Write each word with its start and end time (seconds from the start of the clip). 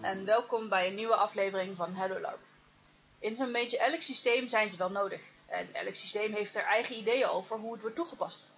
en 0.00 0.24
welkom 0.24 0.68
bij 0.68 0.86
een 0.86 0.94
nieuwe 0.94 1.14
aflevering 1.14 1.76
van 1.76 1.94
Hello 1.94 2.20
LARP. 2.20 2.38
In 3.18 3.36
zo'n 3.36 3.52
beetje 3.52 3.78
elk 3.78 4.02
systeem 4.02 4.48
zijn 4.48 4.68
ze 4.68 4.76
wel 4.76 4.90
nodig 4.90 5.22
en 5.46 5.74
elk 5.74 5.94
systeem 5.94 6.32
heeft 6.32 6.54
er 6.54 6.62
eigen 6.62 6.96
ideeën 6.96 7.26
over 7.26 7.58
hoe 7.58 7.72
het 7.72 7.80
wordt 7.80 7.96
toegepast. 7.96 8.50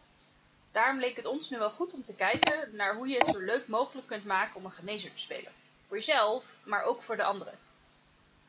Daarom 0.72 0.98
leek 0.98 1.16
het 1.16 1.26
ons 1.26 1.50
nu 1.50 1.58
wel 1.58 1.70
goed 1.70 1.94
om 1.94 2.02
te 2.02 2.14
kijken 2.14 2.76
naar 2.76 2.94
hoe 2.94 3.08
je 3.08 3.16
het 3.16 3.26
zo 3.26 3.38
leuk 3.38 3.66
mogelijk 3.66 4.06
kunt 4.06 4.24
maken 4.24 4.56
om 4.56 4.64
een 4.64 4.70
genezer 4.70 5.12
te 5.12 5.20
spelen. 5.20 5.52
Voor 5.86 5.96
jezelf, 5.96 6.56
maar 6.62 6.82
ook 6.82 7.02
voor 7.02 7.16
de 7.16 7.24
anderen. 7.24 7.58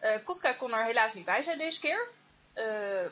Uh, 0.02 0.16
Kotka 0.24 0.54
kon 0.54 0.74
er 0.74 0.86
helaas 0.86 1.14
niet 1.14 1.26
bij 1.26 1.44
zijn 1.44 1.58
deze 1.58 1.80
keer, 1.80 2.08
uh, 2.54 2.66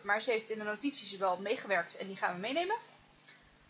maar 0.04 0.22
ze 0.22 0.32
heeft 0.32 0.50
in 0.50 0.58
de 0.58 0.64
notities 0.64 1.18
wel 1.18 1.38
meegewerkt 1.38 1.98
en 1.98 2.08
die 2.08 2.18
gaan 2.18 2.34
we 2.34 2.40
meenemen. 2.40 2.76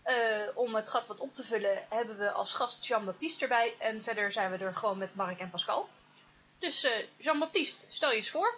Uh, 0.05 0.57
om 0.57 0.75
het 0.75 0.89
gat 0.89 1.07
wat 1.07 1.19
op 1.19 1.33
te 1.33 1.43
vullen 1.43 1.77
hebben 1.89 2.17
we 2.17 2.31
als 2.31 2.53
gast 2.53 2.85
Jean-Baptiste 2.85 3.43
erbij. 3.43 3.73
En 3.79 4.01
verder 4.01 4.31
zijn 4.31 4.51
we 4.51 4.57
er 4.57 4.75
gewoon 4.75 4.97
met 4.97 5.15
Mark 5.15 5.39
en 5.39 5.49
Pascal. 5.49 5.89
Dus 6.59 6.83
uh, 6.83 6.91
Jean-Baptiste, 7.17 7.85
stel 7.89 8.09
je 8.09 8.15
eens 8.15 8.29
voor. 8.29 8.55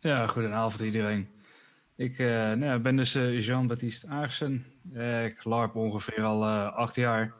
Ja, 0.00 0.26
goedenavond 0.26 0.80
iedereen. 0.80 1.30
Ik 1.96 2.18
uh, 2.18 2.52
nou, 2.52 2.78
ben 2.78 2.96
dus 2.96 3.12
Jean-Baptiste 3.12 4.08
Aarsen. 4.08 4.80
ik 5.24 5.44
larp 5.44 5.76
ongeveer 5.76 6.22
al 6.22 6.46
acht 6.66 6.94
jaar. 6.94 7.34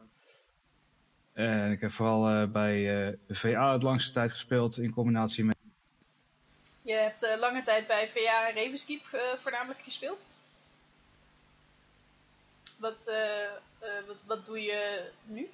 En 1.33 1.71
ik 1.73 1.81
heb 1.81 1.91
vooral 1.91 2.49
bij 2.49 3.19
VA 3.29 3.73
het 3.73 3.83
langste 3.83 4.13
tijd 4.13 4.31
gespeeld 4.31 4.79
in 4.79 4.93
combinatie 4.93 5.45
met... 5.45 5.57
Je 6.83 6.93
hebt 6.93 7.37
lange 7.39 7.63
tijd 7.63 7.87
bij 7.87 8.09
VA 8.09 8.49
en 8.49 8.55
Ravenskeep 8.55 9.03
voornamelijk 9.39 9.81
gespeeld? 9.83 10.29
Wat, 12.81 13.09
uh, 13.09 13.15
uh, 13.89 14.07
wat, 14.07 14.17
wat 14.27 14.47
doe 14.47 14.61
je 14.61 15.11
nu? 15.27 15.49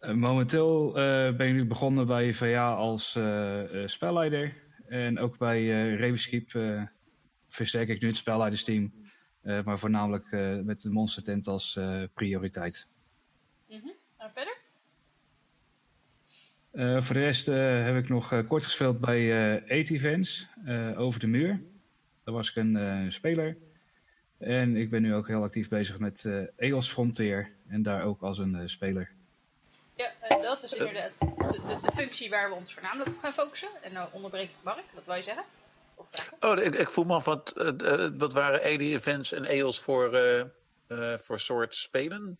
Uh, 0.00 0.12
momenteel 0.12 0.92
ben 1.36 1.46
ik 1.46 1.52
nu 1.52 1.64
begonnen 1.64 2.06
bij 2.06 2.34
VA 2.34 2.74
als 2.74 3.18
spelleider. 3.86 4.54
En 4.88 5.18
ook 5.18 5.38
bij 5.38 5.92
uh, 5.94 6.82
versterk 7.48 7.88
ik 7.88 8.00
nu 8.00 8.08
het 8.08 8.16
spelleidersteam. 8.16 8.92
maar 9.42 9.78
voornamelijk 9.78 10.30
met 10.64 10.80
de 10.80 10.90
Monster 10.90 11.22
Tent 11.22 11.46
als 11.46 11.78
prioriteit. 12.14 12.88
Mm 13.68 13.80
-hmm. 13.80 13.94
En 14.16 14.32
verder? 14.32 14.56
voor 17.02 17.14
de 17.14 17.20
rest 17.20 17.46
heb 17.86 17.96
ik 17.96 18.08
nog 18.08 18.46
kort 18.46 18.64
gespeeld 18.64 19.00
bij 19.00 19.20
uh, 19.60 19.80
8 19.80 19.90
Events 19.90 20.48
over 20.96 21.20
de 21.20 21.26
muur. 21.26 21.62
Daar 22.24 22.34
was 22.34 22.50
ik 22.50 22.56
een 22.56 23.12
speler. 23.12 23.56
En 24.42 24.76
ik 24.76 24.90
ben 24.90 25.02
nu 25.02 25.14
ook 25.14 25.28
heel 25.28 25.42
actief 25.42 25.68
bezig 25.68 25.98
met 25.98 26.24
uh, 26.26 26.42
EOS 26.56 26.88
Frontier 26.88 27.50
en 27.68 27.82
daar 27.82 28.02
ook 28.02 28.22
als 28.22 28.38
een 28.38 28.54
uh, 28.54 28.62
speler. 28.66 29.10
Ja, 29.96 30.10
en 30.20 30.42
dat 30.42 30.62
is 30.62 30.72
inderdaad 30.72 31.10
de, 31.18 31.26
de, 31.36 31.78
de, 31.82 31.92
functie 31.92 32.30
waar 32.30 32.48
we 32.48 32.54
ons 32.54 32.74
voornamelijk 32.74 33.10
op 33.10 33.18
gaan 33.18 33.32
focussen. 33.32 33.68
En 33.82 33.92
nou 33.92 34.08
onderbreek 34.12 34.48
ik 34.48 34.56
Mark, 34.62 34.84
wat 34.94 35.06
wil 35.06 35.14
je 35.14 35.22
zeggen? 35.22 35.44
oh, 36.40 36.62
ik, 36.62 36.74
ik 36.74 36.90
voel 36.90 37.04
me 37.04 37.14
af, 37.14 37.24
wat, 37.24 37.52
uh, 37.56 38.08
wat 38.18 38.32
waren 38.32 38.60
AD 38.60 38.80
Events 38.80 39.32
en 39.32 39.44
EOS 39.44 39.80
voor, 39.80 40.18
voor 41.14 41.40
soort 41.40 41.74
spelen? 41.74 42.38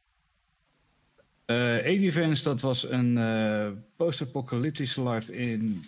AD 1.47 1.85
Events, 1.85 2.43
dat 2.43 2.61
was 2.61 2.89
een 2.89 3.85
post-apocalyptische 3.97 5.01
LARP 5.01 5.29
in 5.29 5.85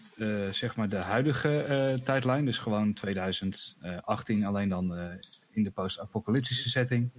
zeg 0.50 0.76
maar 0.76 0.88
de 0.88 0.96
huidige 0.96 2.00
tijdlijn. 2.04 2.44
Dus 2.44 2.58
gewoon 2.58 2.92
2018, 2.92 4.46
alleen 4.46 4.68
dan 4.68 5.18
in 5.55 5.62
de 5.62 5.70
post-apocalyptische 5.70 6.70
setting. 6.70 7.10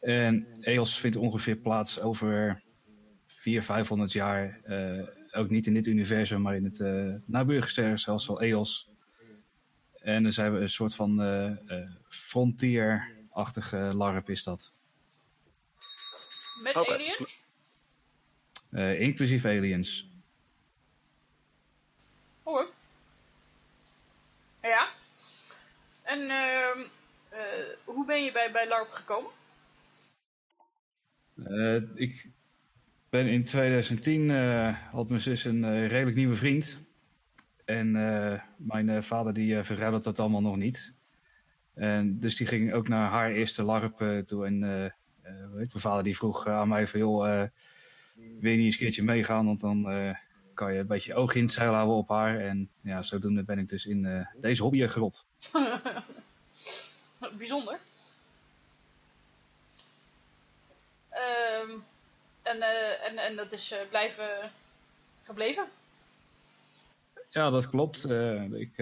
En 0.00 0.46
EOS 0.60 0.98
vindt 0.98 1.16
ongeveer 1.16 1.56
plaats 1.56 2.00
over 2.00 2.62
400, 3.26 3.66
500 3.66 4.12
jaar. 4.12 4.60
Uh, 4.66 5.08
ook 5.32 5.50
niet 5.50 5.66
in 5.66 5.74
dit 5.74 5.86
universum, 5.86 6.42
maar 6.42 6.56
in 6.56 6.64
het 6.64 6.78
uh, 6.78 7.14
naburige 7.24 7.96
zelfs 7.96 8.26
wel 8.26 8.40
EOS. 8.40 8.88
En 9.94 10.22
dan 10.22 10.32
zijn 10.32 10.52
we 10.52 10.60
een 10.60 10.70
soort 10.70 10.94
van 10.94 11.22
uh, 11.22 11.52
frontier-achtige 12.08 13.76
LARP 13.76 14.30
is 14.30 14.42
dat. 14.42 14.72
Met 16.62 16.76
okay. 16.76 16.94
aliens? 16.94 17.42
inclusief 19.00 19.44
aliens. 19.44 20.08
Hoor. 22.42 22.72
Ja. 24.62 24.88
En 26.02 26.20
uh, 26.20 26.86
uh, 27.32 27.76
hoe 27.84 28.03
ben 28.14 28.24
je 28.24 28.32
bij, 28.32 28.52
bij 28.52 28.68
LARP 28.68 28.90
gekomen? 28.90 29.30
Uh, 31.34 31.82
ik 31.94 32.28
ben 33.08 33.26
in 33.26 33.44
2010, 33.44 34.28
uh, 34.28 34.76
had 34.90 35.08
mijn 35.08 35.20
zus 35.20 35.44
een 35.44 35.88
redelijk 35.88 36.16
nieuwe 36.16 36.36
vriend. 36.36 36.80
En 37.64 37.90
mijn 38.56 39.02
vader 39.02 39.32
die 39.32 39.62
verruilde 39.62 40.00
dat 40.00 40.20
allemaal 40.20 40.40
nog 40.40 40.56
niet. 40.56 40.94
En 41.74 42.20
dus 42.20 42.36
die 42.36 42.46
ging 42.46 42.72
ook 42.72 42.88
naar 42.88 43.10
haar 43.10 43.30
eerste 43.30 43.64
LARP 43.64 44.22
toe. 44.24 44.46
En 44.46 44.60
weet, 45.52 45.52
mijn 45.52 45.70
vader 45.70 46.02
die 46.02 46.16
vroeg 46.16 46.46
aan 46.46 46.68
mij 46.68 46.86
van 46.86 47.00
joh, 47.00 47.48
wil 48.40 48.50
je 48.50 48.56
niet 48.56 48.64
eens 48.64 48.72
een 48.74 48.80
keertje 48.80 49.02
meegaan? 49.02 49.46
Want 49.46 49.60
dan 49.60 49.82
kan 50.54 50.72
je 50.72 50.78
een 50.78 50.86
beetje 50.86 51.14
oog 51.14 51.34
in 51.34 51.42
het 51.42 51.52
zeil 51.52 51.72
houden 51.72 51.96
op 51.96 52.08
haar. 52.08 52.40
En 52.40 52.70
ja, 52.80 53.02
zodoende 53.02 53.44
ben 53.44 53.58
ik 53.58 53.68
dus 53.68 53.86
in 53.86 54.26
deze 54.40 54.62
hobby 54.62 54.86
gerot. 54.86 55.26
bijzonder. 57.38 57.78
Um, 61.68 61.84
en, 62.42 62.56
uh, 62.56 63.06
en, 63.06 63.16
en 63.16 63.36
dat 63.36 63.52
is 63.52 63.72
uh, 63.72 63.78
blijven 63.88 64.50
gebleven? 65.22 65.68
Ja, 67.30 67.50
dat 67.50 67.70
klopt. 67.70 68.06
Uh, 68.06 68.52
ik 68.52 68.76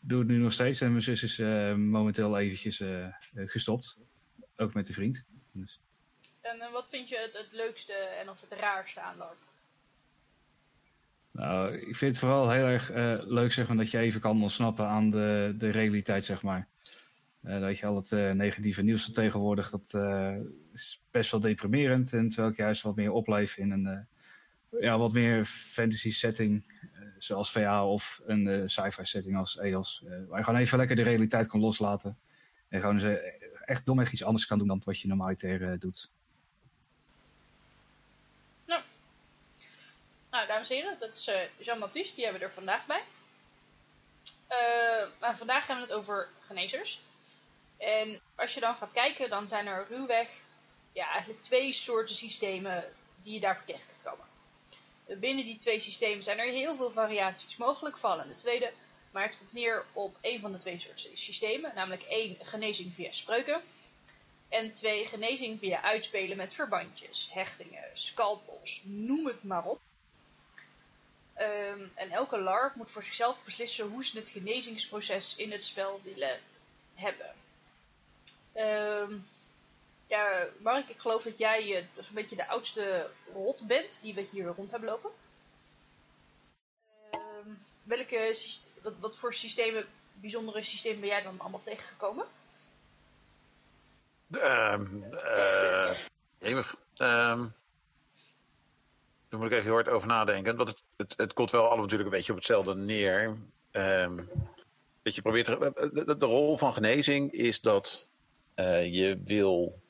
doe 0.00 0.18
het 0.18 0.28
nu 0.28 0.36
nog 0.36 0.52
steeds 0.52 0.80
en 0.80 0.90
mijn 0.90 1.02
zus 1.02 1.22
is 1.22 1.38
momenteel 1.76 2.38
eventjes 2.38 2.82
gestopt. 3.34 3.96
Ook 4.56 4.74
met 4.74 4.86
de 4.86 4.92
vriend. 4.92 5.24
Dus. 5.52 5.80
En 6.40 6.72
wat 6.72 6.88
vind 6.88 7.08
je 7.08 7.16
het, 7.16 7.32
het, 7.32 7.52
leukste 7.52 7.92
en 7.92 8.30
of 8.30 8.40
het 8.40 8.52
raarste 8.52 9.00
aan 9.00 9.16
LARP? 9.16 9.36
Nou, 11.30 11.72
ik 11.72 11.96
vind 11.96 12.10
het 12.10 12.20
vooral 12.20 12.50
heel 12.50 12.64
erg 12.64 12.90
leuk 13.28 13.52
zeg 13.52 13.68
maar, 13.68 13.76
dat 13.76 13.90
je 13.90 13.98
even 13.98 14.20
kan 14.20 14.42
ontsnappen 14.42 14.86
aan 14.86 15.10
de, 15.10 15.54
de 15.58 15.70
realiteit, 15.70 16.24
zeg 16.24 16.42
maar. 16.42 16.68
Uh, 17.46 17.60
dat 17.60 17.78
je 17.78 17.86
al 17.86 17.96
het 17.96 18.10
uh, 18.10 18.30
negatieve 18.30 18.82
nieuws 18.82 19.10
tegenwoordig, 19.10 19.70
dat 19.70 19.92
uh, 19.94 20.36
is 20.72 21.02
best 21.10 21.30
wel 21.30 21.40
deprimerend. 21.40 22.12
En 22.12 22.28
terwijl 22.28 22.50
ik 22.50 22.56
juist 22.56 22.82
wat 22.82 22.96
meer 22.96 23.10
opleef 23.10 23.56
in 23.56 23.70
een 23.70 24.06
ja, 24.80 24.98
wat 24.98 25.12
meer 25.12 25.44
fantasy 25.44 26.10
setting, 26.10 26.80
zoals 27.18 27.50
VA 27.50 27.86
of 27.86 28.20
een 28.26 28.70
sci-fi 28.70 29.04
setting 29.04 29.36
als 29.36 29.58
EOS. 29.58 30.04
waar 30.28 30.38
je 30.38 30.44
gewoon 30.44 30.60
even 30.60 30.78
lekker 30.78 30.96
de 30.96 31.02
realiteit 31.02 31.46
kan 31.46 31.60
loslaten. 31.60 32.18
En 32.68 32.80
gewoon 32.80 33.18
echt 33.64 33.86
domweg 33.86 34.12
iets 34.12 34.24
anders 34.24 34.46
kan 34.46 34.58
doen 34.58 34.68
dan 34.68 34.82
wat 34.84 35.00
je 35.00 35.08
normaliter 35.08 35.78
doet. 35.78 36.10
Nou. 38.66 38.82
nou, 40.30 40.46
dames 40.46 40.70
en 40.70 40.76
heren, 40.76 40.96
dat 40.98 41.14
is 41.14 41.30
Jean-Baptiste, 41.58 42.14
die 42.14 42.24
hebben 42.24 42.42
we 42.42 42.48
er 42.48 42.52
vandaag 42.52 42.86
bij. 42.86 43.02
maar 45.20 45.36
vandaag 45.36 45.66
hebben 45.66 45.86
we 45.86 45.92
het 45.92 46.00
over 46.00 46.28
genezers. 46.40 47.00
En 47.78 48.20
als 48.34 48.54
je 48.54 48.60
dan 48.60 48.74
gaat 48.74 48.92
kijken, 48.92 49.30
dan 49.30 49.48
zijn 49.48 49.66
er 49.66 49.86
ruwweg 49.88 50.30
ja, 50.92 51.10
eigenlijk 51.10 51.42
twee 51.42 51.72
soorten 51.72 52.14
systemen 52.14 52.84
die 53.20 53.34
je 53.34 53.40
daarvoor 53.40 53.66
tegen 53.66 53.86
kunt 53.86 54.02
komen. 54.02 54.26
Binnen 55.20 55.44
die 55.44 55.56
twee 55.56 55.80
systemen 55.80 56.22
zijn 56.22 56.38
er 56.38 56.50
heel 56.50 56.76
veel 56.76 56.90
variaties 56.90 57.56
mogelijk, 57.56 57.96
vallen 57.96 58.28
de 58.28 58.36
tweede. 58.36 58.72
Maar 59.10 59.22
het 59.22 59.38
komt 59.38 59.52
neer 59.52 59.84
op 59.92 60.16
één 60.20 60.40
van 60.40 60.52
de 60.52 60.58
twee 60.58 60.78
soorten 60.78 61.16
systemen. 61.16 61.72
Namelijk 61.74 62.02
één, 62.02 62.36
genezing 62.42 62.94
via 62.94 63.12
spreuken. 63.12 63.62
En 64.48 64.72
twee, 64.72 65.06
genezing 65.06 65.58
via 65.58 65.82
uitspelen 65.82 66.36
met 66.36 66.54
verbandjes, 66.54 67.28
hechtingen, 67.32 67.84
scalpels, 67.92 68.82
noem 68.84 69.26
het 69.26 69.42
maar 69.42 69.64
op. 69.64 69.80
Um, 71.38 71.92
en 71.94 72.10
elke 72.10 72.38
LARP 72.38 72.74
moet 72.74 72.90
voor 72.90 73.02
zichzelf 73.02 73.44
beslissen 73.44 73.86
hoe 73.86 74.04
ze 74.04 74.18
het 74.18 74.28
genezingsproces 74.28 75.36
in 75.36 75.52
het 75.52 75.64
spel 75.64 76.00
willen 76.04 76.40
hebben. 76.94 77.34
Um, 78.56 79.26
ja, 80.06 80.46
Mark, 80.58 80.88
ik 80.88 80.98
geloof 80.98 81.22
dat 81.22 81.38
jij 81.38 81.68
uh, 81.68 81.76
een 81.76 82.14
beetje 82.14 82.36
de 82.36 82.48
oudste 82.48 83.10
rot 83.32 83.66
bent 83.66 84.02
die 84.02 84.14
we 84.14 84.20
hier 84.20 84.46
rond 84.46 84.70
hebben 84.70 84.88
lopen. 84.88 85.10
Um, 87.14 87.58
welke 87.82 88.36
wat, 89.00 89.18
voor 89.18 89.34
systemen, 89.34 89.86
bijzondere 90.14 90.62
systemen 90.62 91.00
ben 91.00 91.08
jij 91.08 91.22
dan 91.22 91.40
allemaal 91.40 91.62
tegengekomen? 91.62 92.26
Um, 94.30 95.04
uh. 95.12 95.90
Um, 96.98 97.54
daar 99.28 99.38
moet 99.38 99.46
ik 99.46 99.52
even 99.52 99.62
heel 99.64 99.72
hard 99.72 99.88
over 99.88 100.08
nadenken. 100.08 100.56
Want 100.56 100.68
het, 100.68 100.82
het, 100.96 101.14
het 101.16 101.32
komt 101.32 101.50
wel 101.50 101.64
allemaal 101.64 101.82
natuurlijk 101.82 102.10
een 102.10 102.16
beetje 102.16 102.32
op 102.32 102.38
hetzelfde 102.38 102.74
neer. 102.74 103.36
Dat 105.02 105.14
je 105.14 105.22
probeert. 105.22 105.46
De, 105.46 106.16
de, 106.18 106.26
rol 106.26 106.56
van 106.56 106.72
genezing 106.72 107.32
is 107.32 107.60
dat 107.60 108.06
uh, 108.56 108.94
je 108.94 109.20
wil 109.24 109.82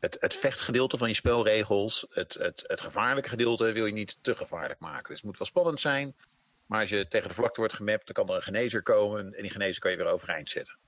het, 0.00 0.16
het 0.20 0.34
vechtgedeelte 0.34 0.98
van 0.98 1.08
je 1.08 1.14
spelregels, 1.14 2.06
het, 2.10 2.34
het, 2.34 2.64
het 2.66 2.80
gevaarlijke 2.80 3.28
gedeelte, 3.28 3.72
wil 3.72 3.86
je 3.86 3.92
niet 3.92 4.18
te 4.20 4.36
gevaarlijk 4.36 4.80
maken. 4.80 5.06
Dus 5.06 5.16
het 5.16 5.24
moet 5.24 5.38
wel 5.38 5.46
spannend 5.46 5.80
zijn. 5.80 6.16
Maar 6.66 6.80
als 6.80 6.88
je 6.90 7.08
tegen 7.08 7.28
de 7.28 7.34
vlakte 7.34 7.60
wordt 7.60 7.74
gemapt, 7.74 8.06
dan 8.06 8.14
kan 8.14 8.28
er 8.28 8.36
een 8.36 8.42
genezer 8.42 8.82
komen. 8.82 9.34
En 9.34 9.42
die 9.42 9.50
genezer 9.50 9.80
kan 9.80 9.90
je 9.90 9.96
weer 9.96 10.06
overeind 10.06 10.50
zetten. 10.50 10.78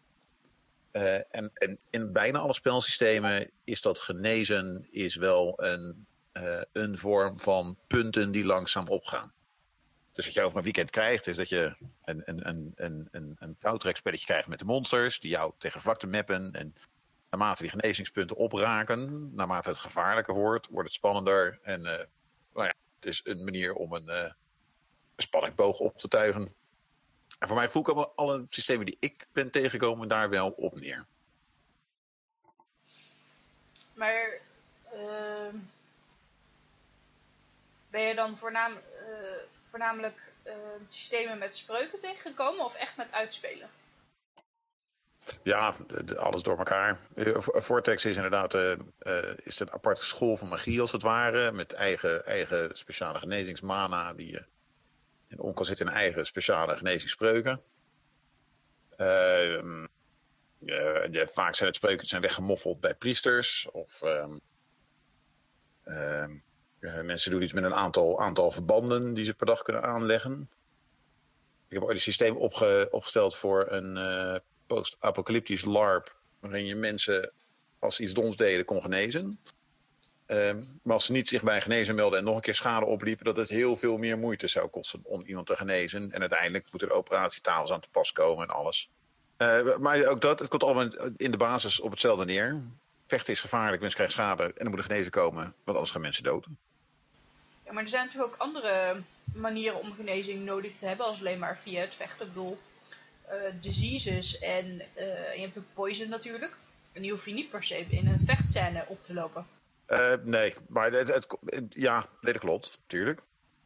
Uh, 0.93 1.14
en, 1.14 1.50
en, 1.54 1.78
in 1.90 2.12
bijna 2.12 2.38
alle 2.38 2.54
spelsystemen 2.54 3.50
is 3.64 3.81
dat 3.81 3.98
genezen 3.98 4.87
is 4.90 5.14
wel 5.14 5.62
een, 5.62 6.06
uh, 6.32 6.60
een 6.72 6.98
vorm 6.98 7.40
van 7.40 7.78
punten 7.87 8.32
die 8.32 8.44
langzaam 8.44 8.88
opgaan. 8.88 9.32
Dus 10.12 10.25
wat 10.25 10.34
je 10.34 10.43
over 10.43 10.56
een 10.56 10.64
weekend 10.64 10.90
krijgt, 10.90 11.26
is 11.26 11.37
dat 11.37 11.48
je 11.48 11.76
een, 12.05 12.22
een, 12.25 12.48
een, 12.48 12.72
een, 12.75 13.08
een, 13.10 13.37
een 13.38 13.56
touwtrekspelletje 13.58 14.26
krijgt 14.26 14.48
met 14.48 14.58
de 14.58 14.64
monsters, 14.64 15.20
die 15.20 15.31
jou 15.31 15.52
tegen 15.58 15.81
vlakte 15.81 16.06
mappen. 16.06 16.52
En 16.52 16.75
naarmate 17.32 17.62
die 17.62 17.70
genezingspunten 17.70 18.37
opraken, 18.37 19.31
naarmate 19.34 19.69
het 19.69 19.79
gevaarlijker 19.79 20.34
wordt, 20.34 20.67
wordt 20.67 20.88
het 20.88 20.96
spannender. 20.96 21.58
En 21.62 21.81
uh, 21.81 21.87
nou 22.52 22.67
ja, 22.67 22.73
het 22.96 23.06
is 23.06 23.20
een 23.25 23.44
manier 23.44 23.75
om 23.75 23.93
een, 23.93 24.08
uh, 24.08 24.17
een 24.17 25.23
spanningboog 25.23 25.79
op 25.79 25.99
te 25.99 26.08
tuigen. 26.08 26.55
En 27.38 27.49
voor 27.49 27.56
mij 27.56 27.70
voel 27.70 27.82
ik 27.82 28.08
alle 28.14 28.44
systemen 28.49 28.87
die 28.87 28.96
ik 29.00 29.26
ben 29.32 29.50
tegengekomen 29.50 30.08
daar 30.08 30.31
wel 30.31 30.50
op 30.50 30.81
neer. 30.81 31.06
Maar 33.94 34.38
uh, 34.94 35.55
ben 37.90 38.02
je 38.02 38.14
dan 38.14 38.31
uh, 38.31 38.38
voornamelijk 39.70 40.32
uh, 40.46 40.55
systemen 40.88 41.38
met 41.38 41.56
spreuken 41.56 41.99
tegengekomen 41.99 42.64
of 42.64 42.75
echt 42.75 42.96
met 42.96 43.12
uitspelen? 43.12 43.70
Ja, 45.42 45.74
alles 46.16 46.42
door 46.42 46.58
elkaar. 46.58 46.98
Vortex 47.40 48.04
is 48.04 48.16
inderdaad 48.16 48.54
uh, 48.54 48.72
is 49.36 49.60
een 49.60 49.72
aparte 49.72 50.04
school 50.04 50.36
van 50.36 50.48
magie 50.48 50.80
als 50.80 50.92
het 50.92 51.02
ware. 51.02 51.52
Met 51.52 51.72
eigen, 51.72 52.26
eigen 52.26 52.76
speciale 52.78 53.19
genezingsmana 53.19 54.14
die 54.14 54.40
in 55.28 55.40
om 55.40 55.54
kan 55.54 55.64
zitten 55.64 55.86
in 55.86 55.92
eigen 55.92 56.26
speciale 56.26 56.76
genezingsspreuken. 56.76 57.60
Uh, 58.96 59.86
ja, 60.58 61.26
vaak 61.26 61.54
zijn 61.54 61.69
het 61.69 61.76
spreuken 61.76 62.06
zijn 62.06 62.22
weggemoffeld 62.22 62.80
bij 62.80 62.94
priesters. 62.94 63.70
Of 63.70 64.02
um, 64.02 64.40
mensen 66.80 67.30
doen 67.30 67.42
iets 67.42 67.52
met 67.52 67.64
een 67.64 67.74
aantal, 67.74 68.20
aantal 68.20 68.52
verbanden 68.52 69.14
die 69.14 69.24
ze 69.24 69.34
per 69.34 69.46
dag 69.46 69.62
kunnen 69.62 69.82
aanleggen. 69.82 70.50
Ik 71.69 71.78
heb 71.78 71.82
ooit 71.82 71.94
een 71.94 72.00
systeem 72.00 72.36
opge, 72.36 72.88
opgesteld 72.90 73.36
voor 73.36 73.70
een 73.70 73.96
uh, 73.96 74.36
post-apocalyptisch 74.74 75.64
LARP. 75.64 76.16
Waarin 76.40 76.66
je 76.66 76.74
mensen, 76.74 77.32
als 77.78 77.96
ze 77.96 78.02
iets 78.02 78.12
doms 78.12 78.36
deden, 78.36 78.64
kon 78.64 78.82
genezen. 78.82 79.38
Um, 80.26 80.80
maar 80.82 80.94
als 80.94 81.04
ze 81.04 81.12
niet 81.12 81.28
zich 81.28 81.42
bij 81.42 81.56
een 81.56 81.62
genezer 81.62 81.94
melden 81.94 82.19
en 82.19 82.24
nog 82.24 82.34
een 82.34 82.40
keer 82.40 82.54
schade 82.54 82.86
opliepen, 82.86 83.24
dat 83.24 83.36
het 83.36 83.48
heel 83.48 83.76
veel 83.76 83.96
meer 83.96 84.19
moeite 84.19 84.48
zou 84.48 84.69
kosten 84.69 85.00
om 85.04 85.22
iemand 85.26 85.46
te 85.46 85.56
genezen. 85.56 86.12
En 86.12 86.20
uiteindelijk 86.20 86.66
moeten 86.70 86.88
er 86.88 86.94
operatietafels 86.94 87.72
aan 87.72 87.80
te 87.80 87.90
pas 87.90 88.12
komen 88.12 88.48
en 88.48 88.54
alles. 88.54 88.90
Uh, 89.38 89.76
maar 89.76 90.06
ook 90.06 90.20
dat, 90.20 90.38
het 90.38 90.48
komt 90.48 90.62
allemaal 90.62 90.88
in 91.16 91.30
de 91.30 91.36
basis 91.36 91.80
op 91.80 91.90
hetzelfde 91.90 92.24
neer. 92.24 92.62
Vechten 93.06 93.32
is 93.32 93.40
gevaarlijk, 93.40 93.80
mensen 93.80 93.98
krijgen 93.98 94.19
schade 94.19 94.42
en 94.42 94.64
er 94.64 94.70
moet 94.70 94.78
een 94.78 94.84
genezer 94.84 95.10
komen, 95.10 95.42
want 95.42 95.66
anders 95.66 95.90
gaan 95.90 96.00
mensen 96.00 96.24
dood. 96.24 96.46
Ja, 97.64 97.72
maar 97.72 97.82
er 97.82 97.88
zijn 97.88 98.04
natuurlijk 98.04 98.32
ook 98.32 98.40
andere 98.40 99.02
manieren 99.34 99.78
om 99.78 99.94
genezing 99.94 100.44
nodig 100.44 100.74
te 100.74 100.86
hebben, 100.86 101.06
als 101.06 101.20
alleen 101.20 101.38
maar 101.38 101.58
via 101.58 101.80
het 101.80 101.94
vechten. 101.94 102.26
Ik 102.26 102.34
diseases 103.61 104.38
en 104.38 104.67
uh, 104.67 105.34
je 105.34 105.40
hebt 105.40 105.58
ook 105.58 105.64
poison 105.75 106.08
natuurlijk. 106.08 106.56
En 106.93 107.02
die 107.02 107.11
hoef 107.11 107.26
je 107.26 107.32
niet 107.32 107.50
per 107.50 107.64
se 107.64 107.87
in 107.88 108.06
een 108.06 108.20
vechtscène 108.20 108.84
op 108.88 108.99
te 108.99 109.14
lopen. 109.14 109.46
Uh, 109.88 110.14
nee, 110.23 110.55
maar 110.69 110.93
het, 110.93 111.08
het, 111.08 111.37
het, 111.44 111.64
ja, 111.69 112.06
nee, 112.20 112.32
dat 112.32 112.43
klopt, 112.43 112.79
natuurlijk. 112.81 113.20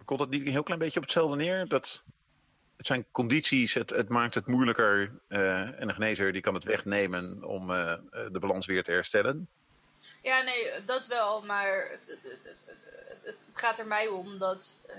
Komt 0.04 0.20
het 0.20 0.30
niet 0.30 0.46
een 0.46 0.52
heel 0.52 0.62
klein 0.62 0.80
beetje 0.80 0.96
op 0.96 1.04
hetzelfde 1.04 1.36
neer? 1.36 1.68
Dat, 1.68 2.02
het 2.76 2.86
zijn 2.86 3.06
condities, 3.10 3.74
het, 3.74 3.90
het 3.90 4.08
maakt 4.08 4.34
het 4.34 4.46
moeilijker. 4.46 5.12
Uh, 5.28 5.60
en 5.60 5.88
een 5.88 5.94
genezer 5.94 6.32
die 6.32 6.42
kan 6.42 6.54
het 6.54 6.64
wegnemen 6.64 7.44
om 7.44 7.70
uh, 7.70 7.94
de 8.32 8.38
balans 8.38 8.66
weer 8.66 8.82
te 8.82 8.90
herstellen. 8.90 9.48
Ja, 10.22 10.42
nee, 10.42 10.84
dat 10.84 11.06
wel. 11.06 11.42
Maar 11.44 11.88
het, 11.90 12.18
het 13.22 13.48
gaat 13.52 13.78
er 13.78 13.86
mij 13.86 14.06
om 14.06 14.38
dat 14.38 14.80
uh, 14.88 14.94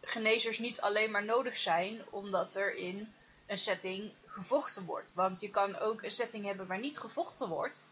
genezers 0.00 0.58
niet 0.58 0.80
alleen 0.80 1.10
maar 1.10 1.24
nodig 1.24 1.56
zijn 1.56 2.00
omdat 2.10 2.54
er 2.54 2.76
in 2.76 3.12
een 3.48 3.58
setting 3.58 4.12
gevochten 4.26 4.84
wordt. 4.84 5.14
Want 5.14 5.40
je 5.40 5.50
kan 5.50 5.78
ook 5.78 6.02
een 6.02 6.10
setting 6.10 6.44
hebben 6.44 6.66
waar 6.66 6.78
niet 6.78 6.98
gevochten 6.98 7.48
wordt. 7.48 7.86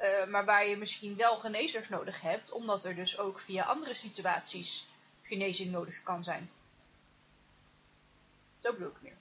Uh, 0.00 0.26
maar 0.26 0.44
waar 0.44 0.66
je 0.66 0.76
misschien 0.76 1.16
wel 1.16 1.38
genezers 1.38 1.88
nodig 1.88 2.20
hebt, 2.20 2.52
omdat 2.52 2.84
er 2.84 2.94
dus 2.94 3.18
ook 3.18 3.40
via 3.40 3.64
andere 3.64 3.94
situaties 3.94 4.88
genezing 5.22 5.70
nodig 5.70 6.02
kan 6.02 6.24
zijn. 6.24 6.50
Zo 8.58 8.72
bedoel 8.72 8.88
ik 8.88 9.02
meer. 9.02 9.16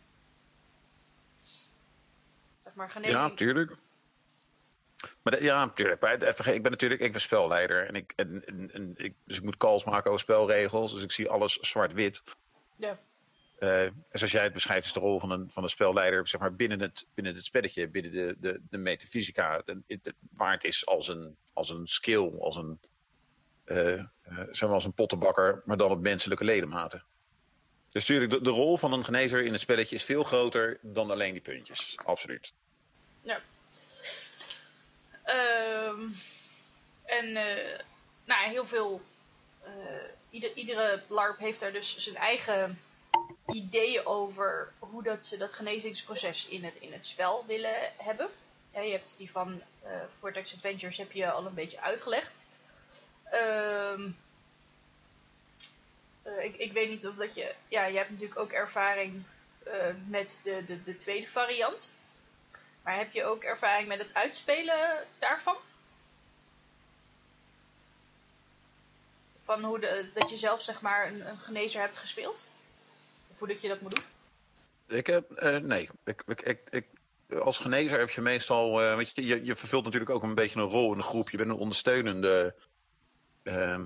Zeg 2.60 2.74
maar 2.74 2.90
genezing. 2.90 3.19
Ja, 3.19 3.30
tuurlijk. 3.30 3.72
Maar 5.22 5.34
de, 5.34 5.44
ja, 5.44 5.66
natuurlijk. 5.66 6.04
Ik 6.46 6.62
ben 6.62 6.72
natuurlijk 6.72 7.01
ik 7.01 7.12
ben 7.12 7.22
spelleider 7.22 7.88
en 7.88 7.96
ik, 7.96 8.13
en, 8.16 8.46
en, 8.46 8.72
en, 8.74 8.94
ik, 8.98 9.13
dus 9.24 9.38
ik 9.38 9.44
moet 9.44 9.57
calls 9.57 9.84
maken 9.84 10.10
over 10.10 10.22
spelregels. 10.22 10.94
Dus 10.94 11.04
ik 11.04 11.12
zie 11.12 11.30
alles 11.30 11.57
zwart-wit. 11.57 12.24
Ja. 12.75 13.00
Uh, 13.60 13.84
en 13.84 14.06
zoals 14.12 14.32
jij 14.32 14.44
het 14.44 14.54
beschrijft, 14.54 14.86
is 14.86 14.94
de 14.94 15.00
rol 15.00 15.20
van 15.20 15.32
een, 15.32 15.52
van 15.52 15.64
een 15.64 15.70
spelleider 15.70 16.28
zeg 16.28 16.42
maar, 16.42 16.56
binnen, 16.56 16.80
het, 16.80 17.08
binnen 17.14 17.36
het 17.36 17.44
spelletje, 17.44 17.88
binnen 17.88 18.12
de, 18.12 18.36
de, 18.40 18.62
de 18.70 18.78
metafysica, 18.78 19.62
de, 19.66 20.16
waar 20.32 20.52
het 20.52 20.64
is 20.64 20.86
als 20.86 21.08
een, 21.08 21.38
als 21.54 21.70
een 21.70 21.88
skill, 21.88 22.38
als 22.40 22.56
een, 22.56 22.80
uh, 23.66 23.78
uh, 23.88 24.04
zeg 24.52 24.62
maar 24.62 24.74
als 24.74 24.86
een 24.86 24.94
pottenbakker, 24.94 25.62
maar 25.66 25.78
dan 25.78 25.92
op 25.92 26.00
menselijke 26.02 26.44
ledematen. 26.44 27.04
Dus 27.90 28.08
natuurlijk, 28.08 28.32
de, 28.32 28.42
de 28.42 28.50
rol 28.50 28.78
van 28.78 28.94
een 28.94 29.04
genezer 29.04 29.46
in 29.46 29.52
het 29.52 29.62
spelletje 29.62 29.96
is 29.96 30.04
veel 30.04 30.24
groter 30.24 30.80
dan 30.82 31.12
alleen 31.12 31.34
die 31.34 31.42
puntjes. 31.42 31.98
Absoluut. 32.06 32.54
Ja. 33.22 33.40
Um, 35.88 36.16
en 37.04 37.34
nou, 38.26 38.50
heel 38.50 38.66
veel. 38.66 39.02
Ieder, 40.30 40.54
iedere 40.54 41.02
LARP 41.08 41.40
heeft 41.40 41.60
daar 41.60 41.72
dus 41.72 41.98
zijn 41.98 42.16
eigen 42.16 42.80
ideeën 43.54 44.06
over 44.06 44.74
hoe 44.80 45.04
dat 45.04 45.25
ze 45.25 45.38
dat 45.38 45.54
genezingsproces 45.54 46.46
in 46.48 46.63
het, 46.63 46.75
in 46.80 46.94
het 46.94 47.07
spel 47.07 47.46
willen 47.46 47.92
hebben. 47.98 48.30
Ja, 48.74 48.81
je 48.81 48.92
hebt 48.92 49.18
die 49.18 49.31
van 49.31 49.62
uh, 49.84 49.90
Vortex 50.10 50.54
Adventures 50.54 50.98
heb 50.98 51.12
je 51.12 51.31
al 51.31 51.46
een 51.46 51.54
beetje 51.54 51.81
uitgelegd. 51.81 52.41
Um, 53.34 54.18
uh, 56.24 56.44
ik, 56.44 56.56
ik 56.56 56.72
weet 56.72 56.89
niet 56.89 57.08
of 57.08 57.15
dat 57.15 57.36
je... 57.36 57.56
Ja, 57.68 57.86
je 57.86 57.98
hebt 57.98 58.10
natuurlijk 58.10 58.39
ook 58.39 58.51
ervaring 58.51 59.24
uh, 59.68 59.74
met 60.08 60.39
de, 60.44 60.65
de, 60.65 60.84
de 60.84 60.96
tweede 60.96 61.27
variant. 61.27 61.94
Maar 62.82 62.98
heb 62.98 63.12
je 63.12 63.24
ook 63.24 63.44
ervaring 63.44 63.88
met 63.88 64.00
het 64.00 64.13
uitspelen 64.13 65.08
daarvan? 65.20 65.58
Van 69.39 69.63
hoe 69.63 70.10
dat 70.13 70.29
je 70.29 70.38
zelf 70.38 70.62
zeg 70.62 70.82
maar 70.82 71.08
een, 71.08 71.27
een 71.27 71.38
genezer 71.38 71.82
hebt 71.82 71.98
gespeeld? 71.98 72.46
Of 73.31 73.39
hoe 73.39 73.48
dat 73.48 73.62
je 73.62 73.67
dat 73.67 73.81
moet 73.81 73.95
doen? 73.95 74.03
Ik 74.98 75.07
heb, 75.07 75.43
uh, 75.43 75.57
nee. 75.57 75.89
Ik, 76.05 76.24
ik, 76.27 76.41
ik, 76.41 76.62
ik, 76.69 76.86
als 77.41 77.57
genezer 77.57 78.00
heb 78.00 78.09
je 78.09 78.21
meestal, 78.21 78.83
uh, 78.83 78.95
weet 78.95 79.12
je, 79.13 79.25
je, 79.25 79.45
je, 79.45 79.55
vervult 79.55 79.83
natuurlijk 79.83 80.12
ook 80.12 80.24
een 80.24 80.36
beetje 80.36 80.59
een 80.59 80.69
rol 80.69 80.91
in 80.91 80.98
de 80.98 81.03
groep. 81.03 81.29
Je 81.29 81.38
bent 81.38 81.50
een 81.50 81.55
ondersteunende, 81.55 82.55
uh, 83.43 83.79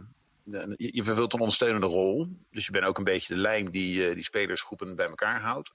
je, 0.43 0.73
je, 0.77 1.03
vervult 1.03 1.33
een 1.33 1.39
ondersteunende 1.39 1.87
rol. 1.87 2.27
Dus 2.51 2.65
je 2.65 2.71
bent 2.71 2.85
ook 2.85 2.97
een 2.97 3.03
beetje 3.03 3.33
de 3.33 3.39
lijm 3.39 3.71
die 3.71 4.09
uh, 4.09 4.13
die 4.13 4.23
spelersgroepen 4.23 4.95
bij 4.95 5.07
elkaar 5.07 5.41
houdt. 5.41 5.73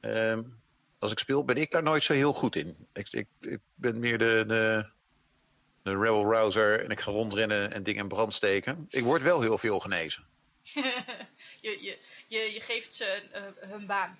Ehm, 0.00 0.42
als 0.98 1.12
ik 1.12 1.18
speel 1.18 1.44
ben 1.44 1.56
ik 1.56 1.70
daar 1.70 1.82
nooit 1.82 2.02
zo 2.02 2.12
heel 2.12 2.32
goed 2.32 2.56
in. 2.56 2.76
Ik, 2.92 3.08
ik, 3.10 3.26
ik 3.40 3.58
ben 3.74 3.98
meer 3.98 4.18
de, 4.18 4.44
de, 4.46 4.90
de 5.82 5.90
rebel 5.90 6.30
rouser 6.30 6.84
en 6.84 6.90
ik 6.90 7.00
ga 7.00 7.10
rondrennen 7.10 7.72
en 7.72 7.82
dingen 7.82 8.02
in 8.02 8.08
brand 8.08 8.34
steken. 8.34 8.86
Ik 8.88 9.04
word 9.04 9.22
wel 9.22 9.40
heel 9.40 9.58
veel 9.58 9.80
genezen. 9.80 10.24
je, 10.62 11.78
je, 11.80 11.98
je, 12.32 12.52
je 12.52 12.60
geeft 12.60 12.94
ze 12.94 13.22
uh, 13.34 13.70
hun 13.70 13.86
baan. 13.86 14.18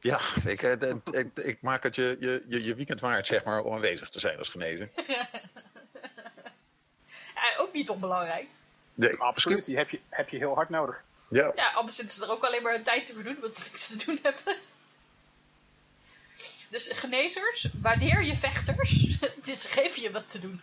Ja, 0.00 0.20
ik, 0.46 0.62
ik, 0.62 1.10
ik, 1.10 1.38
ik, 1.38 1.62
maak 1.62 1.82
het 1.82 1.94
je, 1.94 2.16
je, 2.20 2.64
je 2.64 2.74
weekend 2.74 3.00
waard, 3.00 3.26
zeg 3.26 3.44
maar, 3.44 3.62
om 3.62 3.74
aanwezig 3.74 4.08
te 4.08 4.20
zijn 4.20 4.38
als 4.38 4.48
genezen. 4.48 4.90
ja, 7.34 7.56
ook 7.56 7.72
niet 7.72 7.90
onbelangrijk. 7.90 8.46
Nee, 8.94 9.16
absoluut. 9.16 9.64
Die 9.64 9.76
heb 9.76 9.90
je, 9.90 10.00
heb 10.08 10.28
je 10.28 10.36
heel 10.36 10.54
hard 10.54 10.68
nodig. 10.68 11.02
Ja. 11.30 11.52
ja, 11.54 11.70
anders 11.70 11.96
zitten 11.96 12.16
ze 12.16 12.24
er 12.24 12.30
ook 12.30 12.44
alleen 12.44 12.62
maar 12.62 12.74
een 12.74 12.82
tijd 12.82 13.06
te 13.06 13.14
verdoen, 13.14 13.40
wat 13.40 13.56
ze 13.56 13.64
niks 13.70 13.96
te 13.96 14.04
doen 14.04 14.18
hebben. 14.22 14.56
Dus 16.70 16.88
genezers, 16.92 17.68
waardeer 17.80 18.22
je 18.22 18.36
vechters, 18.36 19.18
dus 19.48 19.64
geef 19.64 19.96
je 19.96 20.10
wat 20.10 20.30
te 20.30 20.40
doen. 20.40 20.60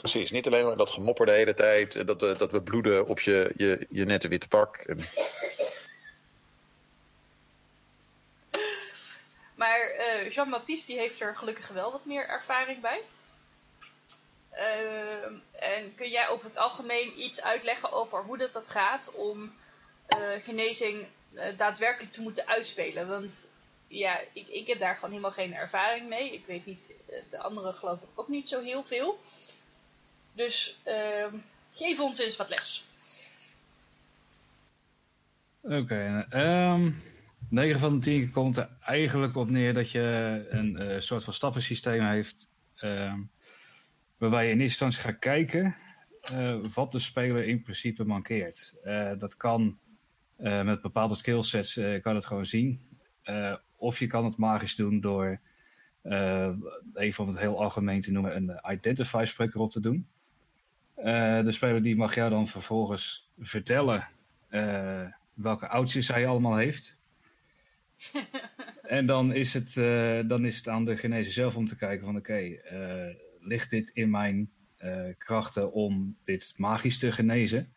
Precies, 0.00 0.30
niet 0.30 0.46
alleen 0.46 0.64
maar 0.64 0.76
dat 0.76 0.90
gemopper 0.90 1.26
de 1.26 1.32
hele 1.32 1.54
tijd, 1.54 2.06
dat, 2.06 2.22
uh, 2.22 2.38
dat 2.38 2.52
we 2.52 2.62
bloeden 2.62 3.06
op 3.06 3.20
je, 3.20 3.52
je, 3.56 3.86
je 3.90 4.04
nette 4.04 4.28
witte 4.28 4.48
pak. 4.48 4.84
Maar 9.54 9.94
uh, 9.98 10.30
Jean-Baptiste 10.30 10.92
heeft 10.92 11.20
er 11.20 11.36
gelukkig 11.36 11.68
wel 11.68 11.92
wat 11.92 12.04
meer 12.04 12.28
ervaring 12.28 12.80
bij. 12.80 13.00
Ehm, 14.50 15.34
en 15.52 15.94
kun 15.94 16.08
jij 16.08 16.28
op 16.28 16.42
het 16.42 16.56
algemeen 16.56 17.22
iets 17.22 17.42
uitleggen 17.42 17.92
over 17.92 18.22
hoe 18.22 18.38
dat, 18.38 18.52
dat 18.52 18.68
gaat 18.68 19.10
om 19.14 19.52
eh, 20.06 20.18
genezing 20.40 21.06
eh, 21.34 21.56
daadwerkelijk 21.56 22.12
te 22.12 22.22
moeten 22.22 22.48
uitspelen? 22.48 23.08
Want 23.08 23.46
ja, 23.88 24.20
ik, 24.32 24.48
ik 24.48 24.66
heb 24.66 24.78
daar 24.78 24.94
gewoon 24.94 25.10
helemaal 25.10 25.30
geen 25.30 25.54
ervaring 25.54 26.08
mee. 26.08 26.32
Ik 26.32 26.46
weet 26.46 26.66
niet, 26.66 26.92
eh, 27.06 27.22
de 27.30 27.38
anderen 27.38 27.74
geloof 27.74 28.00
ik 28.00 28.08
ook 28.14 28.28
niet 28.28 28.48
zo 28.48 28.62
heel 28.62 28.84
veel. 28.84 29.18
Dus 30.32 30.80
ehm, 30.84 31.34
geef 31.72 32.00
ons 32.00 32.18
eens 32.18 32.36
wat 32.36 32.48
les. 32.48 32.84
Oké, 35.60 35.76
okay, 35.76 36.26
9 37.48 37.80
van 37.80 37.94
de 37.94 38.00
10 38.00 38.32
komt 38.32 38.56
er 38.56 38.68
eigenlijk 38.80 39.36
op 39.36 39.50
neer 39.50 39.74
dat 39.74 39.90
je 39.90 40.46
een 40.48 41.02
soort 41.02 41.24
van 41.24 41.32
stappensysteem 41.32 42.06
heeft. 42.06 42.48
Ehm, 42.74 43.18
waarbij 44.18 44.46
je 44.46 44.52
in 44.52 44.60
eerste 44.60 44.84
instantie 44.84 45.12
gaat 45.12 45.20
kijken 45.20 45.76
uh, 46.32 46.56
wat 46.74 46.92
de 46.92 46.98
speler 46.98 47.44
in 47.44 47.62
principe 47.62 48.04
mankeert. 48.04 48.74
Uh, 48.84 49.12
dat 49.18 49.36
kan 49.36 49.78
met 50.36 50.82
bepaalde 50.82 51.14
skillsets, 51.14 51.80
kan 52.02 52.14
het 52.14 52.26
gewoon 52.26 52.46
zien. 52.46 52.80
of 53.76 53.98
je 53.98 54.06
kan 54.06 54.24
het 54.24 54.36
magisch 54.36 54.76
doen 54.76 55.00
door, 55.00 55.40
even 56.94 57.24
om 57.24 57.28
het 57.28 57.38
heel 57.38 57.62
algemeen 57.62 58.00
te 58.00 58.12
noemen, 58.12 58.36
een 58.36 58.60
identify 58.72 59.24
spreker 59.26 59.60
op 59.60 59.70
te 59.70 59.80
doen. 59.80 60.06
De 61.44 61.52
speler 61.52 61.82
die 61.82 61.96
mag 61.96 62.14
jou 62.14 62.30
dan 62.30 62.46
vervolgens 62.46 63.30
vertellen 63.38 64.08
welke 65.34 65.68
oudjes 65.68 66.08
hij 66.08 66.26
allemaal 66.26 66.56
heeft. 66.56 66.98
en 68.82 69.06
dan 69.06 69.32
is, 69.32 69.54
het, 69.54 69.74
dan 70.28 70.44
is 70.44 70.56
het 70.56 70.68
aan 70.68 70.84
de 70.84 70.96
genezer 70.96 71.32
zelf 71.32 71.56
om 71.56 71.64
te 71.64 71.76
kijken 71.76 72.06
van 72.06 72.16
oké, 72.16 72.32
okay, 72.32 73.16
ligt 73.40 73.70
dit 73.70 73.88
in 73.88 74.10
mijn 74.10 74.50
krachten 75.18 75.72
om 75.72 76.16
dit 76.24 76.54
magisch 76.56 76.98
te 76.98 77.12
genezen? 77.12 77.72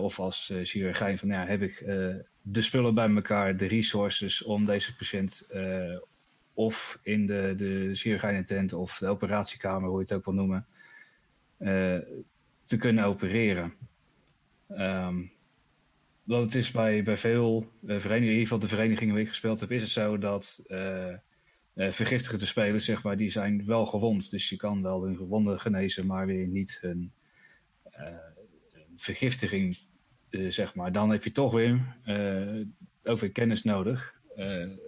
Of 0.00 0.18
als 0.18 0.52
chirurgijn 0.62 1.18
van, 1.18 1.28
ja, 1.28 1.46
heb 1.46 1.62
ik 1.62 1.84
de 2.42 2.62
spullen 2.62 2.94
bij 2.94 3.14
elkaar, 3.14 3.56
de 3.56 3.66
resources 3.66 4.42
om 4.42 4.66
deze 4.66 4.96
patiënt 4.96 5.48
of 6.54 6.98
in 7.02 7.26
de, 7.26 7.54
de 7.56 7.90
chirurgijnentent 7.92 8.72
of 8.72 8.98
de 8.98 9.06
operatiekamer, 9.06 9.88
hoe 9.88 9.98
je 9.98 10.04
het 10.04 10.12
ook 10.12 10.24
wil 10.24 10.34
noemen, 10.34 10.66
te 12.62 12.76
kunnen 12.78 13.04
opereren. 13.04 13.72
Um, 14.68 15.32
want 16.22 16.44
het 16.44 16.54
is 16.54 16.70
bij, 16.70 17.02
bij 17.02 17.16
veel 17.16 17.72
verenigingen, 17.82 18.22
in 18.22 18.28
ieder 18.28 18.42
geval 18.42 18.58
de 18.58 18.68
verenigingen 18.68 19.14
waar 19.14 19.22
ik 19.22 19.28
gespeeld 19.28 19.60
heb, 19.60 19.70
is 19.70 19.82
het 19.82 19.90
zo 19.90 20.18
dat 20.18 20.64
uh, 20.66 21.14
vergiftigde 21.74 22.46
spelers, 22.46 22.84
zeg 22.84 23.02
maar, 23.02 23.16
die 23.16 23.30
zijn 23.30 23.66
wel 23.66 23.86
gewond. 23.86 24.30
Dus 24.30 24.48
je 24.48 24.56
kan 24.56 24.82
wel 24.82 25.02
hun 25.02 25.16
gewonden 25.16 25.60
genezen, 25.60 26.06
maar 26.06 26.26
weer 26.26 26.46
niet 26.46 26.78
hun 26.80 27.12
vergiftiging, 28.96 29.78
zeg 30.48 30.74
maar. 30.74 30.92
Dan 30.92 31.10
heb 31.10 31.24
je 31.24 31.32
toch 31.32 31.52
weer 31.52 31.96
ook 33.02 33.18
weer 33.18 33.32
kennis 33.32 33.62
nodig 33.62 34.20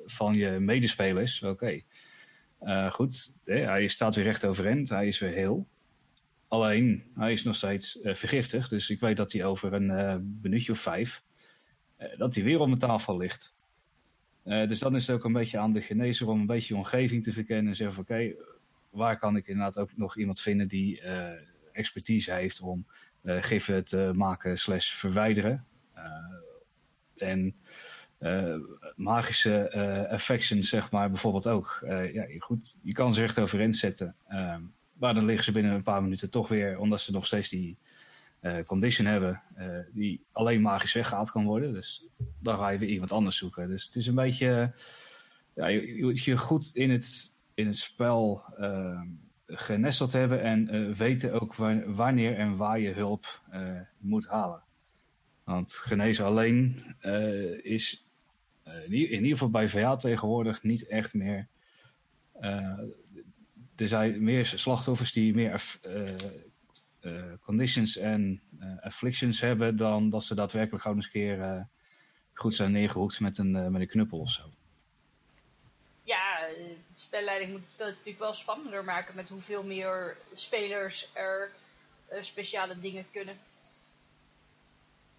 van 0.07 0.35
je 0.35 0.50
medespelers. 0.50 1.43
Oké, 1.43 1.81
goed, 2.90 3.35
hij 3.45 3.88
staat 3.88 4.14
weer 4.14 4.25
recht 4.25 4.45
overeind, 4.45 4.88
hij 4.88 5.07
is 5.07 5.19
weer 5.19 5.33
heel. 5.33 5.66
Alleen, 6.54 7.04
hij 7.14 7.32
is 7.32 7.44
nog 7.44 7.56
steeds 7.56 7.99
vergiftigd, 8.02 8.70
dus 8.70 8.90
ik 8.90 9.00
weet 9.00 9.16
dat 9.16 9.32
hij 9.32 9.44
over 9.44 9.73
een 9.73 10.38
minuutje 10.42 10.73
of 10.73 10.78
vijf, 10.78 11.25
dat 12.16 12.34
hij 12.34 12.44
weer 12.44 12.61
op 12.61 12.66
mijn 12.66 12.78
tafel 12.78 13.16
ligt. 13.16 13.54
Uh, 14.44 14.68
dus 14.68 14.78
dan 14.78 14.94
is 14.94 15.06
het 15.06 15.16
ook 15.16 15.25
een 15.25 15.32
beetje 15.32 15.58
aan 15.58 15.73
de 15.73 15.80
genezer 15.80 16.28
om 16.28 16.40
een 16.40 16.46
beetje 16.46 16.75
je 16.75 16.80
omgeving 16.80 17.23
te 17.23 17.32
verkennen 17.32 17.66
en 17.66 17.76
zeggen 17.76 17.94
van 17.94 18.04
oké, 18.04 18.34
waar 18.90 19.18
kan 19.18 19.37
ik 19.37 19.46
inderdaad 19.46 19.78
ook 19.78 19.96
nog 19.96 20.16
iemand 20.16 20.40
vinden 20.40 20.68
die 20.68 21.00
uh, 21.02 21.30
expertise 21.73 22.32
heeft 22.32 22.61
om 22.61 22.87
uh, 23.23 23.42
giffen 23.42 23.84
te 23.84 24.11
maken 24.12 24.58
slash 24.58 24.90
verwijderen. 24.90 25.66
en 27.16 27.54
magische 28.96 30.06
affections 30.11 30.68
zeg 30.68 30.90
maar 30.90 31.11
bijvoorbeeld 31.11 31.46
ook. 31.46 31.78
ja, 32.12 32.26
goed, 32.38 32.76
je 32.82 32.92
kan 32.92 33.14
ze 33.14 33.20
recht 33.20 33.40
overeind 33.40 33.76
zetten. 33.76 34.16
Maar 35.04 35.14
dan 35.14 35.25
liggen 35.25 35.44
ze 35.44 35.52
binnen 35.52 35.73
een 35.73 35.82
paar 35.82 36.02
minuten 36.02 36.30
toch 36.30 36.49
weer, 36.49 36.78
omdat 36.78 37.00
ze 37.00 37.12
nog 37.12 37.26
steeds 37.26 37.49
die 37.49 37.76
uh, 38.40 38.61
condition 38.61 39.06
hebben 39.06 39.42
uh, 39.58 39.78
die 39.92 40.25
alleen 40.32 40.61
magisch 40.61 40.92
weggehaald 40.92 41.30
kan 41.30 41.44
worden. 41.44 41.73
Dus 41.73 42.06
dan 42.38 42.56
ga 42.58 42.68
je 42.68 42.78
weer 42.78 42.88
iemand 42.88 43.12
anders 43.12 43.37
zoeken. 43.37 43.68
Dus 43.68 43.84
het 43.84 43.94
is 43.96 44.06
een 44.06 44.14
beetje, 44.14 44.75
ja, 45.54 45.66
je, 45.66 45.99
moet 46.00 46.25
je 46.25 46.38
goed 46.38 46.70
in 46.75 46.90
het, 46.90 47.37
in 47.54 47.66
het 47.66 47.76
spel 47.76 48.42
uh, 48.58 49.00
genesteld 49.46 50.12
hebben 50.12 50.42
en 50.42 50.94
weten 50.94 51.40
ook 51.40 51.54
wanneer 51.87 52.37
en 52.37 52.56
waar 52.56 52.80
je 52.80 52.92
hulp 52.92 53.42
moet 53.99 54.26
halen. 54.26 54.62
Want 55.44 55.73
genezen 55.73 56.25
alleen 56.25 56.82
is 57.62 58.06
in 58.88 58.92
ieder 59.11 59.28
geval 59.30 59.50
bij 59.50 59.68
VA 59.68 59.96
tegenwoordig 59.96 60.62
niet 60.62 60.87
echt 60.87 61.14
meer. 61.14 61.49
Er 63.76 63.88
zijn 63.88 64.25
meer 64.25 64.47
slachtoffers 64.47 65.12
die 65.12 65.35
meer 65.35 65.78
uh, 67.00 67.33
conditions 67.40 67.97
en 67.97 68.43
uh, 68.61 68.83
afflictions 68.83 69.40
hebben, 69.40 69.76
dan 69.76 70.11
dat 70.11 70.25
ze 70.25 70.35
daadwerkelijk 70.35 70.83
gewoon 70.83 70.97
eens 70.97 71.07
een 71.07 71.12
keer 71.12 71.38
uh, 71.38 71.61
goed 72.33 72.54
zijn 72.54 72.73
neergehoekt 72.73 73.21
met 73.21 73.38
een, 73.38 73.73
met 73.73 73.81
een 73.81 73.88
knuppel 73.88 74.19
of 74.19 74.31
zo. 74.31 74.43
Ja, 76.02 76.47
de 76.49 76.76
spelleiding 76.95 77.50
moet 77.50 77.61
het 77.61 77.71
spel 77.71 77.88
natuurlijk 77.88 78.19
wel 78.19 78.33
spannender 78.33 78.85
maken 78.85 79.14
met 79.14 79.28
hoeveel 79.28 79.62
meer 79.64 80.16
spelers 80.33 81.09
er 81.12 81.50
speciale 82.21 82.81
dingen 82.81 83.07
kunnen. 83.11 83.38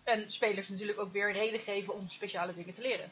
En 0.04 0.32
spelers 0.32 0.70
natuurlijk 0.70 1.00
ook 1.00 1.12
weer 1.14 1.32
reden 1.32 1.60
geven 1.60 1.94
om 1.94 2.10
speciale 2.10 2.54
dingen 2.54 2.74
te 2.74 2.82
leren. 2.82 3.12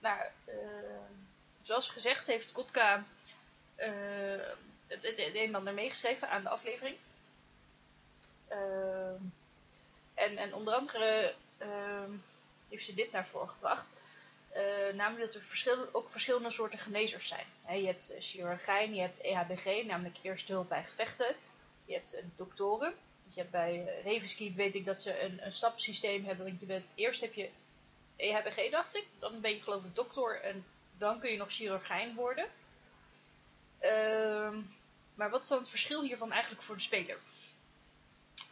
nou, 0.00 0.20
zoals 1.62 1.88
gezegd 1.88 2.26
heeft 2.26 2.52
Kotka 2.52 3.04
het, 4.92 5.02
het, 5.02 5.24
het 5.24 5.34
een 5.34 5.46
en 5.46 5.54
ander 5.54 5.74
meegeschreven 5.74 6.28
aan 6.28 6.42
de 6.42 6.48
aflevering. 6.48 6.96
Uh, 8.50 9.12
en, 10.14 10.36
en 10.36 10.54
onder 10.54 10.74
andere 10.74 11.34
uh, 11.62 11.68
heeft 12.68 12.84
ze 12.84 12.94
dit 12.94 13.12
naar 13.12 13.26
voren 13.26 13.48
gebracht. 13.48 14.02
Uh, 14.56 14.94
namelijk 14.94 15.32
dat 15.32 15.42
er 15.64 15.88
ook 15.92 16.10
verschillende 16.10 16.50
soorten 16.50 16.78
genezers 16.78 17.28
zijn. 17.28 17.46
Je 17.80 17.86
hebt 17.86 18.14
chirurgijn, 18.18 18.94
je 18.94 19.00
hebt 19.00 19.20
EHBG, 19.20 19.84
namelijk 19.86 20.18
eerste 20.22 20.52
hulp 20.52 20.68
bij 20.68 20.84
gevechten. 20.84 21.34
Je 21.84 21.94
hebt 21.94 22.14
uh, 22.14 22.20
doktoren. 22.36 22.94
je 23.28 23.40
hebt 23.40 23.50
bij 23.50 24.02
uh, 24.04 24.54
weet 24.54 24.74
ik 24.74 24.84
dat 24.84 25.02
ze 25.02 25.22
een, 25.22 25.46
een 25.46 25.52
stappensysteem 25.52 26.24
hebben. 26.24 26.46
Want 26.46 26.60
je 26.60 26.66
bent, 26.66 26.92
eerst 26.94 27.20
heb 27.20 27.34
je 27.34 27.48
EHBG, 28.16 28.70
dacht 28.70 28.96
ik. 28.96 29.06
Dan 29.18 29.40
ben 29.40 29.50
je 29.50 29.62
geloof 29.62 29.84
ik 29.84 29.94
dokter 29.94 30.40
en 30.40 30.64
dan 31.02 31.20
kun 31.20 31.30
je 31.30 31.36
nog 31.36 31.52
chirurgijn 31.52 32.14
worden. 32.14 32.46
Ehm 33.78 34.56
maar 35.14 35.30
wat 35.30 35.42
is 35.42 35.48
dan 35.48 35.58
het 35.58 35.70
verschil 35.70 36.02
hiervan 36.02 36.32
eigenlijk 36.32 36.62
voor 36.62 36.76
de 36.76 36.82
speler? 36.82 37.18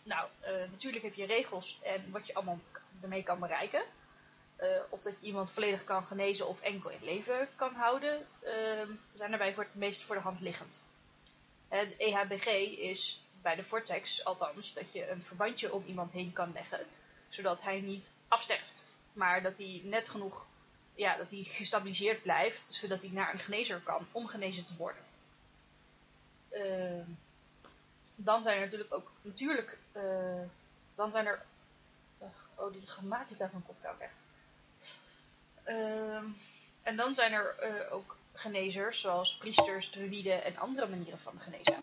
Nou, 0.02 0.28
uh, 0.42 0.48
natuurlijk 0.70 1.04
heb 1.04 1.14
je 1.14 1.26
regels 1.26 1.82
en 1.82 2.10
wat 2.10 2.26
je 2.26 2.34
allemaal 2.34 2.60
ermee 3.02 3.22
kan 3.22 3.38
bereiken. 3.38 3.82
Uh, 4.60 4.66
of 4.88 5.02
dat 5.02 5.20
je 5.20 5.26
iemand 5.26 5.52
volledig 5.52 5.84
kan 5.84 6.06
genezen 6.06 6.48
of 6.48 6.60
enkel 6.60 6.90
in 6.90 7.04
leven 7.04 7.48
kan 7.56 7.74
houden, 7.74 8.26
uh, 8.44 8.50
zijn 9.12 9.30
daarbij 9.30 9.54
voor 9.54 9.64
het 9.64 9.74
meest 9.74 10.02
voor 10.02 10.14
de 10.14 10.20
hand 10.20 10.40
liggend. 10.40 10.86
Het 11.68 11.96
EHBG 11.96 12.46
is 12.78 13.24
bij 13.42 13.54
de 13.54 13.62
Vortex 13.62 14.24
althans 14.24 14.74
dat 14.74 14.92
je 14.92 15.10
een 15.10 15.22
verbandje 15.22 15.72
om 15.72 15.84
iemand 15.86 16.12
heen 16.12 16.32
kan 16.32 16.52
leggen, 16.52 16.86
zodat 17.28 17.62
hij 17.62 17.80
niet 17.80 18.14
afsterft. 18.28 18.84
Maar 19.12 19.42
dat 19.42 19.58
hij 19.58 19.80
net 19.84 20.08
genoeg, 20.08 20.46
ja, 20.94 21.16
dat 21.16 21.30
hij 21.30 21.42
gestabiliseerd 21.42 22.22
blijft, 22.22 22.74
zodat 22.74 23.02
hij 23.02 23.10
naar 23.10 23.32
een 23.32 23.38
genezer 23.38 23.80
kan 23.80 24.06
om 24.12 24.26
genezen 24.26 24.64
te 24.64 24.76
worden. 24.76 25.02
Uh, 26.52 27.00
dan 28.16 28.42
zijn 28.42 28.56
er 28.56 28.62
natuurlijk 28.62 28.94
ook, 28.94 29.10
natuurlijk, 29.22 29.78
uh, 29.92 30.42
dan 30.94 31.10
zijn 31.10 31.26
er, 31.26 31.42
oh 32.54 32.72
die 32.72 32.86
grammatica 32.86 33.50
van 33.50 33.62
Kotka 33.66 33.96
echt. 33.98 34.18
En 36.82 36.96
dan 36.96 37.14
zijn 37.14 37.32
er 37.32 37.54
uh, 37.62 37.92
ook 37.92 38.16
genezers, 38.32 39.00
zoals 39.00 39.36
priesters, 39.36 39.88
druïden 39.88 40.44
en 40.44 40.56
andere 40.56 40.88
manieren 40.88 41.20
van 41.20 41.38
genezen. 41.38 41.82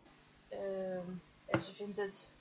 Ehm, 0.49 1.09
en 1.45 1.61
ze 1.61 1.75
vindt 1.75 1.97
het 1.97 2.31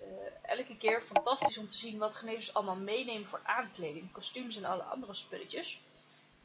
uh, 0.00 0.06
elke 0.42 0.76
keer 0.76 1.02
fantastisch 1.02 1.58
om 1.58 1.68
te 1.68 1.76
zien 1.76 1.98
wat 1.98 2.14
genezers 2.14 2.54
allemaal 2.54 2.76
meenemen 2.76 3.28
voor 3.28 3.40
aankleding, 3.42 4.12
kostuums 4.12 4.56
en 4.56 4.64
alle 4.64 4.82
andere 4.82 5.14
spulletjes. 5.14 5.80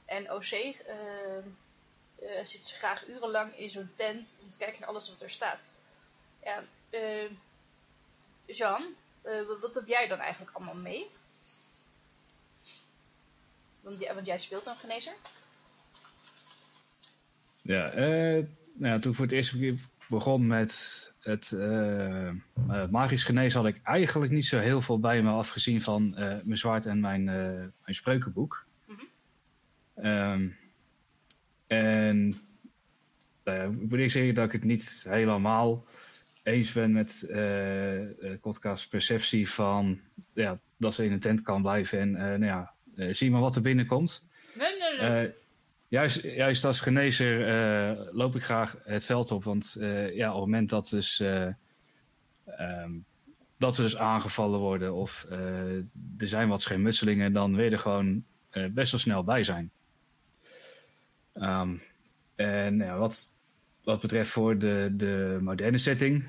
En 0.06 0.32
OC 0.32 0.52
uh, 0.52 2.44
zit 2.44 2.66
ze 2.66 2.76
graag 2.76 3.08
urenlang 3.08 3.58
in 3.58 3.70
zo'n 3.70 3.92
tent 3.96 4.38
om 4.44 4.50
te 4.50 4.58
kijken 4.58 4.80
naar 4.80 4.90
alles 4.90 5.10
wat 5.10 5.22
er 5.22 5.30
staat. 5.30 5.66
Ja, 6.44 6.64
uh, 6.92 7.30
wat, 9.48 9.60
wat, 9.62 9.76
heb 9.76 9.88
jij 9.88 10.08
dan 10.08 10.20
eigenlijk 10.20 10.56
allemaal 10.56 10.76
mee? 10.76 11.08
Want, 13.82 14.08
want 14.08 14.26
jij 14.26 14.38
speelt 14.38 14.66
een 14.66 14.78
genezer? 14.78 15.14
Ja, 17.62 17.94
nou 18.74 18.94
ja, 18.94 19.00
toen 19.00 19.12
ik 19.12 19.18
voor 19.18 19.26
het 19.26 19.34
eerst 19.34 19.54
begon 20.10 20.48
met 20.48 21.14
het 21.20 21.52
magisch 22.92 23.24
genezen, 23.24 23.62
had 23.62 23.70
ik 23.70 23.82
eigenlijk 23.84 24.32
niet 24.32 24.46
zo 24.46 24.60
heel 24.60 24.82
veel 24.82 25.00
bij 25.00 25.22
me 25.22 25.32
afgezien 25.32 25.82
van 25.82 26.10
mijn 26.44 26.58
zwaard 26.58 26.86
en 26.86 27.00
mijn, 27.00 27.24
mijn 27.24 27.74
spreukenboek. 27.96 28.65
-hmm. 29.96 30.56
en 31.68 32.34
nou 33.44 33.74
ik 33.74 33.90
moet 33.90 34.00
ik 34.00 34.12
zeggen 34.12 34.34
dat 34.34 34.46
ik 34.46 34.52
het 34.52 34.64
niet 34.64 35.06
helemaal 35.10 35.86
eens 36.44 36.72
ben 36.72 36.92
met 36.92 37.28
podcast 38.42 38.90
perceptie 38.90 39.50
van 39.50 40.00
ja, 40.34 40.60
dat 40.78 40.94
ze 40.94 41.06
in 41.06 41.12
een 41.12 41.20
tent 41.20 41.42
kan 41.42 41.62
blijven 41.62 42.00
en 42.00 42.40
nou 42.40 42.46
ja, 42.46 42.74
zie 43.14 43.32
maar 43.32 43.42
wat 43.42 43.56
er 43.56 43.62
binnenkomt. 43.62 44.28
Nee, 44.54 44.78
nee, 44.80 45.10
nee. 45.10 45.34
Juist, 45.88 46.22
juist 46.22 46.66
als 46.66 46.82
genezer 46.82 47.48
uh, 47.48 48.00
loop 48.12 48.36
ik 48.36 48.44
graag 48.44 48.78
het 48.84 49.06
veld 49.06 49.32
op. 49.32 49.44
Want 49.44 49.76
uh, 49.80 50.16
ja, 50.16 50.28
op 50.28 50.36
het 50.36 50.46
moment 50.46 50.70
dat, 50.70 50.90
dus, 50.90 51.20
uh, 51.20 51.48
um, 52.60 53.06
dat 53.58 53.78
we 53.78 53.84
dus 53.84 53.98
aangevallen 53.98 54.60
worden 54.60 54.94
of 54.94 55.26
er 56.18 56.28
zijn 56.28 56.48
wat 56.48 56.62
schermutselingen, 56.62 57.34
dan 57.34 57.56
wil 57.56 57.66
je 57.66 57.72
er 57.72 57.80
gewoon 57.80 58.24
best 58.72 58.92
wel 58.92 59.00
snel 59.00 59.24
bij 59.24 59.44
zijn. 59.44 59.72
Um, 61.42 61.82
en 62.36 62.78
ja, 62.78 62.98
wat, 62.98 63.34
wat 63.84 64.02
betreft 64.02 64.30
voor 64.30 64.58
de, 64.58 64.94
de 64.94 65.38
moderne 65.42 65.78
setting, 65.78 66.26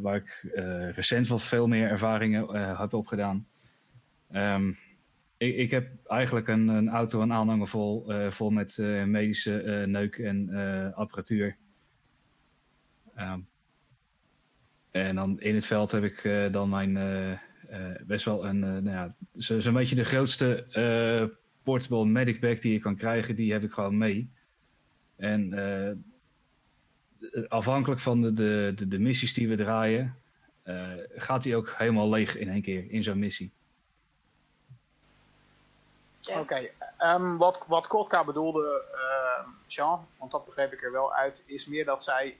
waar 0.00 0.16
ik 0.16 0.48
recent 0.94 1.26
wat 1.26 1.42
veel 1.42 1.66
meer 1.66 1.88
ervaringen 1.88 2.76
heb 2.76 2.94
opgedaan. 2.94 3.46
Um, 4.34 4.76
ik, 5.36 5.56
ik 5.56 5.70
heb 5.70 5.88
eigenlijk 6.06 6.48
een, 6.48 6.68
een 6.68 6.88
auto 6.88 7.22
en 7.22 7.32
aanhanger 7.32 7.68
vol, 7.68 8.12
met 8.50 8.78
medische 9.06 9.84
neuk 9.86 10.16
en 10.16 10.54
apparatuur. 10.94 11.56
Um, 13.18 13.46
en 14.90 15.14
dan 15.14 15.40
in 15.40 15.54
het 15.54 15.66
veld 15.66 15.90
heb 15.90 16.04
ik 16.04 16.48
dan 16.52 16.68
mijn 16.68 16.98
best 18.06 18.24
wel 18.24 18.46
een, 18.46 18.58
nou 18.58 18.90
ja, 18.90 19.14
beetje 19.72 19.94
de 19.94 20.04
grootste 20.04 20.66
portable 21.62 22.04
medic 22.04 22.40
bag 22.40 22.58
die 22.58 22.72
je 22.72 22.78
kan 22.78 22.96
krijgen, 22.96 23.36
die 23.36 23.52
heb 23.52 23.62
ik 23.62 23.72
gewoon 23.72 23.98
mee. 23.98 24.30
En 25.16 25.54
afhankelijk 27.48 28.00
van 28.00 28.20
de, 28.20 28.32
de, 28.32 28.72
de, 28.76 28.88
de, 28.88 28.98
missies 28.98 29.34
die 29.34 29.48
we 29.48 29.56
draaien, 29.56 30.16
gaat 31.14 31.42
die 31.42 31.56
ook 31.56 31.74
helemaal 31.76 32.08
leeg 32.08 32.36
in 32.36 32.48
één 32.48 32.62
keer 32.62 32.90
in 32.90 33.02
zo'n 33.02 33.18
missie. 33.18 33.52
Oké, 36.30 36.38
okay. 36.38 36.72
um, 36.98 37.36
wat, 37.36 37.64
wat 37.66 37.86
Kotka 37.86 38.24
bedoelde, 38.24 38.84
uh, 38.94 39.48
Jean, 39.66 40.06
want 40.18 40.30
dat 40.30 40.44
begreep 40.44 40.72
ik 40.72 40.82
er 40.82 40.92
wel 40.92 41.14
uit, 41.14 41.42
is 41.46 41.66
meer 41.66 41.84
dat 41.84 42.04
zij 42.04 42.36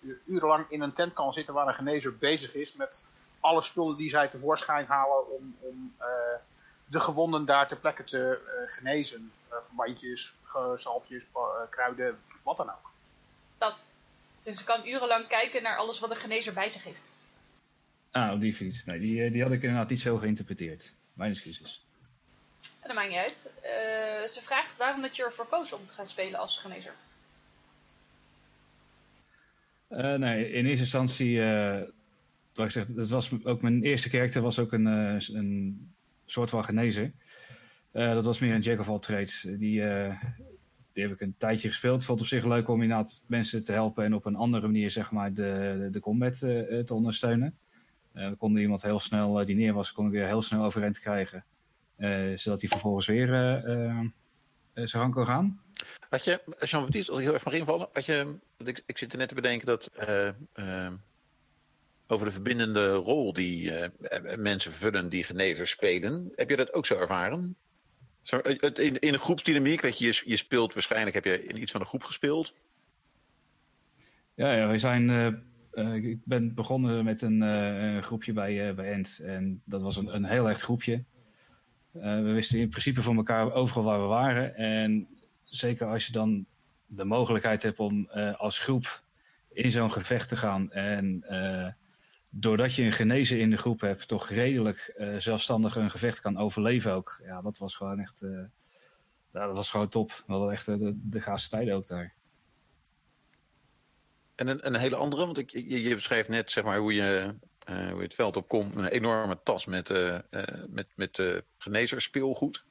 uh, 0.00 0.14
urenlang 0.26 0.66
in 0.68 0.80
een 0.80 0.92
tent 0.92 1.12
kan 1.12 1.32
zitten 1.32 1.54
waar 1.54 1.68
een 1.68 1.74
genezer 1.74 2.16
bezig 2.16 2.54
is 2.54 2.74
met 2.74 3.04
alle 3.40 3.62
spullen 3.62 3.96
die 3.96 4.10
zij 4.10 4.28
tevoorschijn 4.28 4.86
halen 4.86 5.30
om, 5.30 5.56
om 5.60 5.94
uh, 6.00 6.06
de 6.90 7.00
gewonden 7.00 7.44
daar 7.44 7.68
ter 7.68 7.76
plekke 7.76 8.04
te 8.04 8.40
uh, 8.44 8.74
genezen. 8.74 9.32
verbandjes, 9.48 10.34
zalfjes, 10.76 11.24
kruiden, 11.70 12.18
wat 12.42 12.56
dan 12.56 12.70
ook. 12.70 12.90
Dat. 13.58 13.82
Dus 14.44 14.56
ze 14.58 14.64
kan 14.64 14.86
urenlang 14.86 15.26
kijken 15.26 15.62
naar 15.62 15.76
alles 15.76 16.00
wat 16.00 16.10
een 16.10 16.16
genezer 16.16 16.52
bij 16.52 16.68
zich 16.68 16.84
heeft. 16.84 17.12
Ah, 18.10 18.32
op 18.32 18.40
die 18.40 18.54
fiets. 18.54 18.84
Nee, 18.84 18.98
die, 18.98 19.30
die 19.30 19.42
had 19.42 19.52
ik 19.52 19.62
inderdaad 19.62 19.90
niet 19.90 20.00
zo 20.00 20.16
geïnterpreteerd. 20.16 20.92
Mijn 21.12 21.30
excuses. 21.30 21.82
En 22.60 22.88
dat 22.88 22.94
maakt 22.94 23.08
niet 23.08 23.18
uit. 23.18 23.50
Uh, 23.56 24.28
ze 24.28 24.38
vraagt 24.42 24.78
waarom 24.78 25.02
dat 25.02 25.16
je 25.16 25.24
ervoor 25.24 25.46
koos 25.46 25.72
om 25.72 25.86
te 25.86 25.92
gaan 25.92 26.06
spelen 26.06 26.40
als 26.40 26.58
genezer. 26.58 26.92
Uh, 29.90 30.14
nee, 30.14 30.50
in 30.50 30.66
eerste 30.66 30.80
instantie, 30.80 31.36
uh, 31.36 31.80
wat 32.54 32.66
ik 32.66 32.70
zeg, 32.70 32.86
het 32.86 33.08
was 33.08 33.44
ook 33.44 33.62
mijn 33.62 33.82
eerste 33.82 34.10
karakter 34.10 34.42
was 34.42 34.58
ook 34.58 34.72
een, 34.72 34.86
een 34.86 35.94
soort 36.30 36.50
van 36.50 36.64
genezer. 36.64 37.12
dat 37.92 38.24
was 38.24 38.38
meer 38.38 38.54
een 38.54 38.60
jack 38.60 38.80
of 38.80 38.88
all 38.88 38.98
trades. 38.98 39.42
Die, 39.42 39.82
die 40.92 41.02
heb 41.02 41.12
ik 41.12 41.20
een 41.20 41.34
tijdje 41.38 41.68
gespeeld. 41.68 42.04
Vond 42.04 42.20
op 42.20 42.26
zich 42.26 42.44
leuk 42.44 42.68
om 42.68 42.82
inderdaad 42.82 43.24
mensen 43.26 43.64
te 43.64 43.72
helpen 43.72 44.04
en 44.04 44.14
op 44.14 44.24
een 44.24 44.36
andere 44.36 44.66
manier 44.66 44.90
zeg 44.90 45.10
maar 45.10 45.32
de, 45.32 45.88
de, 45.90 46.00
combat 46.00 46.38
te 46.38 46.94
ondersteunen. 46.94 47.58
we 48.12 48.34
konden 48.38 48.62
iemand 48.62 48.82
heel 48.82 49.00
snel 49.00 49.44
die 49.44 49.56
neer 49.56 49.72
was, 49.72 49.92
kon 49.92 50.06
ik 50.06 50.12
weer 50.12 50.26
heel 50.26 50.42
snel 50.42 50.64
overeind 50.64 50.98
krijgen. 50.98 51.44
Eh, 51.98 52.32
zodat 52.34 52.60
hij 52.60 52.68
vervolgens 52.68 53.06
weer 53.06 53.34
eh, 53.34 53.88
eh, 53.90 54.06
zijn 54.72 54.88
gang 54.88 55.14
kan 55.14 55.26
gaan. 55.26 55.62
Had 56.08 56.24
je, 56.24 56.40
Jean-Baptiste, 56.60 57.10
als 57.10 57.20
ik 57.20 57.26
heel 57.26 57.34
even 57.34 57.50
mag 57.50 57.60
invallen, 57.60 57.88
had 57.92 58.04
je, 58.04 58.38
ik, 58.64 58.82
ik 58.86 58.98
zit 58.98 59.12
er 59.12 59.18
net 59.18 59.28
te 59.28 59.34
bedenken 59.34 59.66
dat 59.66 59.90
over 62.10 62.26
de 62.26 62.32
verbindende 62.32 62.92
rol 62.92 63.32
die 63.32 63.72
mensen 64.36 64.72
vullen 64.72 65.08
die 65.08 65.24
genezers 65.24 65.70
spelen. 65.70 66.32
Heb 66.34 66.50
je 66.50 66.56
dat 66.56 66.72
ook 66.72 66.86
zo 66.86 66.94
ervaren? 66.94 67.56
Zo, 68.22 68.38
in, 68.38 68.98
in 68.98 69.12
een 69.12 69.18
groepsdynamiek, 69.18 69.84
je, 69.86 70.22
je, 70.24 70.36
speelt 70.36 70.74
waarschijnlijk, 70.74 71.14
heb 71.14 71.24
je 71.24 71.44
in 71.44 71.60
iets 71.60 71.72
van 71.72 71.80
een 71.80 71.86
groep 71.86 72.02
gespeeld? 72.02 72.54
Ja, 74.34 74.52
ja 74.52 74.68
we 74.68 74.78
zijn, 74.78 75.10
ik 76.02 76.18
ben 76.24 76.54
begonnen 76.54 77.04
met 77.04 77.22
een, 77.22 78.02
groepje 78.02 78.32
bij, 78.32 78.74
bij 78.74 78.92
Ent. 78.92 79.20
En 79.24 79.62
dat 79.64 79.82
was 79.82 79.96
een, 79.96 80.14
een 80.14 80.24
heel 80.24 80.48
echt 80.48 80.62
groepje. 80.62 81.04
Eh, 81.92 82.02
we 82.02 82.32
wisten 82.32 82.58
in 82.58 82.68
principe 82.68 83.02
van 83.02 83.16
elkaar 83.16 83.52
overal 83.52 83.84
waar 83.84 84.00
we 84.00 84.06
waren. 84.06 84.54
En 84.54 85.08
zeker 85.44 85.86
als 85.86 86.06
je 86.06 86.12
dan 86.12 86.46
de 86.86 87.04
mogelijkheid 87.04 87.62
hebt 87.62 87.78
om 87.78 88.08
als 88.36 88.58
groep 88.58 89.02
in 89.52 89.70
zo'n 89.70 89.92
gevecht 89.92 90.28
te 90.28 90.36
gaan. 90.36 90.72
En 90.72 91.24
doordat 92.40 92.74
je 92.74 92.82
een 92.82 92.92
genezen 92.92 93.40
in 93.40 93.50
de 93.50 93.56
groep 93.56 93.80
hebt, 93.80 94.08
toch 94.08 94.28
redelijk 94.28 94.94
zelfstandig 95.18 95.76
een 95.76 95.90
gevecht 95.90 96.20
kan 96.20 96.38
overleven 96.38 96.92
ook. 96.92 97.20
Ja, 97.24 97.42
dat 97.42 97.58
was 97.58 97.74
gewoon 97.74 97.98
echt. 97.98 98.20
ja, 99.32 99.46
dat 99.46 99.56
was 99.56 99.70
gewoon 99.70 99.88
top. 99.88 100.24
We 100.26 100.50
echt 100.50 100.66
de, 100.66 100.92
de 101.02 101.20
gaafste 101.20 101.48
tijden 101.48 101.74
ook 101.74 101.86
daar. 101.86 102.14
En 104.34 104.46
een, 104.46 104.66
een 104.66 104.76
hele 104.76 104.96
andere, 104.96 105.24
want 105.24 105.38
ik, 105.38 105.50
je, 105.50 105.94
beschrijft 105.94 106.28
net 106.28 106.50
zeg 106.50 106.64
maar, 106.64 106.78
hoe 106.78 106.94
je 106.94 107.34
hoe 107.66 107.96
je 107.96 108.02
het 108.02 108.14
veld 108.14 108.36
op 108.36 108.48
komt. 108.48 108.76
Een 108.76 108.86
enorme 108.86 109.38
tas 109.42 109.66
met, 109.66 109.88
met, 110.68 110.86
met 110.94 111.42
genezersspeelgoed. 111.58 112.64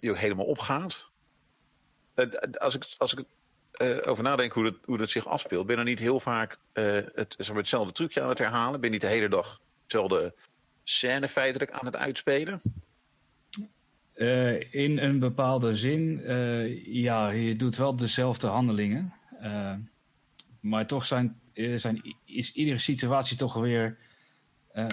die 0.00 0.10
ook 0.10 0.16
helemaal 0.16 0.46
opgaat. 0.46 1.10
als 2.58 2.74
ik, 2.74 2.94
als 2.98 3.12
ik 3.12 3.24
over 4.04 4.24
nadenk 4.24 4.52
hoe 4.52 4.64
dat, 4.64 4.74
hoe 4.84 4.98
dat 4.98 5.10
zich 5.10 5.26
afspeelt, 5.26 5.66
ben 5.66 5.78
je 5.78 5.84
niet 5.84 5.98
heel 5.98 6.20
vaak 6.20 6.56
het, 6.72 7.34
zeg 7.38 7.48
maar, 7.48 7.56
hetzelfde 7.56 7.92
trucje 7.92 8.22
aan 8.22 8.28
het 8.28 8.38
herhalen? 8.38 8.80
Ben 8.80 8.90
niet 8.90 9.00
de 9.00 9.06
hele 9.06 9.28
dag 9.28 9.60
hetzelfde 9.82 10.34
scène 10.82 11.28
feitelijk 11.28 11.70
aan 11.70 11.86
het 11.86 11.96
uitspelen? 11.96 12.60
in 14.70 14.98
een 14.98 15.18
bepaalde 15.18 15.76
zin, 15.76 16.22
ja, 16.84 17.30
je 17.30 17.56
doet 17.56 17.76
wel 17.76 17.96
dezelfde 17.96 18.46
handelingen. 18.46 19.12
maar 20.60 20.86
toch 20.86 21.04
zijn 21.04 21.40
uh, 21.54 21.78
zijn, 21.78 22.16
is 22.24 22.52
iedere 22.52 22.78
situatie 22.78 23.36
toch 23.36 23.54
weer 23.54 23.98
uh, 24.74 24.86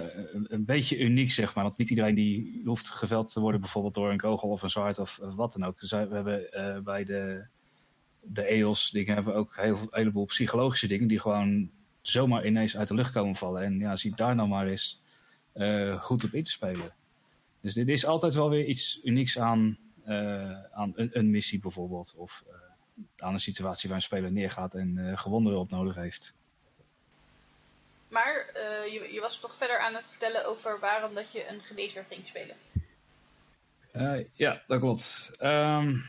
een, 0.47 0.65
beetje 0.65 0.99
uniek, 0.99 1.32
zeg 1.32 1.56
maar. 1.56 1.63
Want 1.63 1.78
niet 1.78 1.89
iedereen 1.89 2.15
die 2.15 2.62
hoeft 2.65 2.89
geveld 2.89 3.34
te 3.34 3.39
worden, 3.39 3.62
bijvoorbeeld 3.62 3.93
door 3.93 4.12
een 4.12 4.17
kogel 4.17 4.49
of 4.49 4.62
een 4.62 4.69
zwaard 4.69 4.99
of 4.99 5.19
wat 5.21 5.54
dan 5.54 5.67
ook. 5.67 5.80
We 5.80 5.95
hebben 5.95 6.47
uh, 6.54 6.80
bij 6.80 7.04
de, 7.04 7.45
de 8.21 8.43
EOS 8.43 8.89
dingen 8.89 9.13
hebben 9.13 9.36
ook 9.36 9.55
heel, 9.55 9.77
een 9.77 9.88
heleboel 9.91 10.25
psychologische 10.25 10.88
dingen 10.88 11.08
die 11.08 11.19
gewoon 11.19 11.71
zomaar 12.01 12.45
ineens 12.45 12.77
uit 12.77 12.88
de 12.88 12.93
lucht 12.93 13.12
komen 13.12 13.36
vallen. 13.36 13.63
En 13.63 13.79
ja, 13.79 13.95
zie 13.95 14.15
daar 14.15 14.36
nou 14.36 14.47
maar 14.47 14.67
eens 14.67 15.01
goed 15.99 16.23
op 16.23 16.34
in 16.34 16.43
te 16.43 16.51
spelen. 16.51 16.93
Dus 17.62 17.73
dit 17.73 17.89
is 17.89 18.05
altijd 18.05 18.34
wel 18.34 18.49
weer 18.49 18.65
iets 18.65 18.99
unieks 19.03 19.39
aan, 19.39 19.77
aan 20.71 20.91
een, 20.95 21.10
een, 21.12 21.29
missie 21.29 21.60
bijvoorbeeld. 21.60 22.13
Of 22.17 22.43
aan 23.17 23.34
een 23.34 23.39
situatie 23.39 23.89
waar 23.89 23.97
een 23.97 24.03
speler 24.03 24.32
neergaat 24.32 24.73
en 24.73 25.17
gewonden 25.17 25.58
op 25.58 25.69
nodig 25.69 25.95
heeft. 25.95 26.34
Maar 28.10 28.49
uh, 28.55 28.93
je, 28.93 29.13
je, 29.13 29.19
was 29.19 29.39
toch 29.39 29.55
verder 29.55 29.79
aan 29.79 29.93
het 29.93 30.05
vertellen 30.05 30.45
over 30.45 30.79
waarom 30.79 31.13
dat 31.13 31.32
je 31.32 31.47
een 31.47 31.62
genezer 31.62 32.05
ging 32.10 32.27
spelen. 32.27 32.55
Uh, 33.95 34.25
ja, 34.34 34.62
dat 34.67 34.79
klopt. 34.79 35.32
Um, 35.41 36.03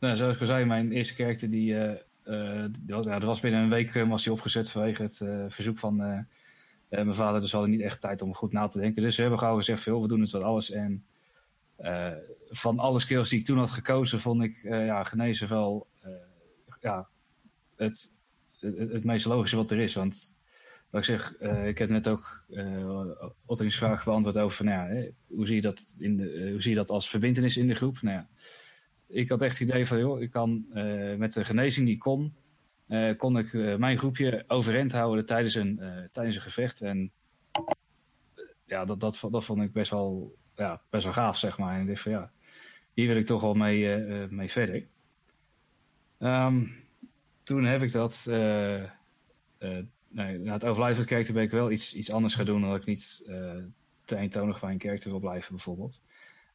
nou, 0.00 0.16
zoals 0.16 0.34
ik 0.34 0.40
al 0.40 0.46
zei, 0.46 0.64
mijn 0.64 0.92
eerste 0.92 1.14
karakter 1.14 1.48
die, 1.48 1.72
uh, 2.24 2.64
die 2.82 2.94
was, 2.94 3.04
ja, 3.04 3.12
dat 3.12 3.22
was 3.22 3.40
binnen 3.40 3.60
een 3.60 3.68
week 3.68 3.92
was 3.92 4.22
die 4.22 4.32
opgezet 4.32 4.70
vanwege 4.70 5.02
het 5.02 5.16
verzoek 5.52 5.78
van 5.78 5.96
mijn 6.88 7.14
vader. 7.14 7.40
Dus 7.40 7.50
we 7.50 7.56
hadden 7.56 7.76
niet 7.76 7.84
echt 7.84 8.00
tijd 8.00 8.22
om 8.22 8.34
goed 8.34 8.52
na 8.52 8.66
te 8.66 8.80
denken. 8.80 9.02
Dus 9.02 9.16
we 9.16 9.22
hebben 9.22 9.40
gauw 9.40 9.56
gezegd, 9.56 9.82
veel, 9.82 10.02
we 10.02 10.08
doen 10.08 10.20
het 10.20 10.30
wat 10.30 10.42
alles. 10.42 10.70
En 10.70 11.04
van 12.50 12.78
alle 12.78 12.98
skills 12.98 13.28
die 13.28 13.38
ik 13.38 13.44
toen 13.44 13.58
had 13.58 13.70
gekozen, 13.70 14.20
vond 14.20 14.42
ik 14.42 14.62
ja, 14.62 15.04
genezen 15.04 15.48
wel 15.48 15.86
ja, 16.80 17.08
het, 17.76 18.16
het, 18.60 19.04
meest 19.04 19.26
logische 19.26 19.56
wat 19.56 19.70
er 19.70 19.78
is. 19.78 19.94
Want 19.94 20.38
wat 20.90 21.00
ik 21.00 21.06
zeg, 21.06 21.34
ik 21.64 21.78
heb 21.78 21.88
net 21.88 22.08
ook 22.08 22.44
uh, 22.48 23.70
vraag 23.70 24.04
beantwoord 24.04 24.38
over 24.38 24.64
nou 24.64 24.94
ja, 24.94 25.08
hoe, 25.26 25.46
zie 25.46 25.54
je 25.54 25.60
dat 25.60 25.94
in 25.98 26.16
de, 26.16 26.48
hoe 26.50 26.62
zie 26.62 26.70
je 26.70 26.76
dat 26.76 26.90
als 26.90 27.08
verbindenis 27.08 27.56
in 27.56 27.66
de 27.66 27.74
groep? 27.74 28.02
Nou 28.02 28.16
ja, 28.16 28.28
ik 29.10 29.28
had 29.28 29.42
echt 29.42 29.58
het 29.58 29.68
idee 29.68 29.86
van, 29.86 29.98
joh, 29.98 30.20
ik 30.20 30.30
kan 30.30 30.66
met 31.18 31.32
de 31.32 31.44
genezing 31.44 31.86
die 31.86 31.98
kon, 31.98 32.34
kon 33.16 33.38
ik 33.38 33.52
mijn 33.78 33.98
groepje 33.98 34.44
overeind 34.46 34.92
houden 34.92 35.26
tijdens 35.26 35.54
een, 35.54 35.80
tijdens 36.12 36.36
een 36.36 36.42
gevecht. 36.42 36.80
En 36.80 37.10
ja, 38.64 38.84
dat, 38.84 39.00
dat, 39.00 39.26
dat 39.30 39.44
vond 39.44 39.62
ik 39.62 39.72
best 39.72 39.90
wel, 39.90 40.36
ja, 40.56 40.82
best 40.90 41.04
wel 41.04 41.12
gaaf, 41.12 41.38
zeg 41.38 41.58
maar. 41.58 41.74
En 41.74 41.80
ik 41.80 41.86
dacht 41.86 42.00
van, 42.00 42.12
ja, 42.12 42.30
hier 42.94 43.06
wil 43.06 43.16
ik 43.16 43.26
toch 43.26 43.40
wel 43.40 43.54
mee, 43.54 43.96
mee 44.28 44.50
verder. 44.50 44.86
Um, 46.18 46.76
toen 47.42 47.64
heb 47.64 47.82
ik 47.82 47.92
dat 47.92 48.24
nee, 50.08 50.38
na 50.38 50.52
het 50.52 50.64
overlijden 50.64 51.04
van 51.04 51.16
het 51.16 51.32
ben 51.32 51.42
ik 51.42 51.50
wel 51.50 51.70
iets, 51.70 51.94
iets 51.94 52.12
anders 52.12 52.34
gaan 52.34 52.44
doen. 52.44 52.62
Dat 52.62 52.76
ik 52.76 52.86
niet 52.86 53.24
te 54.04 54.16
eentonig 54.16 54.60
bij 54.60 54.70
een 54.70 54.78
karakter 54.78 55.10
wil 55.10 55.20
blijven, 55.20 55.54
bijvoorbeeld. 55.54 56.02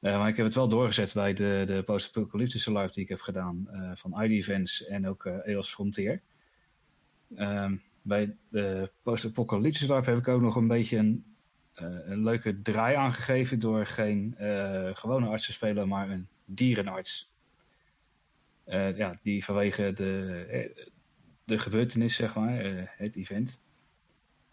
Uh, 0.05 0.17
maar 0.17 0.27
ik 0.27 0.35
heb 0.35 0.45
het 0.45 0.55
wel 0.55 0.67
doorgezet 0.67 1.13
bij 1.13 1.33
de, 1.33 1.63
de 1.67 1.83
post-apocalyptische 1.85 2.71
live 2.73 2.91
die 2.91 3.03
ik 3.03 3.09
heb 3.09 3.21
gedaan. 3.21 3.67
Uh, 3.71 3.91
van 3.93 4.23
ID 4.23 4.31
Events 4.31 4.85
en 4.85 5.07
ook 5.07 5.25
EOS 5.25 5.69
Frontier. 5.73 6.21
Um, 7.37 7.81
bij 8.01 8.35
de 8.49 8.91
post-apocalyptische 9.01 9.93
live 9.93 10.09
heb 10.09 10.19
ik 10.19 10.27
ook 10.27 10.41
nog 10.41 10.55
een 10.55 10.67
beetje 10.67 10.97
een, 10.97 11.25
een 11.73 12.23
leuke 12.23 12.61
draai 12.61 12.95
aangegeven. 12.95 13.59
Door 13.59 13.85
geen 13.85 14.35
gewone 14.93 15.27
arts 15.27 15.45
te 15.45 15.53
spelen, 15.53 15.87
maar 15.87 16.09
een 16.09 16.27
dierenarts. 16.45 17.31
ja, 18.95 19.19
die 19.21 19.43
vanwege 19.43 19.93
de, 19.93 20.85
de 21.45 21.59
gebeurtenis, 21.59 22.15
zeg 22.15 22.35
maar, 22.35 22.59
eh, 22.59 22.83
het 22.85 23.15
event. 23.15 23.61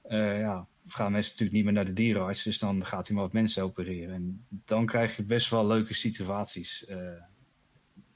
Uh, 0.08 0.38
ja, 0.38 0.66
gaan 0.86 1.12
mensen 1.12 1.30
natuurlijk 1.30 1.56
niet 1.56 1.64
meer 1.64 1.72
naar 1.72 1.84
de 1.84 1.92
dierenarts, 1.92 2.42
dus 2.42 2.58
dan 2.58 2.84
gaat 2.84 3.06
hij 3.06 3.16
maar 3.16 3.24
wat 3.24 3.32
mensen 3.32 3.62
opereren. 3.62 4.14
En 4.14 4.46
dan 4.48 4.86
krijg 4.86 5.16
je 5.16 5.22
best 5.22 5.50
wel 5.50 5.66
leuke 5.66 5.94
situaties 5.94 6.86
uh, 6.88 6.96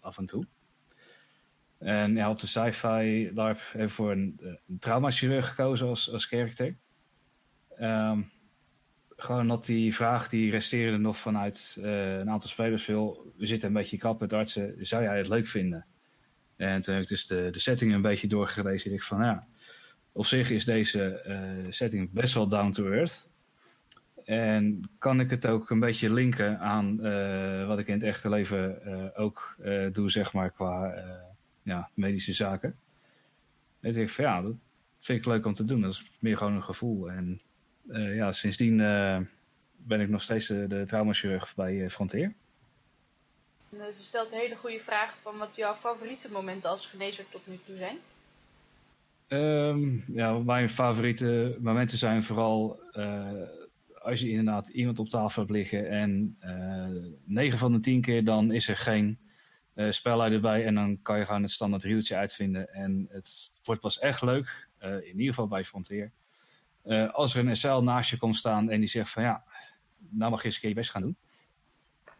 af 0.00 0.18
en 0.18 0.26
toe. 0.26 0.46
En 1.78 2.14
ja, 2.14 2.30
op 2.30 2.40
de 2.40 2.46
sci-fi 2.46 3.30
LARP 3.34 3.60
we 3.72 3.88
voor 3.88 4.10
een, 4.12 4.40
een 4.68 4.78
traumachirurg 4.78 5.48
gekozen 5.48 5.86
als, 5.86 6.12
als 6.12 6.28
karakter. 6.28 6.76
Um, 7.80 8.30
gewoon 9.16 9.48
dat 9.48 9.64
die 9.66 9.94
vraag 9.94 10.28
die 10.28 10.50
resteerde 10.50 10.96
nog 10.96 11.18
vanuit 11.18 11.78
een 11.80 12.30
aantal 12.30 12.48
spelers 12.48 12.86
wil. 12.86 13.32
We 13.36 13.46
zitten 13.46 13.68
een 13.68 13.74
beetje 13.74 13.98
kap 13.98 14.20
met 14.20 14.32
artsen. 14.32 14.86
Zou 14.86 15.02
jij 15.02 15.18
het 15.18 15.28
leuk 15.28 15.46
vinden? 15.46 15.86
En 16.56 16.80
toen 16.80 16.94
heb 16.94 17.02
ik 17.02 17.08
dus 17.08 17.26
de, 17.26 17.48
de 17.50 17.58
setting 17.58 17.92
een 17.92 18.02
beetje 18.02 18.26
doorgelezen. 18.26 18.90
En 18.90 18.96
ik 18.96 19.02
van 19.02 19.22
ja, 19.22 19.46
op 20.16 20.26
zich 20.26 20.50
is 20.50 20.64
deze 20.64 21.22
uh, 21.26 21.72
setting 21.72 22.12
best 22.12 22.34
wel 22.34 22.48
down 22.48 22.70
to 22.70 22.90
earth. 22.90 23.28
En 24.24 24.80
kan 24.98 25.20
ik 25.20 25.30
het 25.30 25.46
ook 25.46 25.70
een 25.70 25.80
beetje 25.80 26.12
linken 26.12 26.58
aan 26.58 26.98
uh, 27.06 27.66
wat 27.66 27.78
ik 27.78 27.86
in 27.86 27.94
het 27.94 28.02
echte 28.02 28.28
leven 28.28 28.78
uh, 28.86 29.04
ook 29.14 29.56
doe, 29.92 30.10
zeg 30.10 30.32
maar, 30.32 30.50
qua 30.50 30.94
ja, 31.62 31.90
medische 31.94 32.32
zaken. 32.32 32.76
En 33.80 33.88
ik 33.88 33.94
denk 33.94 34.08
van 34.08 34.24
ja, 34.24 34.42
dat 34.42 34.54
vind 35.00 35.18
ik 35.18 35.26
leuk 35.26 35.46
om 35.46 35.52
te 35.52 35.64
doen. 35.64 35.80
Dat 35.80 35.90
is 35.90 36.10
meer 36.18 36.36
gewoon 36.36 36.54
een 36.54 36.64
gevoel. 36.64 37.10
En 37.10 37.40
ja, 37.92 38.32
sindsdien 38.32 38.76
ben 39.76 40.00
ik 40.00 40.08
nog 40.08 40.22
steeds 40.22 40.46
de, 40.46 40.84
traumachirurg 40.86 41.54
bij 41.54 41.90
Frontier. 41.90 42.34
Eh, 43.78 43.86
ze 43.86 44.02
stelt 44.02 44.32
een 44.32 44.38
hele 44.38 44.56
goede 44.56 44.80
vraag 44.80 45.16
van 45.22 45.38
wat 45.38 45.56
jouw 45.56 45.74
favoriete 45.74 46.30
momenten 46.30 46.70
als 46.70 46.86
genezer 46.86 47.24
tot 47.30 47.46
nu 47.46 47.58
toe 47.64 47.76
zijn. 47.76 47.98
Um, 49.28 50.04
ja, 50.12 50.38
mijn 50.38 50.68
favoriete 50.68 51.58
momenten 51.60 51.98
zijn 51.98 52.22
vooral 52.22 52.80
uh, 52.92 53.42
als 53.98 54.20
je 54.20 54.28
inderdaad 54.28 54.68
iemand 54.68 54.98
op 54.98 55.08
tafel 55.08 55.42
hebt 55.42 55.54
liggen 55.54 55.88
en 55.88 56.36
uh, 56.44 56.84
eh, 56.84 57.12
9 57.24 57.58
van 57.58 57.72
de 57.72 57.80
10 57.80 58.00
keer 58.00 58.24
dan 58.24 58.52
is 58.52 58.68
er 58.68 58.76
geen 58.76 59.18
uh, 59.74 59.90
spelleider 59.90 60.40
bij 60.40 60.66
en 60.66 60.74
dan 60.74 61.02
kan 61.02 61.18
je 61.18 61.24
gewoon 61.24 61.42
het 61.42 61.50
standaard 61.50 61.82
rieltje 61.82 62.16
uitvinden 62.16 62.74
en 62.74 63.06
het 63.10 63.52
wordt 63.64 63.80
pas 63.80 63.98
echt 63.98 64.22
leuk, 64.22 64.68
in 64.80 65.18
ieder 65.18 65.26
geval 65.26 65.48
bij 65.48 65.64
Frontier, 65.64 66.12
als 67.12 67.34
er 67.34 67.46
een 67.46 67.56
SL 67.56 67.80
naast 67.80 68.10
je 68.10 68.16
komt 68.16 68.36
staan 68.36 68.70
en 68.70 68.80
die 68.80 68.88
zegt 68.88 69.10
van 69.10 69.22
ja, 69.22 69.44
nou 70.10 70.30
mag 70.30 70.40
je 70.40 70.46
eens 70.46 70.54
een 70.54 70.60
keer 70.60 70.70
je 70.70 70.76
best 70.76 70.90
gaan 70.90 71.02
doen. 71.02 71.16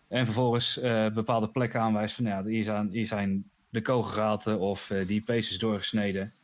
En 0.08 0.24
vervolgens 0.24 0.80
bepaalde 1.14 1.48
plekken 1.48 1.80
aanwijst 1.80 2.14
van 2.14 2.24
ja, 2.24 2.44
hier 2.44 2.64
zijn, 2.64 2.90
hier 2.90 3.06
zijn 3.06 3.50
de 3.68 3.82
kogelgaten 3.82 4.58
of 4.58 4.92
die 5.06 5.24
pees 5.24 5.50
is 5.50 5.58
doorgesneden. 5.58 6.34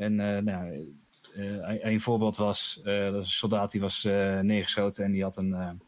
En 0.00 0.18
uh, 0.18 0.38
nou, 0.38 0.94
een 1.80 2.00
voorbeeld 2.00 2.36
was, 2.36 2.80
dat 2.84 3.14
een 3.14 3.24
soldaat 3.24 3.70
die 3.70 3.80
was 3.80 4.02
neergeschoten 4.42 5.04
en 5.04 5.12
die 5.12 5.22
had 5.22 5.36
een, 5.36 5.80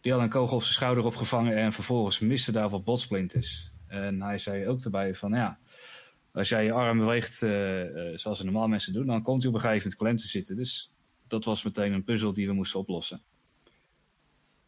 die 0.00 0.12
had 0.12 0.20
een 0.20 0.28
kogel 0.28 0.56
op 0.56 0.62
zijn 0.62 0.74
schouder 0.74 1.04
opgevangen 1.04 1.56
en 1.56 1.72
vervolgens 1.72 2.18
miste 2.18 2.52
daar 2.52 2.68
wat 2.68 2.84
botsplinters. 2.84 3.72
En 3.86 4.22
hij 4.22 4.38
zei 4.38 4.66
ook 4.68 4.84
erbij 4.84 5.14
van 5.14 5.32
ja, 5.32 5.58
als 6.32 6.48
jij 6.48 6.64
je 6.64 6.72
arm 6.72 6.98
beweegt 6.98 7.34
zoals 8.20 8.42
normaal 8.42 8.68
mensen 8.68 8.92
doen, 8.92 9.06
dan 9.06 9.22
komt 9.22 9.42
hij 9.42 9.50
op 9.50 9.56
een 9.56 9.62
gegeven 9.62 9.82
moment 9.82 10.00
klem 10.00 10.16
te 10.16 10.26
zitten. 10.26 10.56
Dus 10.56 10.92
dat 11.26 11.44
was 11.44 11.62
meteen 11.62 11.92
een 11.92 12.04
puzzel 12.04 12.32
die 12.32 12.46
we 12.46 12.52
moesten 12.52 12.80
oplossen. 12.80 13.22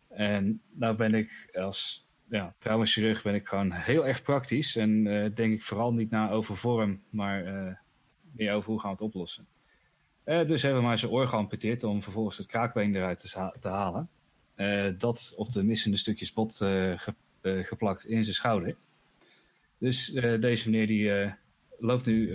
En 0.08 0.62
nou 0.70 0.96
ben 0.96 1.14
ik 1.14 1.50
als 1.52 2.07
ja, 2.30 2.54
traumachirurg 2.58 3.22
ben 3.22 3.34
ik 3.34 3.46
gewoon 3.46 3.72
heel 3.72 4.06
erg 4.06 4.22
praktisch. 4.22 4.76
En 4.76 5.06
uh, 5.06 5.34
denk 5.34 5.52
ik 5.52 5.62
vooral 5.62 5.92
niet 5.92 6.10
na 6.10 6.30
over 6.30 6.56
vorm, 6.56 7.02
maar 7.10 7.46
uh, 7.46 7.74
meer 8.32 8.52
over 8.52 8.70
hoe 8.70 8.80
gaan 8.80 8.90
we 8.90 8.96
het 8.96 9.06
oplossen. 9.06 9.46
Uh, 10.24 10.44
dus 10.46 10.62
hebben 10.62 10.80
we 10.80 10.86
maar 10.86 10.98
zijn 10.98 11.10
oor 11.10 11.28
geamputeerd 11.28 11.84
om 11.84 12.02
vervolgens 12.02 12.36
het 12.36 12.46
kraakbeen 12.46 12.94
eruit 12.94 13.18
te, 13.18 13.56
te 13.60 13.68
halen. 13.68 14.08
dat 14.98 15.32
op 15.36 15.50
de 15.50 15.62
missende 15.62 15.96
stukjes 15.96 16.32
bot 16.32 16.56
ge, 16.56 17.18
geplakt 17.42 18.04
in 18.04 18.24
zijn 18.24 18.36
schouder. 18.36 18.76
Dus 19.78 20.06
deze 20.40 20.70
meneer 20.70 20.86
die 20.86 21.34
loopt 21.78 22.06
nu 22.06 22.32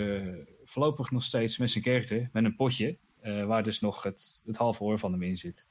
voorlopig 0.64 1.12
nog 1.12 1.24
steeds 1.24 1.58
met 1.58 1.72
zijn 1.72 1.84
kerkte, 1.84 2.30
met 2.32 2.44
een 2.44 2.56
potje, 2.56 2.98
waar 3.22 3.64
dus 3.64 3.80
nog 3.80 4.04
het, 4.04 4.42
het 4.46 4.58
halve 4.58 4.84
oor 4.84 5.00
van 5.00 5.12
hem 5.12 5.24
in 5.24 5.38
zit. 5.38 5.68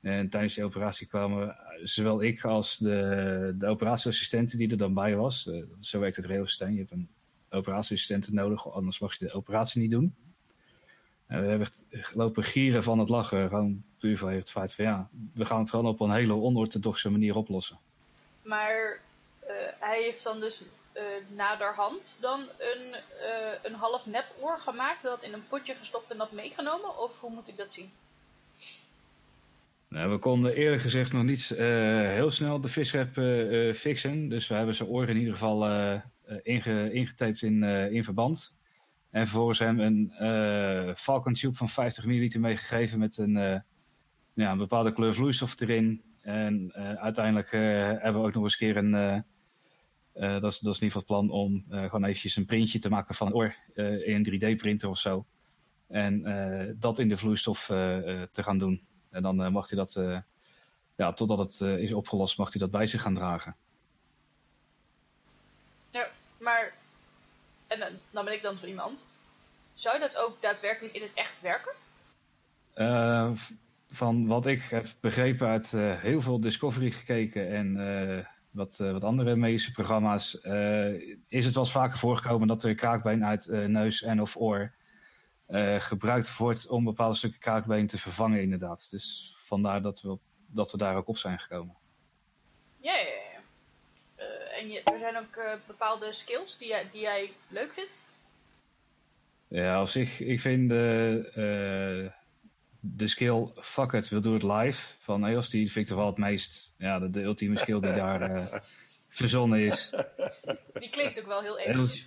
En 0.00 0.28
tijdens 0.28 0.54
die 0.54 0.64
operatie 0.64 1.06
kwamen 1.06 1.56
zowel 1.82 2.22
ik 2.22 2.44
als 2.44 2.78
de, 2.78 3.54
de 3.58 3.66
operatieassistenten 3.66 4.58
die 4.58 4.70
er 4.70 4.76
dan 4.76 4.94
bij 4.94 5.16
was. 5.16 5.46
Uh, 5.46 5.64
zo 5.80 5.98
werkt 5.98 6.16
het 6.16 6.24
systeem. 6.24 6.72
Je 6.72 6.78
hebt 6.78 6.90
een 6.90 7.08
operatieassistent 7.50 8.32
nodig, 8.32 8.72
anders 8.72 8.98
mag 8.98 9.18
je 9.18 9.24
de 9.24 9.32
operatie 9.32 9.80
niet 9.80 9.90
doen. 9.90 10.14
En 11.26 11.42
we 11.42 11.48
hebben 11.48 11.68
gelopen 11.90 12.44
gieren 12.44 12.82
van 12.82 12.98
het 12.98 13.08
lachen. 13.08 13.48
Gewoon 13.48 13.82
puur 13.98 14.18
van 14.18 14.32
het 14.32 14.50
feit 14.50 14.74
van 14.74 14.84
ja, 14.84 15.08
we 15.34 15.44
gaan 15.44 15.60
het 15.60 15.70
gewoon 15.70 15.86
op 15.86 16.00
een 16.00 16.10
hele 16.10 16.34
onorthodoxe 16.34 17.10
manier 17.10 17.36
oplossen. 17.36 17.78
Maar 18.42 19.00
uh, 19.42 19.48
hij 19.80 20.02
heeft 20.02 20.22
dan 20.22 20.40
dus 20.40 20.64
naderhand 21.28 22.18
dan 22.20 22.40
een, 22.40 22.96
een 23.62 23.74
half 23.74 24.06
nep 24.06 24.34
oor 24.40 24.58
gemaakt, 24.58 25.02
dat 25.02 25.22
in 25.22 25.32
een 25.32 25.48
potje 25.48 25.74
gestopt 25.74 26.10
en 26.10 26.18
dat 26.18 26.32
meegenomen? 26.32 26.98
Of 26.98 27.20
hoe 27.20 27.30
moet 27.30 27.48
ik 27.48 27.56
dat 27.56 27.72
zien? 27.72 27.92
Nou, 29.90 30.10
we 30.10 30.18
konden 30.18 30.54
eerlijk 30.54 30.82
gezegd 30.82 31.12
nog 31.12 31.24
niet 31.24 31.50
uh, 31.52 31.58
heel 32.08 32.30
snel 32.30 32.60
de 32.60 32.68
visrep 32.68 33.16
uh, 33.16 33.68
uh, 33.68 33.74
fixen. 33.74 34.28
Dus 34.28 34.48
we 34.48 34.54
hebben 34.54 34.74
zijn 34.74 34.88
oren 34.88 35.08
in 35.08 35.16
ieder 35.16 35.32
geval 35.32 35.64
inge, 36.42 36.92
ingetaped 36.92 37.42
in, 37.42 37.62
in 37.92 38.04
verband. 38.04 38.56
En 39.10 39.26
vervolgens 39.26 39.58
hem 39.58 39.80
een 39.80 40.12
Falcon 40.96 41.32
Tube 41.32 41.54
van 41.54 41.68
50 41.68 42.04
ml 42.04 42.40
meegegeven 42.40 42.98
met 42.98 43.16
een, 43.16 43.32
ja, 44.34 44.50
een 44.50 44.58
bepaalde 44.58 44.92
kleur 44.92 45.14
vloeistof 45.14 45.60
erin. 45.60 46.02
En 46.20 46.72
uiteindelijk 46.98 47.50
hebben 47.50 48.20
we 48.20 48.26
ook 48.26 48.34
nog 48.34 48.42
eens 48.42 48.56
keer 48.56 48.76
een... 48.76 49.24
dat, 50.12 50.52
is, 50.52 50.58
dat 50.58 50.74
is 50.74 50.80
in 50.80 50.86
ieder 50.86 51.00
geval 51.00 51.00
het 51.00 51.06
plan 51.06 51.30
om 51.30 51.64
gewoon 51.68 52.04
eventjes 52.04 52.36
een 52.36 52.46
printje 52.46 52.78
te 52.78 52.88
maken 52.88 53.14
van 53.14 53.26
een 53.26 53.34
oor 53.34 53.54
in 53.74 54.26
een 54.26 54.54
3D-printer 54.54 54.88
of 54.88 54.98
zo. 54.98 55.26
En 55.88 56.22
dat 56.78 56.98
in 56.98 57.08
de 57.08 57.16
vloeistof 57.16 57.64
te 58.32 58.42
gaan 58.42 58.58
doen. 58.58 58.89
En 59.10 59.22
dan 59.22 59.42
uh, 59.42 59.48
mag 59.48 59.68
hij 59.68 59.78
dat, 59.78 59.96
uh, 59.96 60.18
ja, 60.96 61.12
totdat 61.12 61.38
het 61.38 61.60
uh, 61.60 61.78
is 61.78 61.92
opgelost, 61.92 62.38
mag 62.38 62.52
hij 62.52 62.60
dat 62.60 62.70
bij 62.70 62.86
zich 62.86 63.02
gaan 63.02 63.14
dragen. 63.14 63.56
Ja, 65.90 66.08
maar, 66.38 66.72
en 67.66 68.00
dan 68.10 68.24
ben 68.24 68.34
ik 68.34 68.42
dan 68.42 68.58
zo 68.58 68.66
iemand. 68.66 69.06
Zou 69.74 69.98
dat 69.98 70.16
ook 70.16 70.36
daadwerkelijk 70.40 70.94
in 70.94 71.02
het 71.02 71.14
echt 71.14 71.40
werken? 71.40 71.72
van 73.90 74.26
wat 74.26 74.46
ik 74.46 74.62
heb 74.62 74.86
begrepen 75.00 75.48
uit 75.48 75.70
heel 75.76 76.22
veel 76.22 76.40
Discovery 76.40 76.90
gekeken 76.90 77.50
en 77.50 78.26
wat, 78.50 78.76
wat 78.76 79.04
andere 79.04 79.36
medische 79.36 79.72
programma's, 79.72 80.34
is 81.28 81.44
het 81.44 81.54
wel 81.54 81.62
eens 81.62 81.72
vaker 81.72 81.98
voorgekomen 81.98 82.48
dat 82.48 82.62
er 82.62 82.74
kraakbeen 82.74 83.24
uit 83.24 83.46
neus 83.66 84.02
en 84.02 84.20
of 84.20 84.36
oor 84.36 84.72
uh, 85.50 85.80
gebruikt 85.80 86.36
wordt 86.36 86.68
om 86.68 86.84
bepaalde 86.84 87.16
stukken 87.16 87.40
kraakbeen 87.40 87.86
te 87.86 87.98
vervangen, 87.98 88.42
inderdaad. 88.42 88.90
Dus 88.90 89.34
vandaar 89.36 89.82
dat 89.82 90.00
we, 90.00 90.18
dat 90.46 90.70
we 90.72 90.78
daar 90.78 90.96
ook 90.96 91.08
op 91.08 91.18
zijn 91.18 91.38
gekomen. 91.38 91.76
Ja, 92.80 92.96
ja, 92.96 93.04
ja. 93.04 93.40
Uh, 94.18 94.58
en 94.58 94.70
je, 94.70 94.82
er 94.82 94.98
zijn 94.98 95.16
ook 95.16 95.36
uh, 95.36 95.52
bepaalde 95.66 96.12
skills 96.12 96.58
die 96.58 96.68
jij, 96.68 96.88
die 96.90 97.00
jij 97.00 97.32
leuk 97.48 97.72
vindt? 97.72 98.08
Ja, 99.48 99.80
op 99.80 99.88
zich, 99.88 100.20
ik 100.20 100.40
vind 100.40 100.68
de, 100.68 102.12
de 102.80 103.08
skill 103.08 103.52
fuck 103.56 103.92
it, 103.92 104.08
we'll 104.08 104.20
do 104.20 104.34
it 104.34 104.42
live 104.42 104.94
van 104.98 105.26
EOS, 105.26 105.50
die 105.50 105.72
vind 105.72 105.84
ik 105.84 105.86
toch 105.86 105.98
wel 105.98 106.06
het 106.06 106.18
meest, 106.18 106.74
ja, 106.78 106.98
de, 106.98 107.10
de 107.10 107.22
ultieme 107.22 107.58
skill 107.58 107.80
die 107.80 107.92
daar, 107.92 108.62
verzonnen 109.10 109.60
is. 109.60 109.94
Die 110.72 110.90
klinkt 110.90 111.20
ook 111.20 111.26
wel 111.26 111.42
heel 111.42 111.58
episch. 111.58 112.06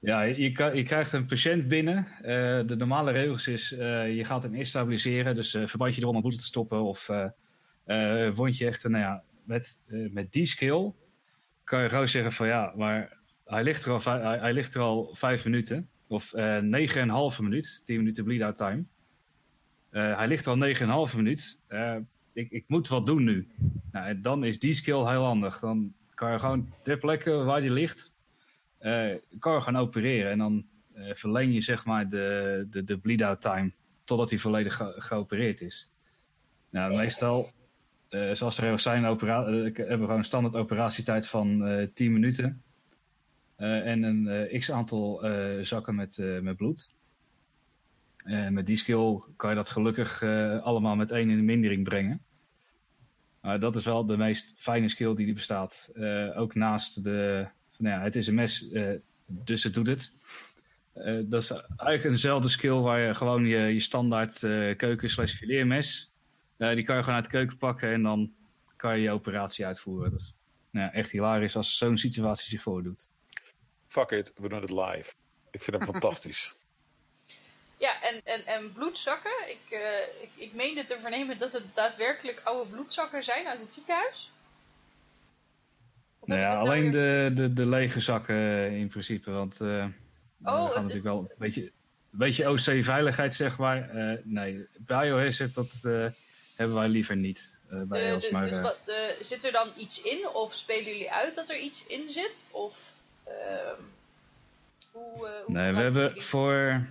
Ja, 0.00 0.22
je, 0.22 0.82
krijgt 0.82 1.12
een 1.12 1.26
patiënt 1.26 1.68
binnen. 1.68 2.06
Eh, 2.22 2.60
de 2.66 2.76
normale 2.76 3.10
regels 3.10 3.46
is, 3.46 3.72
eh, 3.72 4.16
je 4.16 4.24
gaat 4.24 4.42
hem 4.42 4.54
eerst 4.54 4.70
stabiliseren. 4.70 5.34
Dus 5.34 5.54
eh 5.54 5.66
verbandje 5.66 6.00
eronder 6.00 6.22
bloed 6.22 6.38
te 6.38 6.44
stoppen 6.44 6.82
of 6.82 7.10
wondje 8.34 8.64
hechten. 8.64 8.90
Nou 8.90 9.04
ja, 9.04 9.22
met, 9.44 9.82
met 10.10 10.32
die 10.32 10.46
skill 10.46 10.92
kan 11.64 11.82
je 11.82 11.88
gewoon 11.88 12.08
zeggen 12.08 12.32
van 12.32 12.46
ja, 12.46 12.72
maar 12.76 13.18
hij 13.44 13.62
ligt 13.62 13.84
er 13.84 13.92
al, 13.92 14.02
hij, 14.02 14.38
hij 14.38 14.52
ligt 14.52 14.74
er 14.74 14.80
al 14.80 15.14
vijf 15.14 15.44
minuten. 15.44 15.88
Of 16.06 16.32
negen 16.60 17.00
en 17.00 17.08
een 17.08 17.14
halve 17.14 17.42
minuut, 17.42 17.80
tien 17.84 17.96
minuten 17.96 18.24
bleed-out 18.24 18.56
time. 18.56 18.84
Hij 19.90 20.28
ligt 20.28 20.44
er 20.44 20.50
al 20.50 20.56
negen 20.56 20.82
en 20.82 20.88
een 20.88 20.94
halve 20.94 21.16
minuut. 21.16 21.60
Ik, 22.32 22.50
ik 22.50 22.64
moet 22.66 22.88
wat 22.88 23.06
doen 23.06 23.24
nu. 23.24 23.48
Nou, 23.92 24.06
en 24.06 24.22
dan 24.22 24.44
is 24.44 24.58
die 24.58 24.74
skill 24.74 25.06
heel 25.06 25.24
handig. 25.24 25.58
Dan 25.60 25.92
kan 26.14 26.32
je 26.32 26.38
gewoon 26.38 26.72
ter 26.82 26.98
plekke 26.98 27.30
waar 27.30 27.60
die 27.60 27.72
ligt, 27.72 28.17
kan 29.38 29.54
je 29.54 29.60
gaan 29.60 29.76
opereren. 29.76 30.30
En 30.30 30.38
dan 30.38 30.66
eh, 30.94 31.14
verleng 31.14 31.54
je 31.54 31.60
zeg 31.60 31.84
maar 31.84 32.08
de, 32.08 32.66
de, 32.70 32.84
de 32.84 32.98
bleed-out 32.98 33.40
time 33.40 33.72
totdat 34.04 34.30
hij 34.30 34.38
volledig 34.38 34.74
ge- 34.76 34.94
geopereerd 34.96 35.60
is. 35.60 35.90
Nou, 36.70 36.96
meestal, 36.96 37.50
eh, 38.08 38.30
zoals 38.32 38.56
de 38.56 38.62
regels 38.62 38.82
zijn, 38.82 39.04
eh, 39.04 39.08
hebben 39.20 39.72
we 39.74 39.96
gewoon 39.98 40.16
een 40.18 40.24
standaard 40.24 40.56
operatietijd 40.56 41.28
van 41.28 41.66
eh 41.66 41.86
10 41.94 42.12
minuten. 42.12 42.62
Eh, 43.56 43.86
en 43.86 44.02
een 44.02 44.28
eh, 44.28 44.58
x 44.60 44.70
aantal 44.72 45.24
eh, 45.24 45.64
zakken 45.64 45.94
met, 45.94 46.18
eh, 46.18 46.38
met 46.40 46.56
bloed. 46.56 46.96
Met 48.50 48.66
die 48.66 48.76
skill 48.76 49.22
kan 49.36 49.50
je 49.50 49.56
dat 49.56 49.70
gelukkig 49.70 50.22
eh, 50.22 50.62
allemaal 50.62 50.96
met 50.96 51.10
één 51.10 51.30
in 51.30 51.36
de 51.36 51.42
mindering 51.42 51.84
brengen. 51.84 52.22
Maar 53.40 53.60
dat 53.60 53.76
is 53.76 53.84
wel 53.84 54.06
de 54.06 54.16
meest 54.16 54.54
fijne 54.56 54.88
skill 54.88 55.14
die 55.14 55.28
er 55.28 55.34
bestaat. 55.34 55.90
Eh, 55.94 56.38
ook 56.40 56.54
naast 56.54 57.04
de. 57.04 57.46
Van, 57.78 57.86
Nou 57.86 57.98
ja, 57.98 58.04
het 58.04 58.16
is 58.16 58.26
een 58.26 58.34
mes, 58.34 58.70
eh, 58.70 58.94
dus 59.26 59.62
het 59.62 59.74
doet 59.74 59.86
het. 59.86 60.12
Eh, 60.92 61.18
dat 61.24 61.42
is 61.42 61.50
eigenlijk 61.50 62.04
eenzelfde 62.04 62.48
skill 62.48 62.74
waar 62.74 63.00
je 63.00 63.14
gewoon 63.14 63.46
je, 63.46 63.58
je 63.58 63.80
standaard 63.80 64.42
eh, 64.42 64.76
keuken 64.76 65.10
slash 65.10 65.32
fileermes. 65.32 66.10
die 66.56 66.82
kan 66.82 66.96
je 66.96 67.02
gewoon 67.02 67.14
uit 67.14 67.24
de 67.24 67.30
keuken 67.30 67.56
pakken 67.56 67.92
en 67.92 68.02
dan 68.02 68.32
kan 68.76 68.96
je 68.96 69.02
je 69.02 69.10
operatie 69.10 69.66
uitvoeren. 69.66 70.10
Dat 70.10 70.20
is 70.20 70.34
nou 70.70 70.86
ja, 70.86 70.92
echt 70.92 71.10
hilarisch 71.10 71.56
als 71.56 71.78
zo'n 71.78 71.98
situatie 71.98 72.48
zich 72.48 72.62
voordoet. 72.62 73.08
Fuck 73.86 74.10
it, 74.10 74.32
we 74.36 74.48
doen 74.48 74.60
het 74.60 74.70
live. 74.70 75.12
Ik 75.50 75.62
vind 75.62 75.76
hem 75.76 75.86
fantastisch. 75.92 76.66
Ja, 77.78 78.02
en, 78.02 78.20
en, 78.24 78.46
en 78.46 78.72
bloedzakken. 78.72 79.48
Ik, 79.48 79.70
eh, 79.70 80.22
ik, 80.22 80.30
ik 80.34 80.52
meende 80.52 80.84
te 80.84 80.98
vernemen 80.98 81.38
dat 81.38 81.52
het 81.52 81.74
daadwerkelijk 81.74 82.40
oude 82.44 82.70
bloedzakken 82.70 83.24
zijn 83.24 83.46
uit 83.46 83.60
het 83.60 83.72
ziekenhuis. 83.72 84.30
Nou 86.24 86.40
ja, 86.40 86.46
het 86.46 86.54
nou 86.56 86.68
alleen 86.68 86.90
weer- 86.92 87.34
de, 87.34 87.42
de, 87.42 87.52
de 87.52 87.66
lege 87.68 88.00
zakken 88.00 88.34
eh, 88.36 88.76
in 88.76 88.88
principe. 88.88 89.30
Want 89.30 89.60
eh 89.60 89.84
Oh, 90.44 90.54
oh, 90.54 90.62
het- 90.64 90.72
gaat 90.72 90.80
natuurlijk 90.82 91.04
wel 91.04 91.18
een 91.18 91.30
beetje, 91.38 91.62
een 91.62 92.18
beetje 92.18 92.48
OC-veiligheid, 92.50 93.34
zeg 93.34 93.58
maar. 93.58 93.90
Eh, 93.90 94.18
nee, 94.24 94.66
biohazard, 94.78 95.54
dat 95.54 95.72
hebben 96.56 96.76
wij 96.76 96.88
liever 96.88 97.16
niet 97.16 97.58
bij 97.68 98.12
ons. 98.14 98.30
maar, 98.30 98.46
dus 98.46 98.60
wat, 98.60 98.78
de, 98.84 99.16
zit 99.20 99.44
er 99.44 99.52
dan 99.52 99.68
iets 99.76 100.02
in? 100.02 100.28
Of 100.28 100.54
spelen 100.54 100.84
jullie 100.84 101.12
uit 101.12 101.34
dat 101.34 101.50
er 101.50 101.58
iets 101.58 101.86
in 101.86 102.10
zit? 102.10 102.46
Of 102.50 102.92
ehm, 103.24 103.80
hoe, 104.92 105.12
hoe 105.16 105.54
Nee, 105.54 105.72
we 105.72 105.80
hebben 105.80 106.02
jullie- 106.08 106.22
voor 106.22 106.86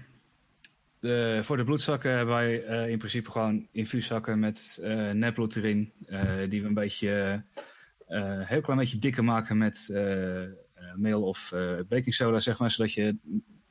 de, 0.99 1.39
voor 1.43 1.57
de 1.57 1.63
bloedzakken 1.63 2.11
hebben 2.11 2.35
wij 2.35 2.55
in 2.89 2.97
principe 2.97 3.31
gewoon 3.31 3.67
infuuszakken 3.71 4.39
met 4.39 4.79
nepbloed 5.13 5.55
erin. 5.55 5.91
die 6.49 6.61
we 6.61 6.67
een 6.67 6.73
beetje, 6.73 7.41
een 8.08 8.41
heel 8.46 8.62
klein 8.62 8.80
beetje 8.80 8.98
dikker 8.98 9.24
maken 9.24 9.58
met 9.58 9.89
eh, 9.93 10.43
eh, 10.43 10.52
meel 10.96 11.24
of 11.24 11.52
eh 11.52 11.78
baking 11.89 12.13
soda, 12.13 12.39
zeg 12.39 12.60
maar. 12.60 12.72
Zodat 12.72 12.93
je 12.93 13.15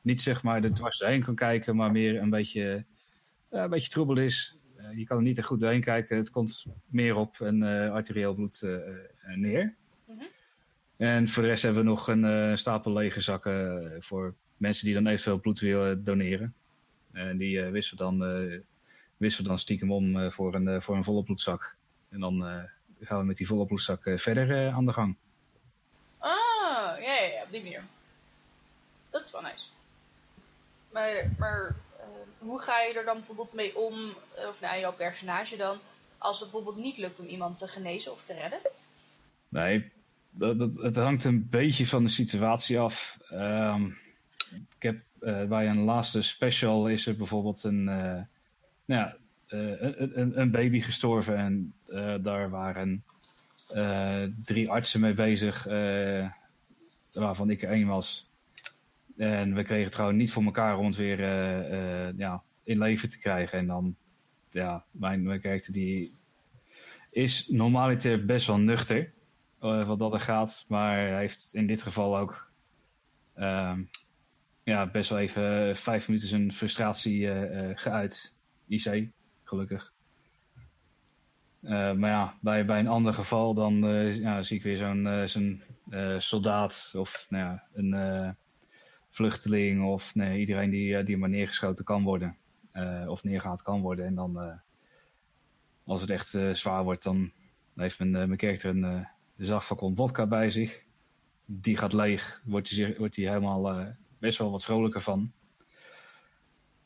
niet 0.02 0.22
zeg 0.22 0.42
maar 0.42 0.64
er 0.64 0.74
dwars 0.74 0.98
doorheen 0.98 1.22
kan 1.22 1.34
kijken, 1.34 1.76
maar 1.76 1.90
meer 1.92 2.20
een 2.20 2.30
beetje, 2.30 2.84
eh, 3.48 3.60
een 3.60 3.70
beetje 3.70 3.88
troebel 3.90 4.16
is. 4.16 4.56
Eh, 4.76 4.98
je 4.98 5.04
kan 5.04 5.16
er 5.16 5.22
niet 5.22 5.38
echt 5.38 5.46
goed 5.46 5.60
doorheen 5.60 5.80
kijken. 5.80 6.16
Het 6.16 6.30
komt 6.30 6.64
meer 6.86 7.16
op 7.16 7.40
een 7.40 7.62
eh, 7.62 7.90
arterieel 7.90 8.34
bloed 8.34 8.62
eh, 8.62 8.74
eh, 8.74 9.36
neer. 9.36 9.74
Mhm. 10.06 10.22
En 10.96 11.28
voor 11.28 11.42
de 11.42 11.48
rest 11.48 11.62
hebben 11.62 11.82
we 11.82 11.88
nog 11.88 12.08
een 12.08 12.24
eh, 12.24 12.56
stapel 12.56 12.92
lege 12.92 13.20
zakken 13.20 13.82
eh, 13.92 13.96
voor 14.00 14.34
mensen 14.56 14.84
die 14.86 14.94
dan 14.94 15.06
eventueel 15.06 15.40
bloed 15.40 15.58
willen 15.60 16.04
doneren. 16.04 16.54
En 17.12 17.36
die 17.36 17.62
eh, 17.62 17.70
wisselen, 17.70 18.04
dan, 18.04 18.24
eh, 18.24 18.58
wisselen 19.16 19.48
dan 19.48 19.58
stiekem 19.58 19.92
om 19.92 20.16
eh, 20.16 20.30
voor, 20.30 20.54
een, 20.54 20.68
eh, 20.68 20.80
voor 20.80 20.96
een 20.96 21.04
volle 21.04 21.22
bloedzak. 21.22 21.76
En 22.08 22.20
dan 22.20 22.46
eh, 22.46 22.62
gaan 23.00 23.18
we 23.18 23.24
met 23.24 23.36
die 23.36 23.46
volle 23.46 23.66
bloedzak 23.66 24.06
eh, 24.06 24.18
verder 24.18 24.66
eh, 24.66 24.74
aan 24.74 24.86
de 24.86 24.92
gang. 24.92 25.16
Ah, 26.18 27.00
ja, 27.00 27.14
ja, 27.14 27.22
ja, 27.22 27.42
op 27.42 27.50
die 27.50 27.62
manier. 27.62 27.82
Dat 29.10 29.26
is 29.26 29.32
wel 29.32 29.42
nice. 29.42 29.66
Maar, 30.92 31.30
maar 31.38 31.76
eh, 31.98 32.06
hoe 32.38 32.60
ga 32.60 32.80
je 32.80 32.94
er 32.94 33.04
dan 33.04 33.16
bijvoorbeeld 33.16 33.52
mee 33.52 33.76
om, 33.76 34.14
of 34.48 34.60
nou, 34.60 34.78
jouw 34.78 34.92
personage 34.92 35.56
dan, 35.56 35.78
als 36.18 36.40
het 36.40 36.50
bijvoorbeeld 36.50 36.84
niet 36.84 36.98
lukt 36.98 37.20
om 37.20 37.26
iemand 37.26 37.58
te 37.58 37.68
genezen 37.68 38.12
of 38.12 38.24
te 38.24 38.34
redden? 38.34 38.60
Nee, 39.48 39.90
dat, 40.30 40.58
dat, 40.58 40.76
het 40.76 40.96
hangt 40.96 41.24
een 41.24 41.48
beetje 41.50 41.86
van 41.86 42.02
de 42.02 42.10
situatie 42.10 42.78
af. 42.78 43.18
Ehm, 43.28 43.86
ik 44.50 44.82
heb 44.82 44.96
eh, 45.20 45.44
bij 45.44 45.68
een 45.68 45.84
laatste 45.84 46.22
special 46.22 46.88
is 46.88 47.06
er 47.06 47.16
bijvoorbeeld 47.16 47.64
een, 47.64 47.88
eh, 47.88 48.20
nou 48.84 49.00
ja, 49.00 49.16
eh, 49.46 49.80
een, 49.80 50.20
een, 50.20 50.40
een 50.40 50.50
baby 50.50 50.80
gestorven. 50.80 51.36
En 51.36 51.74
daar 52.22 52.50
waren 52.50 53.04
eh, 53.68 54.22
drie 54.42 54.70
artsen 54.70 55.00
mee 55.00 55.14
bezig, 55.14 55.66
eh, 55.66 56.30
waarvan 57.12 57.50
ik 57.50 57.62
er 57.62 57.70
één 57.70 57.86
was. 57.86 58.30
En 59.16 59.54
we 59.54 59.62
kregen 59.62 59.84
het 59.84 59.94
gewoon 59.94 60.16
niet 60.16 60.32
voor 60.32 60.44
elkaar 60.44 60.78
om 60.78 60.86
het 60.86 60.96
weer 60.96 61.20
eh, 61.20 62.06
eh, 62.08 62.14
ja, 62.16 62.42
in 62.62 62.78
leven 62.78 63.08
te 63.08 63.18
krijgen. 63.18 63.58
En 63.58 63.66
dan, 63.66 63.96
ja, 64.50 64.84
mijn, 64.92 65.22
mijn 65.22 65.60
die 65.70 66.14
is 67.10 67.48
normaliter 67.48 68.24
best 68.24 68.46
wel 68.46 68.58
nuchter 68.58 69.12
eh, 69.60 69.86
wat 69.86 69.98
dat 69.98 70.12
er 70.12 70.20
gaat. 70.20 70.64
Maar 70.68 71.18
heeft 71.18 71.54
in 71.54 71.66
dit 71.66 71.82
geval 71.82 72.18
ook 72.18 72.52
ehm, 73.34 73.82
ja, 74.62 74.86
best 74.86 75.10
wel 75.10 75.18
even 75.18 75.68
eh, 75.68 75.74
vijf 75.74 76.08
minuten 76.08 76.28
zijn 76.28 76.52
frustratie 76.52 77.30
eh, 77.30 77.70
eh, 77.70 77.76
geuit. 77.78 78.36
IC, 78.68 79.08
gelukkig. 79.42 79.92
Eh, 81.66 81.92
maar 81.92 82.10
ja, 82.10 82.34
bij, 82.40 82.64
bij 82.64 82.78
een 82.78 82.88
ander 82.88 83.14
geval 83.14 83.54
dan 83.54 83.86
eh, 83.86 84.16
ja, 84.16 84.42
zie 84.42 84.56
ik 84.56 84.62
weer 84.62 84.76
zo'n 84.76 85.06
eh, 85.06 85.24
zo'n 85.24 85.62
soldaat 86.18 86.94
of 86.96 87.26
nou 87.28 87.44
ja, 87.44 87.62
een 87.74 88.36
vluchteling 89.10 89.84
of 89.84 90.14
nee, 90.14 90.38
iedereen 90.38 90.70
die, 90.70 91.02
die 91.02 91.16
maar 91.16 91.28
neergeschoten 91.28 91.84
kan 91.84 92.02
worden. 92.02 92.36
of 93.06 93.24
neergehaald 93.24 93.62
kan 93.62 93.80
worden. 93.80 94.06
En 94.06 94.14
dan, 94.14 94.60
als 95.84 96.00
het 96.00 96.10
echt 96.10 96.38
zwaar 96.52 96.84
wordt, 96.84 97.02
dan 97.02 97.32
heeft 97.76 97.98
mijn, 97.98 98.10
mijn 98.10 98.36
karakter 98.36 98.70
een, 98.70 99.06
de 99.36 99.44
zachtflacon 99.44 99.96
vodka 99.96 100.26
bij 100.26 100.50
zich. 100.50 100.84
Die 101.44 101.76
gaat 101.76 101.92
leeg, 101.92 102.40
wordt 102.44 102.70
hij, 102.70 102.94
wordt 102.98 103.16
helemaal 103.16 103.94
best 104.18 104.38
wel 104.38 104.50
wat 104.50 104.64
vrolijker 104.64 105.02
van. 105.02 105.32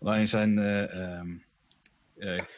Alleen 0.03 0.29
zijn 0.29 0.59
eh, 0.59 0.83
ehm, 0.83 1.31
eh, 1.31 1.37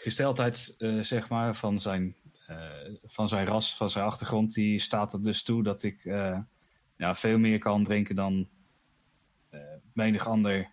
gesteldheid, 0.03 0.75
eh, 0.79 1.01
zeg 1.01 1.29
maar, 1.29 1.55
van 1.55 1.79
zijn, 1.79 2.17
eh, 2.47 2.95
van 3.05 3.29
zijn 3.29 3.47
ras, 3.47 3.77
van 3.77 3.91
zijn 3.91 4.05
achtergrond, 4.05 4.55
die 4.55 4.79
staat 4.79 5.13
er 5.13 5.23
dus 5.23 5.43
toe 5.43 5.63
dat 5.63 5.83
ik 5.83 6.05
eh, 6.05 6.39
ja, 6.97 7.15
veel 7.15 7.39
meer 7.39 7.59
kan 7.59 7.85
drinken 7.85 8.15
dan 8.15 8.49
eh, 9.53 9.61
menig 9.93 10.27
ander 10.27 10.71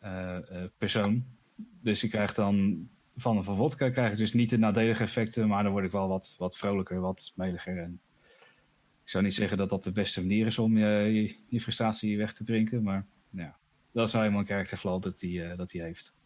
eh, 0.00 0.36
eh, 0.36 0.70
persoon. 0.78 1.24
Dus 1.56 2.04
ik 2.04 2.10
krijg 2.10 2.34
dan 2.34 2.88
van 3.16 3.36
een 3.36 3.44
van 3.44 3.56
vodka 3.56 3.90
krijg 3.90 4.12
ik 4.12 4.18
dus 4.18 4.32
niet 4.32 4.50
de 4.50 4.58
nadelige 4.58 5.02
effecten, 5.02 5.48
maar 5.48 5.62
dan 5.62 5.72
word 5.72 5.84
ik 5.84 5.90
wel 5.90 6.08
wat, 6.08 6.34
wat 6.38 6.56
vrolijker, 6.56 7.00
wat 7.00 7.32
meliger. 7.36 7.78
En 7.78 8.00
ik 9.04 9.10
zou 9.10 9.24
niet 9.24 9.34
zeggen 9.34 9.56
dat 9.56 9.68
dat 9.68 9.84
de 9.84 9.92
beste 9.92 10.20
manier 10.20 10.46
is 10.46 10.58
om 10.58 10.78
je, 10.78 10.86
je, 10.86 11.36
je 11.48 11.60
frustratie 11.60 12.18
weg 12.18 12.32
te 12.32 12.44
drinken, 12.44 12.82
maar 12.82 13.06
ja, 13.30 13.56
dat 13.92 14.06
is 14.06 14.12
nou 14.12 14.24
helemaal 14.24 14.44
een 14.44 14.52
karakterflaw 14.52 15.02
dat 15.02 15.20
hij 15.20 15.56
dat 15.56 15.72
hij 15.72 15.82
heeft. 15.82 16.19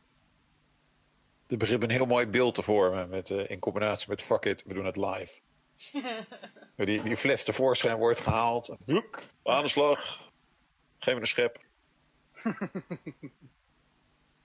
Er 1.46 1.56
begint 1.56 1.82
een 1.82 1.90
heel 1.90 2.06
mooi 2.06 2.26
beeld 2.26 2.54
te 2.54 2.62
vormen 2.62 3.08
met, 3.08 3.30
eh, 3.30 3.50
in 3.50 3.58
combinatie 3.58 4.08
met 4.08 4.22
fuck 4.22 4.44
it, 4.44 4.62
we 4.66 4.74
doen 4.74 4.86
het 4.86 4.96
live. 4.96 5.40
Die, 6.76 7.02
die 7.02 7.16
fles 7.16 7.44
tevoorschijn 7.44 7.96
wordt 7.96 8.20
gehaald. 8.20 8.76
Hoek, 8.84 9.20
aan 9.42 9.62
de 9.62 9.68
slag. 9.68 10.30
Geef 10.98 11.14
me 11.14 11.20
een 11.20 11.26
schep. 11.26 11.58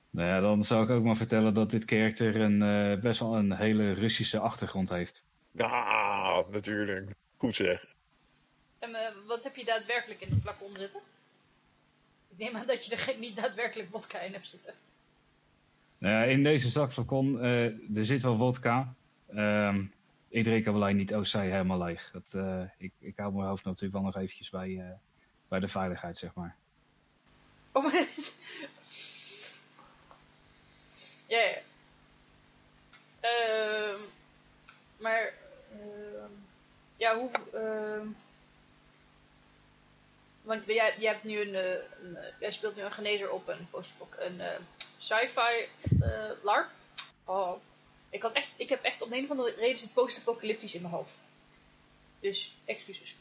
Nou 0.10 0.28
ja, 0.28 0.40
dan 0.40 0.64
zou 0.64 0.84
ik 0.84 0.90
ook 0.90 1.04
maar 1.04 1.16
vertellen 1.16 1.54
dat 1.54 1.70
dit 1.70 1.86
karakter 1.86 2.36
een, 2.36 2.62
eh, 2.62 3.02
best 3.02 3.20
wel 3.20 3.36
een 3.36 3.52
hele 3.52 3.92
Russische 3.92 4.40
achtergrond 4.40 4.90
heeft. 4.90 5.26
Ja, 5.52 6.44
natuurlijk. 6.52 7.12
Goed 7.38 7.56
zeg. 7.56 7.96
En 8.80 8.96
eh, 8.96 9.16
wat 9.28 9.44
heb 9.44 9.56
je 9.56 9.66
daadwerkelijk 9.66 10.22
in 10.22 10.30
de 10.30 10.42
flacon 10.42 10.76
zitten? 10.76 11.00
Ik 12.30 12.38
neem 12.38 12.56
aan 12.56 12.68
dat 12.68 12.86
je 12.86 12.92
er 12.92 12.98
geen, 12.98 13.20
niet 13.20 13.36
daadwerkelijk 13.36 13.90
vodka 13.92 14.20
in 14.20 14.34
hebt 14.34 14.48
zitten. 14.48 14.74
Ja, 16.00 16.24
in 16.24 16.44
deze 16.44 16.70
zakflacon, 16.70 17.42
eh 17.42 17.66
er 17.98 18.06
zit 18.06 18.22
wel 18.22 18.38
vodka. 18.38 18.94
Ehm, 19.28 19.84
ik 20.30 20.44
drink 20.44 20.66
hem 20.66 20.76
alleen 20.76 20.96
niet 20.96 21.14
Oostzij 21.16 21.50
helemaal 21.50 21.84
leeg. 21.84 22.10
Dat, 22.14 22.34
eh, 22.34 22.64
ik, 22.78 22.92
ik 23.00 23.18
hou 23.18 23.34
mijn 23.34 23.48
hoofd 23.48 23.64
natuurlijk 23.64 23.94
wel 23.94 24.02
nog 24.02 24.16
eventjes 24.16 24.50
bij, 24.50 24.78
eh, 24.80 24.92
bij 25.48 25.60
de 25.60 25.68
veiligheid, 25.68 26.18
zeg 26.18 26.34
maar. 26.34 26.56
Oh, 27.72 27.84
maar 27.84 28.08
Ja. 31.28 31.58
Ehm, 33.20 34.00
maar, 34.98 35.34
ehm, 35.72 36.32
ja, 36.98 37.18
hoe... 37.18 37.30
want 40.42 40.66
jij, 40.66 40.94
hebt 41.00 41.24
nu 41.24 41.40
een, 41.42 41.56
eh, 41.56 41.74
eh, 41.74 41.82
jij 42.40 42.52
speelt 42.52 42.76
nu 42.76 42.82
een 42.82 42.92
genezer 42.92 43.32
op 43.32 43.48
een, 43.48 43.68
post- 43.70 43.94
een 44.18 44.42
eh, 44.42 44.60
sci-fi 45.00 45.68
eh, 46.02 46.44
LARP. 46.44 46.70
Oh, 47.26 47.62
ik, 48.10 48.22
had 48.22 48.34
echt, 48.34 48.50
ik 48.56 48.70
heb 48.70 48.84
echt 48.84 49.00
de 49.00 49.18
een 49.18 49.24
of 49.24 49.30
andere 49.30 49.56
reden 49.56 49.78
zit 49.78 49.94
post-apocalyptisch 49.94 50.76
in 50.76 50.82
mijn 50.82 50.94
hoofd. 50.94 51.24
Dus, 52.20 52.56
excuses. 52.66 53.16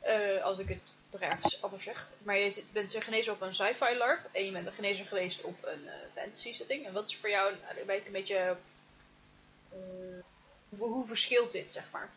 Eh, 0.00 0.42
als 0.42 0.58
ik 0.58 0.68
het 0.68 0.94
ergens 1.20 1.62
anders 1.62 1.84
zeg. 1.84 2.12
Maar 2.22 2.38
je 2.38 2.64
bent 2.72 2.94
een 2.94 3.02
genezer 3.02 3.32
op 3.32 3.40
een 3.40 3.54
sci-fi 3.54 3.96
LARP. 3.96 4.28
En 4.32 4.44
je 4.44 4.52
bent 4.52 4.66
een 4.66 4.72
genezer 4.72 5.06
geweest 5.06 5.42
op 5.42 5.64
een 5.64 5.88
eh, 5.88 5.94
fantasy 6.12 6.52
setting. 6.52 6.86
En 6.86 6.92
wat 6.92 7.08
is 7.08 7.16
voor 7.16 7.30
jou 7.30 7.52
een, 7.52 7.90
een, 8.06 8.12
beetje... 8.12 8.56
hoe, 10.68 10.88
hoe 10.88 11.06
verschilt 11.06 11.52
dit, 11.52 11.70
zeg 11.70 11.90
maar? 11.92 12.10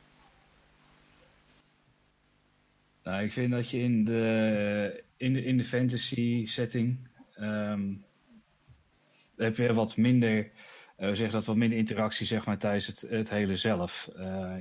Nou, 3.04 3.24
ik 3.24 3.32
vind 3.32 3.52
dat 3.52 3.70
je 3.70 3.80
in 3.80 4.06
de, 4.06 5.04
in 5.18 5.34
de, 5.34 5.44
in 5.44 5.58
de 5.58 5.64
fantasy 5.64 6.46
setting 6.46 6.98
ehm, 7.36 7.94
heb 9.42 9.58
je 9.58 9.74
wat 9.74 9.98
minder, 9.98 10.52
eh 10.96 11.14
zeg 11.14 11.32
dat, 11.32 11.46
wat 11.46 11.56
minder 11.56 11.78
interactie 11.78 12.26
zeg 12.26 12.46
maar, 12.46 12.58
tijdens 12.58 12.88
het, 12.88 13.06
het 13.10 13.30
hele 13.30 13.56
zelf. 13.56 14.10
Eh, 14.16 14.56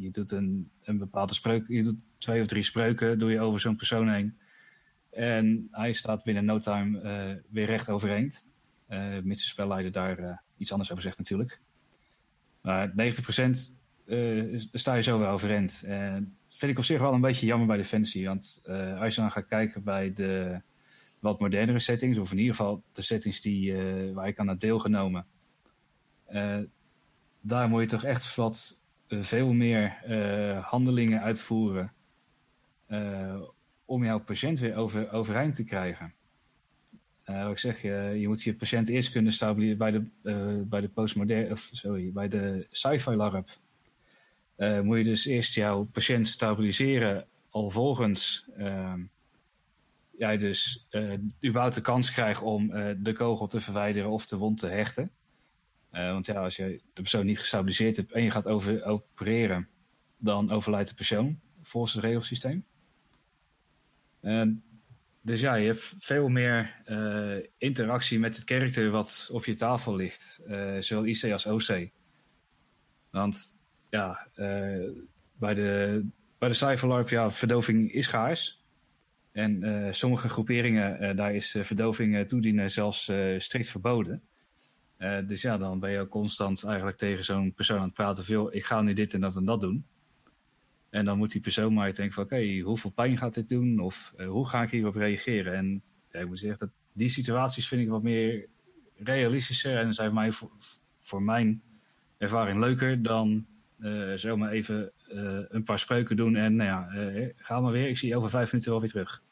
je 0.00 0.10
doet 0.10 0.30
een, 0.30 0.70
een 0.82 0.98
bepaalde 0.98 1.34
spreuk, 1.34 1.68
je 1.68 1.82
doet 1.82 1.98
twee 2.18 2.40
of 2.40 2.46
drie 2.46 2.62
spreuken, 2.62 3.18
doe 3.18 3.30
je 3.30 3.40
over 3.40 3.60
zo'n 3.60 3.76
persoon 3.76 4.08
heen. 4.08 4.38
En 5.10 5.68
hij 5.70 5.92
staat 5.92 6.24
binnen 6.24 6.44
no 6.44 6.58
time 6.58 7.00
eh, 7.00 7.36
weer 7.50 7.66
recht 7.66 7.90
overeind. 7.90 8.46
Mits 9.22 9.42
de 9.42 9.48
spelleider 9.48 9.92
daar 9.92 10.42
iets 10.56 10.72
anders 10.72 10.90
over 10.90 11.02
zegt 11.02 11.18
natuurlijk. 11.18 11.60
Maar 12.60 12.90
90% 12.90 12.92
eh, 14.06 14.60
sta 14.72 14.94
je 14.94 15.02
zo 15.02 15.18
weer 15.18 15.28
overeind. 15.28 15.82
En 15.86 16.36
vind 16.48 16.72
ik 16.72 16.78
op 16.78 16.84
zich 16.84 17.00
wel 17.00 17.12
een 17.12 17.20
beetje 17.20 17.46
jammer 17.46 17.66
bij 17.66 17.76
de 17.76 17.84
fantasy. 17.84 18.24
Want 18.24 18.62
als 18.98 19.14
je 19.14 19.20
dan 19.20 19.30
gaat 19.30 19.46
kijken 19.46 19.84
bij 19.84 20.12
de 20.12 20.60
wat 21.20 21.40
modernere 21.40 21.78
settings, 21.78 22.18
of 22.18 22.30
in 22.30 22.38
ieder 22.38 22.54
geval 22.54 22.82
de 22.92 23.02
settings 23.02 23.40
die, 23.40 23.78
eh, 23.78 24.14
waar 24.14 24.28
ik 24.28 24.38
aan 24.38 24.48
heb 24.48 24.60
deelgenomen, 24.60 25.26
eh, 26.24 26.58
daar 27.40 27.68
moet 27.68 27.80
je 27.80 27.86
toch 27.86 28.04
echt 28.04 28.34
wat 28.34 28.84
eh, 29.06 29.22
veel 29.22 29.52
meer 29.52 29.94
handelingen 30.60 31.22
uitvoeren 31.22 31.92
om 33.84 34.04
jouw 34.04 34.20
patiënt 34.20 34.58
weer 34.58 34.76
over, 34.76 35.12
overeind 35.12 35.54
te 35.54 35.64
krijgen. 35.64 36.14
Wat 37.24 37.50
ik 37.50 37.58
zeg, 37.58 37.82
je, 37.82 38.14
je 38.18 38.28
moet 38.28 38.42
je 38.42 38.54
patiënt 38.54 38.88
eerst 38.88 39.10
kunnen 39.10 39.32
stabiliseren 39.32 39.78
bij 39.78 39.90
de, 39.90 40.64
bij 40.68 40.80
de 40.80 40.88
postmoderne, 40.88 41.52
of 41.52 41.68
sorry, 41.72 42.12
bij 42.12 42.28
de 42.28 42.66
sci-fi 42.70 43.10
LARP. 43.10 43.48
Moet 44.82 44.98
je 44.98 45.04
dus 45.04 45.26
eerst 45.26 45.54
jouw 45.54 45.84
patiënt 45.84 46.26
stabiliseren, 46.28 47.26
alvolgens 47.50 48.48
ehm 48.56 49.00
jij 50.18 50.36
dus 50.36 50.86
eh 50.90 51.12
überhaupt 51.44 51.74
de 51.74 51.80
kans 51.80 52.12
krijgt 52.12 52.42
om 52.42 52.70
eh, 52.70 52.94
de 52.98 53.12
kogel 53.12 53.46
te 53.46 53.60
verwijderen 53.60 54.10
of 54.10 54.26
de 54.26 54.36
wond 54.36 54.58
te 54.58 54.66
hechten. 54.66 55.10
Eh, 55.90 56.10
want 56.10 56.26
ja, 56.26 56.42
als 56.42 56.56
je 56.56 56.80
de 56.92 57.02
persoon 57.02 57.26
niet 57.26 57.38
gestabiliseerd 57.38 57.96
hebt 57.96 58.12
en 58.12 58.22
je 58.22 58.30
gaat 58.30 58.48
over, 58.48 58.84
opereren, 58.84 59.68
dan 60.16 60.50
overlijdt 60.50 60.88
de 60.88 60.94
persoon 60.94 61.40
volgens 61.62 61.92
het 61.92 62.04
regelsysteem. 62.04 62.64
En 64.20 64.62
dus 65.20 65.40
ja, 65.40 65.54
je 65.54 65.66
hebt 65.66 65.94
veel 65.98 66.28
meer 66.28 66.74
interactie 67.58 68.18
met 68.18 68.36
het 68.36 68.44
karakter 68.44 68.90
wat 68.90 69.28
op 69.32 69.44
je 69.44 69.54
tafel 69.54 69.94
ligt, 69.94 70.42
zowel 70.78 71.04
IC 71.04 71.32
als 71.32 71.46
OC. 71.46 71.88
Want 73.10 73.58
ja, 73.90 74.28
bij 75.38 75.54
de, 75.54 76.04
bij 76.38 76.48
de 76.48 76.54
Cypherlarp, 76.54 77.08
ja, 77.08 77.30
verdoving 77.30 77.92
is 77.92 78.04
schaars. 78.04 78.60
En 79.36 79.62
eh, 79.62 79.92
sommige 79.92 80.28
groeperingen, 80.28 80.98
eh, 80.98 81.16
daar 81.16 81.34
is 81.34 81.54
eh, 81.54 81.62
verdoving 81.62 82.28
toedienen 82.28 82.70
zelfs 82.70 83.12
strikt 83.38 83.68
verboden. 83.68 84.22
Dus 85.26 85.42
ja, 85.42 85.58
dan 85.58 85.80
ben 85.80 85.90
je 85.90 86.00
ook 86.00 86.08
constant 86.08 86.64
eigenlijk 86.64 86.96
tegen 86.96 87.24
zo'n 87.24 87.54
persoon 87.54 87.78
aan 87.78 87.84
het 87.84 87.92
praten. 87.92 88.24
Veel, 88.24 88.54
ik 88.54 88.64
ga 88.64 88.82
nu 88.82 88.92
dit 88.92 89.14
en 89.14 89.20
dat 89.20 89.36
en 89.36 89.44
dat 89.44 89.60
doen. 89.60 89.86
En 90.90 91.04
dan 91.04 91.18
moet 91.18 91.32
die 91.32 91.40
persoon 91.40 91.74
maar 91.74 91.94
denken 91.94 92.14
van, 92.14 92.24
oké, 92.24 92.60
hoeveel 92.60 92.90
pijn 92.90 93.16
gaat 93.16 93.34
dit 93.34 93.48
doen? 93.48 93.80
Of 93.80 94.14
hoe 94.26 94.48
ga 94.48 94.62
ik 94.62 94.70
hierop 94.70 94.94
reageren? 94.94 95.54
En 95.54 95.82
ik 96.10 96.26
moet 96.26 96.38
zeggen, 96.38 96.58
dat 96.58 96.70
die 96.92 97.08
situaties 97.08 97.68
vind 97.68 97.82
ik 97.82 97.88
wat 97.88 98.02
meer 98.02 98.48
realistischer. 98.96 99.76
En 99.76 99.94
zijn 99.94 100.14
mij, 100.14 100.32
voor, 100.98 101.22
mijn 101.22 101.62
ervaring 102.18 102.60
leuker 102.60 103.02
dan 103.02 103.46
zomaar 104.14 104.50
even 104.50 104.92
een 105.48 105.64
paar 105.64 105.78
spreuken 105.78 106.16
doen. 106.16 106.36
En 106.36 106.56
nou 106.56 106.68
ja, 106.68 107.32
ga 107.36 107.60
maar 107.60 107.72
weer. 107.72 107.88
Ik 107.88 107.98
zie 107.98 108.08
je 108.08 108.16
over 108.16 108.30
vijf 108.30 108.52
minuten 108.52 108.70
wel 108.70 108.80
weer 108.80 108.90
terug. 108.90 109.24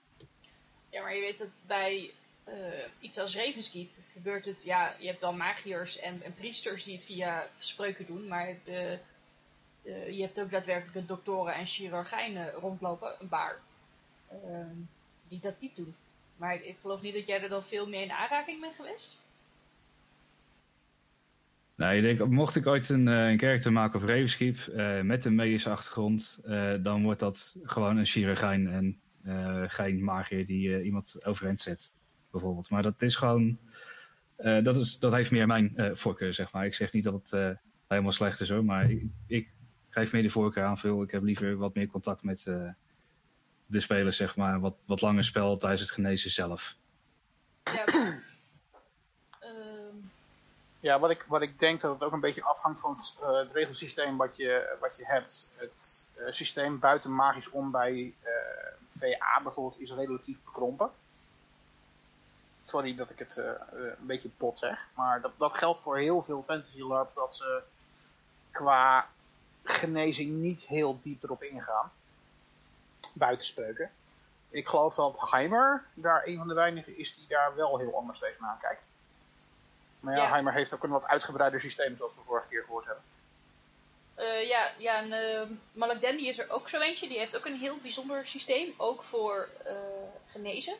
Maar 1.04 1.14
je 1.14 1.20
weet 1.20 1.38
dat 1.38 1.64
bij 1.66 2.10
eh, 2.44 2.54
iets 3.00 3.18
als 3.18 3.36
Ravenskeep 3.36 3.90
gebeurt 4.12 4.46
het... 4.46 4.64
Ja, 4.64 4.94
je 4.98 5.06
hebt 5.06 5.20
wel 5.20 5.32
magiërs 5.32 5.98
en, 5.98 6.22
en 6.22 6.34
priesters 6.34 6.84
die 6.84 6.94
het 6.94 7.04
via 7.04 7.48
spreuken 7.58 8.06
doen. 8.06 8.28
Maar 8.28 8.56
de, 8.64 8.98
je 10.10 10.20
hebt 10.20 10.40
ook 10.40 10.50
daadwerkelijk 10.50 11.08
doktoren 11.08 11.54
en 11.54 11.66
chirurgijnen 11.66 12.50
rondlopen, 12.50 13.14
een 13.20 13.28
paar, 13.28 13.60
ehm, 14.28 14.76
die 15.28 15.40
dat 15.40 15.60
niet 15.60 15.76
doen. 15.76 15.94
Maar 16.36 16.54
ik, 16.54 16.76
geloof 16.80 17.02
niet 17.02 17.14
dat 17.14 17.26
jij 17.26 17.42
er 17.42 17.48
dan 17.48 17.64
veel 17.64 17.88
mee 17.88 18.02
in 18.02 18.12
aanraking 18.12 18.60
bent 18.60 18.74
geweest. 18.74 19.20
Nou, 21.74 21.96
ik 21.96 22.02
denk, 22.02 22.30
mocht 22.30 22.56
ik 22.56 22.66
ooit 22.66 22.88
een, 22.88 23.08
eh, 23.08 23.28
een 23.28 23.36
karakter 23.36 23.72
maken 23.72 24.02
op 24.02 24.08
Ravenskeep 24.08 24.56
eh, 24.56 25.00
met 25.00 25.24
een 25.24 25.34
medische 25.34 25.70
achtergrond, 25.70 26.40
dan 26.82 27.02
wordt 27.02 27.20
dat 27.20 27.56
gewoon 27.62 27.96
een 27.96 28.06
chirurgijn 28.06 28.68
en 28.68 28.98
eh, 29.24 29.62
geen 29.66 30.04
magier 30.04 30.46
die 30.46 30.76
eh, 30.76 30.84
iemand 30.84 31.24
overeind 31.24 31.60
zet, 31.60 31.94
bijvoorbeeld. 32.30 32.70
Maar 32.70 32.82
dat 32.82 33.02
is 33.02 33.16
gewoon. 33.16 33.58
Eh, 34.36 34.64
dat, 34.64 34.76
is, 34.76 34.98
dat 34.98 35.12
heeft 35.12 35.30
meer 35.30 35.46
mijn 35.46 35.96
voorkeur, 35.96 36.34
zeg 36.34 36.52
maar. 36.52 36.66
Ik 36.66 36.74
zeg 36.74 36.92
niet 36.92 37.04
dat 37.04 37.12
het 37.12 37.58
helemaal 37.88 38.12
slecht 38.12 38.40
is 38.40 38.48
hoor, 38.48 38.64
maar 38.64 38.90
ik, 38.90 39.02
ik 39.26 39.52
geef 39.88 40.12
meer 40.12 40.22
de 40.22 40.30
voorkeur 40.30 40.64
aan. 40.64 40.78
Veel. 40.78 41.02
Ik 41.02 41.10
heb 41.10 41.22
liever 41.22 41.56
wat 41.56 41.74
meer 41.74 41.86
contact 41.86 42.22
met 42.22 42.44
de 43.66 43.80
spelers, 43.80 44.16
zeg 44.16 44.36
maar. 44.36 44.60
Wat, 44.60 44.76
wat 44.86 45.00
langer 45.00 45.24
spel 45.24 45.56
tijdens 45.56 45.80
het 45.80 45.90
genezen 45.90 46.30
zelf. 46.30 46.76
Ehm, 49.40 49.96
ja, 50.80 50.98
wat 50.98 51.10
ik, 51.10 51.24
wat 51.28 51.42
ik 51.42 51.58
denk 51.58 51.80
dat 51.80 51.92
het 51.94 52.02
ook 52.02 52.12
een 52.12 52.20
beetje 52.20 52.42
afhangt 52.42 52.80
van 52.80 52.98
het, 53.20 53.52
regelsysteem 53.52 54.16
wat 54.16 54.36
je, 54.36 54.76
wat 54.80 54.96
je 54.96 55.04
hebt. 55.06 55.50
Het 55.54 56.04
systeem 56.30 56.78
buiten 56.78 57.14
magisch 57.14 57.50
om 57.50 57.70
bij 57.70 58.14
2a 59.04 59.42
bijvoorbeeld 59.42 59.80
is 59.80 59.90
relatief 59.90 60.38
bekrompen. 60.44 60.90
Sorry 62.64 62.94
dat 62.96 63.10
ik 63.10 63.18
het 63.18 63.36
eh, 63.36 63.50
eh, 63.50 63.58
een 63.72 64.06
beetje 64.06 64.28
pot 64.28 64.58
zeg. 64.58 64.88
Maar 64.94 65.20
dat, 65.20 65.32
dat 65.38 65.58
geldt 65.58 65.80
voor 65.80 65.98
heel 65.98 66.22
veel 66.22 66.42
fantasy 66.42 66.80
LARP 66.80 67.14
dat 67.14 67.36
ze 67.36 67.62
qua 68.50 69.08
genezing 69.62 70.30
niet 70.30 70.62
heel 70.62 70.98
diep 71.02 71.22
erop 71.22 71.42
ingaan. 71.42 71.92
Buitenspreuken. 73.12 73.90
Ik 74.48 74.66
geloof 74.68 74.94
dat 74.94 75.16
Heimer 75.30 75.84
daar 75.94 76.22
een 76.26 76.36
van 76.36 76.48
de 76.48 76.54
weinigen 76.54 76.98
is 76.98 77.16
die 77.16 77.26
daar 77.28 77.54
wel 77.54 77.78
heel 77.78 77.96
anders 77.96 78.18
tegenaan 78.18 78.58
kijkt. 78.58 78.90
Maar 80.00 80.16
ja, 80.16 80.22
ja. 80.22 80.28
Heimer 80.28 80.52
heeft 80.52 80.74
ook 80.74 80.82
een 80.82 80.90
wat 80.90 81.06
uitgebreider 81.06 81.60
systeem 81.60 81.96
zoals 81.96 82.14
we 82.14 82.22
vorige 82.26 82.48
keer 82.48 82.62
gehoord 82.62 82.84
hebben 82.84 83.04
eh, 84.14 84.48
ja, 84.48 84.72
ja 84.78 84.98
en 84.98 85.10
uh, 85.12 85.56
Malak 85.72 86.02
is 86.02 86.38
er 86.38 86.50
ook 86.50 86.68
zo 86.68 86.80
eentje. 86.80 87.08
Die 87.08 87.18
heeft 87.18 87.36
ook 87.36 87.44
een 87.44 87.58
heel 87.58 87.76
bijzonder 87.82 88.26
systeem, 88.26 88.74
ook 88.76 89.02
voor 89.02 89.48
eh, 89.64 89.74
genezen. 90.26 90.76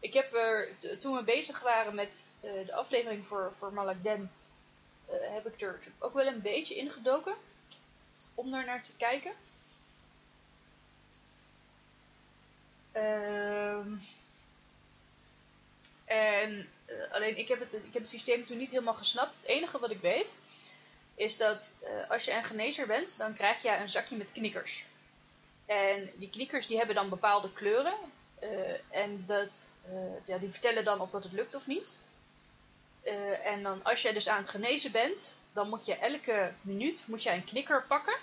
Ik 0.00 0.12
heb 0.12 0.34
er, 0.34 0.68
toen 0.98 1.16
we 1.16 1.22
bezig 1.22 1.60
waren 1.60 1.94
met 1.94 2.26
eh, 2.40 2.50
de 2.66 2.74
aflevering 2.74 3.26
voor, 3.26 3.52
voor 3.58 3.72
Malak 3.72 4.02
Den, 4.02 4.30
eh, 5.06 5.14
heb 5.20 5.46
ik 5.46 5.60
er 5.60 5.80
ook 5.98 6.14
wel 6.14 6.26
een 6.26 6.42
beetje 6.42 6.74
ingedoken. 6.74 7.34
Om 8.34 8.50
daar 8.50 8.64
naar 8.64 8.82
te 8.82 8.96
kijken. 8.96 9.32
Ehm 12.92 13.92
en 16.04 16.68
eh, 16.84 17.12
alleen 17.12 17.38
ik 17.38 17.48
heb, 17.48 17.60
het, 17.60 17.72
ik 17.74 17.92
heb 17.92 18.02
het 18.02 18.08
systeem 18.08 18.44
toen 18.44 18.58
niet 18.58 18.70
helemaal 18.70 18.94
gesnapt. 18.94 19.36
Het 19.36 19.44
enige 19.44 19.78
wat 19.78 19.90
ik 19.90 20.00
weet 20.00 20.34
is 21.22 21.36
dat 21.36 21.72
eh, 21.80 22.10
als 22.10 22.24
je 22.24 22.32
een 22.32 22.44
genezer 22.44 22.86
bent, 22.86 23.18
dan 23.18 23.34
krijg 23.34 23.62
je 23.62 23.76
een 23.76 23.90
zakje 23.90 24.16
met 24.16 24.32
knikkers. 24.32 24.84
En 25.66 26.10
die 26.14 26.30
knikkers 26.30 26.66
die 26.66 26.76
hebben 26.76 26.94
dan 26.94 27.08
bepaalde 27.08 27.52
kleuren. 27.52 27.94
eh, 28.38 28.98
en 29.00 29.24
dat, 29.26 29.70
eh, 29.88 30.26
ja, 30.26 30.38
die 30.38 30.50
vertellen 30.50 30.84
dan 30.84 31.00
of 31.00 31.10
dat 31.10 31.22
het 31.24 31.32
lukt 31.32 31.54
of 31.54 31.66
niet. 31.66 31.96
En 33.44 33.62
dan 33.62 33.84
als 33.84 34.02
jij 34.02 34.12
dus 34.12 34.28
aan 34.28 34.36
het 34.36 34.48
genezen 34.48 34.92
bent, 34.92 35.36
dan 35.52 35.68
moet 35.68 35.86
je 35.86 35.94
elke 35.94 36.52
minuut 36.60 37.04
moet 37.06 37.22
je 37.22 37.30
een 37.30 37.44
knikker 37.44 37.84
pakken. 37.88 38.16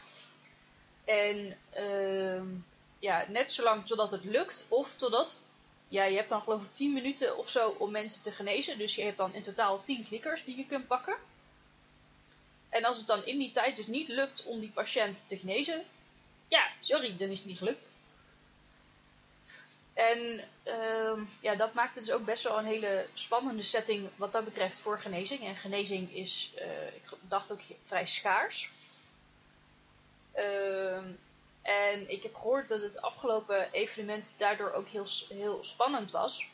En 1.05 1.57
ehm, 1.69 2.45
ja, 2.99 3.25
net 3.27 3.51
zolang 3.51 3.85
totdat 3.85 4.11
het 4.11 4.23
lukt. 4.23 4.65
Of 4.67 4.93
totdat, 4.93 5.43
ja, 5.87 6.03
je 6.03 6.15
hebt 6.15 6.29
dan 6.29 6.41
geloof 6.41 6.63
ik 6.63 6.71
10 6.71 6.93
minuten 6.93 7.37
of 7.37 7.49
zo 7.49 7.75
om 7.77 7.91
mensen 7.91 8.21
te 8.21 8.31
genezen. 8.31 8.77
Dus 8.77 8.95
je 8.95 9.03
hebt 9.03 9.17
dan 9.17 9.33
in 9.33 9.43
totaal 9.43 9.83
10 9.83 10.03
knikkers 10.03 10.43
die 10.43 10.57
je 10.57 10.65
kunt 10.65 10.87
pakken. 10.87 11.17
En 12.69 12.83
als 12.83 12.97
het 12.97 13.07
dan 13.07 13.25
in 13.25 13.37
die 13.37 13.49
tijd 13.49 13.75
dus 13.75 13.87
niet 13.87 14.07
lukt 14.07 14.43
om 14.43 14.59
die 14.59 14.71
patiënt 14.71 15.27
te 15.27 15.37
genezen. 15.37 15.83
Ja, 16.47 16.67
sorry, 16.79 17.17
dan 17.17 17.29
is 17.29 17.39
het 17.39 17.47
niet 17.47 17.57
gelukt. 17.57 17.91
En 19.93 20.43
ehm, 20.63 21.23
ja, 21.41 21.55
dat 21.55 21.73
maakt 21.73 21.95
het 21.95 22.05
dus 22.05 22.13
ook 22.13 22.25
best 22.25 22.43
wel 22.43 22.57
een 22.57 22.65
hele 22.65 23.07
spannende 23.13 23.63
setting 23.63 24.09
wat 24.15 24.31
dat 24.31 24.43
betreft 24.43 24.79
voor 24.79 24.99
genezing. 24.99 25.45
En 25.45 25.55
genezing 25.55 26.15
is, 26.15 26.53
uh, 26.57 26.87
ik 26.87 27.03
dacht 27.21 27.51
ook, 27.51 27.59
vrij 27.81 28.05
schaars. 28.05 28.71
Ehm, 30.31 31.05
en 31.61 32.09
ik 32.11 32.23
heb 32.23 32.35
gehoord 32.35 32.67
dat 32.67 32.81
het 32.81 33.01
afgelopen 33.01 33.71
evenement 33.71 34.35
daardoor 34.37 34.71
ook 34.71 34.87
heel, 34.87 35.05
heel 35.29 35.63
spannend 35.63 36.11
was. 36.11 36.47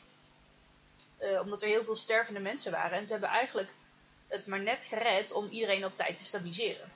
Uh, 1.22 1.40
omdat 1.40 1.62
er 1.62 1.68
heel 1.68 1.84
veel 1.84 1.96
stervende 1.96 2.40
mensen 2.40 2.72
waren. 2.72 2.98
En 2.98 3.06
ze 3.06 3.12
hebben 3.12 3.30
eigenlijk 3.30 3.70
het 4.28 4.46
maar 4.46 4.60
net 4.60 4.84
gered 4.84 5.32
om 5.32 5.48
iedereen 5.48 5.84
op 5.84 5.96
tijd 5.96 6.16
te 6.16 6.24
stabiliseren. 6.24 6.92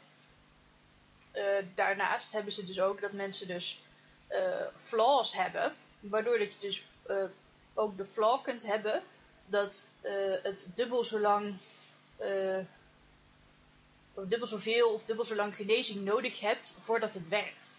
Uh, 1.34 1.44
daarnaast 1.74 2.32
hebben 2.32 2.52
ze 2.52 2.64
dus 2.64 2.80
ook 2.80 3.00
dat 3.00 3.12
mensen 3.12 3.46
dus 3.46 3.80
flaws 4.76 5.36
hebben 5.36 5.76
Waardoor 6.00 6.38
dat 6.38 6.54
je 6.54 6.60
dus 6.60 6.84
uh, 7.06 7.24
ook 7.74 7.96
de 7.96 8.04
flaw 8.04 8.42
kunt 8.42 8.66
hebben 8.66 9.02
dat 9.46 9.90
het 10.42 10.66
dubbel 10.74 11.04
zo 11.04 11.20
lang, 11.20 11.56
of 14.14 14.26
dubbel 14.26 14.46
zoveel 14.46 14.88
of 14.88 15.04
dubbel 15.04 15.24
zo 15.24 15.34
lang 15.34 15.56
genezing 15.56 16.04
nodig 16.04 16.40
hebt 16.40 16.76
voordat 16.80 17.14
het 17.14 17.28
werkt. 17.28 17.70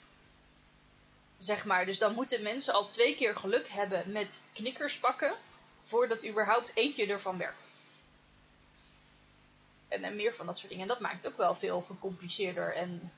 Zeg 1.37 1.65
maar, 1.65 1.85
dus 1.85 1.99
dan 1.99 2.13
moeten 2.13 2.41
mensen 2.41 2.73
al 2.73 2.87
twee 2.87 3.15
keer 3.15 3.35
geluk 3.35 3.67
hebben 3.67 4.11
met 4.11 4.41
knikkers 4.53 4.99
pakken 4.99 5.35
voordat 5.83 6.25
überhaupt 6.25 6.75
eentje 6.75 7.07
ervan 7.07 7.37
werkt. 7.37 7.69
En, 9.91 10.03
en 10.03 10.15
meer 10.15 10.33
van 10.33 10.45
dat 10.45 10.57
soort 10.57 10.69
dingen. 10.69 10.87
En 10.87 10.93
dat 10.93 10.99
maakt 10.99 11.23
het 11.23 11.31
ook 11.31 11.37
wel 11.37 11.55
veel 11.55 11.81
gecompliceerder 11.81 12.75
en 12.75 13.11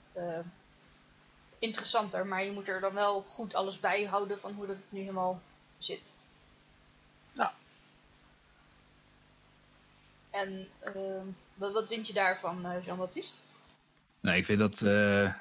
interessanter. 1.59 2.25
Maar 2.25 2.43
je 2.43 2.51
moet 2.51 2.67
er 2.67 2.81
dan 2.81 2.93
wel 2.93 3.21
goed 3.21 3.53
alles 3.53 3.79
bij 3.79 4.03
houden 4.03 4.39
van 4.39 4.53
hoe 4.53 4.67
dat 4.67 4.75
nu 4.89 4.99
helemaal 4.99 5.41
zit. 5.77 6.13
Nou. 7.33 7.49
En 10.29 10.67
uh, 10.95 11.21
wat, 11.53 11.71
wat 11.71 11.87
vind 11.87 12.07
je 12.07 12.13
daarvan, 12.13 12.65
uh, 12.65 12.83
Jean-Baptiste? 12.85 13.37
Nee, 14.19 14.37
ik 14.37 14.45
vind 14.45 14.59
dat 14.59 14.81
uh, 14.81 15.33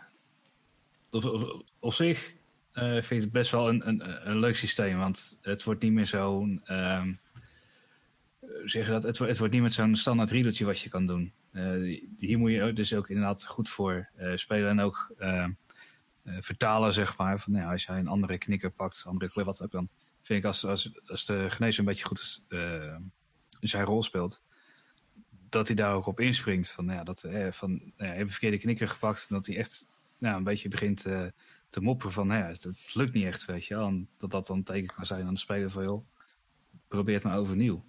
op, 1.10 1.62
op, 1.78 1.94
zich 1.94 2.32
uh, 2.74 2.92
vind 2.92 3.10
ik 3.10 3.20
het 3.20 3.32
best 3.32 3.50
wel 3.50 3.68
een, 3.68 3.88
een, 3.88 4.28
een 4.28 4.38
leuk 4.38 4.56
systeem. 4.56 4.98
Want 4.98 5.38
het 5.42 5.64
wordt 5.64 5.82
niet 5.82 5.92
meer 5.92 6.06
zo'n. 6.06 6.64
Uh, 6.66 7.06
zeggen 8.64 8.92
dat, 8.92 9.02
het, 9.02 9.18
het 9.18 9.38
wordt 9.38 9.52
niet 9.52 9.62
meer 9.62 9.70
zo'n 9.70 9.96
standaard 9.96 10.30
riedeltje 10.30 10.64
wat 10.64 10.80
je 10.80 10.88
kan 10.88 11.06
doen. 11.06 11.32
hier 12.16 12.38
moet 12.38 12.50
je 12.50 12.72
dus 12.72 12.94
ook 12.94 13.08
inderdaad 13.08 13.46
goed 13.46 13.68
voor 13.68 14.08
spelen. 14.34 14.68
En 14.68 14.80
ook 14.80 15.14
uh, 16.24 16.36
vertalen, 16.40 16.92
zeg 16.92 17.16
maar. 17.16 17.40
Van, 17.40 17.52
nou 17.52 17.64
ja, 17.64 17.72
als 17.72 17.84
jij 17.84 17.98
een 17.98 18.08
andere 18.08 18.38
knikker 18.38 18.70
pakt, 18.70 19.04
andere 19.06 19.30
kleur, 19.30 19.44
wat 19.44 19.62
ook 19.62 19.70
dan. 19.70 19.88
Vind 20.22 20.38
ik 20.38 20.44
als, 20.44 20.64
als, 20.64 21.00
als 21.06 21.24
de 21.24 21.50
genezer 21.50 21.80
een 21.80 21.84
beetje 21.84 22.04
goed 22.04 22.44
uh, 22.48 22.96
zijn 23.60 23.84
rol 23.84 24.02
speelt, 24.02 24.42
dat 25.48 25.66
hij 25.66 25.76
daar 25.76 25.94
ook 25.94 26.06
op 26.06 26.20
inspringt. 26.20 26.70
Van, 26.70 26.84
nou 26.84 26.98
ja, 26.98 27.04
dat, 27.04 27.24
eh, 27.24 27.52
van, 27.52 27.70
nou 27.70 28.10
ja, 28.10 28.16
heb 28.16 28.20
een 28.20 28.30
verkeerde 28.30 28.58
knikker 28.58 28.88
gepakt. 28.88 29.28
Dat 29.28 29.46
hij 29.46 29.56
echt 29.56 29.86
nou, 30.18 30.36
een 30.36 30.44
beetje 30.44 30.68
begint 30.68 31.02
te 31.68 31.80
mopperen 31.80 32.12
van, 32.12 32.26
nou 32.26 32.42
het, 32.42 32.90
lukt 32.94 33.12
niet 33.12 33.26
echt, 33.26 33.44
weet 33.44 33.66
je 33.66 34.06
dat 34.18 34.30
dat 34.30 34.46
dan 34.46 34.62
teken 34.62 34.94
kan 34.94 35.06
zijn 35.06 35.26
aan 35.26 35.34
de 35.34 35.40
speler 35.40 35.70
van, 35.70 35.82
joh, 35.82 36.06
probeer 36.88 37.14
het 37.14 37.24
maar 37.24 37.38
overnieuw. 37.38 37.84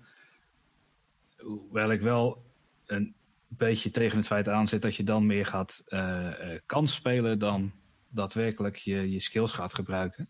Hoewel 1.44 1.92
ik 1.92 2.02
wel 2.02 2.46
een 2.86 3.16
beetje 3.48 3.90
tegen 3.90 4.18
het 4.18 4.28
feit 4.28 4.50
aanzet 4.50 4.82
dat 4.82 4.96
je 4.96 5.04
dan 5.04 5.26
meer 5.26 5.46
gaat 5.46 5.84
uh, 5.88 6.58
kans 6.66 6.94
spelen 6.94 7.40
dan 7.40 7.72
daadwerkelijk 8.10 8.78
je, 8.78 9.12
je 9.12 9.20
skills 9.20 9.54
gaat 9.54 9.74
gebruiken. 9.74 10.30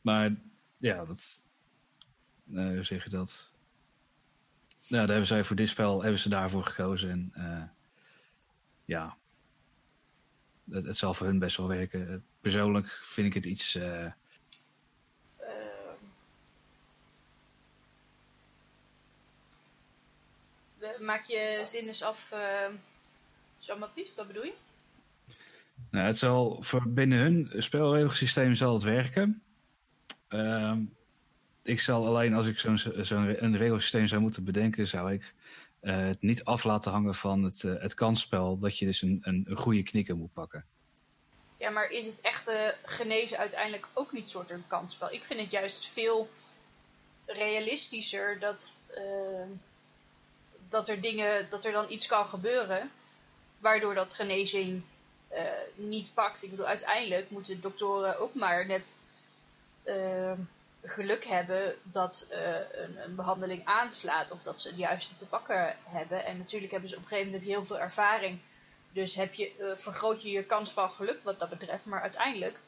Maar 0.00 0.34
ja, 0.76 1.04
dat. 1.04 1.44
Uh, 2.50 2.68
hoe 2.68 2.84
zeg 2.84 3.04
je 3.04 3.10
dat? 3.10 3.52
Nou, 4.88 5.00
daar 5.00 5.08
hebben 5.08 5.26
zij 5.26 5.44
voor 5.44 5.56
dit 5.56 5.68
spel 5.68 6.02
hebben 6.02 6.20
ze 6.20 6.28
daarvoor 6.28 6.64
gekozen. 6.64 7.10
En 7.10 7.32
uh, 7.36 7.62
ja, 8.84 9.16
het, 10.70 10.98
zal 10.98 11.14
voor 11.14 11.26
hun 11.26 11.38
best 11.38 11.56
wel 11.56 11.68
werken. 11.68 12.24
Persoonlijk 12.40 13.00
vind 13.04 13.26
ik 13.26 13.34
het 13.34 13.46
iets. 13.46 13.78
Maak 21.00 21.24
je 21.24 21.62
zin 21.66 21.86
eens 21.86 22.02
af, 22.02 22.32
Jean-Baptiste, 23.58 24.16
wat 24.16 24.26
bedoel 24.26 24.44
je? 24.44 24.54
Nou, 25.90 26.06
het 26.06 26.18
zal 26.18 26.62
voor 26.62 26.88
binnen 26.88 27.18
hun 27.18 27.52
spelregelsysteem 27.56 28.54
zal 28.54 28.72
het 28.72 28.82
werken. 28.82 29.42
Uh, 30.28 30.76
ik 31.62 31.80
zal 31.80 32.06
alleen 32.06 32.34
als 32.34 32.46
ik 32.46 32.58
zo'n 32.58 32.78
zo'n 32.78 33.44
een 33.44 33.56
regelsysteem 33.56 34.06
zou 34.06 34.20
moeten 34.20 34.44
bedenken, 34.44 34.86
zou 34.88 35.12
ik 35.12 35.34
uh, 35.82 35.96
het 35.96 36.22
niet 36.22 36.44
af 36.44 36.64
laten 36.64 36.90
hangen 36.90 37.14
van 37.14 37.42
het, 37.42 37.62
uh, 37.62 37.80
het 37.80 37.94
kansspel 37.94 38.58
dat 38.58 38.78
je 38.78 38.86
dus 38.86 39.02
een, 39.02 39.18
een, 39.22 39.44
een, 39.48 39.56
goede 39.56 39.82
knikker 39.82 40.16
moet 40.16 40.32
pakken. 40.32 40.64
Ja, 41.56 41.70
maar 41.70 41.88
is 41.88 42.06
het 42.06 42.20
echte 42.20 42.74
genezen 42.84 43.38
uiteindelijk 43.38 43.88
ook 43.92 44.12
niet 44.12 44.28
soort 44.28 44.50
een 44.50 44.66
kansspel? 44.66 45.12
Ik 45.12 45.24
vind 45.24 45.40
het 45.40 45.50
juist 45.50 45.88
veel 45.88 46.30
realistischer 47.26 48.38
dat, 48.38 48.80
uh, 48.90 49.46
dat 50.68 50.88
er 50.88 51.00
dingen, 51.00 51.50
dat 51.50 51.64
er 51.64 51.72
dan 51.72 51.90
iets 51.90 52.06
kan 52.06 52.26
gebeuren, 52.26 52.90
waardoor 53.58 53.94
dat 53.94 54.14
genezing 54.14 54.82
uh, 55.32 55.40
niet 55.74 56.14
pakt. 56.14 56.42
Ik 56.42 56.50
bedoel, 56.50 56.66
uiteindelijk 56.66 57.30
moeten 57.30 57.60
doktoren 57.60 58.18
ook 58.18 58.34
maar 58.34 58.66
net 58.66 58.96
uh, 59.84 60.32
geluk 60.82 61.24
hebben 61.24 61.74
dat 61.82 62.26
uh, 62.30 62.58
een, 62.72 63.04
een, 63.04 63.14
behandeling 63.14 63.64
aanslaat 63.64 64.30
of 64.30 64.42
dat 64.42 64.60
ze 64.60 64.68
het 64.68 64.76
juiste 64.76 65.14
te 65.14 65.26
pakken 65.26 65.76
hebben. 65.84 66.24
En 66.24 66.38
natuurlijk 66.38 66.72
hebben 66.72 66.90
ze 66.90 66.96
op 66.96 67.02
een 67.02 67.08
gegeven 67.08 67.30
moment 67.30 67.48
heel 67.48 67.64
veel 67.64 67.78
ervaring. 67.78 68.40
Dus 68.92 69.14
heb 69.14 69.34
je, 69.34 69.74
vergroot 69.76 70.22
je 70.22 70.30
je 70.30 70.44
kans 70.44 70.70
van 70.70 70.90
geluk 70.90 71.20
wat 71.22 71.38
dat 71.38 71.48
betreft. 71.48 71.86
Maar 71.86 72.00
uiteindelijk 72.00 72.60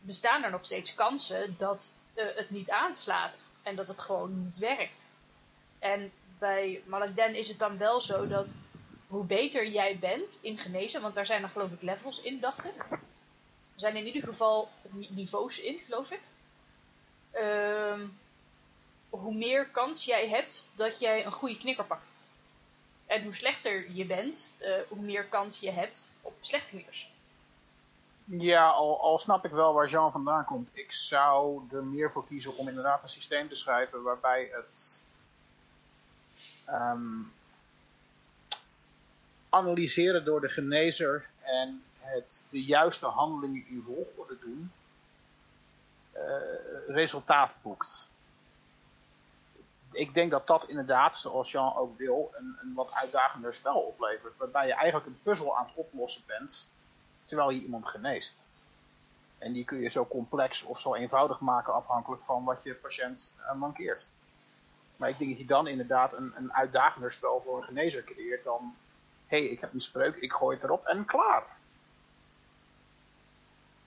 bestaan 0.00 0.42
er 0.42 0.50
nog 0.50 0.64
steeds 0.64 0.94
kansen 0.94 1.54
dat 1.56 1.94
het 2.14 2.50
niet 2.50 2.70
aanslaat 2.70 3.44
en 3.62 3.76
dat 3.76 3.88
het 3.88 4.00
gewoon 4.00 4.42
niet 4.42 4.58
werkt. 4.58 5.04
En 5.78 6.12
bij 6.42 6.82
Malakden 6.86 7.34
is 7.34 7.48
het 7.48 7.58
dan 7.58 7.78
wel 7.78 8.00
zo 8.00 8.26
dat 8.26 8.56
hoe 9.06 9.24
beter 9.24 9.66
jij 9.66 9.98
bent 9.98 10.38
in 10.42 10.58
genezen, 10.58 11.02
want 11.02 11.14
daar 11.14 11.26
zijn 11.26 11.42
er 11.42 11.48
geloof 11.48 11.72
ik 11.72 11.82
levels 11.82 12.22
in, 12.22 12.40
dacht 12.40 12.64
ik. 12.64 12.74
Er 12.90 13.00
zijn 13.76 13.96
in 13.96 14.06
ieder 14.06 14.22
geval 14.22 14.68
niveaus 14.90 15.60
in, 15.60 15.78
geloof 15.78 16.10
ik. 16.10 16.20
Uh, 17.34 18.00
hoe 19.10 19.34
meer 19.34 19.68
kans 19.68 20.04
jij 20.04 20.28
hebt 20.28 20.70
dat 20.74 21.00
jij 21.00 21.26
een 21.26 21.32
goede 21.32 21.58
knikker 21.58 21.84
pakt. 21.84 22.12
En 23.06 23.22
hoe 23.22 23.34
slechter 23.34 23.92
je 23.92 24.06
bent, 24.06 24.54
uh, 24.60 24.74
hoe 24.88 25.02
meer 25.02 25.24
kans 25.24 25.60
je 25.60 25.70
hebt 25.70 26.10
op 26.22 26.34
slechte 26.40 26.72
knikkers. 26.72 27.12
Ja, 28.24 28.68
al, 28.68 29.00
al, 29.00 29.18
snap 29.18 29.44
ik 29.44 29.50
wel 29.50 29.72
waar 29.72 29.88
Jean 29.88 30.12
vandaan 30.12 30.44
komt. 30.44 30.68
Ik 30.72 30.92
zou 30.92 31.62
er 31.72 31.84
meer 31.84 32.12
voor 32.12 32.26
kiezen 32.26 32.56
om 32.56 32.68
inderdaad 32.68 33.02
een 33.02 33.08
systeem 33.08 33.48
te 33.48 33.54
schrijven 33.54 34.02
waarbij 34.02 34.48
het 34.52 35.00
um, 36.72 37.32
analyseren 39.48 40.24
door 40.24 40.40
de 40.40 40.48
genezer 40.48 41.26
en 41.40 41.82
het 41.98 42.44
de 42.48 42.64
juiste 42.64 43.06
handelingen 43.06 43.66
in 43.66 43.82
volgorde 43.86 44.38
doen, 44.38 44.72
uh, 46.14 46.22
resultaat 46.88 47.54
boekt. 47.62 48.06
Ik 49.92 50.14
denk 50.14 50.30
dat 50.30 50.46
dat 50.46 50.68
inderdaad, 50.68 51.16
zoals 51.16 51.50
Jean 51.50 51.76
ook 51.76 51.98
wil, 51.98 52.34
een, 52.34 52.58
een 52.62 52.74
wat 52.74 52.92
uitdagender 52.92 53.54
spel 53.54 53.80
oplevert. 53.80 54.36
Waarbij 54.36 54.66
je 54.66 54.74
eigenlijk 54.74 55.06
een 55.06 55.20
puzzel 55.22 55.56
aan 55.56 55.64
het 55.64 55.74
oplossen 55.74 56.22
bent, 56.26 56.68
terwijl 57.24 57.50
je 57.50 57.60
iemand 57.62 57.86
geneest. 57.86 58.46
En 59.38 59.52
die 59.52 59.64
kun 59.64 59.78
je 59.78 59.88
zo 59.88 60.06
complex 60.06 60.62
of 60.62 60.80
zo 60.80 60.94
eenvoudig 60.94 61.40
maken 61.40 61.74
afhankelijk 61.74 62.24
van 62.24 62.44
wat 62.44 62.62
je 62.62 62.74
patiënt 62.74 63.32
uh, 63.38 63.54
mankeert. 63.54 64.06
Maar 65.02 65.10
ik 65.10 65.18
denk 65.18 65.30
dat 65.30 65.38
je 65.38 65.46
dan 65.46 65.66
inderdaad 65.66 66.12
een, 66.12 66.32
een 66.36 66.52
uitdagender 66.52 67.12
spel 67.12 67.42
voor 67.44 67.56
een 67.56 67.64
genezer 67.64 68.04
creëert 68.04 68.44
dan 68.44 68.76
hey, 69.26 69.44
ik 69.44 69.60
heb 69.60 69.72
een 69.72 69.80
spreuk, 69.80 70.16
ik 70.16 70.32
gooi 70.32 70.56
het 70.56 70.64
erop 70.64 70.86
en 70.86 71.04
klaar. 71.04 71.44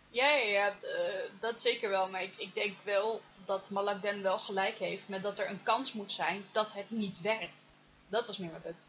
Ja, 0.10 0.30
ja, 0.30 0.46
ja 0.46 0.76
uh, 0.82 1.40
dat 1.40 1.62
zeker 1.62 1.90
wel. 1.90 2.10
Maar 2.10 2.24
ik, 2.24 2.38
ik 2.38 2.54
denk 2.54 2.76
wel 2.84 3.22
dat 3.46 3.70
Malakden 3.70 4.22
wel 4.22 4.40
gelijk 4.40 4.78
heeft 4.78 5.10
met 5.10 5.24
dat 5.24 5.40
er 5.40 5.50
een 5.50 5.64
kans 5.64 5.94
moet 5.94 6.12
zijn 6.12 6.44
dat 6.52 6.74
het 6.74 6.90
niet 6.90 7.22
werkt. 7.22 7.66
Dat 8.08 8.28
was 8.28 8.38
meer 8.38 8.50
mijn 8.50 8.62
punt. 8.62 8.88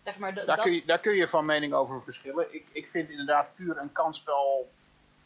Zeg 0.00 0.18
maar, 0.18 0.34
Daar, 0.34 0.46
dat, 0.46 0.60
kun 0.60 0.72
je, 0.72 0.84
daar 0.84 1.00
kun 1.00 1.14
je 1.14 1.28
van 1.28 1.44
mening 1.44 1.72
over 1.72 2.02
verschillen. 2.02 2.54
Ik, 2.54 2.66
ik 2.72 2.88
vind 2.88 3.10
inderdaad 3.10 3.54
puur 3.54 3.78
een 3.78 3.92
kansspel 3.92 4.70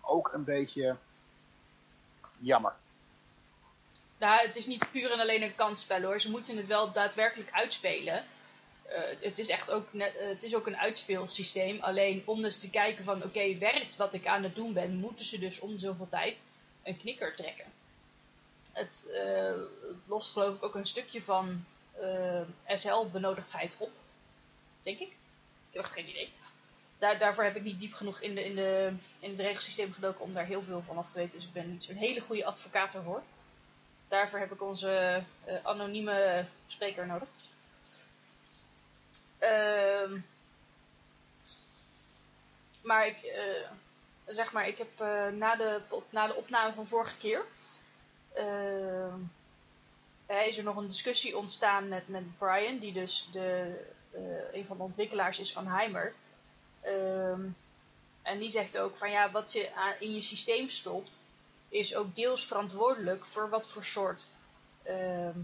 ook 0.00 0.32
een 0.32 0.44
beetje 0.44 0.96
jammer. 2.38 2.72
Nou, 4.20 4.46
het 4.46 4.56
is 4.56 4.66
niet 4.66 4.90
puur 4.90 5.10
en 5.10 5.20
alleen 5.20 5.42
een 5.42 5.54
kansspel 5.54 6.02
hoor. 6.02 6.20
Ze 6.20 6.30
moeten 6.30 6.56
het 6.56 6.66
wel 6.66 6.92
daadwerkelijk 6.92 7.50
uitspelen. 7.52 8.24
Eh, 8.82 9.00
het- 9.20 9.38
is 9.38 9.48
echt 9.48 9.70
ook 9.70 9.88
eh, 9.94 10.06
het 10.14 10.42
is 10.42 10.54
ook 10.54 10.66
een 10.66 10.76
uitspeelsysteem. 10.76 11.80
Alleen 11.80 12.22
om 12.26 12.42
dus 12.42 12.58
te 12.58 12.70
kijken 12.70 13.04
van 13.04 13.22
oké, 13.24 13.58
werkt 13.58 13.96
wat 13.96 14.14
ik 14.14 14.26
aan 14.26 14.42
het 14.42 14.54
doen 14.54 14.72
ben, 14.72 14.94
moeten 14.96 15.24
ze 15.24 15.38
dus 15.38 15.60
om 15.60 15.78
zoveel 15.78 16.08
tijd 16.08 16.42
een 16.82 16.96
knikker 16.98 17.34
trekken. 17.36 17.64
Het, 18.72 19.10
eh, 19.12 19.52
lost 20.06 20.32
geloof 20.32 20.54
ik 20.56 20.62
ook 20.64 20.74
een 20.74 20.86
stukje 20.86 21.22
van 21.22 21.64
SL-benodigdheid 22.66 23.76
op. 23.78 23.90
Denk 24.82 24.98
ik. 24.98 25.08
Ik 25.08 25.76
heb 25.76 25.82
echt 25.84 25.92
geen 25.92 26.08
idee. 26.08 26.32
Daar, 26.98 27.18
daarvoor 27.18 27.44
heb 27.44 27.56
ik 27.56 27.62
niet 27.62 27.80
diep 27.80 27.92
genoeg 27.92 28.20
in, 28.20 28.34
de, 28.34 28.44
in, 28.44 28.54
de, 28.54 28.92
in 29.20 29.30
het 29.30 29.40
regelsysteem 29.40 29.92
gedoken 29.92 30.20
om 30.20 30.32
daar 30.34 30.46
heel 30.46 30.62
veel 30.62 30.82
van 30.86 30.98
af 30.98 31.10
te 31.10 31.18
weten. 31.18 31.38
Dus 31.38 31.46
ik 31.46 31.52
ben 31.52 31.70
niet 31.70 31.82
zo'n 31.84 31.96
hele 31.96 32.20
goede 32.20 32.44
advocaat 32.44 32.94
ervoor. 32.94 33.22
Daarvoor 34.10 34.38
heb 34.38 34.52
ik 34.52 34.62
onze 34.62 35.22
eh, 35.44 35.54
anonieme 35.62 36.46
spreker 36.66 37.06
nodig. 37.06 37.28
Ehm, 39.38 40.18
maar 42.82 43.06
ik, 43.06 43.18
eh, 43.18 43.70
zeg 44.26 44.52
maar, 44.52 44.68
ik 44.68 44.78
heb 44.78 45.00
eh, 45.00 45.28
na, 45.28 45.56
de, 45.56 45.80
na 46.10 46.26
de 46.26 46.34
opname 46.34 46.72
van 46.72 46.86
vorige 46.86 47.16
keer. 47.16 47.44
ehm, 48.34 49.18
is 50.26 50.58
er 50.58 50.64
nog 50.64 50.76
een 50.76 50.88
discussie 50.88 51.36
ontstaan 51.36 51.88
met, 51.88 52.08
met 52.08 52.38
Brian, 52.38 52.78
die 52.78 52.92
dus 52.92 53.28
de, 53.32 53.76
een 54.52 54.66
van 54.66 54.76
de 54.76 54.82
ontwikkelaars 54.82 55.38
is 55.38 55.52
van 55.52 55.66
Heimer. 55.66 56.14
Ehm, 56.80 57.40
en 58.22 58.38
die 58.38 58.48
zegt 58.48 58.78
ook 58.78 58.96
van 58.96 59.10
ja, 59.10 59.30
wat 59.30 59.52
je 59.52 59.94
in 59.98 60.14
je 60.14 60.20
systeem 60.20 60.68
stopt, 60.68 61.22
is 61.70 61.94
ook 61.94 62.14
deels 62.14 62.44
verantwoordelijk 62.44 63.24
voor 63.24 63.48
wat 63.48 63.70
voor 63.70 63.84
soort 63.84 64.30
ehm, 64.82 65.38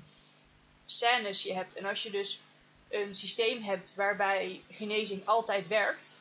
scènes 0.84 1.42
je 1.42 1.54
hebt. 1.54 1.74
En 1.76 1.84
als 1.84 2.02
je 2.02 2.10
dus 2.10 2.40
een 2.88 3.14
systeem 3.14 3.62
hebt 3.62 3.94
waarbij 3.94 4.62
genezing 4.70 5.26
altijd 5.26 5.66
werkt, 5.66 6.18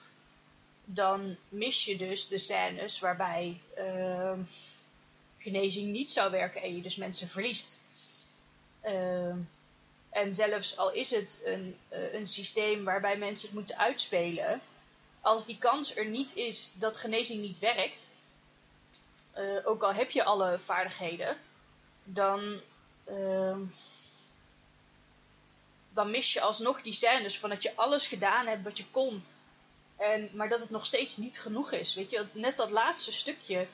dan 0.86 1.38
mis 1.49 1.86
je 1.86 1.97
dus 1.97 2.28
de 2.28 2.38
scènes 2.38 2.99
waarbij 2.99 3.62
ehm, 3.76 4.39
genezing 5.38 5.91
niet 5.91 6.12
zou 6.12 6.32
werken 6.32 6.62
en 6.62 6.76
je 6.76 6.82
dus 6.82 6.95
mensen 6.95 7.30
verliest. 7.30 7.80
Ehm, 8.82 9.38
en 10.10 10.34
zelfs 10.34 10.78
al 10.78 10.91
is 10.91 11.12
het 11.12 11.41
een, 11.43 11.78
eh, 11.89 12.14
een 12.14 12.28
systeem 12.28 12.84
waarbij 12.84 13.18
mensen 13.18 13.47
het 13.47 13.58
moeten 13.58 13.78
uitspelen, 13.78 14.62
als 15.22 15.45
die 15.45 15.58
kans 15.58 15.95
er 15.95 16.06
niet 16.06 16.36
is 16.36 16.72
dat 16.74 16.97
genezing 16.97 17.41
niet 17.41 17.60
werkt, 17.60 18.10
eh, 19.36 19.68
ook 19.68 19.84
al 19.84 19.94
heb 19.94 20.12
je 20.12 20.24
alle 20.24 20.60
vaardigheden, 20.60 21.38
dan, 22.04 22.62
ehm, 23.04 23.62
dan 25.90 26.12
mis 26.12 26.34
je 26.34 26.42
alsnog 26.42 26.82
die 26.82 26.94
scènes 26.94 27.40
van 27.40 27.50
dat 27.50 27.64
je 27.64 27.76
alles 27.76 28.08
gedaan 28.08 28.48
hebt 28.48 28.64
wat 28.64 28.78
je 28.78 28.86
kon. 28.92 29.26
En, 29.98 30.30
maar 30.34 30.50
dat 30.50 30.60
het 30.60 30.70
nog 30.70 30.86
steeds 30.86 31.18
niet 31.18 31.40
genoeg 31.40 31.72
is. 31.72 31.94
Weet 31.94 32.10
je, 32.10 32.26
net 32.32 32.58
dat 32.58 32.70
laatste 32.70 33.12
stukje 33.12 33.68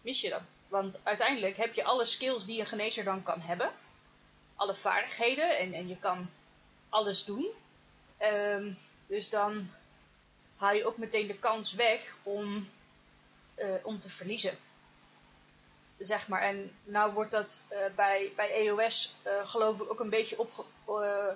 mis 0.00 0.20
je 0.20 0.28
dan. 0.28 0.46
Want 0.68 1.00
uiteindelijk 1.02 1.56
heb 1.56 1.74
je 1.74 1.84
alle 1.84 2.04
skills 2.04 2.46
die 2.46 2.60
een 2.60 2.66
genezer 2.66 3.04
dan 3.04 3.22
kan 3.22 3.40
hebben. 3.40 3.70
Alle 4.56 4.74
vaardigheden 4.74 5.58
en, 5.58 5.72
en 5.72 5.88
je 5.88 5.96
kan 5.98 6.30
alles 6.88 7.24
doen. 7.24 7.50
Ehm, 8.16 8.72
dus 9.06 9.30
dan 9.30 9.70
haal 10.56 10.74
je 10.74 10.86
ook 10.86 10.96
meteen 10.96 11.26
de 11.26 11.38
kans 11.38 11.72
weg 11.72 12.16
om, 12.22 12.68
eh, 13.54 13.74
om 13.82 13.98
te 13.98 14.08
verliezen. 14.08 14.58
Zeg 15.98 16.28
maar. 16.28 16.42
En 16.42 16.76
nou 16.84 17.12
wordt 17.12 17.30
dat 17.30 17.62
eh, 17.68 17.78
bij, 17.96 18.32
bij 18.36 18.50
EOS 18.50 19.14
eh, 19.22 19.46
geloof 19.48 19.80
ik 19.80 19.90
ook 19.90 20.00
een 20.00 20.10
beetje 20.10 20.38
opge 20.38 20.64
eh, 20.86 21.32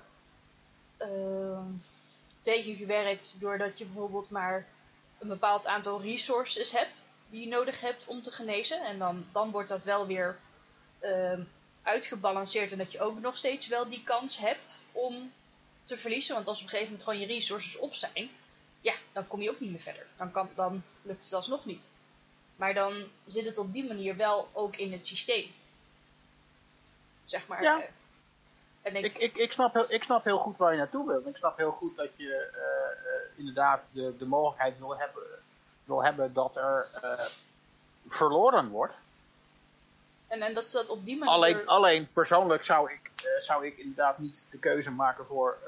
ehm, 0.96 1.70
tegengewerkt. 2.40 3.34
Doordat 3.38 3.78
je 3.78 3.84
bijvoorbeeld 3.84 4.30
maar 4.30 4.66
een 5.18 5.28
bepaald 5.28 5.66
aantal 5.66 6.00
resources 6.00 6.72
hebt 6.72 7.04
die 7.28 7.40
je 7.40 7.48
nodig 7.48 7.80
hebt 7.80 8.06
om 8.06 8.22
te 8.22 8.30
genezen. 8.30 8.84
En 8.84 8.98
dan, 8.98 9.26
dan 9.32 9.50
wordt 9.50 9.68
dat 9.68 9.84
wel 9.84 10.06
weer 10.06 10.38
ehm, 10.98 11.42
uitgebalanceerd. 11.82 12.72
En 12.72 12.78
dat 12.78 12.92
je 12.92 13.00
ook 13.00 13.20
nog 13.20 13.36
steeds 13.36 13.66
wel 13.66 13.88
die 13.88 14.02
kans 14.02 14.38
hebt 14.38 14.82
om 14.92 15.32
te 15.84 15.98
verliezen. 15.98 16.34
Want 16.34 16.48
als 16.48 16.58
op 16.58 16.64
een 16.64 16.70
gegeven 16.70 16.92
moment 16.92 17.08
gewoon 17.08 17.28
je 17.28 17.34
resources 17.34 17.78
op 17.78 17.94
zijn, 17.94 18.30
ja, 18.80 18.94
dan 19.12 19.26
kom 19.26 19.42
je 19.42 19.50
ook 19.50 19.60
niet 19.60 19.70
meer 19.70 19.80
verder. 19.80 20.06
Dan, 20.16 20.30
kan, 20.30 20.48
dan 20.54 20.82
lukt 21.02 21.24
het 21.24 21.32
alsnog 21.32 21.64
niet. 21.64 21.88
Maar 22.56 22.74
dan 22.74 23.04
zit 23.26 23.44
het 23.44 23.58
op 23.58 23.72
die 23.72 23.86
manier 23.86 24.16
wel 24.16 24.48
ook 24.52 24.76
in 24.76 24.92
het 24.92 25.06
systeem. 25.06 25.50
Zeg 27.24 27.46
maar. 27.46 27.62
Ja. 27.62 27.78
eh, 27.78 27.84
en 28.82 28.96
ik, 28.96 29.04
Ik, 29.04 29.16
ik, 29.16 29.36
ik, 29.36 29.52
snap 29.52 29.72
heel, 29.72 29.84
ik 29.88 30.04
snap 30.04 30.24
heel 30.24 30.38
goed 30.38 30.56
waar 30.56 30.72
je 30.72 30.78
naartoe 30.78 31.06
wilt. 31.06 31.26
Ik 31.26 31.36
snap 31.36 31.56
heel 31.56 31.70
goed 31.70 31.96
dat 31.96 32.08
je 32.16 32.50
eh, 32.52 33.12
eh, 33.14 33.38
inderdaad 33.38 33.88
de, 33.92 34.16
de 34.18 34.26
mogelijkheid 34.26 34.78
wil 34.78 34.96
hebben, 34.96 35.22
wil 35.84 36.04
hebben 36.04 36.32
dat 36.32 36.56
er 36.56 36.88
verloren 38.06 38.68
wordt. 38.68 38.94
en, 40.26 40.42
en 40.42 40.54
dat 40.54 40.70
ze 40.70 40.76
dat 40.76 40.90
op 40.90 41.04
die 41.04 41.18
manier. 41.18 41.34
Alleen, 41.34 41.66
alleen 41.66 42.08
persoonlijk 42.12 42.64
zou 42.64 42.92
ik, 42.92 43.10
zou 43.38 43.66
ik 43.66 43.76
inderdaad 43.78 44.18
niet 44.18 44.46
de 44.50 44.58
keuze 44.58 44.90
maken 44.90 45.26
voor 45.26 45.58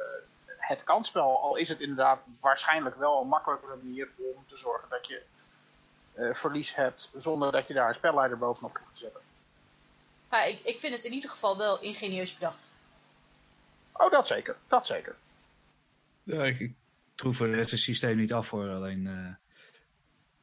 het 0.58 0.84
kansspel. 0.84 1.40
Al 1.40 1.56
is 1.56 1.68
het 1.68 1.80
inderdaad 1.80 2.18
waarschijnlijk 2.40 2.96
wel 2.96 3.20
een 3.20 3.28
makkelijkere 3.28 3.76
manier 3.76 4.08
om 4.16 4.44
te 4.48 4.56
zorgen 4.56 4.88
dat 4.88 5.06
je 5.06 5.22
verlies 6.32 6.74
hebt 6.74 7.10
zonder 7.14 7.52
dat 7.52 7.66
je 7.66 7.74
daar 7.74 7.88
een 7.88 7.94
spelleider 7.94 8.38
bovenop 8.38 8.72
kunt 8.72 8.98
zetten. 8.98 9.20
Ja, 10.30 10.42
ik, 10.42 10.60
ik 10.60 10.78
vind 10.78 10.94
het 10.94 11.04
in 11.04 11.12
ieder 11.12 11.30
geval 11.30 11.56
wel 11.56 11.80
ingenieus 11.80 12.34
bedacht. 12.34 12.68
Oh, 13.92 14.10
dat 14.10 14.26
zeker. 14.26 14.56
Dat 14.68 14.86
zeker. 14.86 15.16
Ja, 16.22 16.44
ik, 16.44 16.58
ik 16.58 16.72
troef 17.14 17.40
rest 17.40 17.70
het 17.70 17.80
systeem 17.80 18.16
niet 18.16 18.32
af 18.32 18.46
voor. 18.46 18.68
Alleen, 18.68 19.06
eh, 19.06 19.34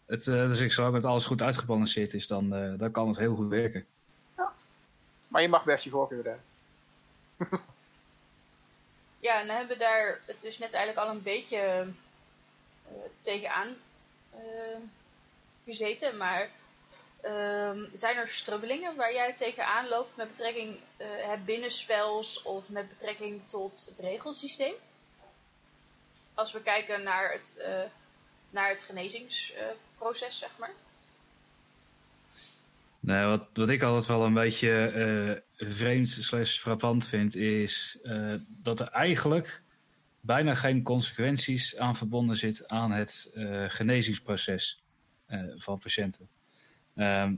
het, 0.06 0.28
eh, 0.28 0.48
dus 0.48 0.60
ik 0.60 0.72
zolang 0.72 0.96
het 0.96 1.06
alles 1.06 1.26
goed 1.26 1.42
uitgebalanceerd 1.42 2.14
is, 2.14 2.28
dan, 2.28 2.54
eh, 2.54 2.74
dan 2.78 2.92
kan 2.92 3.08
het 3.08 3.18
heel 3.18 3.36
goed 3.36 3.50
werken. 3.50 3.86
Maar 5.28 5.42
je 5.42 5.50
mag 5.50 5.64
best 5.64 5.84
je 5.84 5.90
voorkeur 5.90 6.24
hebben. 6.24 6.44
Ja, 9.20 9.40
en 9.40 9.48
dan 9.48 9.56
hebben 9.56 9.78
we 9.78 9.84
daar 9.84 10.20
het 10.26 10.42
dus 10.42 10.58
net 10.58 10.74
eigenlijk 10.74 11.08
al 11.08 11.16
een 11.16 11.24
beetje 11.24 11.58
eh, 11.58 12.94
tegenaan 13.22 13.76
eh, 14.32 14.78
gezeten. 15.66 16.18
Maar 16.18 16.50
ehm, 17.22 17.80
zijn 17.94 18.18
er 18.18 18.28
strubbelingen 18.28 18.96
waar 18.96 19.14
jij 19.14 19.34
tegenaan 19.34 19.88
loopt 19.88 20.16
met 20.16 20.28
betrekking 20.28 20.78
eh 20.98 21.08
het 21.08 21.46
binnenspels 21.46 22.42
of 22.42 22.70
met 22.70 22.88
betrekking 22.88 23.48
tot 23.48 23.86
het 23.90 24.00
regelsysteem? 24.00 24.74
Als 26.34 26.54
we 26.54 26.62
kijken 26.62 27.04
naar 27.04 27.32
het, 27.32 27.58
eh, 27.58 27.80
naar 28.50 28.70
het 28.70 28.84
genezingsproces, 28.84 30.38
zeg 30.38 30.50
maar. 30.58 30.74
Nee, 33.00 33.26
wat, 33.26 33.42
wat 33.54 33.70
ik 33.70 33.84
altijd 33.84 34.06
wel 34.06 34.24
een 34.24 34.34
beetje 34.34 34.88
eh, 34.88 35.70
vreemd 35.70 36.10
slash 36.10 36.58
frappant 36.60 37.08
vind, 37.08 37.36
is 37.36 37.98
dat 38.48 38.80
er 38.80 38.88
eigenlijk 38.88 39.62
bijna 40.22 40.56
geen 40.56 40.84
consequenties 40.84 41.78
aan 41.78 41.96
verbonden 41.96 42.38
zit 42.38 42.68
aan 42.68 42.92
het 42.92 43.32
genezingsproces 43.68 44.85
van 45.56 45.80
patiënten. 45.80 46.30
Ehm, 46.96 47.36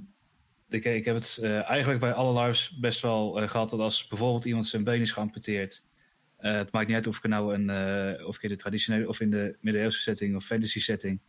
ik, 0.69 0.85
ik 0.85 1.05
heb 1.05 1.15
het 1.15 1.39
eh, 1.41 1.69
eigenlijk 1.69 1.99
bij 1.99 2.13
alle 2.13 2.41
lives 2.41 2.77
best 2.79 3.01
wel 3.01 3.41
eh, 3.41 3.49
gehad 3.49 3.69
dat 3.69 3.79
als 3.79 4.07
bijvoorbeeld 4.07 4.45
iemand 4.45 4.65
zijn 4.65 4.83
been 4.83 5.01
is 5.01 5.11
geamputeerd, 5.11 5.85
eh, 6.38 6.53
het 6.53 6.71
maakt 6.71 6.88
niet 6.88 6.95
uit 6.95 7.07
of 7.07 7.17
ik 7.17 7.27
nou 7.27 7.53
een, 7.53 7.69
eh, 7.69 8.27
of 8.27 8.35
ik 8.35 8.43
in 8.43 8.49
de 8.49 8.55
traditionele 8.55 9.07
of 9.07 9.19
in 9.19 9.29
de 9.29 9.57
middeleeuwse 9.61 10.01
setting 10.01 10.35
of 10.35 10.45
fantasy 10.45 10.79
setting 10.79 11.19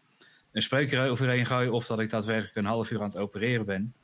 een 0.53 0.63
spreker 0.63 1.09
overheen 1.09 1.47
gooi 1.47 1.69
of 1.69 1.87
dat 1.87 2.01
ik 2.01 2.11
daadwerkelijk 2.11 2.57
een 2.57 2.65
half 2.65 2.91
uur 2.91 2.99
aan 3.01 3.07
het 3.07 3.17
opereren 3.17 3.67
ben. 3.67 3.95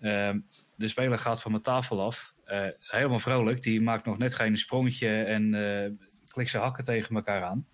Ehm, 0.00 0.40
de 0.76 0.88
speler 0.88 1.18
gaat 1.18 1.42
van 1.42 1.50
mijn 1.50 1.62
tafel 1.62 2.00
af, 2.00 2.34
eh, 2.44 2.66
helemaal 2.78 3.18
vrolijk. 3.18 3.62
Die 3.62 3.80
maakt 3.80 4.04
nog 4.04 4.18
net 4.18 4.34
geen 4.34 4.58
sprongetje 4.58 5.22
en 5.22 5.54
eh 5.54 5.90
klikt 6.28 6.50
zijn 6.50 6.62
hakken 6.62 6.84
tegen 6.84 7.16
elkaar 7.16 7.42
aan. 7.42 7.66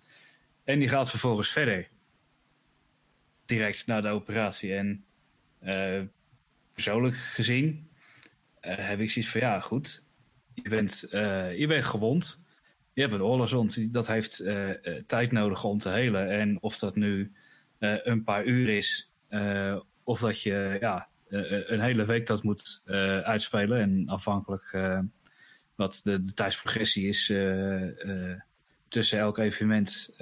En 0.63 0.79
die 0.79 0.87
gaat 0.87 1.09
vervolgens 1.09 1.49
verder. 1.49 1.89
Direct 3.51 3.87
na 3.87 4.01
de 4.01 4.07
operatie. 4.07 4.75
En 4.75 5.03
eh, 5.59 6.01
persoonlijk 6.73 7.15
gezien 7.15 7.89
eh, 8.59 8.75
heb 8.77 8.99
ik 8.99 9.11
zoiets 9.11 9.31
van 9.31 9.41
ja, 9.41 9.59
goed. 9.59 10.07
Je 10.53 10.69
bent, 10.69 11.03
eh, 11.03 11.57
je 11.57 11.67
bent 11.67 11.85
gewond. 11.85 12.43
Je 12.93 13.01
hebt 13.01 13.13
een 13.13 13.21
oorlogswond. 13.21 13.93
Dat 13.93 14.07
heeft 14.07 14.43
tijd 15.07 15.31
nodig 15.31 15.63
om 15.63 15.77
te 15.77 15.89
helen. 15.89 16.29
En 16.29 16.61
of 16.61 16.77
dat 16.77 16.95
nu 16.95 17.31
een 17.79 18.23
paar 18.23 18.45
uur 18.45 18.69
is, 18.69 19.11
of 20.03 20.19
dat 20.19 20.41
je 20.41 20.77
ja, 20.79 21.07
een 21.29 21.81
hele 21.81 22.05
week 22.05 22.27
dat 22.27 22.43
moet 22.43 22.81
uitspelen. 23.23 23.79
En 23.79 24.07
afhankelijk 24.07 24.77
wat 25.75 25.99
de, 26.03 26.21
de 26.21 26.33
tijdsprogressie 26.33 27.07
is, 27.07 27.33
tussen 28.87 29.19
elk 29.19 29.37
evenement 29.37 30.15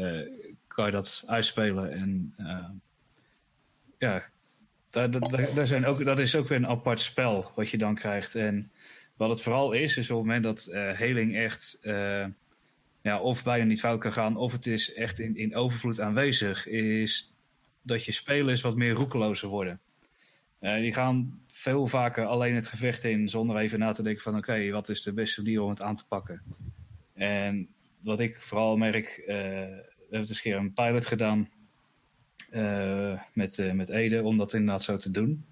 kan 0.67 0.85
je 0.85 0.91
dat 0.91 1.23
uitspelen. 1.27 1.91
En 1.91 2.33
ja, 3.99 4.23
daar, 4.89 5.11
daar, 5.11 5.53
daar, 5.55 5.67
zijn 5.67 5.85
ook, 5.85 6.03
dat 6.03 6.19
is 6.19 6.35
ook 6.35 6.47
weer 6.47 6.57
een 6.57 6.67
apart 6.67 6.99
spel 6.99 7.51
wat 7.55 7.69
je 7.69 7.77
dan 7.77 7.95
krijgt. 7.95 8.35
En 8.35 8.71
wat 9.15 9.29
het 9.29 9.41
vooral 9.41 9.71
is, 9.71 9.97
is 9.97 10.09
op 10.09 10.17
het 10.17 10.25
moment 10.25 10.43
dat 10.43 10.69
uh, 10.71 10.91
heling 10.91 11.35
echt 11.35 11.79
ja, 13.01 13.19
of 13.19 13.43
bijna 13.43 13.65
niet 13.65 13.79
fout 13.79 13.99
kan 13.99 14.13
gaan, 14.13 14.37
of 14.37 14.51
het 14.51 14.67
is 14.67 14.93
echt 14.93 15.19
in, 15.19 15.35
in 15.35 15.55
overvloed 15.55 15.99
aanwezig, 15.99 16.67
is 16.67 17.33
dat 17.81 18.05
je 18.05 18.11
spelers 18.11 18.61
wat 18.61 18.75
meer 18.75 18.93
roekelozer 18.93 19.49
worden. 19.49 19.79
Uh, 20.61 20.75
die 20.75 20.93
gaan 20.93 21.41
veel 21.47 21.87
vaker 21.87 22.25
alleen 22.25 22.55
het 22.55 22.67
gevecht 22.67 23.03
in 23.03 23.29
zonder 23.29 23.57
even 23.57 23.79
na 23.79 23.91
te 23.91 24.03
denken 24.03 24.21
van 24.21 24.37
oké, 24.37 24.69
wat 24.71 24.89
is 24.89 25.01
de 25.01 25.13
beste 25.13 25.41
manier 25.41 25.61
om 25.61 25.69
het 25.69 25.81
aan 25.81 25.95
te 25.95 26.07
pakken. 26.07 26.41
En 27.13 27.67
wat 27.99 28.19
ik 28.19 28.41
vooral 28.41 28.77
merk, 28.77 29.23
we 29.25 29.33
hebben 29.99 30.27
dus 30.27 30.29
een 30.29 30.41
keer 30.41 30.55
een 30.55 30.73
pilot 30.73 31.05
gedaan 31.05 31.49
met, 33.33 33.71
met 33.73 33.89
Ede 33.89 34.23
om 34.23 34.37
dat 34.37 34.53
inderdaad 34.53 34.83
zo 34.83 34.97
te 34.97 35.11
doen. 35.11 35.45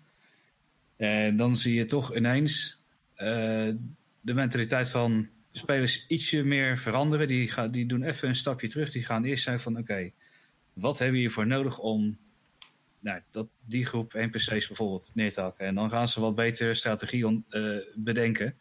En 0.95 1.37
dan 1.37 1.57
zie 1.57 1.73
je 1.73 1.85
toch 1.85 2.15
ineens 2.15 2.81
de 4.21 4.33
mentaliteit 4.33 4.89
van 4.89 5.27
spelers 5.51 6.07
ietsje 6.07 6.43
meer 6.43 6.77
veranderen. 6.77 7.27
Die, 7.27 7.47
gaan, 7.47 7.71
die 7.71 7.85
doen 7.85 8.03
even 8.03 8.27
een 8.27 8.35
stapje 8.35 8.67
terug. 8.67 8.91
Die 8.91 9.05
gaan 9.05 9.23
eerst 9.23 9.43
zijn 9.43 9.59
van 9.59 9.77
oké, 9.77 10.11
wat 10.73 10.97
hebben 10.97 11.15
we 11.15 11.21
hiervoor 11.21 11.47
nodig 11.47 11.79
om 11.79 12.17
nou, 12.99 13.21
dat, 13.31 13.47
die 13.65 13.85
groep 13.85 14.13
NPC's 14.13 14.67
bijvoorbeeld 14.67 15.11
neer 15.13 15.33
te 15.33 15.41
hakken. 15.41 15.65
En 15.65 15.75
dan 15.75 15.89
gaan 15.89 16.07
ze 16.07 16.19
wat 16.19 16.35
beter 16.35 16.75
strategie 16.75 17.43
bedenken. 17.95 18.55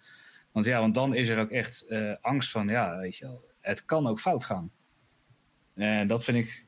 Want 0.52 0.66
ja, 0.66 0.80
want 0.80 0.94
dan 0.94 1.14
is 1.14 1.28
er 1.28 1.38
ook 1.38 1.50
echt 1.50 1.86
angst 2.20 2.50
van, 2.50 2.68
ja, 2.68 2.98
weet 2.98 3.16
je 3.16 3.24
wel, 3.24 3.44
het 3.60 3.84
kan 3.84 4.06
ook 4.06 4.20
fout 4.20 4.44
gaan. 4.44 4.70
En 5.74 6.06
dat 6.06 6.24
vind 6.24 6.46
ik 6.46 6.65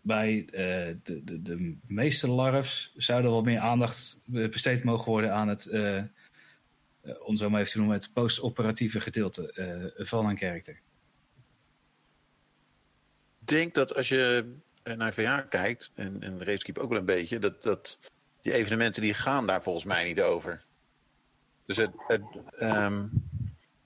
bij 0.00 0.34
uh, 0.34 0.96
de, 1.02 1.24
de, 1.24 1.42
de 1.42 1.76
meeste 1.86 2.28
larves 2.28 2.92
zouden 2.96 3.30
wat 3.30 3.44
meer 3.44 3.58
aandacht 3.58 4.22
besteed 4.24 4.84
mogen 4.84 5.10
worden 5.10 5.32
aan 5.32 5.48
het 5.48 5.66
uh, 5.66 6.02
om 7.22 7.36
zo 7.36 7.50
maar 7.50 7.60
even 7.60 7.72
te 7.72 7.78
noemen, 7.78 7.96
het 7.96 8.10
post-operatieve 8.12 9.00
gedeelte 9.00 9.92
van 9.96 10.26
een 10.26 10.36
karakter. 10.36 10.80
Ik 13.40 13.46
denk 13.46 13.74
dat 13.74 13.94
als 13.94 14.08
je 14.08 14.52
naar 14.82 15.12
VR 15.12 15.40
kijkt, 15.48 15.90
en, 15.94 16.22
en 16.22 16.44
Racekeep 16.44 16.78
ook 16.78 16.88
wel 16.90 16.98
een 16.98 17.04
beetje, 17.04 17.38
dat, 17.38 17.62
dat 17.62 17.98
die 18.40 18.52
evenementen 18.52 19.02
die 19.02 19.14
gaan 19.14 19.46
daar 19.46 19.62
volgens 19.62 19.84
mij 19.84 20.04
niet 20.04 20.20
over. 20.20 20.64
Dus 21.66 21.76
het, 21.76 21.90
het, 22.06 22.22
um, 22.62 23.10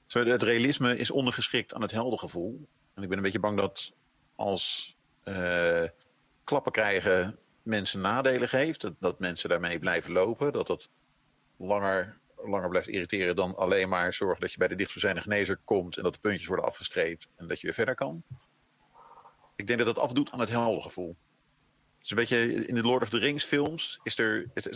het 0.09 0.43
realisme 0.43 0.97
is 0.97 1.11
ondergeschikt 1.11 1.75
aan 1.75 1.83
het 1.83 1.91
heldengevoel. 1.91 2.69
En 2.95 3.03
ik 3.03 3.09
ben 3.09 3.17
een 3.17 3.25
beetje 3.25 3.41
bang 3.41 3.57
dat 3.57 3.93
als 4.35 4.97
klappen 6.45 6.73
krijgen 6.73 7.39
mensen 7.63 8.01
nadelen 8.01 8.49
geeft, 8.49 8.81
dat, 8.81 8.95
dat 8.99 9.19
mensen 9.19 9.49
daarmee 9.49 9.79
blijven 9.79 10.13
lopen, 10.13 10.53
dat 10.53 10.67
dat 10.67 10.91
langer 11.57 12.23
langer 12.49 12.69
blijft 12.69 12.89
irriteren 12.89 13.37
dan 13.37 13.57
alleen 13.57 13.89
maar 13.89 14.13
zorgen 14.13 14.41
dat 14.41 14.53
je 14.53 14.59
bij 14.59 14.69
de 14.69 14.75
dichtstbijzijnde 14.75 15.23
genezer 15.23 15.57
komt 15.65 15.97
en 15.97 16.03
dat 16.03 16.13
de 16.13 16.21
puntjes 16.21 16.47
worden 16.47 16.67
afgestreept 16.67 17.29
en 17.37 17.49
dat 17.49 17.61
je 17.61 17.67
weer 17.67 17.75
verder 17.77 17.95
kan. 17.95 18.23
Ik 19.57 19.67
denk 19.67 19.79
dat 19.79 19.95
dat 19.95 20.05
afdoet 20.05 20.31
aan 20.31 20.41
het 20.41 20.51
heldengevoel. 20.51 21.17
Dus 21.99 22.11
een 22.11 22.17
beetje 22.17 22.67
in 22.67 22.75
de 22.75 22.83
Lord 22.83 23.03
of 23.03 23.09
the 23.09 23.19
Rings 23.19 23.45
films 23.45 24.01
is 24.03 24.19
er, 24.19 24.51
is, 24.55 24.67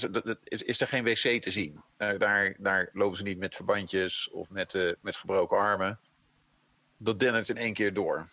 is, 0.44 0.62
is 0.62 0.80
er 0.80 0.86
geen 0.86 1.04
wc 1.04 1.42
te 1.42 1.50
zien. 1.50 1.82
Uh, 1.98 2.18
daar, 2.18 2.56
daar 2.58 2.90
lopen 2.92 3.16
ze 3.16 3.22
niet 3.22 3.38
met 3.38 3.54
verbandjes 3.54 4.30
of 4.30 4.50
met, 4.50 4.74
uh, 4.74 4.92
met 5.00 5.16
gebroken 5.16 5.58
armen. 5.58 6.00
Dat 6.96 7.20
dennert 7.20 7.48
in 7.48 7.56
één 7.56 7.72
keer 7.72 7.94
door. 7.94 8.28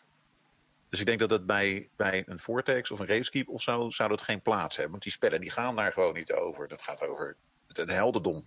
Dus 0.95 1.03
ik 1.03 1.09
denk 1.09 1.29
dat 1.29 1.39
dat 1.39 1.45
bij, 1.45 1.89
bij 1.95 2.23
een 2.27 2.39
Vortex 2.39 2.91
of 2.91 2.99
een 2.99 3.07
Ravekeep 3.07 3.49
of 3.49 3.61
zo 3.61 3.89
zou 3.89 4.09
dat 4.09 4.21
geen 4.21 4.41
plaats 4.41 4.75
hebben. 4.75 4.91
Want 4.91 5.03
die 5.03 5.11
spellen 5.11 5.41
die 5.41 5.49
gaan 5.49 5.75
daar 5.75 5.91
gewoon 5.91 6.13
niet 6.13 6.33
over. 6.33 6.67
Dat 6.67 6.81
gaat 6.81 7.07
over 7.07 7.37
het, 7.67 7.89
heldendom. 7.89 8.45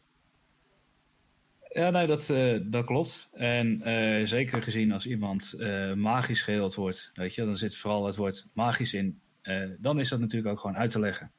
Ja, 1.69 1.91
nee, 1.91 2.07
dat, 2.07 2.29
uh, 2.29 2.61
dat 2.63 2.85
klopt. 2.85 3.29
En 3.33 3.89
uh, 3.89 4.27
zeker 4.27 4.63
gezien 4.63 4.93
als 4.93 5.07
iemand 5.07 5.55
uh, 5.59 5.93
magisch 5.93 6.43
geheeld 6.43 6.75
wordt, 6.75 7.11
weet 7.15 7.35
je, 7.35 7.45
dan 7.45 7.57
zit 7.57 7.77
vooral 7.77 8.07
het 8.07 8.17
woord 8.17 8.47
magisch 8.53 8.95
in. 8.95 9.21
dan 9.79 10.01
is 10.01 10.09
dat 10.09 10.21
natuurlijk 10.21 10.53
ook 10.53 10.61
gewoon 10.61 10.77
uit 10.77 10.91
te 10.91 11.01
leggen. 11.01 11.33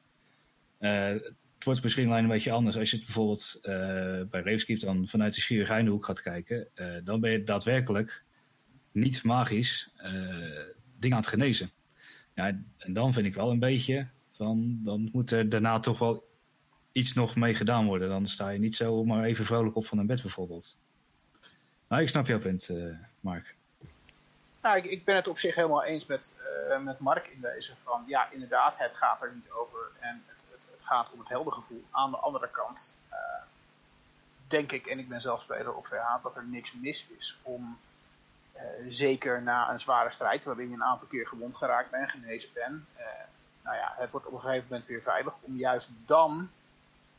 het 0.78 1.64
wordt 1.64 1.82
misschien 1.82 2.08
alleen 2.08 2.22
een 2.22 2.28
beetje 2.28 2.52
anders 2.52 2.76
als 2.76 2.90
je 2.90 2.96
het 2.96 3.04
bijvoorbeeld 3.04 3.58
bij 4.30 4.40
Reefskeep 4.42 4.80
dan 4.80 5.08
vanuit 5.08 5.34
de 5.34 5.40
chirurgijnhoek 5.40 5.92
hoek 5.94 6.04
gaat 6.04 6.22
kijken. 6.22 6.68
dan 7.04 7.20
ben 7.20 7.30
je 7.30 7.44
daadwerkelijk 7.44 8.24
niet 8.92 9.22
magisch 9.22 9.90
dingen 11.00 11.16
aan 11.16 11.22
het 11.22 11.32
genezen. 11.32 11.70
Ja, 12.34 12.46
en 12.78 12.92
dan 12.92 13.12
vind 13.12 13.26
ik 13.26 13.34
wel 13.34 13.50
een 13.50 13.58
beetje 13.58 14.06
van, 14.36 14.78
dan 14.82 15.08
moet 15.12 15.30
er 15.30 15.48
daarna 15.48 15.80
toch 15.80 15.98
wel 15.98 16.28
iets 16.92 17.12
nog 17.12 17.36
mee 17.36 17.54
gedaan 17.54 17.86
worden. 17.86 18.08
Dan 18.08 18.26
sta 18.26 18.48
je 18.48 18.58
niet 18.58 18.76
zo 18.76 19.04
maar 19.04 19.24
even 19.24 19.44
vrolijk 19.44 19.76
op 19.76 19.86
van 19.86 19.98
een 19.98 20.06
bed 20.06 20.22
bijvoorbeeld. 20.22 20.76
Nou, 21.88 22.02
ik 22.02 22.08
snap 22.08 22.26
jouw 22.26 22.38
punt, 22.38 22.68
uh, 22.68 22.94
Mark. 23.20 23.54
Nou, 24.62 24.76
ik, 24.76 24.84
ik, 24.84 25.04
ben 25.04 25.16
het 25.16 25.28
op 25.28 25.38
zich 25.38 25.54
helemaal 25.54 25.84
eens 25.84 26.06
met, 26.06 26.34
uh, 26.68 26.80
met 26.84 26.98
Mark 26.98 27.26
in 27.26 27.40
deze. 27.40 27.72
Van 27.84 28.04
ja, 28.06 28.30
inderdaad, 28.30 28.74
het 28.76 28.96
gaat 28.96 29.22
er 29.22 29.32
niet 29.34 29.50
over 29.50 29.78
en 30.00 30.22
het, 30.26 30.44
het, 30.50 30.68
het 30.72 30.84
gaat 30.84 31.12
om 31.12 31.18
het 31.18 31.28
heldengevoel. 31.28 31.84
Aan 31.90 32.10
de 32.10 32.16
andere 32.16 32.48
kant 32.50 32.94
uh, 33.10 33.16
denk 34.46 34.72
ik, 34.72 34.86
en 34.86 34.98
ik 34.98 35.08
ben 35.08 35.20
zelf 35.20 35.40
speler 35.40 35.74
op 35.74 35.86
VH, 35.86 36.22
dat 36.22 36.36
er 36.36 36.44
niks 36.44 36.72
mis 36.72 37.06
is 37.18 37.38
om, 37.42 37.78
zeker 38.88 39.42
na 39.42 39.70
een 39.70 39.80
zware 39.80 40.10
strijd, 40.10 40.44
waarin 40.44 40.68
je 40.68 40.74
een 40.74 40.84
aantal 40.84 41.06
keer 41.06 41.26
gewond 41.26 41.54
geraakt 41.54 41.90
bent, 41.90 42.10
genezen 42.10 42.50
bent, 42.54 42.84
nou 43.62 43.76
ja, 43.76 43.94
het 43.96 44.10
wordt 44.10 44.26
op 44.26 44.32
een 44.32 44.40
gegeven 44.40 44.66
moment 44.70 44.88
weer 44.88 45.02
veilig, 45.02 45.34
om 45.40 45.56
juist 45.56 45.90
dan 46.06 46.50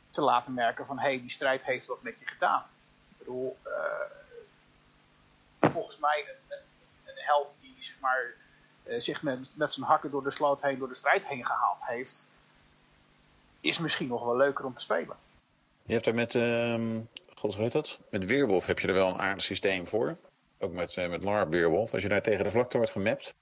te 0.09 0.21
laten 0.21 0.53
merken 0.53 0.85
van 0.85 0.99
hé, 0.99 1.07
hey, 1.07 1.21
die 1.21 1.31
strijd 1.31 1.63
heeft 1.63 1.87
wat 1.87 2.01
met 2.01 2.19
je 2.19 2.27
gedaan. 2.27 2.63
Ik 3.09 3.17
bedoel, 3.17 3.57
uh, 3.65 3.71
volgens 5.71 5.97
mij 5.99 6.25
een, 6.49 6.57
een, 7.05 7.13
held 7.15 7.57
die 7.61 7.75
zeg 7.79 7.99
maar, 7.99 8.33
zich 8.99 9.21
met, 9.21 9.39
met 9.53 9.73
zijn 9.73 9.85
hakken 9.85 10.11
door 10.11 10.23
de 10.23 10.31
sloot 10.31 10.61
heen, 10.61 10.77
door 10.77 10.87
de 10.87 10.95
strijd 10.95 11.27
heen 11.27 11.45
gehaald 11.45 11.77
heeft, 11.81 12.29
is 13.59 13.79
misschien 13.79 14.07
nog 14.07 14.23
wel 14.23 14.37
leuker 14.37 14.65
om 14.65 14.73
te 14.73 14.81
spelen. 14.81 15.15
Je 15.83 15.93
hebt 15.93 16.05
er 16.05 16.15
met, 16.15 16.33
uh, 16.33 16.99
god 17.35 17.55
weet 17.55 17.71
dat, 17.71 17.99
met 18.09 18.25
Weerwolf 18.25 18.65
heb 18.65 18.79
je 18.79 18.87
er 18.87 18.93
wel 18.93 19.07
een 19.07 19.19
aardig 19.19 19.43
systeem 19.43 19.87
voor. 19.87 20.17
Ook 20.63 20.71
met, 20.71 20.95
uh, 20.95 21.09
met 21.09 21.23
LARP 21.23 21.51
Weerwolf. 21.51 21.93
Als 21.93 22.01
je 22.01 22.09
daar 22.09 22.21
tegen 22.21 22.43
de 22.43 22.51
vlakte 22.51 22.77
wordt 22.77 22.91
gemapt, 22.91 23.35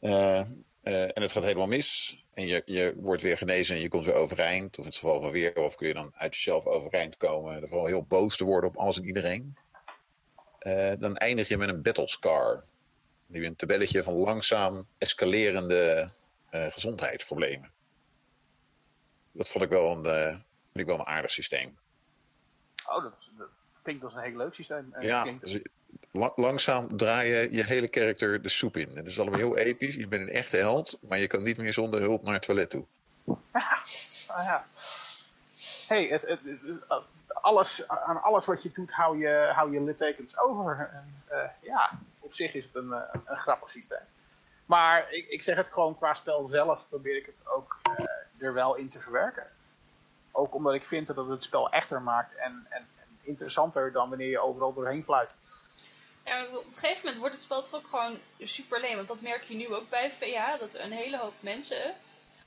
uh, 0.00 0.38
en 0.82 1.22
het 1.22 1.32
gaat 1.32 1.42
helemaal 1.42 1.66
mis. 1.66 2.18
En 2.34 2.46
je, 2.46 2.62
je 2.64 2.94
wordt 2.96 3.22
weer 3.22 3.36
genezen 3.36 3.76
en 3.76 3.82
je 3.82 3.88
komt 3.88 4.04
weer 4.04 4.14
overeind. 4.14 4.78
Of 4.78 4.84
in 4.84 4.90
het 4.90 4.98
geval 4.98 5.20
van 5.20 5.30
weer, 5.30 5.56
of 5.56 5.74
kun 5.74 5.88
je 5.88 5.94
dan 5.94 6.12
uit 6.14 6.34
jezelf 6.34 6.66
overeind 6.66 7.16
komen. 7.16 7.54
En 7.54 7.68
vooral 7.68 7.86
heel 7.86 8.02
boos 8.02 8.36
te 8.36 8.44
worden 8.44 8.70
op 8.70 8.76
alles 8.76 8.98
en 8.98 9.04
iedereen. 9.04 9.56
Dan 10.98 11.16
eindig 11.16 11.48
je 11.48 11.56
met 11.56 11.68
een 11.68 11.82
battle 11.82 12.08
scar. 12.08 12.64
Die 13.26 13.44
een 13.44 13.56
tabelletje 13.56 14.02
van 14.02 14.14
langzaam 14.14 14.86
escalerende 14.98 16.10
gezondheidsproblemen. 16.50 17.72
Dat 19.32 19.48
vond 19.48 19.64
ik 19.64 19.70
wel 19.70 20.06
een, 20.06 20.44
ik 20.72 20.86
wel 20.86 20.98
een 20.98 21.06
aardig 21.06 21.30
systeem. 21.30 21.78
Oh, 22.86 23.02
dat, 23.02 23.30
dat 23.38 23.48
klinkt 23.82 24.04
als 24.04 24.14
een 24.14 24.22
heel 24.22 24.36
leuk 24.36 24.54
systeem. 24.54 24.94
Ja, 24.98 25.24
dus 25.40 25.60
langzaam 26.34 26.96
draai 26.96 27.28
je 27.28 27.52
je 27.52 27.64
hele 27.64 27.88
karakter 27.88 28.42
de 28.42 28.48
soep 28.48 28.76
in. 28.76 28.96
Het 28.96 29.06
is 29.06 29.20
allemaal 29.20 29.38
heel 29.38 29.56
episch. 29.56 29.94
Je 29.94 30.08
bent 30.08 30.28
een 30.28 30.34
echte 30.34 30.56
held, 30.56 30.98
maar 31.00 31.18
je 31.18 31.26
kan 31.26 31.42
niet 31.42 31.58
meer 31.58 31.72
zonder 31.72 32.00
hulp 32.00 32.22
naar 32.22 32.34
het 32.34 32.42
toilet 32.42 32.70
toe. 32.70 32.84
Ja, 33.24 33.34
ah, 34.36 34.44
ja. 34.44 34.64
hey, 35.86 36.06
het, 36.06 36.22
het, 36.22 36.40
alles, 37.42 37.88
aan 37.88 38.22
alles 38.22 38.44
wat 38.44 38.62
je 38.62 38.70
doet 38.70 38.90
hou 38.90 39.18
je, 39.18 39.50
hou 39.54 39.72
je 39.72 39.82
littekens 39.82 40.38
over. 40.38 40.90
En, 40.92 41.22
uh, 41.32 41.44
ja, 41.60 41.98
op 42.20 42.34
zich 42.34 42.54
is 42.54 42.64
het 42.64 42.74
een, 42.74 42.90
een, 42.90 43.22
een, 43.24 43.36
grappig 43.36 43.70
systeem. 43.70 44.04
Maar 44.66 45.12
ik, 45.12 45.28
ik 45.28 45.42
zeg 45.42 45.56
het 45.56 45.66
gewoon 45.70 45.96
qua 45.96 46.14
spel 46.14 46.46
zelf 46.46 46.88
probeer 46.88 47.16
ik 47.16 47.26
het 47.26 47.48
ook 47.48 47.78
uh, 47.98 48.06
er 48.46 48.52
wel 48.54 48.74
in 48.74 48.88
te 48.88 49.00
verwerken. 49.00 49.46
Ook 50.30 50.54
omdat 50.54 50.74
ik 50.74 50.86
vind 50.86 51.06
dat 51.06 51.16
het 51.16 51.28
het 51.28 51.42
spel 51.42 51.70
echter 51.70 52.02
maakt 52.02 52.36
en, 52.36 52.66
en, 52.68 52.86
en 52.98 52.99
interessanter 53.22 53.92
dan 53.92 54.08
wanneer 54.08 54.30
je 54.30 54.40
overal 54.40 54.74
doorheen 54.74 55.04
fluit. 55.04 55.36
Ja, 56.24 56.46
op 56.46 56.66
een 56.66 56.74
gegeven 56.74 57.00
moment 57.02 57.18
wordt 57.18 57.34
het 57.34 57.44
spel 57.44 57.62
toch 57.62 57.74
ook 57.74 57.88
gewoon 57.88 58.18
super 58.38 58.80
leem. 58.80 58.96
Want 58.96 59.08
dat 59.08 59.20
merk 59.20 59.42
je 59.42 59.54
nu 59.54 59.74
ook 59.74 59.88
bij 59.88 60.12
VA. 60.12 60.56
Dat 60.56 60.74
een 60.74 60.92
hele 60.92 61.18
hoop 61.18 61.34
mensen. 61.40 61.94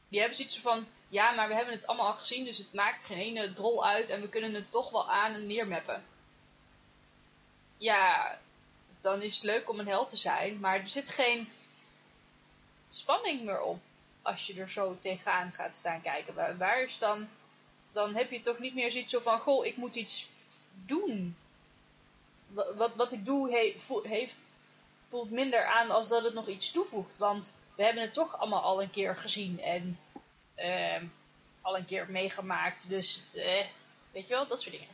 Die 0.07 0.19
hebben 0.19 0.37
zoiets 0.37 0.59
van. 0.59 0.87
Ja, 1.09 1.31
maar 1.31 1.47
we 1.47 1.53
hebben 1.53 1.73
het 1.73 1.87
allemaal 1.87 2.07
al 2.07 2.13
gezien. 2.13 2.45
Dus 2.45 2.57
het 2.57 2.73
maakt 2.73 3.05
geen 3.05 3.17
ene 3.17 3.53
drol 3.53 3.85
uit. 3.85 4.09
En 4.09 4.21
we 4.21 4.29
kunnen 4.29 4.53
het 4.53 4.71
toch 4.71 4.89
wel 4.89 5.11
aan 5.11 5.33
en 5.33 5.47
neermappen. 5.47 6.03
Ja, 7.77 8.37
dan 9.01 9.21
is 9.21 9.35
het 9.35 9.43
leuk 9.43 9.69
om 9.69 9.79
een 9.79 9.87
held 9.87 10.09
te 10.09 10.17
zijn. 10.17 10.59
Maar 10.59 10.79
er 10.79 10.89
zit 10.89 11.09
geen 11.09 11.49
spanning 12.89 13.43
meer 13.43 13.61
op. 13.61 13.79
Als 14.21 14.47
je 14.47 14.61
er 14.61 14.69
zo 14.69 14.95
tegenaan 14.95 15.51
gaat 15.51 15.75
staan 15.75 16.01
kijken. 16.01 16.57
Waar, 16.57 16.81
is 16.81 16.99
dan. 16.99 17.29
Dan 17.91 18.15
heb 18.15 18.31
je 18.31 18.41
toch 18.41 18.59
niet 18.59 18.73
meer 18.73 18.91
zoiets 18.91 19.15
van. 19.19 19.39
Goh, 19.39 19.65
ik 19.65 19.77
moet 19.77 19.95
iets 19.95 20.27
doen 20.85 21.35
wat, 22.53 22.95
wat 22.95 23.11
ik 23.11 23.25
doe 23.25 23.71
heeft 24.03 24.45
voelt 25.13 25.31
minder 25.31 25.65
aan 25.65 25.89
als 25.89 26.09
dat 26.09 26.23
het 26.23 26.33
nog 26.33 26.47
iets 26.47 26.71
toevoegt. 26.71 27.17
Want 27.17 27.61
we 27.75 27.83
hebben 27.83 28.01
het 28.01 28.13
toch 28.13 28.39
allemaal 28.39 28.61
al 28.61 28.81
een 28.81 28.89
keer 28.89 29.15
gezien 29.15 29.61
en 29.61 29.97
ehm, 30.55 31.05
al 31.61 31.77
een 31.77 31.85
keer 31.85 32.07
meegemaakt. 32.09 32.89
Dus 32.89 33.23
het, 33.23 33.35
eh, 33.35 33.65
weet 34.11 34.27
je 34.27 34.33
wel, 34.33 34.47
dat 34.47 34.61
soort 34.61 34.75
dingen. 34.75 34.93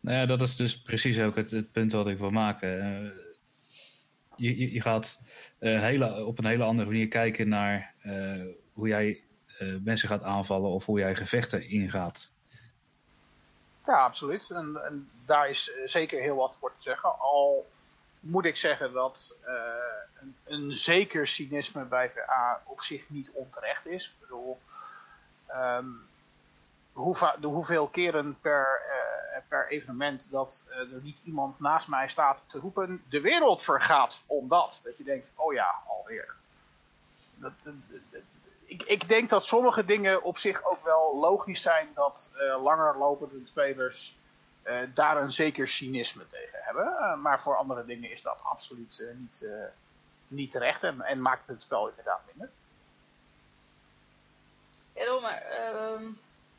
Nou 0.00 0.18
ja, 0.18 0.26
dat 0.26 0.40
is 0.40 0.56
dus 0.56 0.78
precies 0.78 1.18
ook 1.18 1.36
het, 1.36 1.50
het 1.50 1.72
punt 1.72 1.92
wat 1.92 2.06
ik 2.06 2.18
wil 2.18 2.30
maken. 2.30 2.80
Eh, 2.80 3.10
je, 4.36 4.72
je, 4.72 4.80
gaat 4.80 5.20
eh, 5.58 5.80
hele, 5.80 6.24
op 6.24 6.38
een 6.38 6.46
hele 6.46 6.64
andere 6.64 6.88
manier 6.88 7.08
kijken 7.08 7.48
naar 7.48 7.94
hoe 8.72 8.88
jij 8.88 9.20
mensen 9.82 10.08
gaat 10.08 10.22
aanvallen 10.22 10.70
of 10.70 10.84
hoe 10.84 10.98
jij 10.98 11.16
gevechten 11.16 11.68
ingaat. 11.68 12.35
Ja, 13.86 14.04
absoluut. 14.04 14.50
En, 14.50 14.84
en 14.84 15.10
daar 15.24 15.48
is 15.48 15.72
eh, 15.72 15.86
zeker 15.88 16.20
heel 16.20 16.36
wat 16.36 16.56
voor 16.60 16.70
te 16.76 16.82
zeggen. 16.82 17.18
Al 17.18 17.66
moet 18.20 18.44
ik 18.44 18.56
zeggen 18.56 18.92
dat 18.92 19.38
eh, 19.44 19.54
een, 20.20 20.36
een 20.44 20.74
zeker 20.74 21.26
cynisme 21.26 21.84
bij 21.84 22.10
VA 22.10 22.62
op 22.64 22.80
zich 22.80 23.08
niet 23.08 23.30
onterecht 23.32 23.86
is. 23.86 24.06
Ik 24.06 24.20
bedoel, 24.20 24.60
ehm, 25.46 25.88
hoeveel 27.40 27.88
keren 27.88 28.40
per, 28.40 28.80
eh, 28.90 29.40
per 29.48 29.68
evenement 29.68 30.30
dat 30.30 30.64
er 30.70 31.00
niet 31.02 31.22
iemand 31.24 31.60
naast 31.60 31.88
mij 31.88 32.08
staat 32.08 32.44
te 32.46 32.58
roepen: 32.58 33.02
de 33.08 33.20
wereld 33.20 33.62
vergaat 33.62 34.22
omdat. 34.26 34.80
Dat 34.84 34.96
je 34.96 35.04
denkt: 35.04 35.30
oh 35.34 35.52
ja, 35.52 35.74
alweer. 35.86 36.34
Dat- 37.34 37.52
dat- 37.64 38.20
ik, 38.66 38.82
ik 38.82 39.08
denk 39.08 39.30
dat 39.30 39.44
sommige 39.44 39.84
dingen 39.84 40.22
op 40.22 40.38
zich 40.38 40.64
ook 40.64 40.84
wel 40.84 41.16
logisch 41.16 41.62
zijn 41.62 41.88
dat 41.94 42.30
eh, 42.34 42.62
langer 42.62 42.98
lopende 42.98 43.46
spelers 43.46 44.16
eh, 44.62 44.78
daar 44.94 45.22
een 45.22 45.32
zeker 45.32 45.68
cynisme 45.68 46.26
tegen 46.30 46.58
hebben. 46.62 46.96
Eh, 46.98 47.16
maar 47.16 47.42
voor 47.42 47.56
andere 47.56 47.84
dingen 47.84 48.10
is 48.10 48.22
dat 48.22 48.40
absoluut 48.42 49.04
niet, 49.14 49.48
niet 50.28 50.50
terecht 50.50 50.82
en, 50.82 51.22
maakt 51.22 51.46
het 51.46 51.62
spel 51.62 51.88
inderdaad 51.88 52.20
minder. 52.26 52.50
Ja, 54.94 55.20
maar 55.20 55.42
ehm, 55.42 56.04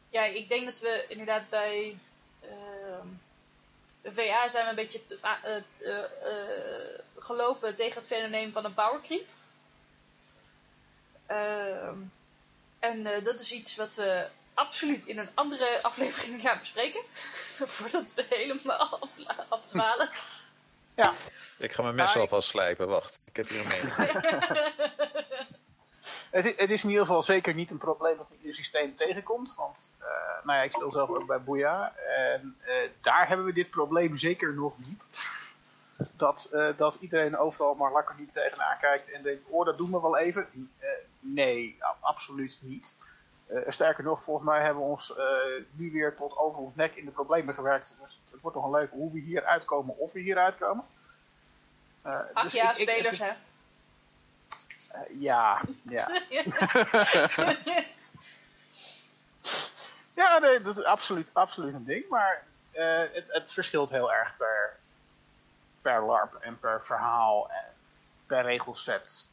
ja, 0.09 0.23
ik 0.23 0.49
denk 0.49 0.65
dat 0.65 0.79
we 0.79 1.05
inderdaad 1.07 1.49
bij 1.49 1.97
ehm, 2.41 3.07
de 4.01 4.13
VA 4.13 4.47
zijn 4.47 4.63
we 4.63 4.69
een 4.69 4.75
beetje 4.75 5.05
te- 5.05 6.93
gelopen 7.17 7.75
tegen 7.75 7.97
het 7.97 8.07
fenomeen 8.07 8.51
van 8.51 8.65
een 8.65 8.73
power 8.73 9.01
creep. 9.01 9.29
Ehm, 11.27 11.95
en 12.79 13.05
eh, 13.05 13.23
dat 13.23 13.39
is 13.39 13.51
iets 13.51 13.75
wat 13.75 13.95
we 13.95 14.27
absoluut 14.53 15.05
in 15.05 15.17
een 15.19 15.29
andere 15.33 15.79
aflevering 15.81 16.41
gaan 16.41 16.59
bespreken. 16.59 17.01
Voordat 17.75 18.13
we 18.13 18.25
helemaal 18.29 18.77
af, 18.99 19.09
afdwalen. 19.49 20.09
Ja, 20.95 21.13
Ik 21.57 21.71
ga 21.71 21.81
mijn 21.81 21.95
mes 21.95 22.05
Maar 22.05 22.15
ik- 22.15 22.21
alvast 22.21 22.49
slijpen. 22.49 22.87
Wacht, 22.87 23.19
ik 23.25 23.35
heb 23.35 23.47
hier 23.47 23.59
een 23.59 23.67
mening. 23.67 23.93
het, 26.29 26.45
i- 26.45 26.53
het 26.57 26.69
is 26.69 26.83
in 26.83 26.89
ieder 26.89 27.05
geval 27.05 27.23
zeker 27.23 27.53
niet 27.53 27.71
een 27.71 27.77
probleem 27.77 28.17
dat 28.17 28.27
ieder 28.39 28.55
systeem 28.55 28.95
tegenkomt. 28.95 29.53
Want 29.55 29.91
eh, 29.99 30.07
nou 30.43 30.57
ja, 30.57 30.63
ik 30.63 30.71
speel 30.71 30.91
zelf 30.91 31.09
ook 31.09 31.25
bij 31.25 31.41
Boeia. 31.41 31.93
En 32.17 32.57
eh, 32.65 32.89
daar 33.01 33.27
hebben 33.27 33.45
we 33.45 33.53
dit 33.53 33.69
probleem 33.69 34.17
zeker 34.17 34.53
nog 34.53 34.73
niet. 34.77 35.03
Dat, 35.97 36.49
eh, 36.51 36.69
dat 36.77 36.97
iedereen 36.99 37.37
overal 37.37 37.73
maar 37.73 37.93
lekker 37.93 38.15
niet 38.17 38.33
tegenaan 38.33 38.77
kijkt 38.79 39.11
en 39.11 39.21
denkt, 39.23 39.43
oh 39.49 39.65
dat 39.65 39.77
doen 39.77 39.91
we 39.91 40.01
wel 40.01 40.17
even. 40.17 40.69
Nee, 41.19 41.77
absoluut 41.99 42.57
niet. 42.61 42.95
Eh, 43.47 43.61
sterker 43.67 44.03
nog, 44.03 44.23
volgens 44.23 44.45
mij 44.49 44.61
hebben 44.63 44.83
we 44.83 44.89
ons 44.89 45.15
eh, 45.15 45.25
nu 45.71 45.91
weer 45.91 46.15
tot 46.15 46.37
over 46.37 46.59
ons 46.59 46.75
nek 46.75 46.95
in 46.95 47.05
de 47.05 47.11
problemen 47.11 47.53
gewerkt. 47.53 47.95
Dus 48.01 48.19
het 48.31 48.41
wordt 48.41 48.55
nog 48.55 48.65
een 48.65 48.71
leuk 48.71 48.91
hoe 48.91 49.11
we 49.13 49.19
hier 49.19 49.45
uitkomen 49.45 49.97
of 49.97 50.11
we 50.13 50.19
hier 50.19 50.37
uitkomen. 50.37 50.85
Eh, 52.01 52.19
Ach 52.33 52.43
dus 52.43 52.51
ja, 52.51 52.71
ik- 52.71 52.77
ik- 52.77 52.89
spelers 52.89 53.19
hè. 53.19 53.27
eh, 54.91 55.01
ja, 55.19 55.61
ja. 55.89 56.07
Ja, 60.13 60.39
nee, 60.39 60.61
dat 60.61 60.77
is 60.77 60.83
absoluut, 60.83 61.29
absoluut 61.33 61.73
een 61.73 61.85
ding. 61.85 62.09
Maar 62.09 62.43
het, 62.71 63.23
het 63.27 63.53
verschilt 63.53 63.89
heel 63.89 64.13
erg 64.13 64.37
per, 64.37 64.75
per 65.81 66.01
LARP 66.05 66.33
en 66.33 66.59
per 66.59 66.81
verhaal 66.85 67.49
en 67.51 67.65
per 68.25 68.41
regelset. 68.43 69.27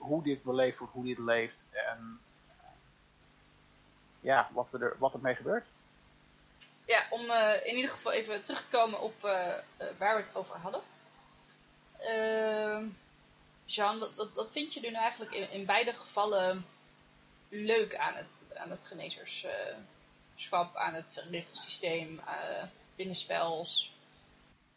Hoe 0.00 0.22
dit 0.22 0.42
beleefd 0.42 0.78
wordt, 0.78 0.92
hoe 0.92 1.04
dit 1.04 1.18
leeft 1.18 1.66
en 1.70 2.20
eh, 2.48 2.54
ja, 4.20 4.48
wat, 4.52 4.70
we 4.70 4.78
er, 4.78 4.96
wat 4.98 5.14
ermee 5.14 5.34
gebeurt. 5.34 5.66
Ja, 6.86 7.06
om 7.10 7.30
eh, 7.30 7.66
in 7.66 7.76
ieder 7.76 7.90
geval 7.90 8.12
even 8.12 8.42
terug 8.42 8.62
te 8.62 8.70
komen 8.70 9.00
op 9.00 9.24
eh, 9.24 9.54
waar 9.98 10.14
we 10.14 10.20
het 10.20 10.36
over 10.36 10.56
hadden. 10.56 10.80
Ehm 11.98 12.84
Jean, 13.70 13.98
wat, 13.98 14.14
wat, 14.14 14.32
wat 14.34 14.52
vind 14.52 14.74
je 14.74 14.80
nu 14.80 14.88
eigenlijk 14.88 15.32
in, 15.32 15.50
in 15.50 15.66
beide 15.66 15.92
gevallen 15.92 16.64
leuk 17.48 17.96
aan 17.96 18.14
het, 18.14 18.36
aan 18.54 18.70
het 18.70 18.84
genezerschap, 18.84 20.76
aan 20.76 20.94
het 20.94 21.26
regelsysteem, 21.30 22.20
uh, 22.26 22.62
binnenspels? 22.96 23.94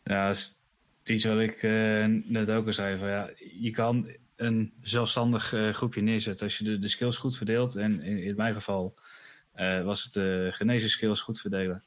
Ja, 0.04 0.28
dat 0.28 0.36
is 0.36 0.58
iets 1.04 1.24
wat 1.24 1.40
ik 1.40 1.64
eh, 1.64 2.06
net 2.08 2.50
ook 2.50 2.68
al 2.68 2.74
zei. 2.74 2.98
Van, 2.98 3.08
ja, 3.08 3.30
je 3.60 3.72
kan 3.72 4.08
een 4.36 4.74
zelfstandig 4.82 5.54
eh, 5.54 5.70
groepje 5.70 6.02
neerzetten 6.02 6.46
als 6.46 6.58
je 6.58 6.64
de, 6.64 6.80
de 6.80 6.88
skills 6.88 7.18
goed 7.18 7.38
verdeelt. 7.38 7.76
En 7.76 8.02
in, 8.02 8.18
in 8.18 8.36
mijn 8.36 8.54
geval 8.54 8.96
eh, 9.52 9.84
was 9.84 10.04
het 10.04 10.14
de 10.14 10.50
genezen 10.52 10.90
skills 10.90 11.22
goed 11.22 11.40
verdelen. 11.40 11.84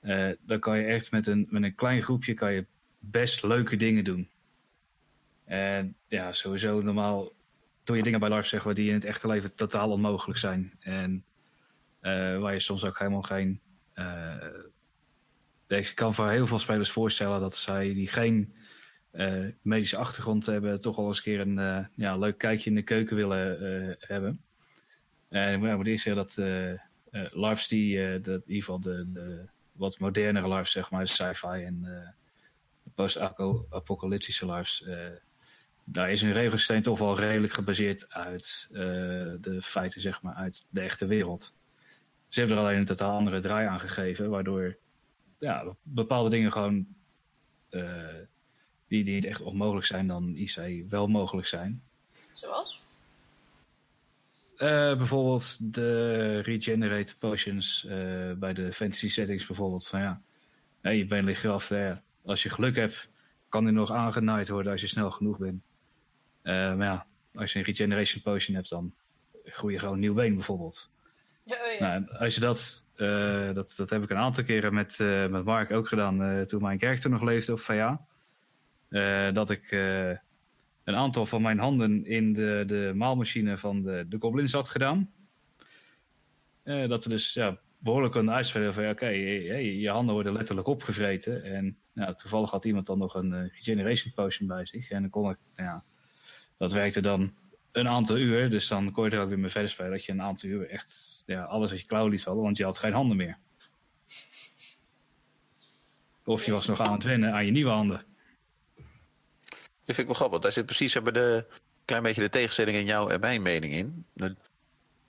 Eh, 0.00 0.30
dan 0.40 0.58
kan 0.58 0.78
je 0.78 0.84
echt 0.84 1.10
met 1.10 1.26
een, 1.26 1.46
met 1.50 1.62
een 1.62 1.74
klein 1.74 2.02
groepje 2.02 2.34
kan 2.34 2.52
je 2.52 2.66
best 2.98 3.42
leuke 3.42 3.76
dingen 3.76 4.04
doen. 4.04 4.28
En 5.44 5.96
ja, 6.06 6.32
sowieso 6.32 6.80
normaal 6.80 7.32
doe 7.84 7.96
je 7.96 8.02
dingen 8.02 8.20
bij 8.20 8.28
LARP 8.28 8.44
zeg 8.44 8.64
maar, 8.64 8.74
die 8.74 8.88
in 8.88 8.94
het 8.94 9.04
echte 9.04 9.28
leven 9.28 9.54
totaal 9.54 9.90
onmogelijk 9.90 10.38
zijn. 10.38 10.72
En 10.80 11.24
waar 12.40 12.52
je 12.52 12.60
soms 12.60 12.84
ook 12.84 12.98
helemaal 12.98 13.22
geen... 13.22 13.60
Uh, 13.94 14.34
ik 15.66 15.92
kan 15.94 16.14
voor 16.14 16.30
heel 16.30 16.46
veel 16.46 16.58
spelers 16.58 16.90
voorstellen 16.90 17.40
dat 17.40 17.56
zij 17.56 17.94
die 17.94 18.08
geen 18.08 18.54
uh, 19.12 19.46
medische 19.62 19.96
achtergrond 19.96 20.46
hebben, 20.46 20.80
toch 20.80 20.96
wel 20.96 21.06
eens 21.06 21.16
een 21.16 21.22
keer 21.22 21.40
een 21.40 21.58
uh, 21.58 21.86
ja, 21.94 22.16
leuk 22.16 22.38
kijkje 22.38 22.70
in 22.70 22.76
de 22.76 22.82
keuken 22.82 23.16
willen 23.16 23.62
uh, 23.62 23.94
hebben. 23.98 24.40
En 25.28 25.64
ik 25.64 25.76
moet 25.76 25.86
eerst 25.86 26.04
zeggen 26.04 26.26
dat 26.26 27.32
LARPs 27.32 27.68
die, 27.68 28.20
dat 28.20 28.34
in 28.34 28.42
ieder 28.46 28.64
geval 28.64 28.80
de, 28.80 29.12
de 29.12 29.48
wat 29.72 29.98
modernere 29.98 30.48
LARPs, 30.48 30.72
zeg 30.72 30.90
maar, 30.90 31.08
sci-fi 31.08 31.46
en 31.64 32.14
post-apocalyptische 32.94 34.46
LARPs, 34.46 34.88
daar 35.84 36.10
is 36.10 36.20
hun 36.20 36.32
regelsysteem 36.32 36.82
toch 36.82 36.98
wel 36.98 37.18
redelijk 37.18 37.52
gebaseerd 37.52 38.12
uit 38.12 38.68
de 39.40 39.58
feiten, 39.62 40.00
zeg 40.00 40.22
maar, 40.22 40.34
uit 40.34 40.66
de 40.70 40.80
echte 40.80 41.06
wereld. 41.06 41.56
Ze 42.28 42.38
hebben 42.38 42.58
er 42.58 42.62
alleen 42.62 42.78
een 42.78 42.84
totaal 42.84 43.16
andere 43.16 43.40
draai 43.40 43.66
aan 43.66 43.80
gegeven, 43.80 44.30
waardoor 44.30 44.76
ja, 45.38 45.76
bepaalde 45.82 46.30
dingen 46.30 46.52
gewoon 46.52 46.86
die, 48.88 49.04
die 49.04 49.14
niet 49.14 49.24
echt 49.24 49.40
onmogelijk 49.40 49.86
zijn, 49.86 50.06
dan 50.06 50.36
IC 50.36 50.84
wel 50.88 51.06
mogelijk 51.06 51.46
zijn. 51.46 51.82
Zoals? 52.32 52.82
Uh, 54.58 54.96
bijvoorbeeld 54.96 55.74
de 55.74 56.38
regenerate 56.38 57.18
potions 57.18 57.84
uh, 57.84 57.92
bij 58.32 58.52
de 58.52 58.72
fantasy 58.72 59.08
settings 59.08 59.46
bijvoorbeeld. 59.46 59.86
Van 59.86 60.00
ja, 60.00 60.20
je 60.90 61.06
bent 61.06 61.24
ligt 61.24 61.44
af. 61.44 61.68
Ja, 61.68 62.02
als 62.24 62.42
je 62.42 62.50
geluk 62.50 62.76
hebt, 62.76 63.08
kan 63.48 63.64
die 63.64 63.72
nog 63.72 63.92
aangenaaid 63.92 64.48
worden 64.48 64.72
als 64.72 64.80
je 64.80 64.86
snel 64.86 65.10
genoeg 65.10 65.38
bent. 65.38 65.62
Uh, 66.42 66.52
maar 66.52 66.86
ja, 66.86 67.06
als 67.34 67.52
je 67.52 67.58
een 67.58 67.64
regeneration 67.64 68.22
potion 68.22 68.56
hebt, 68.56 68.68
dan 68.68 68.94
groei 69.44 69.72
je 69.72 69.78
gewoon 69.78 69.94
een 69.94 70.00
nieuw 70.00 70.14
been 70.14 70.34
bijvoorbeeld. 70.34 70.90
Ja, 71.44 71.56
oh 71.56 71.78
ja. 71.78 71.98
Nou, 71.98 72.18
als 72.18 72.34
je 72.34 72.40
dat, 72.40 72.84
dat, 73.54 73.74
dat 73.76 73.90
heb 73.90 74.02
ik 74.02 74.10
een 74.10 74.16
aantal 74.16 74.44
keren 74.44 74.74
met, 74.74 74.98
met 75.30 75.44
Mark 75.44 75.70
ook 75.70 75.88
gedaan 75.88 76.46
toen 76.46 76.62
mijn 76.62 76.78
karakter 76.78 77.10
nog 77.10 77.22
leefde 77.22 77.52
op 77.52 77.60
VA. 77.60 78.06
Dat 79.32 79.50
ik 79.50 79.72
een 80.84 80.94
aantal 80.94 81.26
van 81.26 81.42
mijn 81.42 81.58
handen 81.58 82.06
in 82.06 82.32
de, 82.32 82.64
de 82.66 82.92
maalmachine 82.94 83.58
van 83.58 83.82
de, 83.82 84.04
de 84.08 84.16
goblins 84.20 84.52
had 84.52 84.68
gedaan. 84.68 85.12
dat 86.64 87.04
we 87.04 87.10
dus 87.10 87.32
ja, 87.32 87.58
behoorlijk 87.78 88.12
konden 88.12 88.34
uitspelen 88.34 88.74
van 88.74 88.88
oké, 88.88 89.06
hey, 89.06 89.74
je 89.74 89.90
handen 89.90 90.14
worden 90.14 90.32
letterlijk 90.32 90.66
opgevreten. 90.66 91.44
En 91.44 91.78
nou, 91.92 92.14
toevallig 92.14 92.50
had 92.50 92.64
iemand 92.64 92.86
dan 92.86 92.98
nog 92.98 93.14
een 93.14 93.48
regeneration 93.48 94.12
potion 94.14 94.48
bij 94.48 94.66
zich. 94.66 94.90
En 94.90 95.00
dan 95.00 95.10
kon 95.10 95.30
ik, 95.30 95.38
ja, 95.56 95.84
dat 96.56 96.72
werkte 96.72 97.00
dan 97.00 97.34
een 97.72 97.88
aantal 97.88 98.16
uur. 98.16 98.50
Dus 98.50 98.68
dan 98.68 98.92
kon 98.92 99.04
je 99.04 99.10
er 99.10 99.20
ook 99.22 99.28
weer 99.28 99.38
mee 99.38 99.50
verder 99.50 99.70
spelen. 99.70 99.90
Dat 99.90 100.04
je 100.04 100.12
een 100.12 100.22
aantal 100.22 100.48
uur 100.48 100.68
echt 100.68 101.22
ja, 101.26 101.42
alles 101.42 101.70
uit 101.70 101.80
je 101.80 101.86
klauw 101.86 102.08
liet 102.08 102.22
vallen. 102.22 102.42
Want 102.42 102.56
je 102.56 102.64
had 102.64 102.78
geen 102.78 102.92
handen 102.92 103.16
meer. 103.16 103.38
Of 106.24 106.44
je 106.44 106.52
was 106.52 106.66
nog 106.66 106.80
aan 106.80 106.92
het 106.92 107.02
wennen 107.02 107.32
aan 107.32 107.46
je 107.46 107.52
nieuwe 107.52 107.70
handen. 107.70 108.04
Vind 109.94 109.98
ik 109.98 110.06
wel 110.06 110.14
grappig. 110.14 110.40
Daar 110.40 110.52
zit 110.52 110.66
precies 110.66 110.94
hebben 110.94 111.14
de 111.14 111.44
klein 111.84 112.02
beetje 112.02 112.20
de 112.20 112.28
tegenstelling 112.28 112.76
in 112.76 112.84
jouw 112.84 113.08
en 113.08 113.20
mijn 113.20 113.42
mening 113.42 113.72
in. 113.72 114.06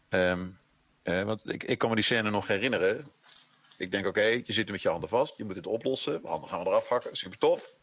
Um, 0.10 0.60
uh, 1.04 1.24
want 1.24 1.52
ik, 1.52 1.64
ik 1.64 1.78
kan 1.78 1.90
me 1.90 1.96
die 1.96 2.04
scène 2.04 2.30
nog 2.30 2.48
herinneren. 2.48 3.08
Ik 3.78 3.92
denk, 3.92 4.06
oké, 4.06 4.26
je 4.26 4.54
zit 4.54 4.66
er 4.66 4.72
met 4.72 4.82
je 4.82 4.90
handen 4.90 5.10
vast. 5.10 5.38
Je 5.38 5.44
moet 5.44 5.56
het 5.56 5.68
oplossen. 5.68 6.20
Handen 6.24 6.50
gaan 6.50 6.64
we 6.64 6.66
eraf 6.66 6.88
hakken. 6.88 7.16
Super 7.16 7.38
tof. 7.38 7.76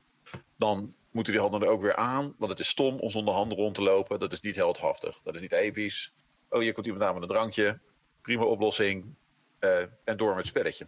dan 0.57 0.95
moeten 1.11 1.33
die 1.33 1.43
handen 1.43 1.63
er 1.63 1.69
ook 1.69 1.83
weer 1.83 1.97
aan. 1.97 2.35
Want 2.39 2.51
het 2.51 2.61
is 2.61 2.69
stom 2.69 2.99
om 2.99 3.11
zonder 3.11 3.35
handen 3.35 3.59
rond 3.59 3.75
te 3.75 3.83
lopen. 3.83 4.21
Dat 4.21 4.33
is 4.33 4.41
niet 4.41 4.57
heldhaftig. 4.57 5.21
Dat 5.23 5.35
is 5.35 5.41
niet 5.41 5.53
episch. 5.53 6.13
Oh, 6.49 6.61
hier 6.61 6.73
komt 6.73 6.87
iemand 6.87 7.05
aan 7.05 7.15
met 7.15 7.23
een 7.23 7.29
drankje. 7.29 7.79
Prima 8.23 8.45
oplossing. 8.45 9.15
Uh, 9.61 9.79
en 10.05 10.17
door 10.17 10.29
met 10.29 10.39
het 10.39 10.47
spelletje. 10.47 10.87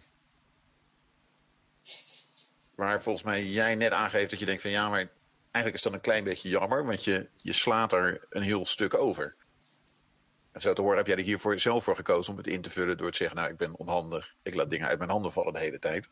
Waar 2.75 3.01
volgens 3.01 3.23
mij 3.23 3.45
jij 3.45 3.75
net 3.75 3.91
aangeeft 3.91 4.29
dat 4.29 4.39
je 4.39 4.45
denkt 4.45 4.61
van 4.61 4.71
ja, 4.71 4.89
maar 4.89 5.09
eigenlijk 5.51 5.75
is 5.75 5.81
dat 5.81 5.93
een 5.93 6.01
klein 6.01 6.23
beetje 6.23 6.49
jammer. 6.49 6.85
Want 6.85 7.03
je, 7.03 7.29
je 7.37 7.53
slaat 7.53 7.93
er 7.93 8.27
een 8.29 8.41
heel 8.41 8.65
stuk 8.65 8.93
over. 8.93 9.35
En 10.51 10.61
zo 10.61 10.73
te 10.73 10.81
horen 10.81 10.97
heb 10.97 11.07
jij 11.07 11.15
er 11.15 11.23
hiervoor 11.23 11.59
zelf 11.59 11.83
voor 11.83 11.95
gekozen 11.95 12.31
om 12.31 12.37
het 12.37 12.47
in 12.47 12.61
te 12.61 12.69
vullen 12.69 12.97
door 12.97 13.11
te 13.11 13.17
zeggen, 13.17 13.37
nou 13.37 13.49
ik 13.49 13.57
ben 13.57 13.75
onhandig. 13.75 14.35
Ik 14.43 14.55
laat 14.55 14.69
dingen 14.69 14.87
uit 14.87 14.97
mijn 14.97 15.09
handen 15.09 15.31
vallen 15.31 15.53
de 15.53 15.59
hele 15.59 15.79
tijd. 15.79 16.09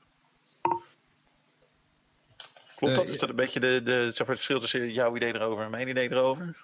Klopt 2.76 2.96
dat? 2.96 3.04
Uh, 3.04 3.10
is 3.10 3.20
dat 3.20 3.30
een 3.30 3.36
beetje 3.36 3.60
de, 3.60 3.82
de, 3.84 4.12
zeg 4.12 4.18
maar 4.18 4.36
het 4.36 4.46
verschil 4.46 4.60
tussen 4.60 4.92
jouw 4.92 5.16
idee 5.16 5.36
erover 5.36 5.64
en 5.64 5.72
mijn 5.72 5.88
idee 5.88 6.12
erover? 6.12 6.58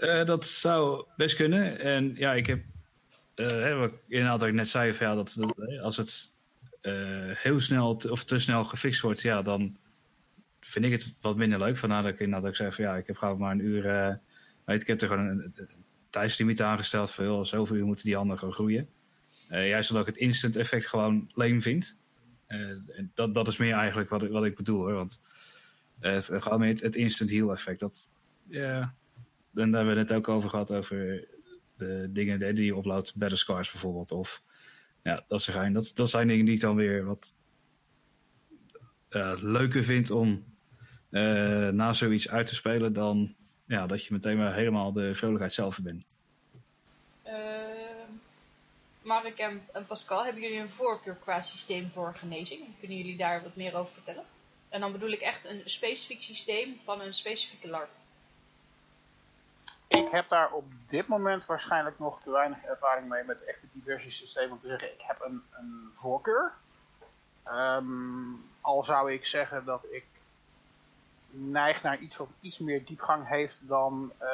Uh, 0.00 0.24
dat 0.24 0.46
zou 0.46 1.06
best 1.16 1.36
kunnen. 1.36 1.78
En 1.78 2.14
ja, 2.16 2.34
ik 2.34 2.46
heb 2.46 2.62
uh, 3.34 3.78
wat 3.78 3.92
inderdaad 4.08 4.42
ik 4.42 4.52
net 4.52 4.68
zei, 4.68 4.94
van, 4.94 5.06
ja, 5.06 5.14
dat, 5.14 5.34
dat 5.36 5.80
als 5.82 5.96
het 5.96 6.32
heel 7.38 7.60
snel 7.60 8.00
of 8.10 8.24
te 8.24 8.38
snel 8.38 8.64
gefixt 8.64 9.00
wordt, 9.00 9.20
ja, 9.20 9.42
dan 9.42 9.76
vind 10.68 10.84
ik 10.84 10.92
het 10.92 11.14
wat 11.20 11.36
minder 11.36 11.58
leuk. 11.58 11.76
Vandaar 11.76 12.02
dat 12.02 12.12
ik 12.12 12.20
inderdaad 12.20 12.48
ook 12.48 12.56
zeg 12.56 12.74
van 12.74 12.84
ja, 12.84 12.96
ik 12.96 13.06
heb 13.06 13.16
gewoon 13.16 13.38
maar 13.38 13.52
een 13.52 13.64
uur. 13.64 13.82
weet, 14.64 14.80
ik 14.80 14.86
heb 14.86 15.00
er 15.00 15.08
gewoon 15.08 15.26
een, 15.26 15.54
tijdslimiet 16.10 16.62
aangesteld 16.62 17.10
van 17.10 17.24
joh, 17.24 17.44
zoveel 17.44 17.76
uur 17.76 17.84
moeten 17.84 18.04
die 18.04 18.16
handen 18.16 18.38
gewoon 18.38 18.54
groeien. 18.54 18.88
juist 19.48 19.90
omdat 19.90 20.08
ik 20.08 20.14
het 20.14 20.22
instant 20.22 20.56
effect 20.56 20.86
gewoon 20.86 21.30
leem 21.34 21.62
vind. 21.62 21.96
Uh, 22.48 22.76
dat, 23.14 23.34
dat 23.34 23.48
is 23.48 23.56
meer 23.56 23.74
eigenlijk 23.74 24.10
wat, 24.10 24.28
wat 24.28 24.44
ik 24.44 24.56
bedoel 24.56 24.78
hoor. 24.78 24.92
Want 24.92 25.22
het, 26.00 26.30
gewoon 26.32 26.62
het, 26.62 26.80
het 26.80 26.96
instant 26.96 27.30
heal 27.30 27.52
effect. 27.52 27.80
Dat, 27.80 28.10
ja, 28.48 28.94
en 29.54 29.70
daar 29.70 29.84
hebben 29.84 29.94
we 29.94 30.00
het 30.00 30.12
ook 30.12 30.28
over 30.28 30.50
gehad. 30.50 30.72
Over 30.72 31.28
de 31.76 32.08
dingen 32.12 32.54
die 32.54 32.64
je 32.64 32.76
oploopt. 32.76 33.16
Better 33.16 33.38
Scars 33.38 33.70
bijvoorbeeld. 33.70 34.12
Of 34.12 34.42
ja, 35.02 35.24
dat, 35.28 35.42
zijn, 35.42 35.72
dat, 35.72 35.90
dat 35.94 36.10
zijn 36.10 36.28
dingen 36.28 36.44
die 36.44 36.54
ik 36.54 36.60
dan 36.60 36.76
weer 36.76 37.04
wat 37.04 37.34
uh, 39.10 39.32
leuker 39.36 39.84
vind 39.84 40.10
om 40.10 40.44
uh, 41.10 41.68
na 41.68 41.92
zoiets 41.92 42.28
uit 42.28 42.46
te 42.46 42.54
spelen. 42.54 42.92
Dan 42.92 43.34
ja, 43.64 43.86
dat 43.86 44.04
je 44.04 44.12
meteen 44.12 44.36
maar 44.36 44.54
helemaal 44.54 44.92
de 44.92 45.14
vrolijkheid 45.14 45.52
zelf 45.52 45.78
bent. 45.82 46.04
Mark 49.08 49.38
en, 49.38 49.66
en, 49.72 49.86
Pascal, 49.86 50.24
hebben 50.24 50.42
jullie 50.42 50.58
een 50.58 50.70
voorkeur 50.70 51.14
qua 51.14 51.40
systeem 51.40 51.90
voor 51.90 52.14
genezing? 52.14 52.78
Kunnen 52.78 52.96
jullie 52.96 53.16
daar 53.16 53.42
wat 53.42 53.56
meer 53.56 53.74
over 53.74 53.92
vertellen? 53.92 54.24
En 54.68 54.80
dan 54.80 54.92
bedoel 54.92 55.10
ik 55.10 55.20
echt 55.20 55.48
een 55.50 55.62
specifiek 55.64 56.22
systeem 56.22 56.78
van 56.84 57.00
een 57.00 57.12
specifieke 57.12 57.68
LARP. 57.68 57.88
Ik 59.86 60.08
heb 60.10 60.28
daar 60.28 60.52
op 60.52 60.64
dit 60.86 61.06
moment 61.06 61.46
waarschijnlijk 61.46 61.98
nog 61.98 62.22
te 62.22 62.30
weinig 62.30 62.62
ervaring 62.64 63.08
mee 63.08 63.24
met 63.24 63.44
echte 63.44 63.66
diversiesysteem 63.72 64.50
om 64.50 64.60
te 64.60 64.68
zeggen, 64.68 64.92
ik 64.92 65.02
heb 65.02 65.20
een, 65.20 65.42
een 65.50 65.90
voorkeur. 65.92 66.52
Um, 67.46 68.44
al 68.60 68.84
zou 68.84 69.12
ik 69.12 69.26
zeggen 69.26 69.64
dat 69.64 69.84
ik 69.90 70.04
neig 71.40 71.82
naar 71.82 71.98
iets 71.98 72.16
wat 72.16 72.28
iets 72.40 72.58
meer 72.58 72.84
diepgang 72.84 73.28
heeft 73.28 73.68
dan 73.68 74.12
uh, 74.22 74.28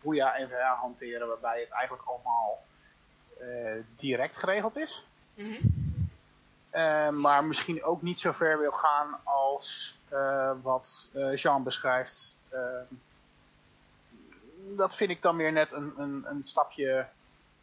Boeia 0.00 0.36
en 0.36 0.48
VA 0.48 0.76
hanteren, 0.80 1.28
waarbij 1.28 1.60
het 1.60 1.70
eigenlijk 1.70 2.08
allemaal 2.08 2.64
uh, 3.40 3.82
direct 3.96 4.36
geregeld 4.36 4.76
is. 4.76 5.04
Mm 5.34 5.56
-hmm. 6.70 7.20
maar 7.20 7.44
misschien 7.44 7.84
ook 7.84 8.02
niet 8.02 8.20
zo 8.20 8.32
ver 8.32 8.58
wil 8.58 8.72
gaan 8.72 9.20
als 9.24 9.98
uh, 10.12 10.52
wat 10.62 11.10
Jean 11.34 11.62
beschrijft. 11.62 12.36
Ehm, 12.48 12.94
dat 14.76 14.96
vind 14.96 15.10
ik 15.10 15.22
dan 15.22 15.36
weer 15.36 15.52
net 15.52 15.72
een, 15.72 15.92
een, 15.96 16.24
een 16.28 16.40
stapje 16.44 17.06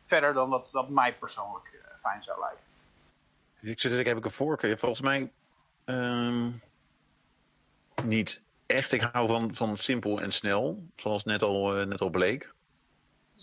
verder 0.05 0.33
dan 0.33 0.49
dat, 0.49 0.67
dat 0.71 0.89
mij 0.89 1.13
persoonlijk 1.13 1.69
fijn 2.01 2.23
zou 2.23 2.39
lijken. 2.39 2.63
Ik 3.59 3.79
zit, 3.79 3.91
ik 3.93 4.05
heb 4.05 4.17
ik 4.17 4.25
een 4.25 4.31
voorkeur. 4.31 4.77
Volgens 4.77 5.01
mij 5.01 5.31
um, 5.85 6.61
niet 8.03 8.41
echt. 8.69 8.91
Ik 8.91 9.01
hou 9.01 9.27
van, 9.27 9.53
van 9.53 9.77
simpel 9.77 10.21
en 10.21 10.31
snel, 10.31 10.87
zoals 10.95 11.23
net 11.23 11.41
al, 11.41 11.85
net 11.85 12.01
al 12.01 12.09
bleek. 12.09 12.53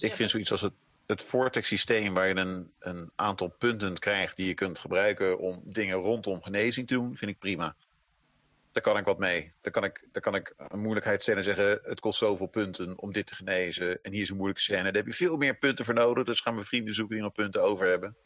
Ik 0.00 0.14
vind 0.14 0.30
zoiets 0.30 0.50
als 0.50 0.60
het 0.60 0.72
het 1.06 1.22
Vortex 1.22 1.68
systeem 1.68 2.14
waar 2.14 2.28
je 2.28 2.36
een, 2.36 2.72
een 2.78 3.10
aantal 3.14 3.48
punten 3.48 3.98
krijgt 3.98 4.36
die 4.36 4.46
je 4.46 4.54
kunt 4.54 4.78
gebruiken 4.78 5.38
om 5.38 5.62
dingen 5.64 5.96
rondom 5.96 6.42
genezing 6.42 6.86
te 6.86 6.94
doen, 6.94 7.16
vind 7.16 7.30
ik 7.30 7.38
prima. 7.38 7.76
Daar 8.72 8.82
kan 8.82 8.96
ik 8.96 9.04
wat 9.04 9.18
mee. 9.18 9.52
Daar 9.60 9.72
kan 9.72 9.84
ik, 9.84 10.08
daar 10.12 10.22
kan 10.22 10.34
ik 10.34 10.54
een 10.56 10.80
moeilijkheid 10.80 11.22
stellen 11.22 11.38
en 11.38 11.54
zeggen: 11.54 11.80
het 11.82 12.00
kost 12.00 12.18
zoveel 12.18 12.46
punten 12.46 12.98
om 12.98 13.12
dit 13.12 13.26
te 13.26 13.34
genezen. 13.34 14.02
En 14.02 14.12
hier 14.12 14.22
is 14.22 14.28
een 14.28 14.36
moeilijke 14.36 14.62
scène. 14.62 14.82
Daar 14.82 14.92
heb 14.92 15.06
je 15.06 15.12
veel 15.12 15.36
meer 15.36 15.56
punten 15.56 15.84
voor 15.84 15.94
nodig. 15.94 16.24
Dus 16.24 16.40
gaan 16.40 16.56
we 16.56 16.62
vrienden 16.62 16.94
zoeken 16.94 17.14
die 17.14 17.24
nog 17.24 17.32
punten 17.32 17.62
over 17.62 17.86
hebben. 17.86 18.16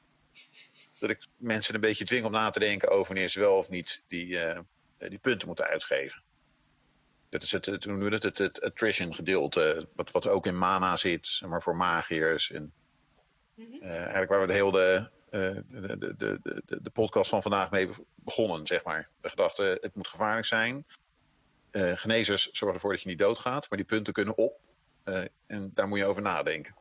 Dat 0.98 1.10
ik 1.10 1.26
mensen 1.36 1.74
een 1.74 1.80
beetje 1.80 2.04
dwing 2.04 2.24
om 2.24 2.32
na 2.32 2.50
te 2.50 2.58
denken 2.58 2.88
over 2.88 3.06
wanneer 3.06 3.28
ze 3.28 3.40
wel 3.40 3.56
of 3.56 3.68
niet 3.68 4.02
die, 4.08 4.26
uh, 4.26 4.58
die 4.98 5.18
punten 5.18 5.46
moeten 5.46 5.66
uitgeven. 5.66 6.22
Dat 7.30 7.42
is 7.42 7.52
het, 7.52 7.66
het, 7.66 7.84
hoe 7.84 8.10
het, 8.10 8.22
het, 8.22 8.38
het 8.38 8.60
attrition 8.60 9.14
gedeelte, 9.14 9.88
wat, 9.94 10.10
wat 10.10 10.26
ook 10.26 10.46
in 10.46 10.58
mana 10.58 10.96
zit, 10.96 11.40
maar 11.46 11.62
voor 11.62 11.76
magiërs. 11.76 12.50
En, 12.50 12.72
mm 13.54 13.66
-hmm. 13.66 13.82
uh, 13.82 13.94
eigenlijk 13.94 14.30
waar 14.30 14.40
we 14.40 14.46
de 14.46 14.52
hele 14.52 15.10
uh, 15.30 15.56
de, 15.68 15.98
de, 15.98 16.16
de, 16.16 16.40
de, 16.64 16.82
de 16.82 16.90
podcast 16.90 17.30
van 17.30 17.42
vandaag 17.42 17.70
mee 17.70 17.88
begonnen, 18.14 18.66
zeg 18.66 18.84
maar. 18.84 19.08
De 19.20 19.28
gedachte, 19.28 19.78
het 19.80 19.94
moet 19.94 20.08
gevaarlijk 20.08 20.46
zijn. 20.46 20.86
Uh, 21.72 21.96
genezers 21.96 22.50
zorgen 22.50 22.74
ervoor 22.74 22.92
dat 22.92 23.02
je 23.02 23.08
niet 23.08 23.18
doodgaat, 23.18 23.68
maar 23.68 23.78
die 23.78 23.86
punten 23.86 24.12
kunnen 24.12 24.36
op. 24.36 24.60
en 25.46 25.70
daar 25.74 25.88
moet 25.88 25.98
je 25.98 26.04
over 26.04 26.22
nadenken. 26.22 26.74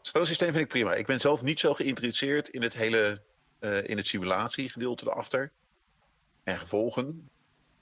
Zo'n 0.00 0.26
systeem 0.26 0.52
vind 0.52 0.64
ik 0.64 0.68
prima. 0.68 0.94
Ik 0.94 1.06
ben 1.06 1.20
zelf 1.20 1.42
niet 1.42 1.60
zo 1.60 1.74
geïnteresseerd 1.74 2.48
in 2.48 2.62
het 2.62 2.74
hele 2.74 3.22
in 3.84 3.96
het 3.96 4.06
simulatiegedeelte 4.06 5.06
erachter. 5.06 5.52
En 6.42 6.58
gevolgen. 6.58 7.30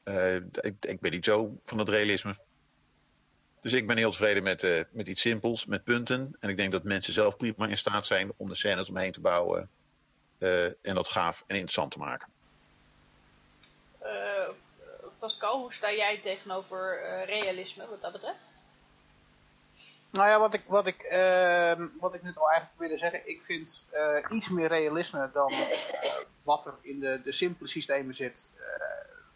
Uh, 0.05 0.34
ik, 0.34 0.74
ik, 0.80 1.00
ben 1.00 1.11
niet 1.11 1.24
zo 1.24 1.59
van 1.64 1.78
het 1.78 1.88
realisme. 1.88 2.34
Dus 3.61 3.72
ik 3.72 3.86
ben 3.86 3.96
heel 3.96 4.11
tevreden 4.11 4.42
met, 4.42 4.62
uh, 4.62 4.80
met 4.90 5.09
iets 5.09 5.20
simpels, 5.20 5.66
met 5.66 5.84
punten. 5.84 6.36
En 6.40 6.48
ik 6.48 6.57
denk 6.57 6.72
dat 6.72 6.84
mensen 6.84 7.12
zelf 7.12 7.36
prima 7.36 7.66
in 7.66 7.76
staat 7.76 8.07
zijn 8.07 8.32
om 8.36 8.48
de 8.48 8.55
scènes 8.55 8.88
omheen 8.88 9.12
te 9.12 9.20
bouwen. 9.20 9.68
Uh, 10.38 10.64
en 10.64 10.94
dat 10.94 11.09
gaaf 11.09 11.40
en 11.46 11.55
interessant 11.55 11.90
te 11.90 11.98
maken. 11.98 12.28
Pascal, 15.18 15.61
hoe 15.61 15.72
sta 15.72 15.92
jij 15.92 16.20
tegenover 16.20 17.00
realisme 17.24 17.88
wat 17.88 18.00
dat 18.00 18.12
betreft? 18.12 18.53
Nou 20.11 20.28
ja, 20.28 20.38
wat 20.38 20.55
ik, 20.55 20.62
wat 20.66 20.86
ik, 20.86 21.03
ehm, 21.03 21.86
wat 22.00 22.14
ik 22.14 22.22
net 22.22 22.36
al 22.36 22.50
eigenlijk 22.50 22.80
wilde 22.80 22.98
zeggen, 22.98 23.28
ik 23.28 23.42
vind 23.42 23.84
iets 24.30 24.48
meer 24.48 24.68
realisme 24.68 25.30
dan 25.32 25.53
wat 26.42 26.66
er 26.66 26.74
in 26.80 27.00
de, 27.00 27.20
de 27.24 27.32
simpele 27.32 27.68
systemen 27.68 28.14
zit 28.14 28.50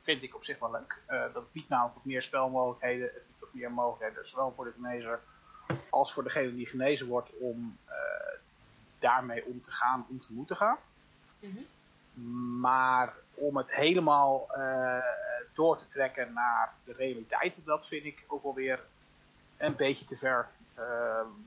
vind 0.07 0.23
ik 0.23 0.35
op 0.35 0.45
zich 0.45 0.59
wel 0.59 0.71
leuk. 0.71 0.99
Uh, 1.09 1.25
dat 1.33 1.53
biedt 1.53 1.69
namelijk 1.69 1.95
wat 1.95 2.05
meer 2.05 2.23
spelmogelijkheden. 2.23 3.05
Het 3.07 3.27
biedt 3.27 3.41
wat 3.41 3.55
meer 3.55 3.71
mogelijkheden, 3.71 4.27
zowel 4.27 4.53
voor 4.57 4.65
de 4.65 4.73
genezer 4.73 5.21
als 5.91 6.13
voor 6.13 6.23
degene 6.23 6.55
die 6.55 6.67
genezen 6.67 7.07
wordt, 7.07 7.31
om 7.39 7.79
uh, 7.89 7.95
daarmee 8.99 9.45
om 9.45 9.63
te 9.63 9.71
gaan, 9.71 10.07
om 10.09 10.21
te 10.21 10.33
moeten 10.33 10.57
gaan. 10.57 10.79
Mm 11.41 11.51
-hmm. 11.51 11.67
Maar 12.61 13.15
om 13.35 13.57
het 13.57 13.75
helemaal 13.75 14.47
uh, 14.57 14.99
door 15.55 15.79
te 15.79 15.89
trekken 15.89 16.33
naar 16.33 16.75
de 16.85 16.93
realiteit, 16.93 17.65
dat 17.65 17.87
vind 17.87 18.05
ik 18.05 18.25
ook 18.27 18.43
wel 18.43 18.55
weer 18.55 18.81
een 19.57 19.77
beetje 19.77 20.05
te 20.05 20.17
ver. 20.17 20.49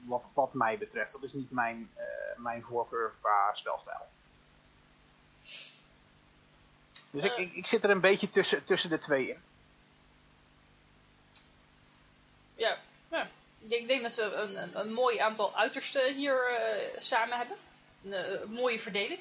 wat, 0.05 0.25
wat 0.33 0.53
mij 0.53 0.77
betreft. 0.77 1.11
Dat 1.11 1.23
is 1.23 1.33
niet 1.33 1.51
mijn, 1.51 1.89
mijn 2.37 2.63
voorkeur 2.63 3.13
qua 3.21 3.53
spelstijl. 3.53 4.07
Dus 7.11 7.23
ik, 7.23 7.37
ik, 7.37 7.53
ik, 7.53 7.67
zit 7.67 7.83
er 7.83 7.89
een 7.89 8.01
beetje 8.01 8.29
tussen, 8.29 8.63
tussen 8.63 8.89
de 8.89 8.99
twee 8.99 9.29
in. 9.29 9.41
Ja, 12.55 12.77
ja. 13.11 13.29
Ik 13.67 13.87
denk 13.87 14.01
dat 14.01 14.15
we 14.15 14.21
een, 14.23 14.61
een, 14.61 14.79
een 14.79 14.93
mooi 14.93 15.17
aantal 15.17 15.57
uitersten 15.57 16.15
hier 16.15 16.51
uh, 16.51 17.01
samen 17.01 17.37
hebben. 17.37 17.57
Een, 18.03 18.11
uh, 18.11 18.41
een, 18.41 18.51
mooie 18.51 18.79
verdeling. 18.79 19.19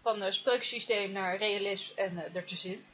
Van 0.00 0.22
uh, 0.22 0.30
spreuksysteem 0.30 1.12
naar 1.12 1.36
realisme 1.36 1.94
en 1.94 2.12
uh, 2.12 2.36
ertussenin. 2.36 2.84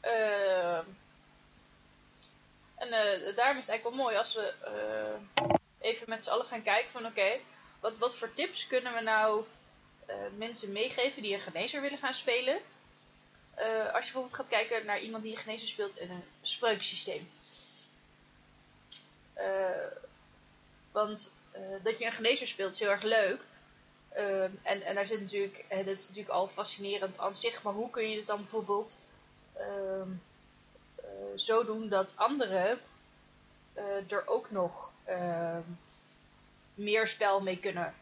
Ehm, 0.00 0.84
en 2.74 2.90
daarom 2.90 3.58
is 3.58 3.66
het 3.66 3.68
eigenlijk 3.68 3.82
wel 3.82 3.92
mooi 3.92 4.16
als 4.16 4.34
we 4.34 4.54
even 5.80 6.08
met 6.08 6.24
z'n 6.24 6.30
allen 6.30 6.46
gaan 6.46 6.62
kijken 6.62 6.90
van 6.90 7.06
oké, 7.06 7.40
wat, 7.80 7.96
wat 7.98 8.16
voor 8.16 8.34
tips 8.34 8.66
kunnen 8.66 8.94
we 8.94 9.00
nou 9.00 9.40
uh, 9.40 9.46
mensen 10.36 10.72
meegeven 10.72 11.22
die 11.22 11.34
een 11.34 11.40
genezer 11.40 11.80
willen 11.80 11.98
gaan 11.98 12.14
spelen. 12.14 12.60
Uh, 13.58 13.94
als 13.94 14.06
je 14.06 14.12
bijvoorbeeld 14.12 14.34
gaat 14.34 14.48
kijken 14.48 14.86
naar 14.86 15.00
iemand 15.00 15.22
die 15.22 15.32
een 15.32 15.42
genezer 15.42 15.68
speelt 15.68 15.98
in 15.98 16.10
een 16.10 16.24
spreuksysteem. 16.42 17.30
Uh, 19.36 19.86
want 20.92 21.34
dat 21.82 21.98
je 21.98 22.04
een 22.04 22.12
genezer 22.12 22.46
speelt 22.46 22.72
is 22.72 22.80
heel 22.80 22.90
erg 22.90 23.02
leuk. 23.02 23.44
En, 24.62 24.82
en 24.82 24.94
daar 24.94 25.06
zit 25.06 25.20
natuurlijk, 25.20 25.64
en 25.68 25.84
dat 25.84 25.98
is 25.98 26.08
natuurlijk 26.08 26.34
al 26.34 26.48
fascinerend 26.48 27.18
aan 27.18 27.36
zich, 27.36 27.62
maar 27.62 27.72
hoe 27.72 27.90
kun 27.90 28.10
je 28.10 28.16
het 28.16 28.26
dan 28.26 28.40
bijvoorbeeld 28.40 28.98
ehm, 29.52 30.10
eh, 30.96 31.38
zo 31.38 31.64
doen 31.64 31.88
dat 31.88 32.12
anderen 32.16 32.80
eh, 33.72 34.12
er 34.12 34.26
ook 34.26 34.50
nog 34.50 34.92
ehm, 35.04 35.62
meer 36.74 37.06
spel 37.06 37.40
mee 37.40 37.58
kunnen 37.58 37.94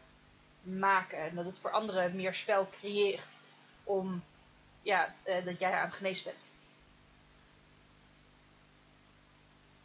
maken. 0.61 1.17
En 1.17 1.35
dat 1.35 1.45
het 1.45 1.59
voor 1.59 1.71
anderen 1.71 2.15
meer 2.15 2.33
spel 2.35 2.69
creëert 2.69 3.37
om 3.83 4.23
ja, 4.81 5.13
eh, 5.23 5.45
dat 5.45 5.59
jij 5.59 5.73
aan 5.73 5.85
het 5.85 5.93
genezen 5.93 6.23
bent. 6.25 6.49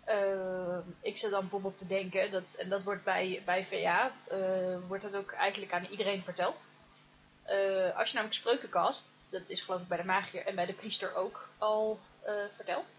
Uh, 0.08 0.78
ik 1.00 1.16
zit 1.16 1.30
dan 1.30 1.40
bijvoorbeeld 1.40 1.76
te 1.76 1.86
denken, 1.86 2.30
dat, 2.30 2.54
en 2.58 2.68
dat 2.68 2.82
wordt 2.82 3.04
bij, 3.04 3.42
bij 3.44 3.64
VA, 3.64 4.12
uh, 4.32 4.78
wordt 4.86 5.02
dat 5.02 5.16
ook 5.16 5.32
eigenlijk 5.32 5.72
aan 5.72 5.86
iedereen 5.90 6.22
verteld. 6.22 6.62
Uh, 7.50 7.96
als 7.96 8.08
je 8.08 8.14
namelijk 8.14 8.32
spreuken 8.32 8.68
cast, 8.68 9.10
dat 9.28 9.48
is 9.48 9.62
geloof 9.62 9.80
ik 9.80 9.88
bij 9.88 9.96
de 9.96 10.04
magier 10.04 10.46
en 10.46 10.54
bij 10.54 10.66
de 10.66 10.72
priester 10.72 11.14
ook 11.14 11.48
al 11.58 12.00
verteld. 12.52 12.94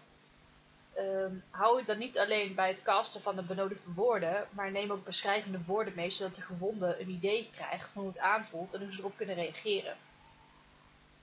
Ehm, 0.94 1.32
hou 1.50 1.76
het 1.76 1.86
dan 1.86 1.98
niet 1.98 2.18
alleen 2.18 2.54
bij 2.54 2.68
het 2.68 2.82
casten 2.82 3.20
van 3.20 3.36
de 3.36 3.42
benodigde 3.42 3.92
woorden, 3.92 4.48
maar 4.50 4.70
neem 4.70 4.90
ook 4.90 5.04
beschrijvende 5.04 5.60
woorden 5.66 5.94
mee, 5.94 6.10
zodat 6.10 6.34
de 6.34 6.40
gewonde 6.40 7.00
een 7.00 7.10
idee 7.10 7.50
krijgt 7.54 7.88
van 7.88 8.02
hoe 8.02 8.10
het 8.10 8.20
aanvoelt 8.20 8.74
en 8.74 8.80
hoe 8.80 8.92
ze 8.92 8.98
erop 8.98 9.16
kunnen 9.16 9.34
reageren. 9.34 9.96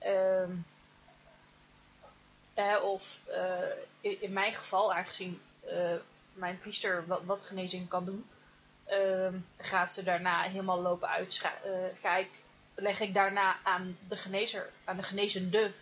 Uh, 0.06 0.44
of 2.82 3.20
uh, 3.28 4.20
in, 4.20 4.32
mijn 4.32 4.54
geval, 4.54 4.94
aangezien 4.94 5.40
uh, 5.70 5.94
mijn 6.32 6.58
priester 6.58 7.06
wat, 7.06 7.24
wat, 7.24 7.44
genezing 7.44 7.88
kan 7.88 8.04
doen, 8.04 8.26
ehm, 8.84 9.34
gaat 9.58 9.92
ze 9.92 10.02
daarna 10.02 10.42
helemaal 10.42 10.80
lopen 10.80 11.08
uit. 11.08 11.42
ga 12.00 12.16
ik, 12.16 12.30
leg 12.74 13.00
ik 13.00 13.14
daarna 13.14 13.56
aan 13.62 13.98
de 14.08 14.16
genezer, 14.16 14.70
aan 14.84 14.96
de 14.96 15.02
genezende 15.02 15.72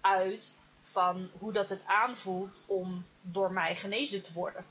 uit 0.00 0.54
van 0.90 1.30
hoe 1.38 1.52
dat 1.52 1.70
het 1.70 1.86
aanvoelt 1.86 2.64
om 2.66 3.06
door 3.20 3.52
mij 3.52 3.76
genezen 3.76 4.22
te 4.22 4.32
worden. 4.32 4.64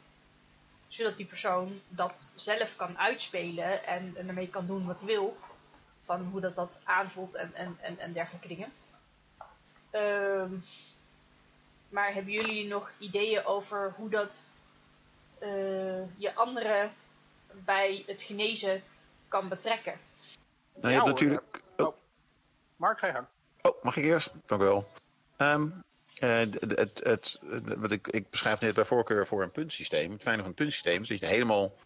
Zodat 0.87 1.17
die 1.17 1.25
persoon 1.25 1.81
dat 1.87 2.31
zelf 2.35 2.75
kan 2.75 2.97
uitspelen 2.97 3.85
en, 3.85 4.13
en 4.15 4.27
ermee 4.27 4.49
kan 4.49 4.67
doen 4.67 4.85
wat 4.85 4.99
hij 4.99 5.07
wil. 5.07 5.37
Van 6.03 6.21
hoe 6.21 6.41
dat, 6.41 6.55
dat 6.55 6.81
aanvoelt 6.83 7.35
en, 7.35 7.53
en, 7.53 7.77
en, 7.81 7.99
en 7.99 8.13
dergelijke 8.13 8.47
dingen. 8.47 8.73
Uh, 9.91 10.45
maar 11.89 12.13
hebben 12.13 12.33
jullie 12.33 12.67
nog 12.67 12.93
ideeën 12.99 13.45
over 13.45 13.93
hoe 13.97 14.09
dat 14.09 14.45
uh, 15.41 16.17
je 16.19 16.35
anderen 16.35 16.91
bij 17.51 18.03
het 18.07 18.21
genezen 18.21 18.83
kan 19.27 19.47
betrekken? 19.47 19.99
Nou, 20.73 20.87
je 20.87 20.93
hebt 20.93 21.07
natuurlijk. 21.07 21.61
Oh. 21.77 21.95
Mark, 22.75 22.99
ga 22.99 23.07
je 23.07 23.13
gang. 23.13 23.27
Oh, 23.61 23.83
mag 23.83 23.97
ik 23.97 24.03
eerst? 24.03 24.31
Dank 24.45 24.61
u 24.61 24.65
wel. 24.65 24.87
Um, 25.37 25.83
uh, 26.19 26.37
het, 26.37 26.61
het, 26.61 26.99
het, 27.03 27.39
wat 27.77 27.91
ik, 27.91 28.07
ik 28.07 28.29
beschrijf 28.29 28.59
net 28.59 28.75
bij 28.75 28.85
voorkeur 28.85 29.27
voor 29.27 29.43
een 29.43 29.51
puntsysteem. 29.51 30.11
Het 30.11 30.21
fijne 30.21 30.41
van 30.41 30.49
een 30.49 30.55
puntsysteem 30.55 31.01
is 31.01 31.07
dat 31.07 31.19
je 31.19 31.25
helemaal 31.25 31.77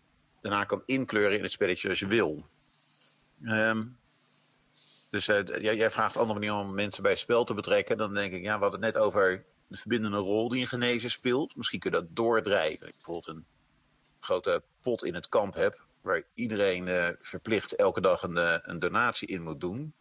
daarna 0.42 0.64
kan 0.64 0.84
inkleuren 0.86 1.38
in 1.38 1.44
het 1.44 1.52
spelletje 1.52 1.90
als 1.90 2.00
je 2.00 2.08
wil. 2.08 2.46
Um, 3.44 3.98
dus 5.10 5.28
uh, 5.28 5.46
jij, 5.62 5.92
vraagt 5.92 6.18
andere 6.18 6.40
manieren 6.40 6.60
om 6.60 6.74
mensen 6.74 7.02
bij 7.02 7.12
het 7.12 7.20
spel 7.20 7.44
te 7.44 7.54
betrekken. 7.54 7.98
Dan 7.98 8.14
denk 8.14 8.34
ik, 8.34 8.42
ja, 8.42 8.56
we 8.56 8.62
hadden 8.62 8.84
het 8.84 8.94
net 8.94 9.04
over 9.04 9.46
de 9.68 9.78
verbindende 9.78 10.18
rol 10.18 10.50
die 10.50 10.62
een 10.62 10.68
genezer 10.68 11.10
speelt. 11.10 11.56
Misschien 11.56 11.80
kun 11.80 11.92
je 11.92 11.98
dat 11.98 12.16
doordrijven. 12.16 12.88
Je 12.88 12.94
bijvoorbeeld 12.94 13.28
een 13.28 13.46
grote 14.20 14.64
pot 14.82 15.04
in 15.04 15.14
het 15.14 15.30
kamp 15.30 15.54
hebt. 15.54 15.78
Waar 16.02 16.24
iedereen 16.34 17.16
verplicht 17.20 17.76
elke 17.76 18.02
dag 18.02 18.24
een, 18.24 18.70
een 18.70 18.80
donatie 18.80 19.28
in 19.28 19.42
moet 19.42 19.62
doen. 19.62 19.94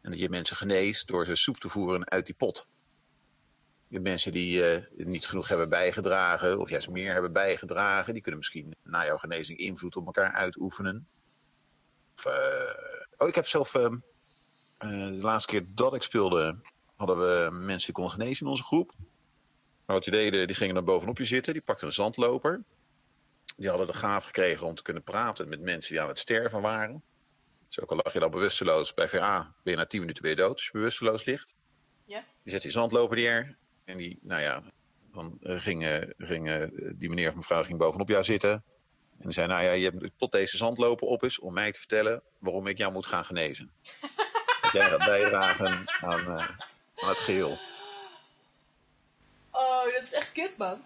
En 0.00 0.10
dat 0.10 0.20
je 0.20 0.28
mensen 0.28 0.56
geneest 0.56 1.06
door 1.06 1.24
ze 1.24 1.36
soep 1.36 1.56
te 1.56 1.68
voeren 1.68 2.10
uit 2.10 2.26
die 2.26 2.34
pot. 2.34 2.66
Hebt 3.90 4.02
mensen 4.02 4.32
die 4.32 4.80
uh, 4.80 5.06
niet 5.06 5.26
genoeg 5.26 5.48
hebben 5.48 5.68
bijgedragen, 5.68 6.58
of 6.58 6.70
juist 6.70 6.90
meer 6.90 7.12
hebben 7.12 7.32
bijgedragen, 7.32 8.12
die 8.12 8.22
kunnen 8.22 8.40
misschien 8.40 8.74
na 8.82 9.04
jouw 9.04 9.16
genezing 9.16 9.58
invloed 9.58 9.96
op 9.96 10.06
elkaar 10.06 10.32
uitoefenen. 10.32 11.08
Of, 12.16 12.26
oh, 13.16 13.28
ik 13.28 13.34
heb 13.34 13.46
zelf 13.46 13.74
ehm, 13.74 13.96
de 14.78 15.18
laatste 15.20 15.50
keer 15.50 15.64
dat 15.74 15.94
ik 15.94 16.02
speelde, 16.02 16.60
hadden 16.96 17.18
we 17.18 17.50
mensen 17.50 17.84
die 17.84 17.94
konden 17.94 18.12
genezen 18.12 18.44
in 18.44 18.50
onze 18.50 18.62
groep. 18.62 18.92
Maar 19.86 19.96
wat 19.96 20.04
die 20.04 20.12
deden, 20.12 20.46
die 20.46 20.56
gingen 20.56 20.74
dan 20.74 20.84
bovenop 20.84 21.18
je 21.18 21.24
zitten, 21.24 21.52
die 21.52 21.62
pakten 21.62 21.86
een 21.86 21.92
zandloper. 21.92 22.62
Die 23.56 23.68
hadden 23.68 23.86
de 23.86 23.92
gaaf 23.92 24.24
gekregen 24.24 24.66
om 24.66 24.74
te 24.74 24.82
kunnen 24.82 25.02
praten 25.02 25.48
met 25.48 25.60
mensen 25.60 25.92
die 25.92 26.02
aan 26.02 26.08
het 26.08 26.18
sterven 26.18 26.60
waren. 26.60 27.02
Dus 27.66 27.80
ook 27.80 27.90
al 27.90 27.96
lag 27.96 28.12
je 28.12 28.18
dan 28.18 28.30
bewusteloos 28.30 28.94
bij 28.94 29.08
VA, 29.08 29.54
ben 29.62 29.72
je 29.72 29.78
na 29.78 29.86
10 29.86 30.00
minuten 30.00 30.22
weer 30.22 30.36
dood 30.36 30.52
als 30.52 30.64
je 30.64 30.70
bewusteloos 30.72 31.24
ligt. 31.24 31.54
Ja. 32.04 32.24
Die 32.42 32.52
zet 32.52 32.62
die 32.62 32.70
zandloper 32.70 33.16
neer. 33.16 33.56
En 33.84 33.96
die, 33.96 34.18
nou 34.22 34.42
ja, 34.42 34.62
dan 35.12 35.38
ging, 35.40 36.06
ging 36.18 36.70
die 36.98 37.08
meneer 37.08 37.28
of 37.28 37.34
mevrouw 37.34 37.62
ging 37.62 37.78
bovenop 37.78 38.08
jou 38.08 38.24
zitten. 38.24 38.64
En 39.20 39.32
zei, 39.32 39.46
nou 39.46 39.62
ja, 39.64 39.70
je 39.70 39.84
hebt 39.84 40.10
tot 40.16 40.32
deze 40.32 40.56
zandloper 40.56 41.06
op 41.06 41.24
is 41.24 41.38
om 41.38 41.52
mij 41.52 41.72
te 41.72 41.78
vertellen 41.78 42.22
waarom 42.38 42.66
ik 42.66 42.78
jou 42.78 42.92
moet 42.92 43.06
gaan 43.06 43.24
genezen. 43.24 43.70
dat 44.62 44.72
jij 44.72 44.88
gaat 44.88 45.04
bijdragen 45.04 45.90
aan, 46.00 46.20
uh, 46.20 46.50
aan 46.96 47.08
het 47.08 47.18
geheel. 47.18 47.58
Oh, 49.50 49.84
dat 49.84 50.02
is 50.02 50.12
echt 50.12 50.32
kut, 50.32 50.56
man. 50.56 50.82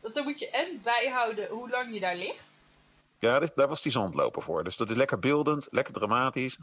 Want 0.00 0.14
dan 0.14 0.24
moet 0.24 0.38
je 0.38 0.50
en 0.50 0.80
bijhouden 0.82 1.48
hoe 1.48 1.70
lang 1.70 1.94
je 1.94 2.00
daar 2.00 2.16
ligt. 2.16 2.44
Ja, 3.18 3.40
daar 3.54 3.68
was 3.68 3.82
die 3.82 3.92
zandloper 3.92 4.42
voor. 4.42 4.64
Dus 4.64 4.76
dat 4.76 4.90
is 4.90 4.96
lekker 4.96 5.18
beeldend, 5.18 5.68
lekker 5.70 5.94
dramatisch. 5.94 6.58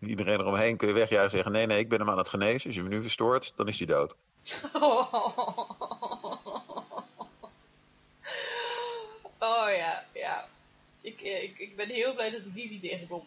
Iedereen 0.00 0.40
eromheen 0.40 0.76
kun 0.76 0.88
je 0.88 0.94
wegjuichen 0.94 1.24
en 1.24 1.30
zeggen: 1.30 1.52
nee, 1.52 1.66
nee, 1.66 1.78
ik 1.78 1.88
ben 1.88 1.98
hem 1.98 2.10
aan 2.10 2.18
het 2.18 2.28
genezen. 2.28 2.66
Als 2.66 2.74
je 2.74 2.82
me 2.82 2.88
nu 2.88 3.02
verstoort, 3.02 3.52
dan 3.56 3.68
is 3.68 3.78
hij 3.78 3.86
dood. 3.86 4.14
Oh 9.42 9.68
ja, 9.76 10.04
ja. 10.14 10.48
Ik, 11.00 11.20
ik, 11.20 11.58
ik 11.58 11.76
ben 11.76 11.88
heel 11.88 12.14
blij 12.14 12.30
dat 12.30 12.46
ik 12.46 12.54
die 12.54 12.70
niet 12.70 12.80
tegenkom. 12.80 13.24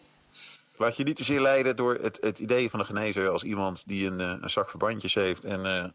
Laat 0.76 0.96
je 0.96 1.04
niet 1.04 1.16
te 1.16 1.24
zeer 1.24 1.40
leiden 1.40 1.76
door 1.76 1.94
het, 1.94 2.18
het 2.20 2.38
idee 2.38 2.70
van 2.70 2.78
de 2.78 2.84
genezer 2.84 3.28
als 3.28 3.42
iemand 3.42 3.82
die 3.86 4.06
een, 4.06 4.18
een 4.18 4.50
zak 4.50 4.70
verbandjes 4.70 5.14
heeft 5.14 5.44
en 5.44 5.64
uh, 5.64 5.86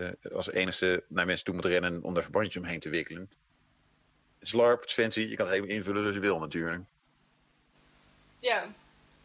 uh, 0.00 0.32
als 0.34 0.50
enige 0.50 1.04
naar 1.08 1.26
mensen 1.26 1.44
toe 1.44 1.54
moet 1.54 1.64
rennen 1.64 2.02
om 2.02 2.14
daar 2.14 2.22
verbandjes 2.22 2.56
omheen 2.56 2.80
te 2.80 2.88
wikkelen. 2.88 3.30
Het 4.38 4.48
is 4.48 4.52
LARP, 4.52 4.80
het 4.80 4.88
is 4.88 4.94
fancy, 4.94 5.20
je 5.20 5.36
kan 5.36 5.46
het 5.46 5.54
helemaal 5.54 5.76
invullen 5.76 6.00
zoals 6.00 6.16
je 6.16 6.20
wil 6.20 6.38
natuurlijk. 6.38 6.82
Ja, 8.38 8.66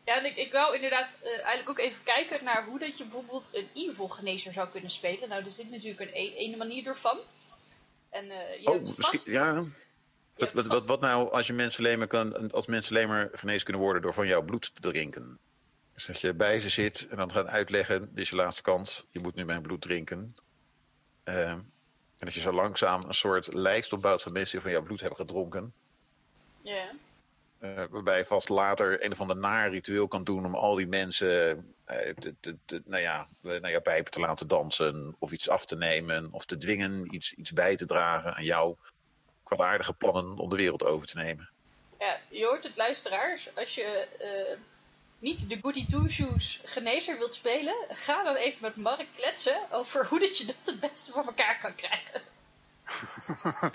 ja, 0.10 0.18
en 0.18 0.26
ik, 0.26 0.36
ik 0.36 0.52
wou 0.52 0.76
inderdaad 0.76 1.16
uh, 1.24 1.30
eigenlijk 1.32 1.70
ook 1.70 1.80
even 1.80 2.04
kijken 2.04 2.44
naar 2.44 2.66
hoe 2.66 2.80
dat 2.80 2.98
je 2.98 3.04
bijvoorbeeld 3.04 3.50
een 3.54 3.68
evil 3.74 4.08
genezer 4.08 4.54
zou 4.54 4.70
kunnen 4.70 4.90
spelen. 4.90 5.30
Nou, 5.30 5.44
er 5.44 5.52
zit 5.52 5.70
natuurlijk 5.70 6.00
een 6.00 6.14
ene 6.14 6.58
manier 6.58 6.88
ervan. 6.88 7.20
En, 8.10 8.26
uh, 8.26 8.62
je 8.62 8.70
oh, 8.70 9.24
ja. 9.26 9.64
Wat, 10.36 10.54
wat, 10.54 10.68
wat, 10.68 10.86
wat, 10.86 11.02
nou 11.02 11.32
als 11.32 11.48
je 11.48 11.54
mensen 11.54 11.84
alleen 11.86 11.98
maar 11.98 12.08
kan, 12.08 12.52
als 12.52 12.66
mensen 12.66 12.96
alleen 12.96 13.08
maar 13.08 13.30
genezen 13.32 13.64
kunnen 13.64 13.82
worden 13.82 14.02
door 14.02 14.14
van 14.14 14.28
jouw 14.28 14.42
bloed 14.42 14.72
te 14.74 14.82
drinken? 14.82 15.40
Dus 15.94 16.06
dat 16.06 16.22
je 16.22 16.34
bij 16.34 16.60
ze 16.60 16.70
zit 16.70 17.08
en 17.10 17.18
dan 17.18 17.32
gaat 17.32 17.48
uitleggen, 17.48 18.00
dit 18.00 18.24
is 18.24 18.30
je 18.30 18.36
laatste 18.36 18.62
kans, 18.62 19.06
je 19.12 19.20
moet 19.20 19.36
nu 19.36 19.46
mijn 19.46 19.62
bloed 19.62 19.82
drinken. 19.82 20.36
Uh, 21.26 21.50
en 21.50 21.72
dat 22.18 22.34
je 22.34 22.40
zo 22.40 22.52
langzaam 22.52 23.04
een 23.04 23.14
soort 23.14 23.54
lijst 23.54 23.94
opbouwt 23.94 24.22
van 24.22 24.32
mensen 24.32 24.52
die 24.52 24.62
van 24.62 24.72
jouw 24.72 24.84
bloed 24.84 25.00
hebben 25.00 25.20
gedronken. 25.20 25.74
Ja. 26.62 26.92
Uh, 27.62 27.84
waarbij 27.90 28.18
je 28.18 28.26
vast 28.26 28.50
later 28.50 29.06
een 29.06 29.12
of 29.12 29.22
ander 29.22 29.38
naar 29.38 29.70
ritueel 29.70 30.08
kan 30.08 30.24
doen 30.24 30.46
om 30.46 30.56
al 30.56 30.76
die 30.76 30.88
mensen 30.88 31.28
uh, 31.88 31.96
te, 32.20 32.36
te, 32.40 32.58
te, 32.66 32.82
nou 32.86 33.02
ja, 33.02 33.28
naar 33.42 33.72
jouw 33.72 33.82
pijpen 33.82 34.12
te 34.12 34.20
laten 34.20 34.48
dansen. 34.48 35.16
Of 35.20 35.32
iets 35.32 35.50
af 35.50 35.66
te 35.66 35.76
nemen. 35.76 36.28
Of 36.32 36.46
te 36.46 36.58
dwingen 36.58 37.14
iets, 37.16 37.34
iets 37.34 37.52
bij 37.52 37.76
te 37.76 37.86
dragen 37.86 38.36
aan 38.36 38.44
jouw 38.44 38.78
kwaadaardige 39.44 39.94
plannen 39.94 40.38
om 40.38 40.50
de 40.50 40.56
wereld 40.56 40.84
over 40.84 41.08
te 41.08 41.18
nemen. 41.18 41.50
Ja, 42.00 42.18
je 42.30 42.46
hoort 42.46 42.64
het 42.64 42.78
luisteraars. 42.78 43.56
Als 43.56 43.76
je 43.76 44.08
uh, 44.22 44.60
niet 45.20 45.50
de 45.50 45.60
Goody 45.62 45.86
Two 45.86 46.08
Shoes 46.08 46.62
genezer 46.64 47.18
wilt 47.18 47.34
spelen, 47.34 47.76
ga 47.90 48.24
dan 48.24 48.36
even 48.36 48.62
met 48.62 48.76
Mark 48.76 49.08
kletsen 49.16 49.72
over 49.72 50.08
hoe 50.08 50.20
dat 50.20 50.38
je 50.38 50.46
dat 50.46 50.56
het 50.66 50.80
beste 50.80 51.12
voor 51.12 51.26
elkaar 51.26 51.60
kan 51.62 51.76
krijgen. 51.76 52.22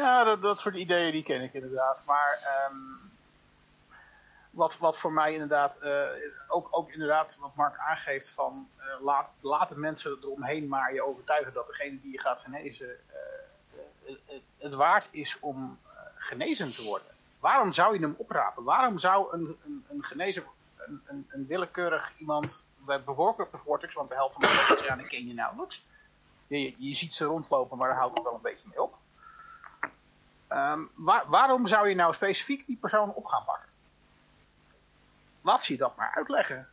ja, 0.00 0.24
dat, 0.24 0.42
dat 0.42 0.60
soort 0.60 0.74
ideeën 0.74 1.12
die 1.12 1.22
ken 1.22 1.42
ik 1.42 1.54
inderdaad. 1.54 2.02
Maar 2.06 2.66
um, 2.70 3.11
wat, 4.52 4.78
wat 4.78 4.98
voor 4.98 5.12
mij 5.12 5.32
inderdaad, 5.32 5.78
uh, 5.82 6.08
ook, 6.48 6.68
ook 6.70 6.90
inderdaad 6.90 7.36
wat 7.40 7.54
Mark 7.54 7.78
aangeeft 7.78 8.30
van 8.30 8.68
uh, 8.78 8.84
laat, 9.04 9.32
laat 9.40 9.68
de 9.68 9.78
mensen 9.78 10.18
eromheen 10.20 10.68
maar 10.68 10.94
je 10.94 11.04
overtuigen 11.04 11.52
dat 11.52 11.66
degene 11.66 12.00
die 12.00 12.12
je 12.12 12.20
gaat 12.20 12.40
genezen 12.40 12.96
het, 14.04 14.42
het, 14.58 14.74
waard 14.74 15.08
is 15.10 15.38
om 15.40 15.78
genezen 16.14 16.74
te 16.74 16.82
worden. 16.82 17.08
Waarom 17.40 17.72
zou 17.72 17.94
je 17.94 18.00
hem 18.00 18.14
oprapen? 18.18 18.64
Waarom 18.64 18.98
zou 18.98 19.32
een, 19.32 19.58
een, 19.64 19.84
een 19.88 20.02
genezer, 20.02 20.44
een, 20.76 21.26
een, 21.28 21.46
willekeurig 21.46 22.12
iemand, 22.18 22.66
bijvoorbeeld 22.84 23.38
op 23.38 23.50
de 23.50 23.58
Vortex, 23.58 23.94
want 23.94 24.08
de 24.08 24.14
helft 24.14 24.34
van 24.34 24.42
de 24.42 24.68
oceanen 24.72 25.08
ken 25.08 25.26
je 25.26 25.34
nauwelijks. 25.34 25.84
Je, 26.46 26.74
je 26.78 26.94
ziet 26.94 27.14
ze 27.14 27.24
rondlopen, 27.24 27.78
maar 27.78 27.88
daar 27.88 27.98
houdt 27.98 28.14
het 28.14 28.24
wel 28.24 28.34
een 28.34 28.40
beetje 28.40 28.68
mee 28.68 28.82
op. 28.82 28.96
Waar, 30.94 31.24
waarom 31.26 31.66
zou 31.66 31.88
je 31.88 31.94
nou 31.94 32.14
specifiek 32.14 32.66
die 32.66 32.76
persoon 32.76 33.14
op 33.14 33.24
gaan 33.24 33.44
pakken? 33.44 33.71
Laat 35.42 35.64
ze 35.64 35.72
je 35.72 35.78
dat 35.78 35.96
maar 35.96 36.12
uitleggen. 36.14 36.68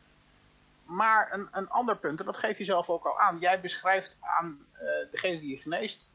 Maar 0.84 1.32
een, 1.32 1.48
een 1.50 1.70
ander 1.70 1.96
punt, 1.96 2.20
en 2.20 2.26
dat 2.26 2.36
geef 2.36 2.58
je 2.58 2.64
zelf 2.64 2.88
ook 2.88 3.04
al 3.04 3.20
aan. 3.20 3.38
Jij 3.38 3.60
beschrijft 3.60 4.18
aan 4.20 4.66
uh, 4.74 4.80
degene 5.10 5.40
die 5.40 5.50
je 5.50 5.56
geneest 5.56 6.10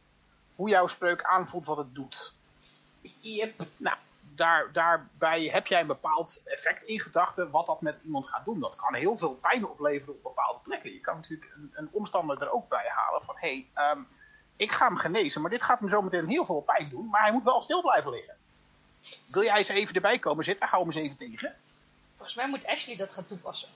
hoe 0.56 0.70
jouw 0.70 0.88
spreuk 0.88 1.24
aanvoelt 1.24 1.66
wat 1.66 1.78
het 1.78 1.96
doet. 1.96 2.34
Yep. 3.20 3.62
Nou, 3.78 3.98
daar, 4.22 4.72
daarbij 4.72 5.44
heb 5.44 5.68
jij 5.68 5.80
een 5.80 5.88
bepaald 5.88 6.42
effect 6.46 6.84
in 6.84 7.00
gedachten 7.00 7.52
wat 7.52 7.66
dat 7.66 7.82
met 7.82 7.98
iemand 8.04 8.28
gaat 8.28 8.46
doen. 8.46 8.60
Dat 8.60 8.76
kan 8.76 8.94
heel 8.94 9.18
veel 9.18 9.34
pijn 9.34 9.66
opleveren 9.66 10.16
op 10.16 10.24
bepaalde 10.24 10.60
plekken. 10.64 10.94
Je 10.94 11.02
kan 11.02 11.16
natuurlijk 11.16 11.52
een, 11.56 11.72
een 11.74 11.90
omstander 11.92 12.42
er 12.42 12.52
ook 12.52 12.70
bij 12.70 12.88
halen 12.88 13.22
van 13.22 13.36
hé, 13.38 13.66
hey, 13.74 13.92
um, 13.92 14.08
ik 14.56 14.72
ga 14.72 14.88
hem 14.88 14.98
genezen, 14.98 15.42
maar 15.42 15.50
dit 15.50 15.64
gaat 15.64 15.80
hem 15.80 15.90
zometeen 15.90 16.28
heel 16.28 16.46
veel 16.46 16.62
pijn 16.62 16.90
doen, 16.90 17.08
maar 17.10 17.22
hij 17.22 17.32
moet 17.32 17.44
wel 17.44 17.62
stil 17.62 17.82
blijven 17.82 18.12
liggen. 18.12 18.36
Wil 19.26 19.44
jij 19.44 19.58
eens 19.58 19.68
even 19.68 19.96
erbij 19.96 20.20
komen 20.20 20.44
zitten? 20.44 20.68
Hou 20.68 20.84
hem 20.84 20.92
eens 20.92 21.02
even 21.02 21.18
tegen. 21.18 21.56
Volgens 22.16 22.36
mij 22.36 22.48
moet 22.48 22.68
Ashley 22.68 22.96
dat 22.96 23.12
gaan 23.12 23.26
toepassen. 23.26 23.70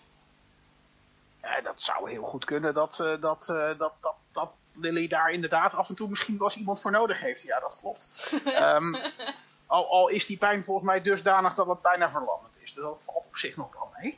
Ja, 1.42 1.62
dat 1.62 1.82
zou 1.82 2.10
heel 2.10 2.24
goed 2.24 2.46
kunnen 2.46 2.74
dat, 2.74 3.00
uh, 3.02 3.22
dat, 3.22 3.48
uh, 3.52 3.78
dat, 3.78 3.94
dat, 4.00 4.16
dat 4.32 4.52
Lily 4.74 5.08
daar 5.08 5.32
inderdaad 5.32 5.74
af 5.74 5.90
en 5.90 5.96
toe 5.96 6.10
misschien 6.10 6.38
wel 6.38 6.48
eens 6.48 6.58
iemand 6.58 6.82
voor 6.82 6.92
nodig 6.92 7.20
heeft. 7.20 7.42
Ja, 7.42 7.60
dat 7.60 7.78
klopt. 7.80 8.34
um, 8.46 8.96
al, 9.68 9.90
al, 9.90 10.08
is 10.08 10.26
die 10.26 10.38
pijn 10.38 10.64
volgens 10.64 10.86
mij 10.86 11.02
dusdanig 11.02 11.54
dat 11.54 11.68
het 11.68 11.82
bijna 11.82 12.12
verlammend 12.12 12.58
is. 12.62 12.74
Dus 12.74 12.84
dat 12.84 13.04
valt 13.04 13.26
op 13.26 13.38
zich 13.38 13.56
nog 13.56 13.74
wel 13.74 13.92
mee. 14.00 14.18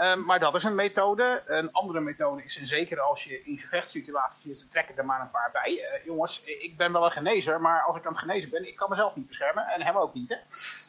Um, 0.00 0.24
maar 0.24 0.38
dat 0.38 0.54
is 0.54 0.64
een 0.64 0.74
methode. 0.74 1.42
Een 1.46 1.72
andere 1.72 2.00
methode 2.00 2.44
is, 2.44 2.56
en 2.58 2.66
zeker 2.66 3.00
als 3.00 3.24
je 3.24 3.44
in 3.44 3.58
gevechtssituaties 3.58 4.42
zit, 4.42 4.58
dan 4.58 4.68
trek 4.68 4.88
ik 4.88 4.98
er 4.98 5.04
maar 5.04 5.20
een 5.20 5.30
paar 5.30 5.50
bij. 5.52 5.70
Uh, 5.70 6.04
jongens, 6.04 6.42
ik 6.42 6.76
ben 6.76 6.92
wel 6.92 7.04
een 7.04 7.10
genezer, 7.10 7.60
maar 7.60 7.82
als 7.82 7.96
ik 7.96 8.06
aan 8.06 8.12
het 8.12 8.20
genezen 8.20 8.50
ben, 8.50 8.68
ik 8.68 8.76
kan 8.76 8.88
mezelf 8.88 9.16
niet 9.16 9.26
beschermen. 9.26 9.66
En 9.66 9.82
hem 9.82 9.96
ook 9.96 10.14
niet, 10.14 10.28
hè. 10.28 10.36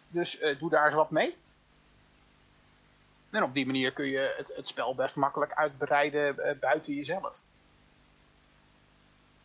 Dus 0.07 0.41
uh, 0.41 0.59
doe 0.59 0.70
daar 0.70 0.86
eens 0.86 0.95
wat 0.95 1.09
mee. 1.09 1.38
En 3.32 3.43
op 3.43 3.53
die 3.53 3.65
manier 3.65 3.91
kun 3.91 4.05
je 4.05 4.34
het, 4.38 4.55
het 4.55 4.67
spel 4.67 4.95
best 4.95 5.15
makkelijk 5.15 5.53
uitbreiden 5.53 6.36
uh, 6.38 6.59
buiten 6.59 6.93
jezelf. 6.93 7.38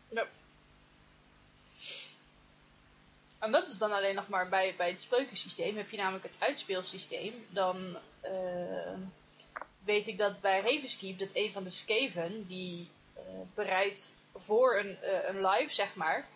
Ja. 0.09 0.25
En 3.39 3.51
dat 3.51 3.69
is 3.69 3.77
dan 3.77 3.91
alleen 3.91 4.15
nog 4.15 4.27
maar 4.27 4.49
bij, 4.49 4.73
bij 4.77 4.89
het 4.89 5.01
spreukensysteem. 5.01 5.77
Heb 5.77 5.89
je 5.89 5.97
namelijk 5.97 6.23
het 6.23 6.39
uitspeelsysteem, 6.39 7.45
dan 7.49 7.97
uh, 8.23 8.97
weet 9.83 10.07
ik 10.07 10.17
dat 10.17 10.41
bij 10.41 10.61
Ravenskeep 10.61 11.19
dat 11.19 11.35
een 11.35 11.51
van 11.51 11.63
de 11.63 11.69
skeven, 11.69 12.47
die 12.47 12.89
uh, 13.17 13.21
bereidt 13.53 14.15
voor 14.35 14.77
een, 14.77 14.97
een 15.29 15.45
live, 15.45 15.73
zeg 15.73 15.95
maar, 15.95 16.27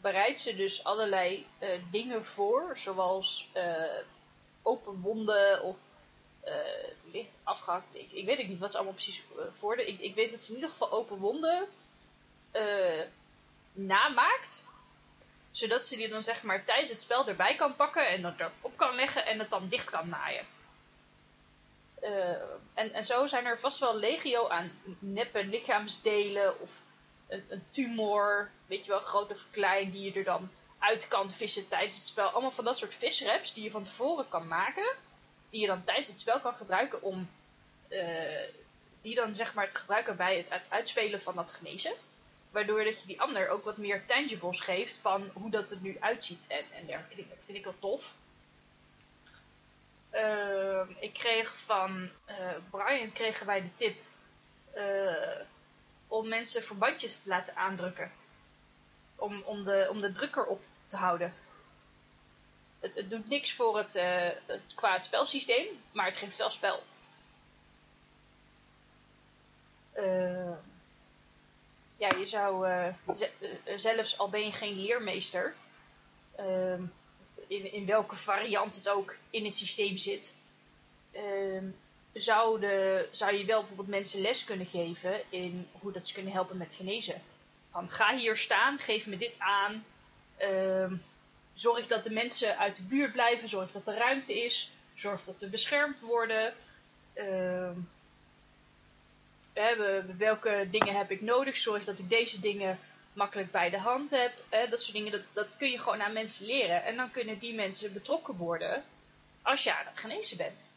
bereidt 0.00 0.40
ze 0.40 0.56
dus 0.56 0.84
allerlei 0.84 1.46
dingen 1.90 2.24
voor, 2.24 2.78
zoals 2.78 3.50
open 4.62 5.00
wonden 5.00 5.62
of 5.62 5.78
uh, 6.44 7.24
afgehakt. 7.42 7.86
Ik, 7.92 8.12
ik, 8.12 8.24
weet 8.24 8.48
niet 8.48 8.58
wat 8.58 8.70
ze 8.70 8.76
allemaal 8.76 8.94
precies 8.94 9.22
uh, 9.36 9.42
voorden. 9.50 9.88
Ik, 9.88 10.00
ik, 10.00 10.14
weet 10.14 10.30
dat 10.30 10.42
ze 10.42 10.48
in 10.48 10.54
ieder 10.54 10.70
geval 10.70 10.90
open 10.90 11.16
wonden 11.16 11.66
uh, 12.52 13.02
namaakt. 13.72 14.62
Zodat 15.50 15.86
ze 15.86 15.96
die 15.96 16.08
dan 16.08 16.22
zeg 16.22 16.42
maar 16.42 16.64
tijdens 16.64 16.88
het 16.88 17.00
spel 17.00 17.28
erbij 17.28 17.54
kan 17.54 17.76
pakken 17.76 18.08
en 18.08 18.22
dat 18.22 18.34
erop 18.38 18.76
kan 18.76 18.94
leggen 18.94 19.26
en 19.26 19.38
het 19.38 19.50
dan 19.50 19.68
dicht 19.68 19.90
kan 19.90 20.08
naaien. 20.08 20.46
en, 22.74 22.92
en 22.92 23.04
zo 23.04 23.26
zijn 23.26 23.46
er 23.46 23.58
vast 23.58 23.78
wel 23.78 23.96
legio 23.96 24.48
aan 24.48 24.72
neppe 24.98 25.44
lichaamsdelen 25.44 26.60
of 26.60 26.82
een, 27.28 27.44
een 27.48 27.64
tumor, 27.68 28.50
weet 28.66 28.84
je 28.84 28.90
wel, 28.90 29.00
groot 29.00 29.30
of 29.30 29.46
klein, 29.50 29.90
die 29.90 30.02
je 30.02 30.12
er 30.12 30.24
dan 30.24 30.50
uit 30.78 31.08
kan 31.08 31.30
vissen 31.30 31.68
tijdens 31.68 31.96
het 31.96 32.06
spel. 32.06 32.28
Allemaal 32.28 32.50
van 32.50 32.64
dat 32.64 32.78
soort 32.78 32.94
visreps 32.94 33.54
die 33.54 33.64
je 33.64 33.70
van 33.70 33.84
tevoren 33.84 34.28
kan 34.28 34.48
maken 34.48 34.96
die 35.54 35.62
je 35.62 35.68
dan 35.68 35.82
tijdens 35.82 36.08
het 36.08 36.18
spel 36.18 36.40
kan 36.40 36.56
gebruiken 36.56 37.02
om 37.02 37.30
uh, 37.88 38.40
die 39.00 39.14
dan 39.14 39.34
zeg 39.34 39.54
maar 39.54 39.70
te 39.70 39.78
gebruiken 39.78 40.16
bij 40.16 40.36
het, 40.36 40.70
uitspelen 40.70 41.22
van 41.22 41.34
dat 41.34 41.50
genezen. 41.50 41.92
Waardoor 42.50 42.84
dat 42.84 43.00
je 43.00 43.06
die 43.06 43.20
ander 43.20 43.48
ook 43.48 43.64
wat 43.64 43.76
meer 43.76 44.06
tangibles 44.06 44.60
geeft 44.60 44.98
van 44.98 45.30
hoe 45.32 45.50
dat 45.50 45.70
er 45.70 45.78
nu 45.80 45.96
uitziet 46.00 46.46
en, 46.46 46.64
en 46.72 46.86
dergelijke. 46.86 47.28
Dat 47.28 47.44
vind 47.44 47.58
ik 47.58 47.64
wel 47.64 47.78
tof. 47.78 48.14
Uh, 50.12 50.80
ik 50.98 51.12
kreeg 51.12 51.56
van 51.56 52.10
uh, 52.28 52.50
Brian 52.70 53.12
kregen 53.12 53.46
wij 53.46 53.62
de 53.62 53.74
tip 53.74 53.96
om 56.08 56.28
mensen 56.28 56.62
verbandjes 56.62 57.22
te 57.22 57.28
laten 57.28 57.56
aandrukken. 57.56 58.12
Om, 59.16 59.42
om, 59.42 59.64
de, 59.64 59.86
om 59.90 60.00
de 60.00 60.12
drukker 60.12 60.46
op 60.46 60.62
te 60.86 60.96
houden. 60.96 61.34
Het, 62.84 63.04
doet 63.08 63.28
niks 63.28 63.52
voor 63.52 63.76
het, 63.76 63.96
uh, 63.96 64.28
het 64.46 64.74
qua 64.74 64.98
spelsysteem, 64.98 65.66
maar 65.92 66.06
het 66.06 66.16
geeft 66.16 66.36
wel 66.36 66.50
spel. 66.50 66.82
Uh, 69.96 70.56
ja, 71.96 72.08
je 72.18 72.26
zou 72.26 72.68
uh, 72.68 72.94
zelfs 73.76 74.18
al 74.18 74.28
ben 74.28 74.44
je 74.44 74.52
geen 74.52 74.80
leermeester, 74.80 75.54
ehm, 76.36 76.82
in, 77.46 77.72
in 77.72 77.86
welke 77.86 78.16
variant 78.16 78.74
het 78.74 78.88
ook 78.88 79.16
in 79.30 79.44
het 79.44 79.54
systeem 79.54 79.96
zit, 79.96 80.34
ehm, 81.12 81.66
zou, 82.12 82.60
de, 82.60 83.08
zou 83.10 83.36
je 83.36 83.44
wel 83.44 83.58
bijvoorbeeld 83.58 83.88
mensen 83.88 84.20
les 84.20 84.44
kunnen 84.44 84.66
geven 84.66 85.20
in 85.28 85.68
hoe 85.72 85.92
dat 85.92 86.08
ze 86.08 86.14
kunnen 86.14 86.32
helpen 86.32 86.56
met 86.56 86.74
genezen. 86.74 87.22
Van 87.70 87.90
ga 87.90 88.16
hier 88.16 88.36
staan, 88.36 88.78
geef 88.78 89.06
me 89.06 89.16
dit 89.16 89.38
aan. 89.38 89.84
Ehm, 90.36 90.94
zorg 91.54 91.86
dat 91.86 92.04
de 92.04 92.12
mensen 92.12 92.58
uit 92.58 92.76
de 92.76 92.82
buurt 92.82 93.12
blijven, 93.12 93.48
zorg 93.48 93.72
dat 93.72 93.88
er 93.88 93.96
ruimte 93.96 94.44
is, 94.44 94.72
zorg 94.94 95.20
dat 95.24 95.40
we 95.40 95.48
beschermd 95.48 96.00
worden. 96.00 96.54
Uh, 97.14 97.70
hè, 99.52 99.76
welke 100.16 100.66
dingen 100.70 100.94
heb 100.94 101.10
ik 101.10 101.20
nodig? 101.20 101.56
Zorg 101.56 101.84
dat 101.84 101.98
ik 101.98 102.08
deze 102.08 102.40
dingen 102.40 102.78
makkelijk 103.12 103.50
bij 103.50 103.70
de 103.70 103.78
hand 103.78 104.10
heb. 104.10 104.32
Hè, 104.48 104.68
dat 104.68 104.82
soort 104.82 104.96
dingen, 104.96 105.12
dat, 105.12 105.22
dat 105.32 105.56
kun 105.56 105.70
je 105.70 105.78
gewoon 105.78 106.02
aan 106.02 106.12
mensen 106.12 106.46
leren. 106.46 106.84
En 106.84 106.96
dan 106.96 107.10
kunnen 107.10 107.38
die 107.38 107.54
mensen 107.54 107.92
betrokken 107.92 108.36
worden 108.36 108.84
als 109.42 109.64
je 109.64 109.74
aan 109.74 109.86
het 109.86 109.98
genezen 109.98 110.36
bent. 110.36 110.72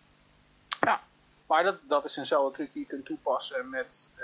Ja, 0.80 1.04
maar 1.48 1.64
dat, 1.64 1.80
dat 1.88 2.06
is 2.06 2.18
eenzelfde 2.18 2.56
truc 2.56 2.74
die 2.74 2.82
je 2.82 2.88
kunt 2.88 3.06
toepassen 3.06 3.70
met 3.70 4.08
uh, 4.16 4.22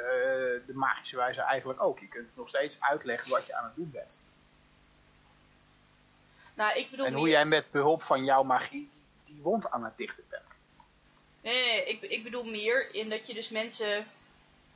de 0.66 0.74
magische 0.74 1.16
wijze 1.16 1.42
eigenlijk 1.42 1.82
ook. 1.82 2.00
Je 2.00 2.08
kunt 2.08 2.36
nog 2.36 2.50
steeds 2.50 2.78
uitleggen 2.80 3.30
wat 3.30 3.46
je 3.46 3.56
aan 3.56 3.64
het 3.66 3.76
doen 3.76 3.92
bent. 3.92 4.18
Nou, 6.54 6.78
ik 6.78 6.90
bedoel 6.90 7.06
en 7.06 7.14
hoe 7.14 7.24
meer... 7.24 7.32
jij 7.32 7.46
met 7.46 7.72
behulp 7.72 8.04
van 8.04 8.24
jouw 8.24 8.44
magie 8.44 8.90
die 9.26 9.42
wond 9.42 9.72
aan 9.72 9.84
het 9.84 9.98
dichten 9.98 10.24
bent. 10.30 10.44
Nee, 11.42 11.54
nee, 11.54 11.64
nee. 11.64 11.86
Ik, 11.86 12.02
ik 12.02 12.24
bedoel 12.24 12.44
meer 12.44 12.96
in 12.96 13.10
dat 13.10 13.28
je 13.28 13.34
dus 13.34 13.50
mensen 13.50 14.08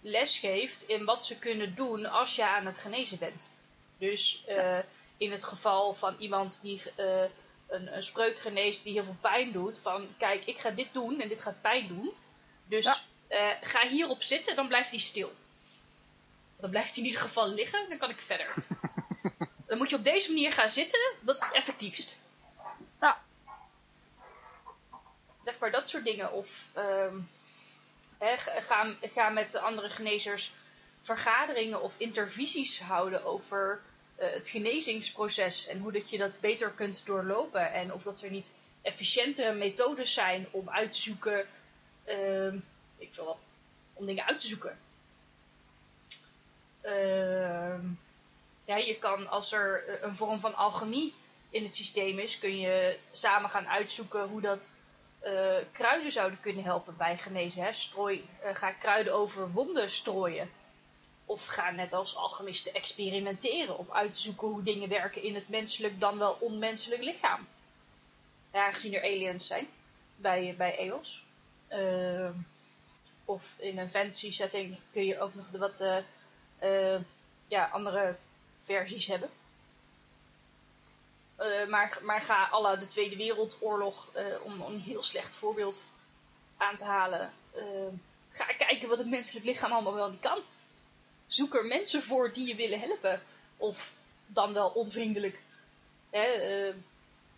les 0.02 0.38
geeft 0.38 0.82
in 0.82 1.06
wat 1.06 1.26
ze 1.26 1.38
kunnen 1.40 1.76
doen 1.76 2.06
als 2.06 2.36
je 2.36 2.46
aan 2.46 2.66
het 2.66 2.78
genezen 2.78 3.18
bent. 3.18 3.48
Dus 3.98 4.44
uh, 4.50 4.80
in 5.18 5.32
het 5.32 5.44
geval 5.44 5.94
van 5.94 6.16
iemand 6.20 6.62
die 6.62 6.82
uh, 7.00 7.22
een, 7.68 7.96
een 7.96 8.04
spreuk 8.04 8.40
geneest 8.40 8.84
die 8.84 8.94
heel 8.94 9.04
veel 9.04 9.18
pijn 9.22 9.52
doet. 9.52 9.80
Van 9.80 10.08
kijk, 10.18 10.46
ik 10.46 10.60
ga 10.60 10.70
dit 10.70 10.94
doen 10.94 11.22
en 11.22 11.28
dit 11.30 11.42
gaat 11.42 11.62
pijn 11.62 11.88
doen. 11.88 12.12
Dus 12.66 12.86
ja. 12.86 12.98
uh, 13.30 13.70
ga 13.70 13.88
hierop 13.88 14.24
zitten, 14.24 14.56
dan 14.56 14.68
blijft 14.68 14.90
hij 14.90 15.00
stil. 15.00 15.34
Dan 16.60 16.70
blijft 16.70 16.96
hij 16.96 17.04
in 17.04 17.10
ieder 17.10 17.22
geval 17.22 17.48
liggen, 17.50 17.90
dan 17.90 17.98
kan 17.98 18.10
ik 18.10 18.22
verder. 18.22 18.54
Dan 19.68 19.78
moet 19.78 19.90
je 19.90 19.96
op 19.96 20.04
deze 20.04 20.32
manier 20.34 20.52
gaan 20.52 20.70
zitten. 20.70 21.14
Dat 21.20 21.36
is 21.36 21.44
het 21.44 21.54
effectiefst. 21.54 22.20
Ja. 23.02 23.22
Zeg 25.42 25.60
maar 25.60 25.72
dat 25.72 25.90
soort 25.90 26.06
dingen. 26.06 26.32
Of 26.32 26.66
um, 26.78 27.30
ga, 28.20 28.96
ga 29.02 29.30
met 29.30 29.52
de 29.52 29.60
andere 29.60 29.90
genezers 29.90 30.54
vergaderingen 31.02 31.82
of 31.82 31.94
intervisies 31.98 32.80
houden 32.80 33.26
over 33.26 33.82
uh, 34.20 34.32
het 34.32 34.48
genezingsproces. 34.48 35.68
En 35.68 35.80
hoe 35.80 35.92
dat 35.92 36.10
je 36.10 36.18
dat 36.18 36.38
beter 36.42 36.72
kunt 36.72 37.06
doorlopen. 37.06 37.74
En 37.74 37.94
of 37.94 38.04
dat 38.04 38.22
er 38.22 38.32
niet 38.32 38.52
efficiëntere 38.82 39.54
methodes 39.54 40.14
zijn 40.14 40.48
om 40.52 40.70
uit 40.70 40.92
te 40.92 41.00
zoeken. 41.00 41.48
Uh, 42.06 42.54
ik 42.98 43.14
wil 43.16 43.26
wat. 43.26 43.50
Om 43.94 44.06
dingen 44.06 44.26
uit 44.26 44.40
te 44.40 44.48
zoeken. 44.48 44.78
Uh, 46.84 47.76
ja, 48.68 48.76
je 48.76 48.98
kan 48.98 49.28
als 49.30 49.52
er 49.52 49.98
een 50.04 50.16
vorm 50.16 50.40
van 50.40 50.56
alchemie 50.56 51.14
in 51.50 51.64
het 51.64 51.76
systeem 51.76 52.20
is, 52.20 52.40
kun 52.40 52.60
je 52.60 53.00
samen 53.12 53.50
gaan 53.50 53.68
uitzoeken 53.68 54.28
hoe 54.28 54.42
dat 54.42 54.74
uh, 55.24 55.56
kruiden 55.72 56.12
zouden 56.12 56.40
kunnen 56.40 56.64
helpen 56.64 56.98
bij 56.98 57.18
genezen. 57.18 57.64
Hè? 57.64 57.74
Strooi, 57.74 58.26
uh, 58.44 58.56
ga 58.56 58.72
kruiden 58.72 59.14
over 59.14 59.52
wonden 59.52 59.90
strooien. 59.90 60.50
Of 61.26 61.46
ga 61.46 61.72
net 61.72 61.94
als 61.94 62.16
alchemisten 62.16 62.74
experimenteren 62.74 63.78
om 63.78 63.88
uit 63.92 64.14
te 64.14 64.22
zoeken 64.22 64.48
hoe 64.48 64.64
dingen 64.64 64.90
werken 64.90 65.24
in 65.24 65.36
het 65.36 65.50
menselijk 65.50 66.00
dan 66.00 66.18
wel 66.18 66.38
onmenselijk 66.40 67.04
lichaam. 67.04 67.48
Ja, 68.54 68.66
aangezien 68.66 68.94
er 68.94 69.04
aliens 69.04 69.48
zijn 69.48 69.68
bij, 70.16 70.56
bij 70.58 70.78
EOS. 70.78 71.26
Of 73.26 73.56
in 73.58 73.78
een 73.78 73.90
fantasy 73.90 74.32
setting 74.32 74.78
kun 74.92 75.06
je 75.06 75.20
ook 75.20 75.34
nog 75.34 75.50
wat 75.50 76.04
ja, 77.48 77.70
andere 77.72 78.16
versies 78.68 79.08
hebben. 79.08 79.30
Uh, 81.40 81.68
maar, 81.68 82.00
maar 82.04 82.22
ga 82.22 82.48
alle 82.48 82.78
de 82.78 82.86
Tweede 82.86 83.16
Wereldoorlog, 83.16 84.10
uh, 84.16 84.26
om, 84.44 84.62
om, 84.62 84.74
een 84.74 84.80
heel 84.80 85.04
slecht 85.04 85.36
voorbeeld 85.38 85.88
aan 86.58 86.76
te 86.76 86.86
halen. 86.86 87.34
Ehm, 87.56 87.94
ga 88.30 88.46
kijken 88.46 88.90
wat 88.90 88.98
het 88.98 89.10
menselijk 89.10 89.46
lichaam 89.46 89.72
allemaal 89.72 89.94
wel 89.94 90.10
niet 90.10 90.20
kan. 90.20 90.40
Zoek 91.28 91.56
er 91.56 91.66
mensen 91.66 92.04
voor 92.04 92.34
die 92.34 92.48
je 92.48 92.56
willen 92.56 92.80
helpen. 92.80 93.22
Of 93.58 93.94
dan 94.26 94.54
wel 94.54 94.70
onvriendelijk. 94.70 95.42
Hè, 96.10 96.74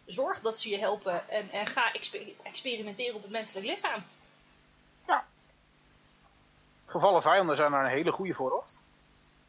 zorg 0.05 0.41
dat 0.41 0.59
ze 0.59 0.69
je 0.69 0.77
helpen 0.77 1.29
en, 1.29 1.51
en 1.51 1.67
ga 1.67 1.93
exper- 1.93 2.33
experimenteren 2.43 3.15
op 3.15 3.21
het 3.21 3.31
menselijk 3.31 3.67
lichaam. 3.67 4.03
Gevallen 6.89 7.21
vijanden 7.21 7.55
zijn 7.55 7.71
daar 7.71 7.83
een 7.83 7.91
hele 7.91 8.11
goede 8.11 8.33
voor, 8.33 8.49
hoor. 8.49 8.63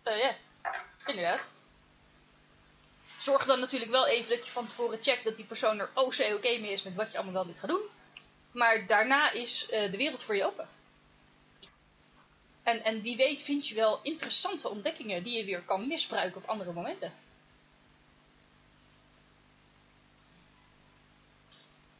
Eh, 0.02 0.19
ja, 0.19 0.35
inderdaad. 1.07 1.52
Zorg 3.20 3.44
dan 3.44 3.60
natuurlijk 3.60 3.90
wel 3.90 4.06
even 4.06 4.36
dat 4.36 4.44
je 4.44 4.51
van 4.51 4.66
tevoren 4.66 4.98
checkt 5.02 5.24
dat 5.24 5.36
die 5.36 5.44
persoon 5.44 5.78
er 5.78 5.90
OC 5.94 6.34
oké 6.34 6.59
mee 6.59 6.72
is 6.72 6.82
met 6.82 6.94
wat 6.94 7.10
je 7.10 7.16
allemaal 7.16 7.34
wel 7.34 7.47
niet 7.47 7.59
gaat 7.59 7.70
doen. 7.70 7.88
Maar 8.51 8.86
daarna 8.86 9.30
is 9.30 9.68
eh, 9.68 9.90
de 9.90 9.97
wereld 9.97 10.22
voor 10.22 10.36
je 10.36 10.44
open. 10.44 10.68
En, 12.62 12.84
en 12.84 13.01
wie 13.01 13.16
weet 13.16 13.42
vind 13.42 13.68
je 13.68 13.74
wel 13.74 14.01
interessante 14.02 14.68
ontdekkingen 14.68 15.22
die 15.22 15.36
je 15.36 15.44
weer 15.44 15.62
kan 15.62 15.86
misbruiken 15.86 16.42
op 16.42 16.48
andere 16.48 16.72
momenten. 16.72 17.12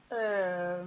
Ehm. 0.09 0.86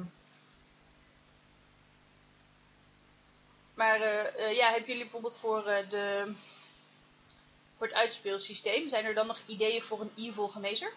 maar 3.74 4.02
eh, 4.02 4.46
eh, 4.46 4.56
ja, 4.56 4.70
hebben 4.70 4.88
jullie 4.88 5.02
bijvoorbeeld 5.04 5.38
voor 5.38 5.64
de 5.90 6.34
voor 7.84 7.92
het 7.92 8.02
uitspeelsysteem. 8.02 8.90
Zijn 8.90 9.06
er 9.06 9.14
dan 9.14 9.28
nog 9.28 9.42
ideeën 9.46 9.82
voor 9.82 10.02
een 10.02 10.12
evil 10.16 10.48
genezer? 10.48 10.92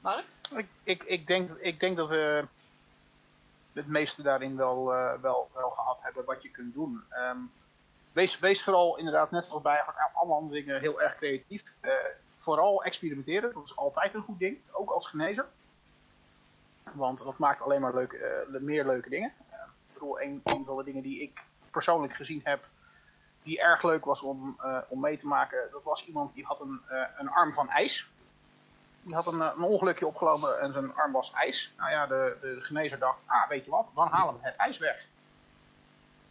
Mark? 0.00 0.24
Ik, 0.56 0.66
ik, 0.82 1.02
ik, 1.02 1.26
denk, 1.26 1.50
ik 1.50 1.80
denk 1.80 1.96
dat 1.96 2.08
we 2.08 2.44
het 3.72 3.86
meeste 3.86 4.22
daarin 4.22 4.56
wel, 4.56 4.94
eh, 4.94 5.20
wel, 5.20 5.50
wel 5.54 5.70
gehad 5.70 5.98
hebben 6.02 6.24
wat 6.24 6.42
je 6.42 6.50
kunt 6.50 6.74
doen. 6.74 7.02
Ehm, 7.08 7.38
wees, 8.12 8.38
wees 8.38 8.62
vooral 8.62 8.98
inderdaad, 8.98 9.30
net 9.30 9.44
zoals 9.44 9.62
bij 9.62 9.84
alle 10.12 10.34
andere 10.34 10.60
dingen, 10.60 10.80
heel 10.80 11.00
erg 11.00 11.16
creatief. 11.16 11.74
Eh, 11.80 11.92
vooral 12.28 12.84
experimenteren, 12.84 13.52
dat 13.52 13.64
is 13.64 13.76
altijd 13.76 14.14
een 14.14 14.22
goed 14.22 14.38
ding, 14.38 14.58
ook 14.70 14.90
als 14.90 15.06
genezer. 15.06 15.46
Want 16.92 17.18
dat 17.18 17.38
maakt 17.38 17.62
alleen 17.62 17.80
maar 17.80 17.94
eh, 17.96 18.60
meer 18.60 18.86
leuke 18.86 19.08
dingen. 19.08 19.32
Eh, 19.50 19.58
ik 19.88 19.92
bedoel, 19.92 20.20
een 20.20 20.40
van 20.44 20.76
de 20.76 20.84
dingen 20.84 21.02
die 21.02 21.22
ik 21.22 21.44
persoonlijk 21.70 22.14
gezien 22.14 22.40
heb, 22.44 22.68
die 23.42 23.60
erg 23.60 23.82
leuk 23.82 24.04
was 24.04 24.22
om, 24.22 24.56
eh, 24.60 24.78
om 24.88 25.00
mee 25.00 25.16
te 25.16 25.26
maken, 25.26 25.68
dat 25.70 25.82
was 25.82 26.06
iemand 26.06 26.32
die 26.32 26.44
had 26.44 26.60
een, 26.60 26.80
eh, 26.88 27.02
een 27.16 27.30
arm 27.30 27.52
van 27.52 27.68
ijs. 27.68 28.10
Die 29.02 29.14
had 29.14 29.26
een, 29.26 29.42
eh, 29.42 29.52
een 29.56 29.62
ongelukje 29.62 30.06
opgelopen 30.06 30.60
en 30.60 30.72
zijn 30.72 30.94
arm 30.94 31.12
was 31.12 31.32
ijs. 31.32 31.72
Nou 31.76 31.90
ja, 31.90 32.06
de, 32.06 32.36
de 32.40 32.60
genezer 32.60 32.98
dacht, 32.98 33.18
ah, 33.26 33.48
weet 33.48 33.64
je 33.64 33.70
wat, 33.70 33.90
dan 33.94 34.08
halen 34.08 34.34
we 34.34 34.40
het 34.42 34.56
ijs 34.56 34.78
weg. 34.78 35.06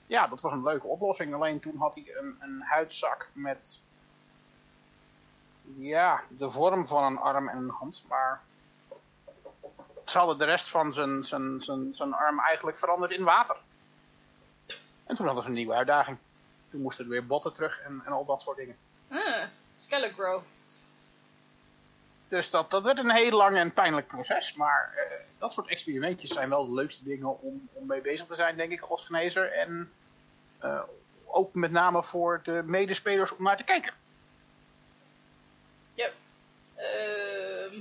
Ja, 0.07 0.27
dat 0.27 0.41
was 0.41 0.52
een 0.52 0.64
leuke 0.64 0.88
oplossing. 0.88 1.34
Alleen 1.34 1.60
toen 1.60 1.77
had 1.77 1.95
hij 1.95 2.15
een, 2.18 2.38
een 2.40 2.61
huidzak 2.61 3.30
met, 3.34 3.81
ja, 5.77 6.22
de 6.27 6.52
vorm 6.52 6.88
van 6.88 7.03
een 7.03 7.18
arm 7.18 7.49
en 7.49 7.57
een 7.57 7.69
hand. 7.69 8.06
Maar 8.07 8.41
ze 10.06 10.18
hadden 10.18 10.38
de 10.38 10.45
rest 10.45 10.69
van 10.69 10.94
zijn, 10.94 11.23
zijn, 11.23 11.61
zijn, 11.61 11.95
zijn 11.95 12.14
arm 12.14 12.40
eigenlijk 12.40 12.77
veranderd 12.77 13.11
in 13.11 13.23
water. 13.23 13.57
En 15.06 15.15
toen 15.15 15.26
hadden 15.26 15.44
ze 15.44 15.49
een 15.49 15.56
nieuwe 15.56 15.73
uitdaging. 15.73 16.18
Toen 16.72 16.82
moesten 16.82 17.06
er 17.06 17.12
weer 17.12 17.26
botten 17.26 17.54
terug 17.54 17.82
en, 17.82 18.02
en 18.06 18.12
al 18.12 18.26
dat 18.26 18.41
soort 18.41 18.58
dingen. 18.58 18.78
Ah, 19.10 19.44
Skelegro. 19.76 20.44
Dus 22.28 22.50
dat, 22.50 22.72
dat 22.72 22.84
werd 22.84 22.98
een 22.98 23.12
heel 23.12 23.38
lang 23.38 23.58
en 23.58 23.74
pijnlijk 23.74 24.08
proces. 24.08 24.54
Maar 24.54 24.94
eh, 24.96 25.18
dat 25.38 25.54
soort 25.54 25.68
experimentjes 25.68 26.32
zijn 26.32 26.50
wel 26.50 26.66
de 26.66 26.74
leukste 26.74 27.04
dingen 27.04 27.41
om, 27.41 27.70
om 27.74 27.88
mee 27.88 28.02
bezig 28.02 28.28
te 28.28 28.36
zijn, 28.36 28.58
denk 28.58 28.72
ik, 28.72 28.82
als 28.82 29.06
genezer. 29.06 29.52
En 29.52 29.91
eh, 30.60 30.82
ook 31.26 31.54
met 31.54 31.72
name 31.72 32.04
voor 32.04 32.41
de 32.44 32.64
medespelers 32.66 33.36
om 33.36 33.44
naar 33.44 33.58
te 33.58 33.64
kijken. 33.64 33.94
Ja. 35.94 36.10
Ehm, 36.76 37.76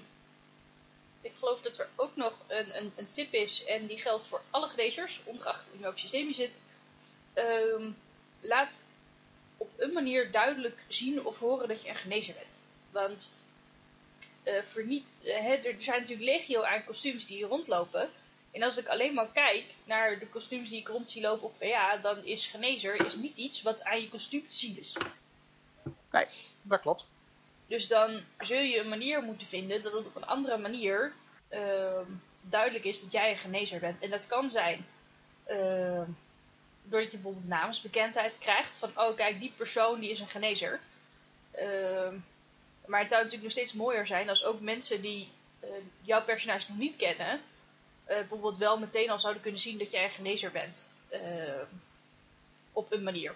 ik 1.20 1.32
geloof 1.36 1.60
dat 1.62 1.78
er 1.78 1.88
ook 1.96 2.16
nog 2.16 2.34
een, 2.46 2.76
een, 2.76 2.92
een 2.96 3.10
tip 3.10 3.32
is, 3.32 3.64
en 3.64 3.86
die 3.86 3.98
geldt 3.98 4.26
voor 4.26 4.40
alle 4.50 4.68
genezers, 4.68 5.20
ongeacht 5.24 5.72
in 5.72 5.80
welk 5.80 5.98
systeem 5.98 6.26
je 6.26 6.32
zit. 6.32 6.60
Ehm, 7.32 7.90
laat 8.40 8.86
op 9.56 9.70
een 9.76 9.92
manier 9.92 10.30
duidelijk 10.30 10.78
zien 10.88 11.24
of 11.24 11.38
horen 11.38 11.68
dat 11.68 11.82
je 11.82 11.88
een 11.88 11.96
genezer 11.96 12.34
bent. 12.34 12.60
Want 12.90 13.36
voor 14.62 14.84
niet, 14.84 15.14
hè, 15.22 15.54
er 15.54 15.74
zijn 15.78 16.00
natuurlijk 16.00 16.28
legio 16.28 16.62
aan 16.62 16.84
kostuums 16.84 17.26
die 17.26 17.36
hier 17.36 17.46
rondlopen. 17.46 18.10
En 18.50 18.62
als 18.62 18.78
ik 18.78 18.86
alleen 18.86 19.14
maar 19.14 19.32
kijk 19.32 19.64
naar 19.84 20.18
de 20.18 20.26
kostuums 20.26 20.70
die 20.70 20.80
ik 20.80 20.88
rond 20.88 21.08
zie 21.08 21.22
lopen 21.22 21.46
op 21.46 21.56
VA, 21.56 21.96
dan 21.96 22.24
is 22.24 22.46
genezer 22.46 23.06
is 23.06 23.16
niet 23.16 23.36
iets 23.36 23.62
wat 23.62 23.82
aan 23.82 24.00
je 24.00 24.08
kostuum 24.08 24.46
te 24.46 24.54
zien 24.54 24.78
is. 24.78 24.96
Nee, 26.10 26.26
dat 26.62 26.80
klopt. 26.80 27.06
Dus 27.66 27.88
dan 27.88 28.20
zul 28.38 28.60
je 28.60 28.78
een 28.78 28.88
manier 28.88 29.22
moeten 29.22 29.46
vinden 29.46 29.82
dat 29.82 29.92
het 29.92 30.06
op 30.06 30.16
een 30.16 30.26
andere 30.26 30.58
manier 30.58 31.12
ehm, 31.48 32.04
duidelijk 32.40 32.84
is 32.84 33.02
dat 33.02 33.12
jij 33.12 33.30
een 33.30 33.36
genezer 33.36 33.80
bent. 33.80 34.00
En 34.00 34.10
dat 34.10 34.26
kan 34.26 34.50
zijn 34.50 34.86
ehm, 35.44 36.10
doordat 36.90 37.10
je 37.10 37.16
bijvoorbeeld 37.16 37.48
namensbekendheid 37.48 38.38
krijgt. 38.38 38.74
Van, 38.74 38.90
oh 38.94 39.16
kijk, 39.16 39.40
die 39.40 39.52
persoon 39.56 40.00
die 40.00 40.10
is 40.10 40.20
een 40.20 40.28
genezer. 40.28 40.80
Ehm, 41.50 42.16
maar 42.86 43.00
het 43.00 43.08
zou 43.08 43.22
natuurlijk 43.22 43.42
nog 43.42 43.52
steeds 43.52 43.72
mooier 43.72 44.06
zijn 44.06 44.28
als 44.28 44.44
ook 44.44 44.60
mensen 44.60 45.00
die 45.00 45.30
eh, 45.60 45.68
jouw 46.00 46.24
personage 46.24 46.66
nog 46.68 46.78
niet 46.78 46.96
kennen... 46.96 47.40
eh, 48.04 48.16
bijvoorbeeld 48.16 48.58
wel 48.58 48.78
meteen 48.78 49.10
al 49.10 49.18
zouden 49.18 49.42
kunnen 49.42 49.60
zien 49.60 49.78
dat 49.78 49.90
jij 49.90 50.04
een 50.04 50.10
genezer 50.10 50.50
bent. 50.50 50.88
Ehm, 51.08 51.64
op 52.72 52.92
een 52.92 53.02
manier. 53.02 53.34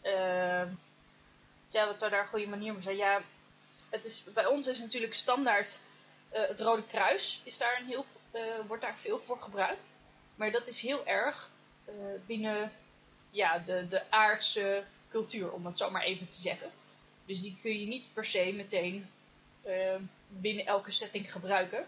Ehm 0.00 0.68
ja, 1.68 1.86
wat 1.86 1.98
zou 1.98 2.10
daar 2.10 2.22
een 2.22 2.28
goede 2.28 2.46
manier 2.46 2.72
voor 2.72 2.82
zijn? 2.82 2.96
Ja, 2.96 3.22
het 3.90 4.04
is, 4.04 4.24
bij 4.34 4.46
ons 4.46 4.66
is 4.66 4.78
natuurlijk 4.78 5.14
standaard 5.14 5.80
eh, 6.28 6.48
het 6.48 6.60
Rode 6.60 6.82
Kruis 6.82 7.40
is 7.44 7.58
daar 7.58 7.78
een 7.80 7.86
heel, 7.86 8.06
wordt 8.66 8.82
daar 8.82 8.98
veel 8.98 9.18
voor 9.18 9.38
gebruikt. 9.38 9.88
Maar 10.34 10.50
dat 10.50 10.66
is 10.66 10.80
heel 10.80 11.06
erg 11.06 11.50
binnen 12.26 12.72
ja, 13.30 13.58
de, 13.58 13.88
de 13.88 14.10
aardse 14.10 14.84
cultuur, 15.10 15.52
om 15.52 15.66
het 15.66 15.76
zo 15.76 15.90
maar 15.90 16.02
even 16.02 16.28
te 16.28 16.40
zeggen. 16.40 16.70
Dus 17.26 17.42
die 17.42 17.58
kun 17.62 17.80
je 17.80 17.86
niet 17.86 18.08
per 18.12 18.24
se 18.24 18.52
meteen 18.56 19.10
eh, 19.62 19.94
binnen 20.28 20.66
elke 20.66 20.90
setting 20.90 21.32
gebruiken. 21.32 21.86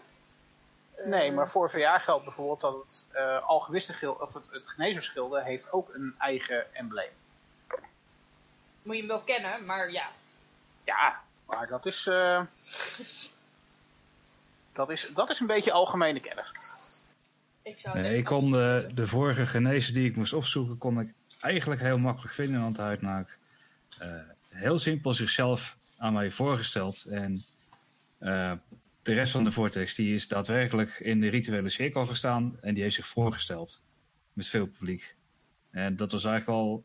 Eh, 0.95 1.05
Nee, 1.05 1.31
maar 1.31 1.49
voor 1.49 1.69
VA 1.69 1.99
geldt 1.99 2.23
bijvoorbeeld 2.23 2.61
dat 2.61 2.73
het 2.73 3.05
uh, 3.13 3.47
algewistenschilde, 3.47 4.21
of 4.21 4.33
het, 4.33 4.47
het 4.51 5.43
heeft 5.43 5.71
ook 5.71 5.93
een 5.93 6.15
eigen 6.17 6.75
embleem. 6.75 7.11
Moet 8.81 8.95
je 8.95 9.01
hem 9.01 9.07
wel 9.07 9.21
kennen, 9.21 9.65
maar 9.65 9.91
ja. 9.91 10.09
Ja, 10.83 11.21
maar 11.45 11.67
dat 11.67 11.85
is, 11.85 12.07
eh, 12.07 12.41
dat 14.73 14.89
is, 14.89 15.07
dat 15.13 15.29
is 15.29 15.39
een 15.39 15.47
beetje 15.47 15.71
algemene 15.71 16.19
kennis. 16.19 16.51
Ik 17.67 17.79
zou 17.79 17.99
Nee, 17.99 18.17
ik 18.17 18.23
kon 18.23 18.51
de, 18.51 18.89
de 18.93 19.07
vorige 19.07 19.47
genezen 19.47 19.93
die 19.93 20.09
ik 20.09 20.15
moest 20.15 20.33
opzoeken, 20.33 20.77
kon 20.77 20.99
ik 20.99 21.13
eigenlijk 21.39 21.81
heel 21.81 21.97
makkelijk 21.97 22.33
vinden. 22.33 22.61
Want 22.61 22.77
hij 22.77 22.97
had 23.01 23.37
eh, 23.99 24.09
heel 24.49 24.79
simpel 24.79 25.13
zichzelf 25.13 25.77
aan 25.97 26.13
mij 26.13 26.31
voorgesteld. 26.31 27.05
En 27.05 27.41
eh, 28.17 28.53
de 29.01 29.13
rest 29.13 29.31
van 29.31 29.43
de 29.43 29.51
vortex 29.51 29.95
die 29.95 30.13
is 30.13 30.27
daadwerkelijk 30.27 30.99
in 30.99 31.21
de 31.21 31.27
rituele 31.27 31.69
cirkel 31.69 32.05
gestaan. 32.05 32.57
En 32.61 32.73
die 32.73 32.83
heeft 32.83 32.95
zich 32.95 33.07
voorgesteld. 33.07 33.83
Met 34.33 34.47
veel 34.47 34.67
publiek. 34.67 35.15
En 35.71 35.95
dat 35.95 36.11
was 36.11 36.25
eigenlijk 36.25 36.59
wel 36.59 36.83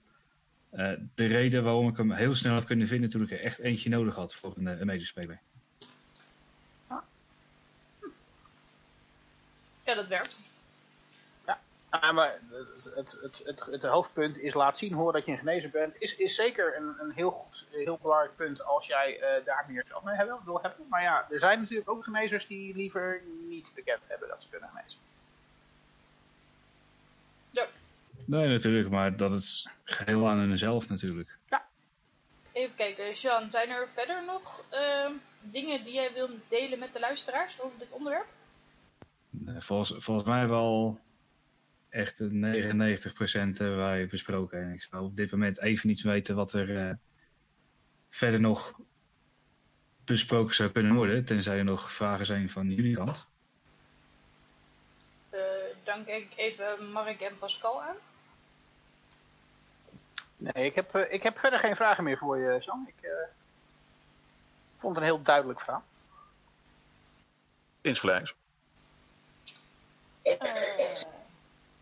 eh, 0.71 0.99
de 1.15 1.27
reden 1.27 1.65
waarom 1.65 1.89
ik 1.89 1.97
hem 1.97 2.13
heel 2.13 2.35
snel 2.35 2.55
heb 2.55 2.67
kunnen 2.67 2.87
vinden 2.87 3.11
toen 3.11 3.23
ik 3.23 3.31
er 3.31 3.41
echt 3.41 3.59
eentje 3.59 3.89
nodig 3.89 4.15
had 4.15 4.35
voor 4.35 4.55
een, 4.57 4.81
een 4.81 4.87
medespeler. 4.87 5.41
Ja, 9.85 9.95
dat 9.95 10.09
werkt. 10.09 10.39
Ja, 12.01 12.13
maar 12.13 12.39
het, 12.51 12.93
het, 12.95 13.19
het, 13.23 13.43
het, 13.45 13.61
het 13.61 13.83
hoofdpunt 13.83 14.39
is 14.39 14.55
laat 14.55 14.79
zien 14.79 14.93
horen 14.93 15.13
dat 15.13 15.25
je 15.25 15.33
een 15.33 15.39
genezer 15.39 15.71
bent. 15.71 15.97
Is, 15.99 16.17
is 16.17 16.35
zeker 16.35 16.77
een, 16.77 16.95
een 17.01 17.11
heel, 17.11 17.31
goed, 17.31 17.67
heel 17.71 17.99
belangrijk 18.03 18.37
punt 18.37 18.65
als 18.65 18.87
jij 18.87 19.21
eh, 19.21 19.45
daar 19.45 19.65
meer 19.69 19.85
zelf 19.89 20.03
mee 20.03 20.17
hebben, 20.17 20.39
wil 20.45 20.61
hebben. 20.63 20.87
Maar 20.89 21.03
ja, 21.03 21.27
er 21.31 21.39
zijn 21.39 21.61
natuurlijk 21.61 21.91
ook 21.91 22.05
genezers 22.05 22.47
die 22.47 22.77
liever 22.77 23.23
niet 23.49 23.73
bekend 23.75 24.01
hebben 24.07 24.29
dat 24.29 24.43
ze 24.43 24.49
kunnen 24.49 24.69
genezen. 24.75 24.99
Ja. 27.51 27.67
Nee, 28.25 28.49
natuurlijk, 28.49 28.91
maar 28.91 29.17
dat 29.17 29.33
is 29.33 29.69
geheel 29.85 30.29
aan 30.29 30.39
hunzelf 30.39 30.89
natuurlijk. 30.89 31.39
Even 32.53 32.77
kijken, 32.77 33.13
Jean, 33.13 33.51
zijn 33.51 33.69
er 33.69 33.89
verder 33.89 34.25
nog 34.25 34.65
ehm, 34.69 35.13
dingen 35.41 35.85
die 35.85 35.93
jij 35.93 36.13
wilt 36.13 36.31
delen 36.49 36.79
met 36.79 36.93
de 36.93 37.01
luisteraars 37.01 37.61
over 37.61 37.79
dit 37.79 37.93
onderwerp? 37.93 38.27
Nee, 39.31 39.61
Volgens, 39.61 40.05
volgens 40.05 40.27
mij 40.27 40.49
wel 40.49 41.01
echt 41.93 42.21
een 42.21 42.41
99% 42.41 43.59
hebben 43.59 43.77
wij 43.77 44.07
besproken. 44.07 44.63
En 44.63 44.73
ik 44.73 44.83
zou 44.83 45.05
op 45.05 45.17
dit 45.17 45.33
moment 45.33 45.61
even 45.61 45.89
niet 45.89 46.03
weten 46.03 46.35
wat 46.35 46.53
er 46.53 46.77
eh, 46.77 46.95
verder 48.11 48.41
nog 48.41 48.81
besproken 50.05 50.55
zou 50.55 50.71
kunnen 50.71 50.95
worden. 50.95 51.25
Tenzij 51.25 51.59
er 51.59 51.65
nog 51.65 51.93
vragen 51.93 52.27
zijn 52.27 52.51
van 52.51 52.71
jullie 52.71 52.95
kant. 52.95 53.31
Eh, 55.31 55.41
dan 55.85 56.05
kijk 56.05 56.25
ik 56.25 56.33
even 56.37 56.91
Mark 56.93 57.21
en 57.21 57.39
Pascal 57.39 57.83
aan. 57.83 57.97
Nee, 60.43 60.65
ik 60.65 60.75
heb, 60.75 60.95
eh, 60.95 61.13
ik 61.13 61.23
heb 61.23 61.39
verder 61.39 61.59
geen 61.59 61.77
vragen 61.77 62.05
meer 62.05 62.19
voor 62.19 62.39
je, 62.39 62.61
Sam. 62.61 62.89
Ik 62.89 63.05
eh, 63.05 63.11
vond 64.77 64.95
het 64.95 65.05
een 65.05 65.11
heel 65.11 65.23
duidelijk 65.23 65.61
verhaal. 65.61 65.85
Insgelijks. 67.81 68.35
Eh, 70.23 71.12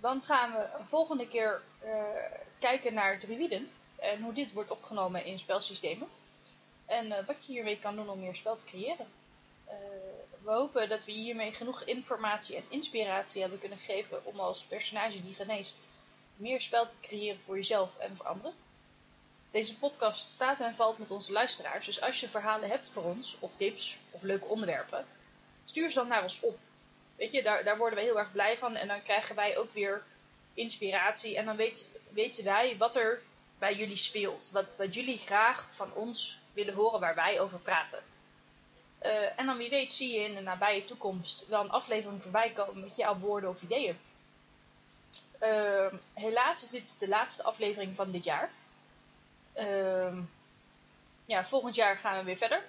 dan 0.01 0.23
gaan 0.23 0.53
we 0.53 0.69
een 0.79 0.87
volgende 0.87 1.29
keer 1.29 1.63
eh, 1.79 1.93
kijken 2.59 2.95
naar 2.95 3.19
druiden 3.19 3.71
en 3.97 4.23
hoe 4.23 4.33
dit 4.33 4.53
wordt 4.53 4.71
opgenomen 4.71 5.25
in 5.25 5.39
spelsystemen. 5.39 6.09
En 6.87 7.13
eh, 7.13 7.27
wat 7.27 7.47
je 7.47 7.53
hiermee 7.53 7.79
kan 7.79 7.97
doen 7.97 8.09
om 8.09 8.21
meer 8.21 8.35
spel 8.35 8.57
te 8.57 8.65
creëren. 8.65 9.07
Eh, 9.65 9.75
we 10.43 10.51
hopen 10.51 10.89
dat 10.89 11.05
we 11.05 11.13
hiermee 11.13 11.53
genoeg 11.53 11.83
informatie 11.83 12.57
en 12.57 12.65
inspiratie 12.69 13.41
hebben 13.41 13.59
kunnen 13.59 13.79
geven 13.79 14.25
om 14.25 14.41
als 14.41 14.65
personage 14.65 15.23
die 15.23 15.35
geneest 15.35 15.79
meer 16.37 16.61
spel 16.61 16.87
te 16.87 17.01
creëren 17.01 17.41
voor 17.41 17.57
jezelf 17.57 17.99
en 17.99 18.17
voor 18.17 18.27
anderen. 18.27 18.55
Deze 19.51 19.79
podcast 19.79 20.29
staat 20.29 20.61
en 20.61 20.75
valt 20.75 20.99
met 20.99 21.11
onze 21.11 21.33
luisteraars, 21.33 21.87
dus 21.87 22.01
als 22.01 22.21
je 22.21 22.29
verhalen 22.29 22.69
hebt 22.69 22.91
voor 22.91 23.03
ons, 23.03 23.37
of 23.39 23.57
tips, 23.57 23.99
of 24.11 24.23
leuke 24.23 24.45
onderwerpen, 24.45 25.07
stuur 25.65 25.89
ze 25.89 25.99
dan 25.99 26.09
naar 26.09 26.23
ons 26.23 26.41
op. 26.41 26.59
Weet 27.21 27.33
je, 27.33 27.43
daar, 27.43 27.65
daar 27.65 27.77
worden 27.77 27.99
we 27.99 28.05
heel 28.05 28.19
erg 28.19 28.33
blij 28.33 28.57
van 28.57 28.77
en 28.77 28.89
dan 28.89 29.03
krijgen 29.03 29.35
wij 29.35 29.59
ook 29.59 29.73
weer 29.73 30.03
inspiratie 30.55 31.37
en 31.37 31.45
dan 31.45 31.57
weet, 31.57 31.91
weten 32.09 32.45
wij 32.45 32.77
wat 32.77 32.97
er 32.97 33.23
bij 33.59 33.75
jullie 33.75 33.97
speelt. 33.97 34.49
Wat, 34.53 34.67
wat 34.77 34.95
jullie 34.95 35.19
graag 35.19 35.69
van 35.71 35.95
ons 35.95 36.39
willen 36.53 36.75
horen 36.75 37.01
waar 37.01 37.15
wij 37.15 37.41
over 37.41 37.59
praten. 37.59 38.03
Eh, 38.99 39.39
en 39.39 39.47
dan 39.47 39.57
wie 39.57 39.71
weet 39.71 39.93
zie 39.93 40.13
je 40.13 40.21
in 40.21 40.35
de 40.35 40.41
nabije 40.41 40.85
toekomst 40.85 41.47
wel 41.49 41.61
een 41.61 41.71
aflevering 41.71 42.23
voorbij 42.23 42.51
komen 42.51 42.81
met 42.81 42.97
jouw 42.97 43.19
woorden 43.19 43.51
of 43.51 43.63
ideeën. 43.63 43.99
Ehm, 45.39 45.95
helaas 46.15 46.63
is 46.63 46.71
dit 46.71 46.95
de 46.99 47.09
laatste 47.09 47.43
aflevering 47.43 47.97
van 47.97 48.11
dit 48.11 48.25
jaar. 48.25 48.51
Ehm, 49.53 50.21
ja, 51.25 51.45
volgend 51.45 51.75
jaar 51.75 51.97
gaan 51.97 52.19
we 52.19 52.25
weer 52.25 52.37
verder. 52.37 52.63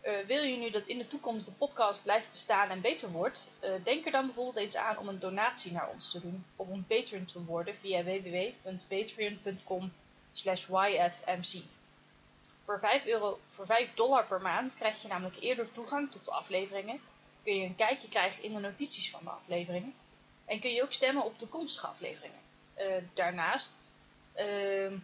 Eh, 0.00 0.26
wil 0.26 0.42
je 0.42 0.56
nu 0.56 0.70
dat 0.70 0.86
in 0.86 0.98
de 0.98 1.06
toekomst 1.06 1.46
de 1.46 1.52
podcast 1.52 2.02
blijft 2.02 2.32
bestaan 2.32 2.70
en 2.70 2.80
beter 2.80 3.10
wordt? 3.10 3.48
eh, 3.60 3.72
denk 3.82 4.06
er 4.06 4.12
dan 4.12 4.26
bijvoorbeeld 4.26 4.56
eens 4.56 4.76
aan 4.76 4.98
om 4.98 5.08
een 5.08 5.18
donatie 5.18 5.72
naar 5.72 5.88
ons 5.88 6.10
te 6.10 6.20
doen. 6.20 6.44
Om 6.56 6.70
een 6.70 6.86
patron 6.86 7.24
te 7.24 7.44
worden 7.44 7.76
via 7.76 8.02
www.patreon.com 8.04 9.92
yfmc. 10.34 11.62
Voor 12.64 12.78
5, 12.78 13.06
euro, 13.06 13.40
voor 13.48 13.66
5 13.66 13.94
dollar 13.94 14.26
per 14.26 14.40
maand 14.40 14.74
krijg 14.74 15.02
je 15.02 15.08
namelijk 15.08 15.36
eerder 15.40 15.72
toegang 15.72 16.10
tot 16.10 16.24
de 16.24 16.30
afleveringen. 16.30 17.00
Kun 17.42 17.54
je 17.54 17.64
een 17.64 17.76
kijkje 17.76 18.08
krijgen 18.08 18.42
in 18.42 18.54
de 18.54 18.60
notities 18.60 19.10
van 19.10 19.20
de 19.24 19.30
afleveringen. 19.30 19.94
En 20.44 20.60
kun 20.60 20.70
je 20.70 20.82
ook 20.82 20.92
stemmen 20.92 21.24
op 21.24 21.38
toekomstige 21.38 21.86
afleveringen. 21.86 22.40
Eh, 22.74 22.86
daarnaast 23.14 23.78
ehm, 24.34 24.96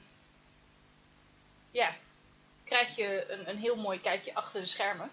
ja, 1.70 1.94
krijg 2.66 2.96
je 2.96 3.24
een, 3.28 3.48
een 3.48 3.58
heel 3.58 3.76
mooi 3.76 4.00
kijkje 4.00 4.34
achter 4.34 4.60
de 4.60 4.66
schermen. 4.66 5.10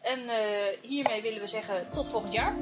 En 0.00 0.28
eh, 0.28 0.78
hiermee 0.80 1.22
willen 1.22 1.40
we 1.40 1.48
zeggen 1.48 1.88
tot 1.92 2.08
volgend 2.08 2.32
jaar. 2.32 2.56